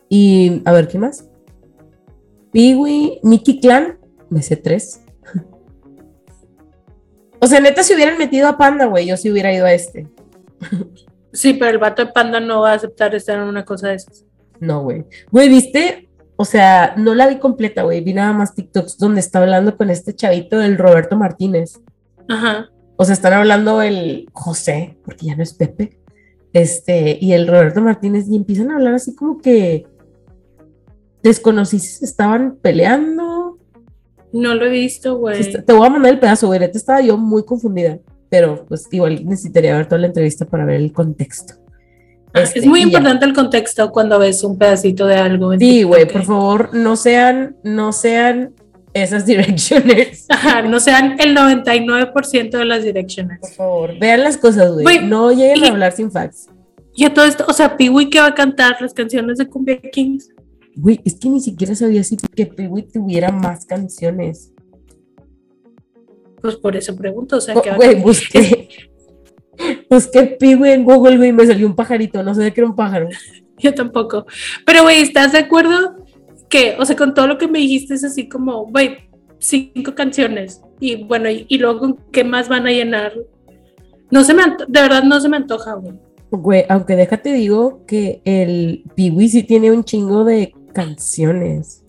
Y 0.10 0.62
a 0.66 0.74
ver, 0.74 0.88
¿qué 0.88 0.98
más? 0.98 1.30
Piwi, 2.52 3.20
Mickey 3.24 3.62
Clan, 3.62 4.00
me 4.30 4.42
sé 4.42 4.58
tres. 4.58 5.02
o 7.40 7.48
sea, 7.48 7.62
neta, 7.62 7.84
si 7.84 7.94
hubieran 7.94 8.18
metido 8.18 8.48
a 8.48 8.58
Panda, 8.58 8.86
güey, 8.86 9.06
yo 9.06 9.16
sí 9.16 9.32
hubiera 9.32 9.54
ido 9.54 9.66
a 9.66 9.74
este. 9.74 10.08
Sí, 11.32 11.54
pero 11.54 11.72
el 11.72 11.78
vato 11.78 12.06
de 12.06 12.12
panda 12.12 12.40
no 12.40 12.62
va 12.62 12.72
a 12.72 12.76
aceptar 12.76 13.14
estar 13.14 13.38
en 13.38 13.44
una 13.44 13.64
cosa 13.64 13.90
de 13.90 13.96
esas. 13.96 14.26
No, 14.60 14.84
güey. 14.84 15.06
Güey, 15.32 15.50
¿viste? 15.50 16.10
O 16.36 16.46
sea, 16.46 16.94
no 16.98 17.16
la 17.16 17.28
vi 17.28 17.38
completa, 17.38 17.84
güey. 17.84 18.02
Vi 18.02 18.14
nada 18.14 18.34
más 18.34 18.56
TikToks 18.56 18.98
donde 18.98 19.20
está 19.20 19.40
hablando 19.40 19.78
con 19.78 19.90
este 19.90 20.16
chavito, 20.16 20.62
el 20.62 20.78
Roberto 20.78 21.16
Martínez. 21.18 21.82
Ajá. 22.28 22.70
O 22.96 23.06
sea, 23.06 23.14
están 23.14 23.34
hablando 23.34 23.82
el 23.82 24.28
José, 24.34 24.98
porque 25.06 25.28
ya 25.28 25.36
no 25.36 25.44
es 25.44 25.54
Pepe. 25.54 26.00
Este, 26.52 27.18
y 27.22 27.34
el 27.34 27.48
Roberto 27.48 27.82
Martínez, 27.82 28.28
y 28.28 28.36
empiezan 28.36 28.72
a 28.72 28.76
hablar 28.76 28.96
así 28.96 29.16
como 29.16 29.38
que 29.40 29.86
desconocí 31.22 31.80
si 31.80 32.04
estaban 32.04 32.58
peleando. 32.62 33.58
No 34.34 34.56
lo 34.56 34.66
he 34.66 34.70
visto, 34.70 35.18
güey. 35.18 35.64
Te 35.64 35.74
voy 35.74 35.88
a 35.88 35.90
mandar 35.90 36.12
el 36.12 36.20
pedazo, 36.20 36.48
güey. 36.48 36.64
Estaba 36.64 37.02
yo 37.02 37.18
muy 37.18 37.44
confundida 37.44 38.00
pero 38.30 38.66
pues 38.68 38.88
igual 38.92 39.26
necesitaría 39.26 39.76
ver 39.76 39.88
toda 39.88 40.00
la 40.00 40.08
entrevista 40.08 40.46
para 40.46 40.66
ver 40.66 40.78
el 40.78 40.94
contexto. 40.94 41.56
Ah, 42.34 42.42
es 42.42 42.56
este, 42.56 42.68
muy 42.68 42.82
importante 42.82 43.26
el 43.26 43.34
contexto 43.34 43.92
cuando 43.92 44.20
ves 44.20 44.44
un 44.44 44.58
pedacito 44.58 45.08
de 45.08 45.16
algo. 45.16 45.58
Sí, 45.58 45.84
güey, 45.84 46.08
por 46.08 46.24
favor, 46.24 46.70
no 46.74 46.96
sean, 46.96 47.56
no 47.64 47.92
sean 47.92 48.54
esas 48.94 49.26
directioners. 49.26 50.28
no 50.68 50.80
sean 50.80 51.20
el 51.20 51.36
99% 51.36 52.52
de 52.52 52.66
las 52.66 52.84
directioners. 52.84 53.40
Por 53.42 53.52
favor, 53.52 54.00
vean 54.00 54.24
las 54.24 54.38
cosas, 54.38 54.72
güey. 54.72 55.06
No 55.06 55.32
lleguen 55.32 55.66
a 55.66 55.68
hablar 55.70 55.92
sin 55.94 56.12
facts. 56.12 56.48
Y 56.96 57.06
a 57.06 57.14
todo 57.14 57.26
esto, 57.26 57.46
o 57.48 57.54
sea, 57.54 57.78
Piwi 57.78 58.10
que 58.10 58.20
va 58.20 58.28
a 58.28 58.36
cantar 58.36 58.76
las 58.82 58.94
canciones 58.94 59.38
de 59.38 59.48
Cumbia 59.48 59.80
Kings. 59.80 60.30
Güey, 60.76 61.00
es 61.06 61.16
que 61.16 61.30
ni 61.30 61.42
siquiera 61.42 61.74
sabía 61.76 62.04
si 62.04 62.18
que 62.18 62.46
Pee-Wee 62.46 62.84
tuviera 62.84 63.32
más 63.32 63.66
canciones. 63.66 64.52
Pues 66.42 66.56
por 66.56 66.76
eso 66.76 66.96
pregunto, 66.96 67.38
o 67.38 67.42
sea, 67.42 67.56
que 67.56 67.72
Güey, 67.72 67.96
busqué. 68.02 68.70
Busqué 69.90 70.38
Pee-Wee 70.40 70.72
en 70.72 70.86
Google, 70.86 71.18
güey, 71.18 71.30
y 71.30 71.34
me 71.34 71.46
salió 71.46 71.68
un 71.68 71.76
pajarito. 71.76 72.24
No 72.24 72.34
sé 72.34 72.44
de 72.44 72.54
qué 72.54 72.62
era 72.62 72.70
un 72.70 72.78
pájaro. 72.78 73.10
yo 73.58 73.74
tampoco. 73.74 74.26
Pero, 74.66 74.84
güey, 74.84 75.02
¿estás 75.02 75.34
de 75.34 75.40
acuerdo? 75.40 76.06
Que, 76.48 76.78
o 76.80 76.86
sea, 76.86 76.96
con 76.96 77.14
todo 77.14 77.28
lo 77.28 77.38
que 77.38 77.48
me 77.48 77.60
dijiste 77.60 77.94
es 77.94 78.06
así 78.06 78.30
como, 78.30 78.68
güey, 78.68 79.10
cinco 79.40 79.96
canciones. 79.96 80.62
Y 80.80 81.04
bueno, 81.04 81.30
y, 81.30 81.46
y 81.50 81.58
luego, 81.58 81.80
¿con 81.80 81.98
¿qué 82.12 82.24
más 82.24 82.48
van 82.48 82.68
a 82.68 82.72
llenar? 82.72 83.14
No 84.12 84.24
se 84.24 84.34
me 84.34 84.44
de 84.44 84.82
verdad 84.82 85.04
no 85.04 85.20
se 85.20 85.30
me 85.30 85.38
antoja, 85.38 85.74
güey. 85.74 85.94
Güey, 86.32 86.66
aunque 86.70 86.96
déjate 86.96 87.34
digo 87.34 87.86
que 87.86 88.22
el 88.24 88.84
Pee-Wee 88.96 89.30
sí 89.30 89.44
tiene 89.44 89.72
un 89.72 89.84
chingo 89.84 90.24
de 90.24 90.54
canciones. 90.74 91.84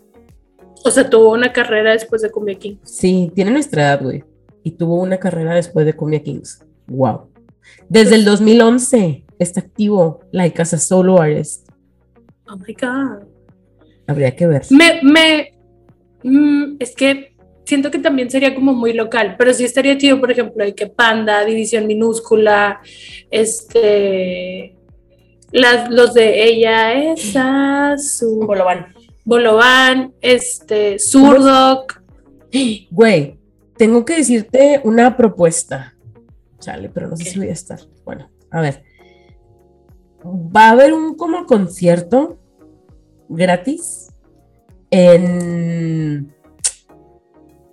O 0.84 0.90
sea, 0.90 1.08
tuvo 1.08 1.32
una 1.32 1.52
carrera 1.52 1.92
después 1.92 2.22
de 2.22 2.30
Cumbia 2.30 2.54
King. 2.54 2.76
Sí, 2.82 3.30
tiene 3.34 3.50
nuestra 3.50 3.82
edad, 3.82 4.02
güey. 4.02 4.24
Y 4.70 4.76
tuvo 4.76 5.00
una 5.00 5.18
carrera 5.18 5.56
después 5.56 5.84
de 5.84 5.94
Cumbia 5.94 6.22
Kings. 6.22 6.64
Wow. 6.86 7.32
Desde 7.88 8.14
el 8.14 8.24
2011 8.24 9.24
está 9.36 9.58
activo, 9.58 10.20
like 10.30 10.62
as 10.62 10.72
a 10.74 10.78
solo 10.78 11.20
artist. 11.20 11.68
Oh 12.48 12.56
my 12.56 12.72
God. 12.80 13.26
Habría 14.06 14.36
que 14.36 14.46
ver. 14.46 14.62
Me, 14.70 15.00
me, 15.02 15.54
mm, 16.22 16.76
es 16.78 16.94
que 16.94 17.34
siento 17.64 17.90
que 17.90 17.98
también 17.98 18.30
sería 18.30 18.54
como 18.54 18.72
muy 18.72 18.92
local, 18.92 19.34
pero 19.36 19.52
sí 19.52 19.64
estaría 19.64 19.98
chido, 19.98 20.20
por 20.20 20.30
ejemplo, 20.30 20.64
de 20.64 20.72
que 20.72 20.86
Panda, 20.86 21.44
División 21.44 21.88
Minúscula, 21.88 22.80
este, 23.28 24.76
las, 25.50 25.90
los 25.90 26.14
de 26.14 26.44
ella 26.44 26.92
es 27.12 27.34
azul, 27.34 28.46
Bolobán. 28.46 28.94
Bolobán, 29.24 30.14
este, 30.20 31.00
Zurdok, 31.00 32.00
Güey, 32.92 33.39
tengo 33.80 34.04
que 34.04 34.16
decirte 34.16 34.82
una 34.84 35.16
propuesta. 35.16 35.94
Chale, 36.58 36.90
pero 36.90 37.08
no 37.08 37.16
sé 37.16 37.24
si 37.24 37.38
voy 37.38 37.48
a 37.48 37.52
estar. 37.52 37.80
Bueno, 38.04 38.28
a 38.50 38.60
ver. 38.60 38.82
Va 40.22 40.68
a 40.68 40.72
haber 40.72 40.92
un 40.92 41.16
como 41.16 41.46
concierto 41.46 42.38
gratis 43.30 44.08
en 44.90 46.34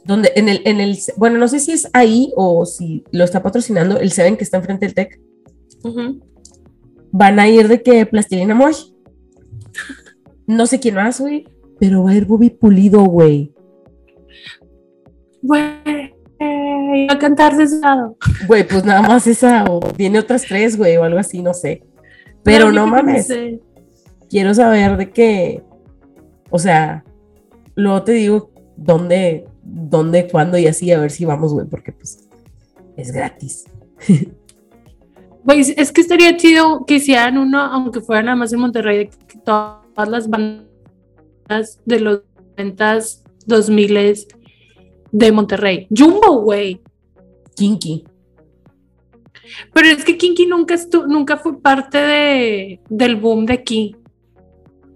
donde 0.06 0.32
en 0.38 0.48
el 0.48 0.62
en 0.64 0.80
el 0.80 0.98
bueno, 1.18 1.40
no 1.40 1.50
sé 1.50 1.60
si 1.60 1.74
es 1.74 1.90
ahí 1.92 2.32
o 2.38 2.66
si 2.66 3.04
lo 3.12 3.26
está 3.26 3.44
patrocinando 3.44 4.00
el 4.00 4.14
Seven 4.14 4.38
que 4.38 4.46
está 4.46 4.56
enfrente 4.60 4.86
del 4.86 4.96
Tec. 4.96 5.20
Ujú. 5.84 6.22
Van 7.12 7.38
a 7.38 7.50
ir 7.50 7.68
de 7.68 7.84
que 7.84 8.06
Plastilina 8.06 8.56
Mosh. 8.56 8.94
No 10.46 10.68
sé 10.68 10.80
quién 10.80 10.96
más, 10.96 11.20
güey, 11.20 11.50
pero 11.82 12.06
va 12.06 12.12
a 12.12 12.16
ir 12.16 12.24
Bobby 12.24 12.50
Pulido, 12.50 13.04
güey. 13.04 13.54
Güey, 15.42 15.97
va 17.06 17.14
a 17.14 17.20
cantar 17.20 17.56
desado. 17.56 18.18
Güey, 18.48 18.68
pues 18.68 18.84
nada 18.84 19.02
más 19.02 19.28
esa, 19.28 19.66
o 19.70 19.80
tiene 19.80 20.20
otras 20.20 20.44
tres, 20.44 20.78
güey, 20.78 20.98
o 20.98 21.04
algo 21.04 21.20
así, 21.20 21.42
no 21.42 21.54
sé. 21.54 21.84
Pero 22.44 22.72
no 22.72 22.88
mames, 22.88 23.28
quiero 24.30 24.54
saber 24.54 24.98
de 24.98 25.12
qué, 25.12 25.64
o 26.50 26.58
sea, 26.58 27.04
luego 27.76 28.04
te 28.04 28.14
digo 28.14 28.52
dónde, 28.76 29.46
dónde, 29.64 30.28
cuándo 30.28 30.58
y 30.58 30.68
así, 30.68 30.92
a 30.92 31.00
ver 31.00 31.12
si 31.12 31.26
vamos, 31.26 31.54
güey, 31.54 31.68
porque 31.68 31.92
pues 31.92 32.28
es 32.96 33.12
gratis. 33.12 33.66
Güey, 35.44 35.62
es 35.78 35.92
que 35.94 36.02
estaría 36.02 36.36
chido 36.36 36.86
que 36.86 36.96
hicieran 36.96 37.38
uno, 37.38 37.62
aunque 37.62 38.02
fuera 38.02 38.22
nada 38.22 38.36
más 38.36 38.52
en 38.52 38.60
Monterrey, 38.60 38.98
de 38.98 39.10
que 39.10 39.38
todas 39.46 40.10
las 40.10 40.30
bandas 40.30 41.80
de 41.86 42.00
los 42.02 42.22
90s, 42.58 43.22
2000 43.46 44.28
de 45.12 45.32
Monterrey. 45.32 45.88
Jumbo, 45.90 46.42
güey. 46.42 46.82
Kinky. 47.58 48.04
Pero 49.74 49.88
es 49.88 50.04
que 50.06 50.18
Kinky 50.18 50.46
nunca, 50.46 50.76
nunca 51.08 51.38
fue 51.38 51.60
parte 51.62 51.98
de, 51.98 52.80
del 52.90 53.16
boom 53.16 53.46
de 53.46 53.54
aquí. 53.54 53.96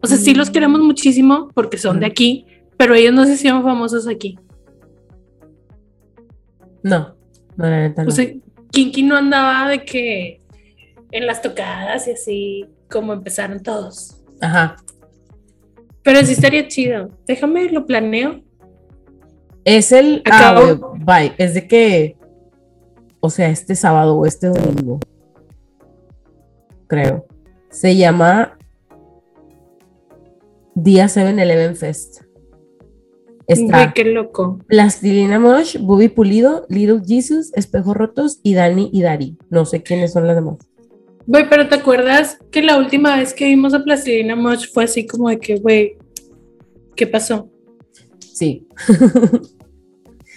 O 0.02 0.08
sea, 0.08 0.18
sí 0.18 0.34
los 0.34 0.50
Mm. 0.50 0.54
queremos 0.54 0.82
muchísimo 0.82 1.50
porque 1.54 1.78
son 1.78 2.00
de 2.00 2.06
aquí, 2.06 2.46
pero 2.78 2.94
ellos 2.96 3.14
no 3.14 3.26
se 3.26 3.34
hicieron 3.34 3.64
famosos 3.64 4.08
aquí. 4.08 4.38
No, 6.84 7.16
no, 7.56 7.66
la 7.70 7.82
neta 7.88 8.04
no. 8.04 8.10
O 8.10 8.12
sea, 8.12 8.28
Kinky 8.72 9.04
no 9.04 9.16
andaba 9.16 9.70
de 9.70 9.84
que 9.86 10.42
en 11.12 11.28
las 11.28 11.42
tocadas 11.42 12.08
y 12.08 12.12
así 12.12 12.66
como 12.90 13.14
empezaron 13.14 13.62
todos. 13.62 14.18
Ajá. 14.42 14.76
Pero 16.04 16.26
sí 16.26 16.34
estaría 16.34 16.68
chido. 16.68 17.10
Déjame, 17.28 17.70
lo 17.70 17.86
planeo. 17.86 18.42
Es 19.64 19.92
el, 19.92 20.24
ah, 20.26 20.54
Acabo- 20.56 20.76
güey, 20.78 21.04
bye, 21.30 21.36
es 21.38 21.54
de 21.54 21.68
que, 21.68 22.16
o 23.22 23.30
sea, 23.30 23.50
este 23.50 23.76
sábado 23.76 24.18
o 24.18 24.26
este 24.26 24.48
domingo, 24.48 25.00
creo. 26.88 27.26
Se 27.70 27.96
llama 27.96 28.58
Día 30.76 31.06
7-Eleven 31.06 31.76
Fest. 31.76 32.24
Está 33.48 33.84
Güey, 33.84 33.94
qué 33.94 34.06
loco. 34.06 34.60
Plastilina 34.68 35.40
Mosh, 35.40 35.78
Bobby 35.80 36.10
Pulido, 36.10 36.66
Little 36.70 37.02
Jesus, 37.06 37.52
Espejos 37.54 37.96
Rotos 37.96 38.40
y 38.44 38.54
Dani 38.56 38.90
y 38.92 39.02
Dari. 39.02 39.38
No 39.50 39.66
sé 39.66 39.84
quiénes 39.84 40.14
son 40.14 40.28
las 40.28 40.36
demás. 40.36 40.58
Güey, 41.28 41.48
pero 41.50 41.68
¿te 41.68 41.76
acuerdas 41.76 42.40
que 42.50 42.62
la 42.62 42.78
última 42.78 43.16
vez 43.18 43.34
que 43.34 43.46
vimos 43.46 43.74
a 43.74 43.84
Plastilina 43.84 44.36
Mosh 44.36 44.68
fue 44.74 44.86
así 44.86 45.06
como 45.06 45.30
de 45.30 45.40
que, 45.40 45.58
güey, 45.58 45.98
¿qué 46.96 47.08
pasó? 47.08 47.50
Sí, 48.20 48.68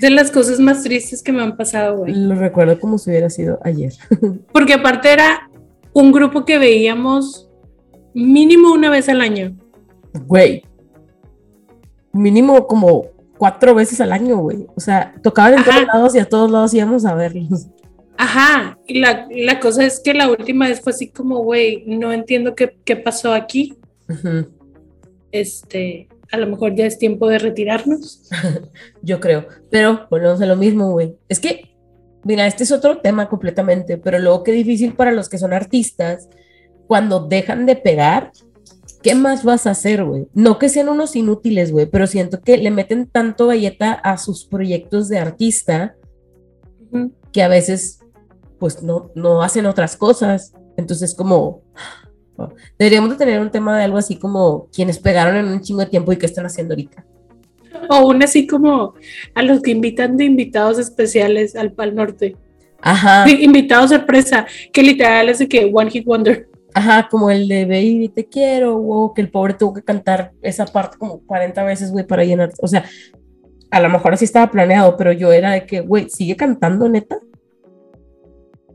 De 0.01 0.11
las 0.11 0.31
cosas 0.31 0.59
más 0.61 0.83
tristes 0.83 1.23
que 1.23 1.33
me 1.33 1.43
han 1.43 1.57
pasado, 1.57 1.99
güey. 1.99 2.15
lo 2.15 2.35
recuerdo 2.35 2.79
como 2.81 2.99
si 2.99 3.11
hubiera 3.11 3.31
sido 3.31 3.59
ayer. 3.63 3.93
Porque 4.53 4.75
aparte 4.75 5.13
era 5.13 5.49
un 5.93 6.11
grupo 6.13 6.45
que 6.45 6.59
veíamos 6.59 7.49
mínimo 8.13 8.73
una 8.73 8.91
vez 8.91 9.09
al 9.09 9.21
año. 9.21 9.57
Güey, 10.27 10.65
mínimo 12.13 12.67
como 12.67 13.07
cuatro 13.39 13.75
veces 13.75 14.01
al 14.01 14.13
año, 14.13 14.39
güey. 14.39 14.67
O 14.77 14.81
sea, 14.81 15.15
tocaban 15.23 15.55
en 15.55 15.59
Ajá. 15.61 15.71
todos 15.73 15.87
lados 15.93 16.15
y 16.15 16.19
a 16.19 16.25
todos 16.29 16.51
lados 16.51 16.75
íbamos 16.75 17.05
a 17.05 17.15
verlos. 17.15 17.67
Ajá, 18.17 18.79
y 18.87 19.01
la, 19.01 19.27
la 19.31 19.59
cosa 19.59 19.85
es 19.85 19.99
que 19.99 20.15
la 20.15 20.31
última 20.31 20.69
vez 20.69 20.81
fue 20.81 20.93
así 20.93 21.09
como, 21.09 21.41
güey, 21.43 21.83
no 21.87 22.13
entiendo 22.13 22.55
qué, 22.55 22.77
qué 22.85 22.95
pasó 22.97 23.33
aquí. 23.33 23.77
Ujú, 24.09 24.47
Este, 25.33 26.09
a 26.31 26.37
lo 26.37 26.47
mejor 26.47 26.75
ya 26.75 26.87
es 26.87 26.99
tiempo 26.99 27.29
de 27.29 27.39
retirarnos. 27.39 28.29
Yo 29.03 29.21
creo. 29.21 29.47
Pero 29.71 30.07
volvemos 30.11 30.41
a 30.41 30.47
lo 30.47 30.57
mismo, 30.57 30.91
güey. 30.93 31.17
Es 31.29 31.41
que, 31.41 31.77
mira, 32.25 32.47
este 32.47 32.65
es 32.65 32.73
otro 32.73 32.99
tema 32.99 33.29
completamente, 33.29 33.99
pero 33.99 34.19
luego 34.19 34.43
qué 34.43 34.53
difícil 34.53 34.95
para 34.95 35.13
los 35.13 35.29
que 35.29 35.39
son 35.39 35.53
artistas 35.53 36.29
cuando 36.87 37.27
dejan 37.27 37.67
de 37.67 37.77
pegar. 37.77 38.33
¿Qué 39.03 39.15
más 39.15 39.45
vas 39.45 39.67
a 39.67 39.73
hacer, 39.73 40.03
güey? 40.03 40.29
No 40.33 40.59
que 40.59 40.71
sean 40.71 40.89
unos 40.89 41.15
inútiles, 41.15 41.71
güey, 41.73 41.85
pero 41.85 42.07
siento 42.07 42.41
que 42.41 42.57
le 42.57 42.71
meten 42.71 43.07
tanto 43.07 43.47
galleta 43.47 43.93
a 43.93 44.17
sus 44.17 44.47
proyectos 44.47 45.09
de 45.09 45.19
artista 45.19 45.95
que 47.33 47.43
a 47.43 47.49
veces 47.49 47.99
pues 48.59 48.83
no, 48.83 49.11
no 49.15 49.43
hacen 49.43 49.67
otras 49.67 49.97
cosas. 49.97 50.55
Entonces 50.77 51.15
como 51.15 51.63
deberíamos 52.79 53.11
de 53.11 53.17
tener 53.17 53.41
un 53.41 53.51
tema 53.51 53.77
de 53.79 53.85
algo 53.85 53.99
así 53.99 54.17
como 54.17 54.69
quienes 54.73 54.99
pegaron 54.99 55.37
en 55.37 55.47
un 55.47 55.61
chingo 55.61 55.81
de 55.81 55.87
tiempo 55.87 56.13
y 56.13 56.17
qué 56.17 56.27
están 56.27 56.47
haciendo 56.47 56.75
ahorita. 56.75 57.05
O 57.89 57.95
aún 57.95 58.23
así 58.23 58.47
como 58.47 58.95
a 59.35 59.43
los 59.43 59.61
que 59.61 59.71
invitan 59.71 60.17
de 60.17 60.25
invitados 60.25 60.79
especiales 60.79 61.57
al 61.57 61.73
Pal 61.73 61.95
Norte. 61.95 62.37
Ajá, 62.81 63.27
Sí, 63.27 63.43
invitados 63.43 63.91
sorpresa, 63.91 64.47
que 64.73 64.83
literal 64.83 65.29
es 65.29 65.39
de 65.39 65.49
que 65.49 65.71
One 65.73 65.91
Hit 65.91 66.05
Wonder. 66.05 66.49
ajá, 66.75 67.09
como 67.11 67.31
el 67.31 67.49
de 67.49 67.65
Baby 67.65 68.11
te 68.15 68.27
quiero, 68.27 68.79
wow, 68.79 69.15
que 69.15 69.23
el 69.23 69.31
pobre 69.31 69.55
tuvo 69.55 69.75
que 69.75 69.83
cantar 69.83 70.33
esa 70.43 70.67
parte 70.67 70.99
como 70.99 71.21
40 71.21 71.63
veces, 71.65 71.91
güey, 71.91 72.07
para 72.07 72.25
llenar. 72.25 72.51
O 72.61 72.69
sea, 72.69 72.85
a 73.71 73.81
lo 73.81 73.89
mejor 73.89 74.15
así 74.15 74.25
estaba 74.25 74.51
planeado, 74.51 74.97
pero 74.97 75.13
yo 75.13 75.33
era 75.33 75.53
de 75.53 75.67
que, 75.67 75.81
güey, 75.81 76.09
sigue 76.09 76.37
cantando, 76.37 76.89
neta. 76.89 77.19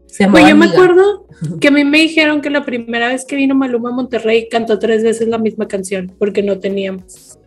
Se 0.10 0.28
Pues 0.28 0.48
yo 0.48 0.56
me 0.56 0.66
acuerdo 0.66 1.28
que 1.62 1.68
a 1.68 1.72
mí 1.72 1.86
me 1.86 2.00
dijeron 2.00 2.42
que 2.42 2.50
la 2.50 2.66
primera 2.66 3.10
vez 3.10 3.26
que 3.26 3.36
vino 3.36 3.54
Maluma 3.56 3.90
a 3.90 3.94
Monterrey 3.94 4.50
cantó 4.50 4.80
tres 4.80 5.04
veces 5.04 5.28
la 5.28 5.38
misma 5.38 5.68
canción 5.68 6.12
porque 6.18 6.42
no 6.42 6.60
teníamos. 6.60 7.38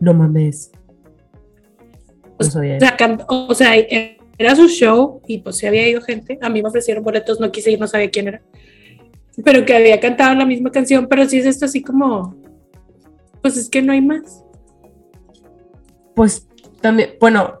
No 0.00 0.14
mames. 0.14 0.72
No 2.24 2.36
O 2.38 2.44
sea, 2.44 2.96
o 3.28 3.54
sea, 3.54 3.74
era 4.38 4.56
su 4.56 4.68
show 4.68 5.20
y 5.26 5.38
pues 5.38 5.56
sí 5.56 5.66
había 5.66 5.86
ido 5.88 6.00
gente. 6.00 6.38
A 6.40 6.48
mí 6.48 6.62
me 6.62 6.68
ofrecieron 6.68 7.04
boletos, 7.04 7.38
no 7.38 7.52
quise 7.52 7.70
ir, 7.70 7.78
no 7.78 7.86
sabía 7.86 8.10
quién 8.10 8.28
era. 8.28 8.42
Pero 9.44 9.64
que 9.64 9.76
había 9.76 10.00
cantado 10.00 10.34
la 10.34 10.46
misma 10.46 10.70
canción, 10.70 11.06
pero 11.08 11.28
sí 11.28 11.38
es 11.38 11.46
esto 11.46 11.66
así 11.66 11.82
como, 11.82 12.36
pues 13.42 13.56
es 13.56 13.68
que 13.68 13.82
no 13.82 13.92
hay 13.92 14.00
más. 14.00 14.42
Pues 16.14 16.48
también, 16.80 17.10
bueno, 17.20 17.60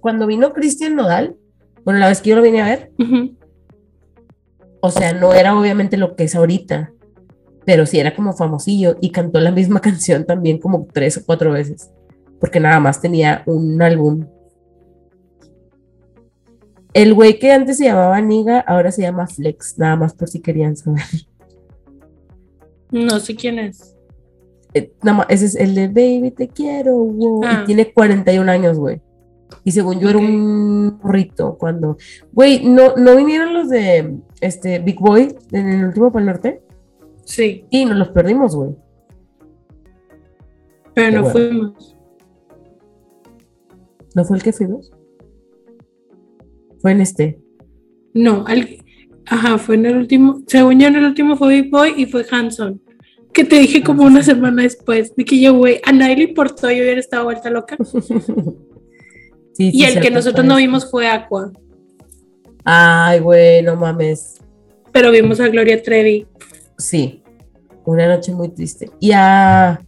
cuando 0.00 0.26
vino 0.26 0.52
Cristian 0.52 0.96
Nodal, 0.96 1.36
bueno, 1.84 2.00
la 2.00 2.08
vez 2.08 2.20
que 2.20 2.30
yo 2.30 2.36
lo 2.36 2.42
vine 2.42 2.62
a 2.62 2.66
ver, 2.66 2.92
o 4.80 4.90
sea, 4.90 5.12
no 5.12 5.32
era 5.34 5.58
obviamente 5.58 5.96
lo 5.96 6.16
que 6.16 6.24
es 6.24 6.34
ahorita, 6.34 6.92
pero 7.64 7.86
sí 7.86 7.98
era 7.98 8.14
como 8.14 8.32
famosillo 8.32 8.96
y 9.00 9.10
cantó 9.10 9.40
la 9.40 9.50
misma 9.50 9.80
canción 9.82 10.24
también 10.24 10.58
como 10.58 10.86
tres 10.92 11.16
o 11.18 11.24
cuatro 11.24 11.52
veces, 11.52 11.90
porque 12.38 12.60
nada 12.60 12.80
más 12.80 13.00
tenía 13.00 13.42
un 13.46 13.80
álbum. 13.80 14.26
El 16.92 17.14
güey 17.14 17.38
que 17.38 17.52
antes 17.52 17.78
se 17.78 17.84
llamaba 17.84 18.20
Niga, 18.20 18.60
ahora 18.60 18.90
se 18.90 19.02
llama 19.02 19.26
Flex, 19.26 19.78
nada 19.78 19.96
más 19.96 20.14
por 20.14 20.28
si 20.28 20.40
querían 20.40 20.76
saber. 20.76 21.04
No 22.90 23.20
sé 23.20 23.36
quién 23.36 23.60
es. 23.60 23.96
Eh, 24.74 24.92
nada 25.02 25.18
más, 25.18 25.26
ese 25.28 25.46
es 25.46 25.54
el 25.56 25.74
de 25.74 25.86
Baby, 25.88 26.32
te 26.32 26.48
quiero, 26.48 26.96
wow. 26.96 27.42
Ah. 27.44 27.60
Y 27.62 27.66
tiene 27.66 27.92
41 27.92 28.50
años, 28.50 28.78
güey. 28.78 29.00
Y 29.64 29.72
según 29.72 30.00
yo 30.00 30.08
era 30.10 30.18
un 30.18 30.98
rito 31.04 31.56
cuando. 31.58 31.96
Güey, 32.32 32.64
¿no, 32.68 32.94
¿no 32.96 33.16
vinieron 33.16 33.52
los 33.54 33.68
de 33.68 34.16
este 34.40 34.78
Big 34.78 34.98
Boy 34.98 35.34
en 35.52 35.68
el 35.68 35.84
último 35.86 36.10
para 36.12 36.22
el 36.22 36.26
norte? 36.26 36.62
Sí, 37.24 37.64
Y 37.70 37.84
nos 37.84 37.96
los 37.98 38.08
perdimos, 38.08 38.56
güey. 38.56 38.70
pero 40.94 41.22
no 41.22 41.22
bueno. 41.30 41.32
fuimos. 41.32 41.96
¿No 44.14 44.24
fue 44.24 44.36
el 44.38 44.42
que 44.42 44.52
fuimos? 44.52 44.90
Fue 46.80 46.92
en 46.92 47.00
este. 47.00 47.40
No, 48.14 48.44
al- 48.46 48.78
ajá, 49.26 49.58
fue 49.58 49.76
en 49.76 49.86
el 49.86 49.96
último, 49.96 50.42
según 50.46 50.80
yo 50.80 50.88
en 50.88 50.96
el 50.96 51.04
último 51.04 51.36
fue 51.36 51.60
Big 51.60 51.70
Boy 51.70 51.92
y 51.96 52.06
fue 52.06 52.24
Hanson. 52.30 52.80
Que 53.32 53.44
te 53.44 53.60
dije 53.60 53.84
como 53.84 54.02
una 54.02 54.22
semana 54.24 54.62
después, 54.64 55.14
de 55.14 55.24
que 55.24 55.40
yo, 55.40 55.54
güey, 55.56 55.80
a 55.84 55.92
nadie 55.92 56.16
le 56.16 56.22
importó, 56.24 56.68
yo 56.70 56.78
hubiera 56.82 56.98
estado 56.98 57.24
vuelta 57.24 57.48
loca. 57.50 57.76
Sí, 59.52 59.70
Y 59.72 59.80
sí, 59.80 59.84
el 59.84 60.00
que 60.00 60.10
nosotros 60.10 60.44
no 60.46 60.56
vimos 60.56 60.90
fue 60.90 61.08
Aqua, 61.08 61.52
Ay, 62.64 63.20
güey, 63.20 63.62
no 63.62 63.76
mames. 63.76 64.38
pero 64.92 65.10
vimos 65.10 65.40
a 65.40 65.48
Gloria 65.48 65.82
Trevi. 65.82 66.26
Sí. 66.78 67.22
Una 67.84 68.06
noche 68.08 68.32
muy 68.32 68.48
triste. 68.50 68.90
Y 69.00 69.12
a. 69.12 69.80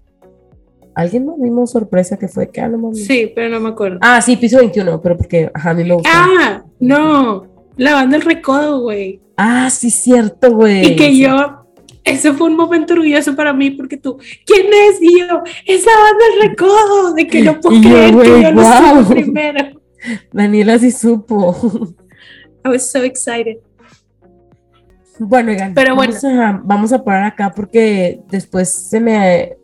¿Alguien 0.94 1.24
más 1.26 1.36
vimos 1.40 1.70
sorpresa 1.70 2.18
que 2.18 2.28
fue 2.28 2.51
que 2.51 2.60
ah, 2.60 2.68
no 2.68 2.76
mames. 2.78 3.06
Sí, 3.06 3.30
pero 3.34 3.48
no 3.48 3.60
me 3.60 3.70
acuerdo. 3.70 3.98
Ah, 4.02 4.20
sí, 4.20 4.36
piso 4.36 4.59
21, 4.59 5.01
pero 5.01 5.16
porque 5.16 5.51
ajá, 5.55 5.70
a 5.70 5.74
mí 5.74 5.84
me 5.84 5.94
gusta. 5.94 6.10
Ah, 6.12 6.64
no, 6.80 7.47
la 7.76 7.94
banda 7.94 8.16
El 8.16 8.22
Recodo, 8.22 8.80
güey. 8.80 9.20
Ah, 9.36 9.70
sí, 9.70 9.90
cierto, 9.90 10.52
güey. 10.52 10.93
Y 10.93 10.97
que 10.97 11.09
Sí. 11.10 11.20
yo, 11.22 11.61
ese 12.05 12.33
fue 12.33 12.49
un 12.49 12.57
momento 12.57 12.95
orgulloso 12.95 13.35
para 13.37 13.53
mí 13.53 13.70
porque 13.70 13.97
tú, 13.97 14.19
¿quién 14.47 14.66
es? 14.66 15.01
Y 15.01 15.20
yo, 15.20 15.43
es 15.66 15.85
la 15.87 15.93
banda 15.93 16.24
El 16.35 16.49
Recodo, 16.51 17.15
de 17.15 17.27
que 17.27 17.43
no 17.43 17.61
puedo 17.61 17.77
Y 17.77 17.83
yo, 17.83 17.91
creer 17.91 18.12
güey, 18.15 18.33
que 18.33 18.43
yo 18.43 18.51
lo 18.53 18.61
guau. 18.61 19.03
supe 19.05 19.15
primero. 19.23 19.81
Daniela 20.33 20.79
sí 20.79 20.91
supo. 20.91 21.57
I 22.65 22.69
was 22.69 22.91
so 22.91 23.03
excited. 23.03 23.59
Bueno, 25.19 25.53
oigan, 25.53 25.74
Pero 25.74 25.95
vamos, 25.95 26.24
a, 26.24 26.61
vamos 26.65 26.93
a 26.93 27.05
parar 27.05 27.24
acá 27.24 27.53
porque 27.55 28.20
después 28.29 28.73
se 28.73 28.99
me 28.99 29.57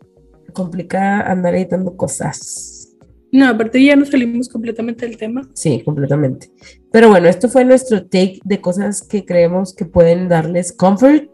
complica 0.53 1.21
andar 1.21 1.55
editando 1.55 1.97
cosas. 1.97 2.95
No, 3.31 3.47
aparte 3.47 3.83
ya 3.83 3.95
nos 3.95 4.09
salimos 4.09 4.49
completamente 4.49 5.05
del 5.05 5.17
tema. 5.17 5.47
Sí, 5.53 5.81
completamente. 5.83 6.51
Pero 6.91 7.09
bueno, 7.09 7.27
esto 7.27 7.47
fue 7.49 7.63
nuestro 7.65 8.03
take 8.03 8.39
de 8.43 8.59
cosas 8.61 9.01
que 9.03 9.25
creemos 9.25 9.75
que 9.75 9.85
pueden 9.85 10.29
darles 10.29 10.71
comfort. 10.71 11.29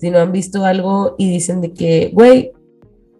Si 0.00 0.10
no 0.10 0.18
han 0.18 0.32
visto 0.32 0.64
algo 0.64 1.14
y 1.18 1.28
dicen 1.28 1.60
de 1.60 1.72
que, 1.72 2.10
güey, 2.14 2.52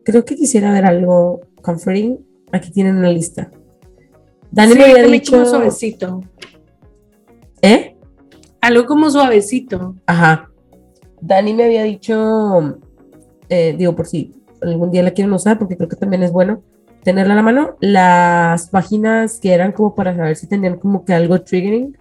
creo 0.02 0.24
que 0.24 0.34
quisiera 0.34 0.72
ver 0.72 0.86
algo 0.86 1.42
comforting, 1.60 2.18
aquí 2.52 2.70
tienen 2.70 2.96
una 2.96 3.10
lista. 3.10 3.50
Dani 4.50 4.72
Sí, 4.72 4.78
me 4.78 4.84
había 4.84 5.02
dicho, 5.06 5.32
como 5.32 5.44
suavecito. 5.44 6.22
¿eh? 7.60 7.96
Algo 8.62 8.86
como 8.86 9.10
suavecito. 9.10 9.94
Ajá. 10.06 10.50
Dani 11.20 11.52
me 11.52 11.64
había 11.64 11.84
dicho, 11.84 12.78
eh, 13.50 13.74
digo, 13.76 13.94
por 13.94 14.06
si 14.06 14.34
algún 14.62 14.90
día 14.90 15.02
la 15.02 15.10
quieren 15.10 15.32
usar, 15.34 15.58
porque 15.58 15.76
creo 15.76 15.88
que 15.88 15.96
también 15.96 16.22
es 16.22 16.32
bueno 16.32 16.62
tenerla 17.02 17.32
a 17.32 17.36
la 17.36 17.42
mano, 17.42 17.76
las 17.80 18.68
páginas 18.68 19.38
que 19.38 19.52
eran 19.52 19.72
como 19.72 19.94
para 19.94 20.14
saber 20.14 20.36
si 20.36 20.46
tenían 20.46 20.78
como 20.78 21.04
que 21.04 21.14
algo 21.14 21.40
triggering. 21.40 21.96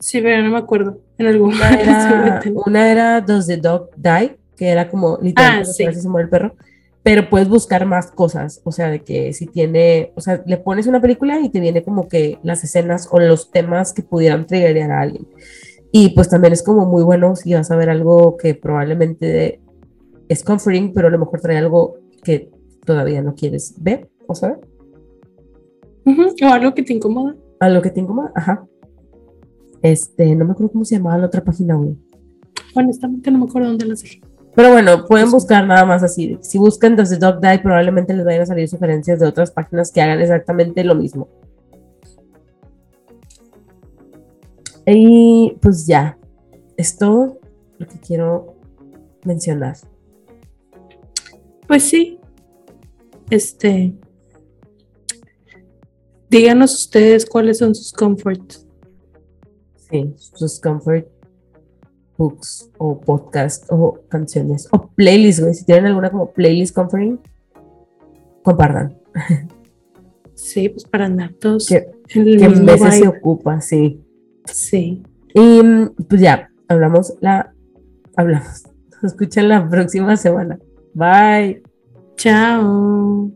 Sí, 0.00 0.20
pero 0.20 0.42
no 0.42 0.50
me 0.50 0.58
acuerdo. 0.58 0.98
En 1.18 1.26
algún 1.26 1.54
Una 1.54 1.74
era, 1.80 2.42
una 2.66 2.92
era 2.92 3.20
Does 3.20 3.46
the 3.46 3.56
Dog 3.56 3.90
Die, 3.96 4.36
que 4.56 4.68
era 4.68 4.88
como 4.88 5.18
literalmente 5.20 5.70
Ah, 5.70 5.84
para 5.84 5.92
sí. 5.94 6.00
se 6.00 6.08
muere 6.08 6.24
el 6.24 6.30
perro. 6.30 6.54
Pero 7.02 7.30
puedes 7.30 7.48
buscar 7.48 7.86
más 7.86 8.10
cosas, 8.10 8.60
o 8.64 8.72
sea, 8.72 8.90
de 8.90 9.00
que 9.02 9.32
si 9.32 9.46
tiene, 9.46 10.12
o 10.14 10.20
sea, 10.20 10.42
le 10.44 10.58
pones 10.58 10.86
una 10.86 11.00
película 11.00 11.40
y 11.40 11.48
te 11.48 11.58
viene 11.60 11.82
como 11.82 12.06
que 12.08 12.38
las 12.42 12.62
escenas 12.64 13.08
o 13.10 13.18
los 13.18 13.50
temas 13.50 13.92
que 13.92 14.02
pudieran 14.02 14.46
triggerar 14.46 14.90
a 14.90 15.00
alguien. 15.02 15.26
Y 15.90 16.10
pues 16.10 16.28
también 16.28 16.52
es 16.52 16.62
como 16.62 16.84
muy 16.84 17.02
bueno 17.02 17.34
si 17.34 17.54
vas 17.54 17.70
a 17.70 17.76
ver 17.76 17.88
algo 17.88 18.36
que 18.36 18.54
probablemente 18.54 19.60
es 20.28 20.44
comforting, 20.44 20.92
pero 20.92 21.08
a 21.08 21.10
lo 21.10 21.18
mejor 21.18 21.40
trae 21.40 21.56
algo 21.56 21.94
que 22.22 22.50
todavía 22.84 23.22
no 23.22 23.34
quieres 23.34 23.74
ver 23.78 24.08
o 24.26 24.34
saber. 24.34 24.58
Ujú, 26.04 26.34
O 26.44 26.48
algo 26.52 26.74
que 26.74 26.82
te 26.82 26.92
incomoda. 26.92 27.34
A 27.60 27.68
lo 27.70 27.80
que 27.80 27.90
tengo 27.90 28.12
más, 28.12 28.32
ajá. 28.34 28.66
Este, 29.82 30.34
no 30.34 30.44
me 30.44 30.52
acuerdo 30.52 30.72
cómo 30.72 30.84
se 30.84 30.96
llamaba 30.96 31.18
la 31.18 31.26
otra 31.26 31.42
página, 31.42 31.74
güey. 31.76 31.96
Honestamente 32.74 33.30
no 33.30 33.38
me 33.38 33.44
acuerdo 33.44 33.68
dónde 33.68 33.86
las 33.86 34.02
dejé. 34.02 34.20
Pero 34.54 34.72
bueno, 34.72 35.04
pueden 35.06 35.30
buscar 35.30 35.66
nada 35.66 35.84
más 35.84 36.02
así. 36.02 36.36
Si 36.40 36.58
buscan 36.58 36.96
Does 36.96 37.10
the 37.10 37.16
Dog 37.16 37.40
Die, 37.40 37.60
probablemente 37.60 38.14
les 38.14 38.24
vayan 38.24 38.42
a 38.42 38.46
salir 38.46 38.68
sugerencias 38.68 39.20
de 39.20 39.26
otras 39.26 39.50
páginas 39.50 39.92
que 39.92 40.00
hagan 40.00 40.20
exactamente 40.20 40.82
lo 40.82 40.94
mismo. 40.94 41.28
Y 44.84 45.56
pues 45.60 45.86
ya, 45.86 46.18
es 46.76 46.96
todo 46.96 47.38
lo 47.78 47.86
que 47.86 47.98
quiero 47.98 48.56
mencionar. 49.24 49.76
Pues 51.66 51.84
sí. 51.84 52.18
Este. 53.30 53.94
Díganos 56.30 56.74
ustedes 56.74 57.26
cuáles 57.26 57.58
son 57.58 57.74
sus 57.74 57.92
comforts. 57.92 58.67
Sí, 59.90 60.14
sus 60.16 60.60
comfort 60.60 61.06
books 62.18 62.68
o 62.78 63.00
podcast 63.00 63.64
o 63.70 64.00
canciones 64.08 64.68
o 64.72 64.88
playlists, 64.88 65.40
güey. 65.40 65.54
Si 65.54 65.64
tienen 65.64 65.86
alguna 65.86 66.10
como 66.10 66.32
playlist 66.32 66.74
comforting, 66.74 67.18
compartan. 68.42 68.98
Sí, 70.34 70.68
pues 70.68 70.84
para 70.84 71.06
andar 71.06 71.32
todos 71.32 71.66
Que, 71.66 71.90
en 72.10 72.38
que 72.38 72.48
veces 72.48 72.98
se 73.00 73.08
ocupa, 73.08 73.60
sí. 73.60 74.00
Sí. 74.44 75.02
Y 75.34 75.60
pues 76.08 76.20
ya, 76.20 76.50
hablamos 76.68 77.14
la. 77.20 77.52
Hablamos. 78.16 78.64
Nos 79.02 79.12
escuchan 79.12 79.48
la 79.48 79.68
próxima 79.68 80.16
semana. 80.16 80.58
Bye. 80.94 81.62
Chao. 82.16 83.30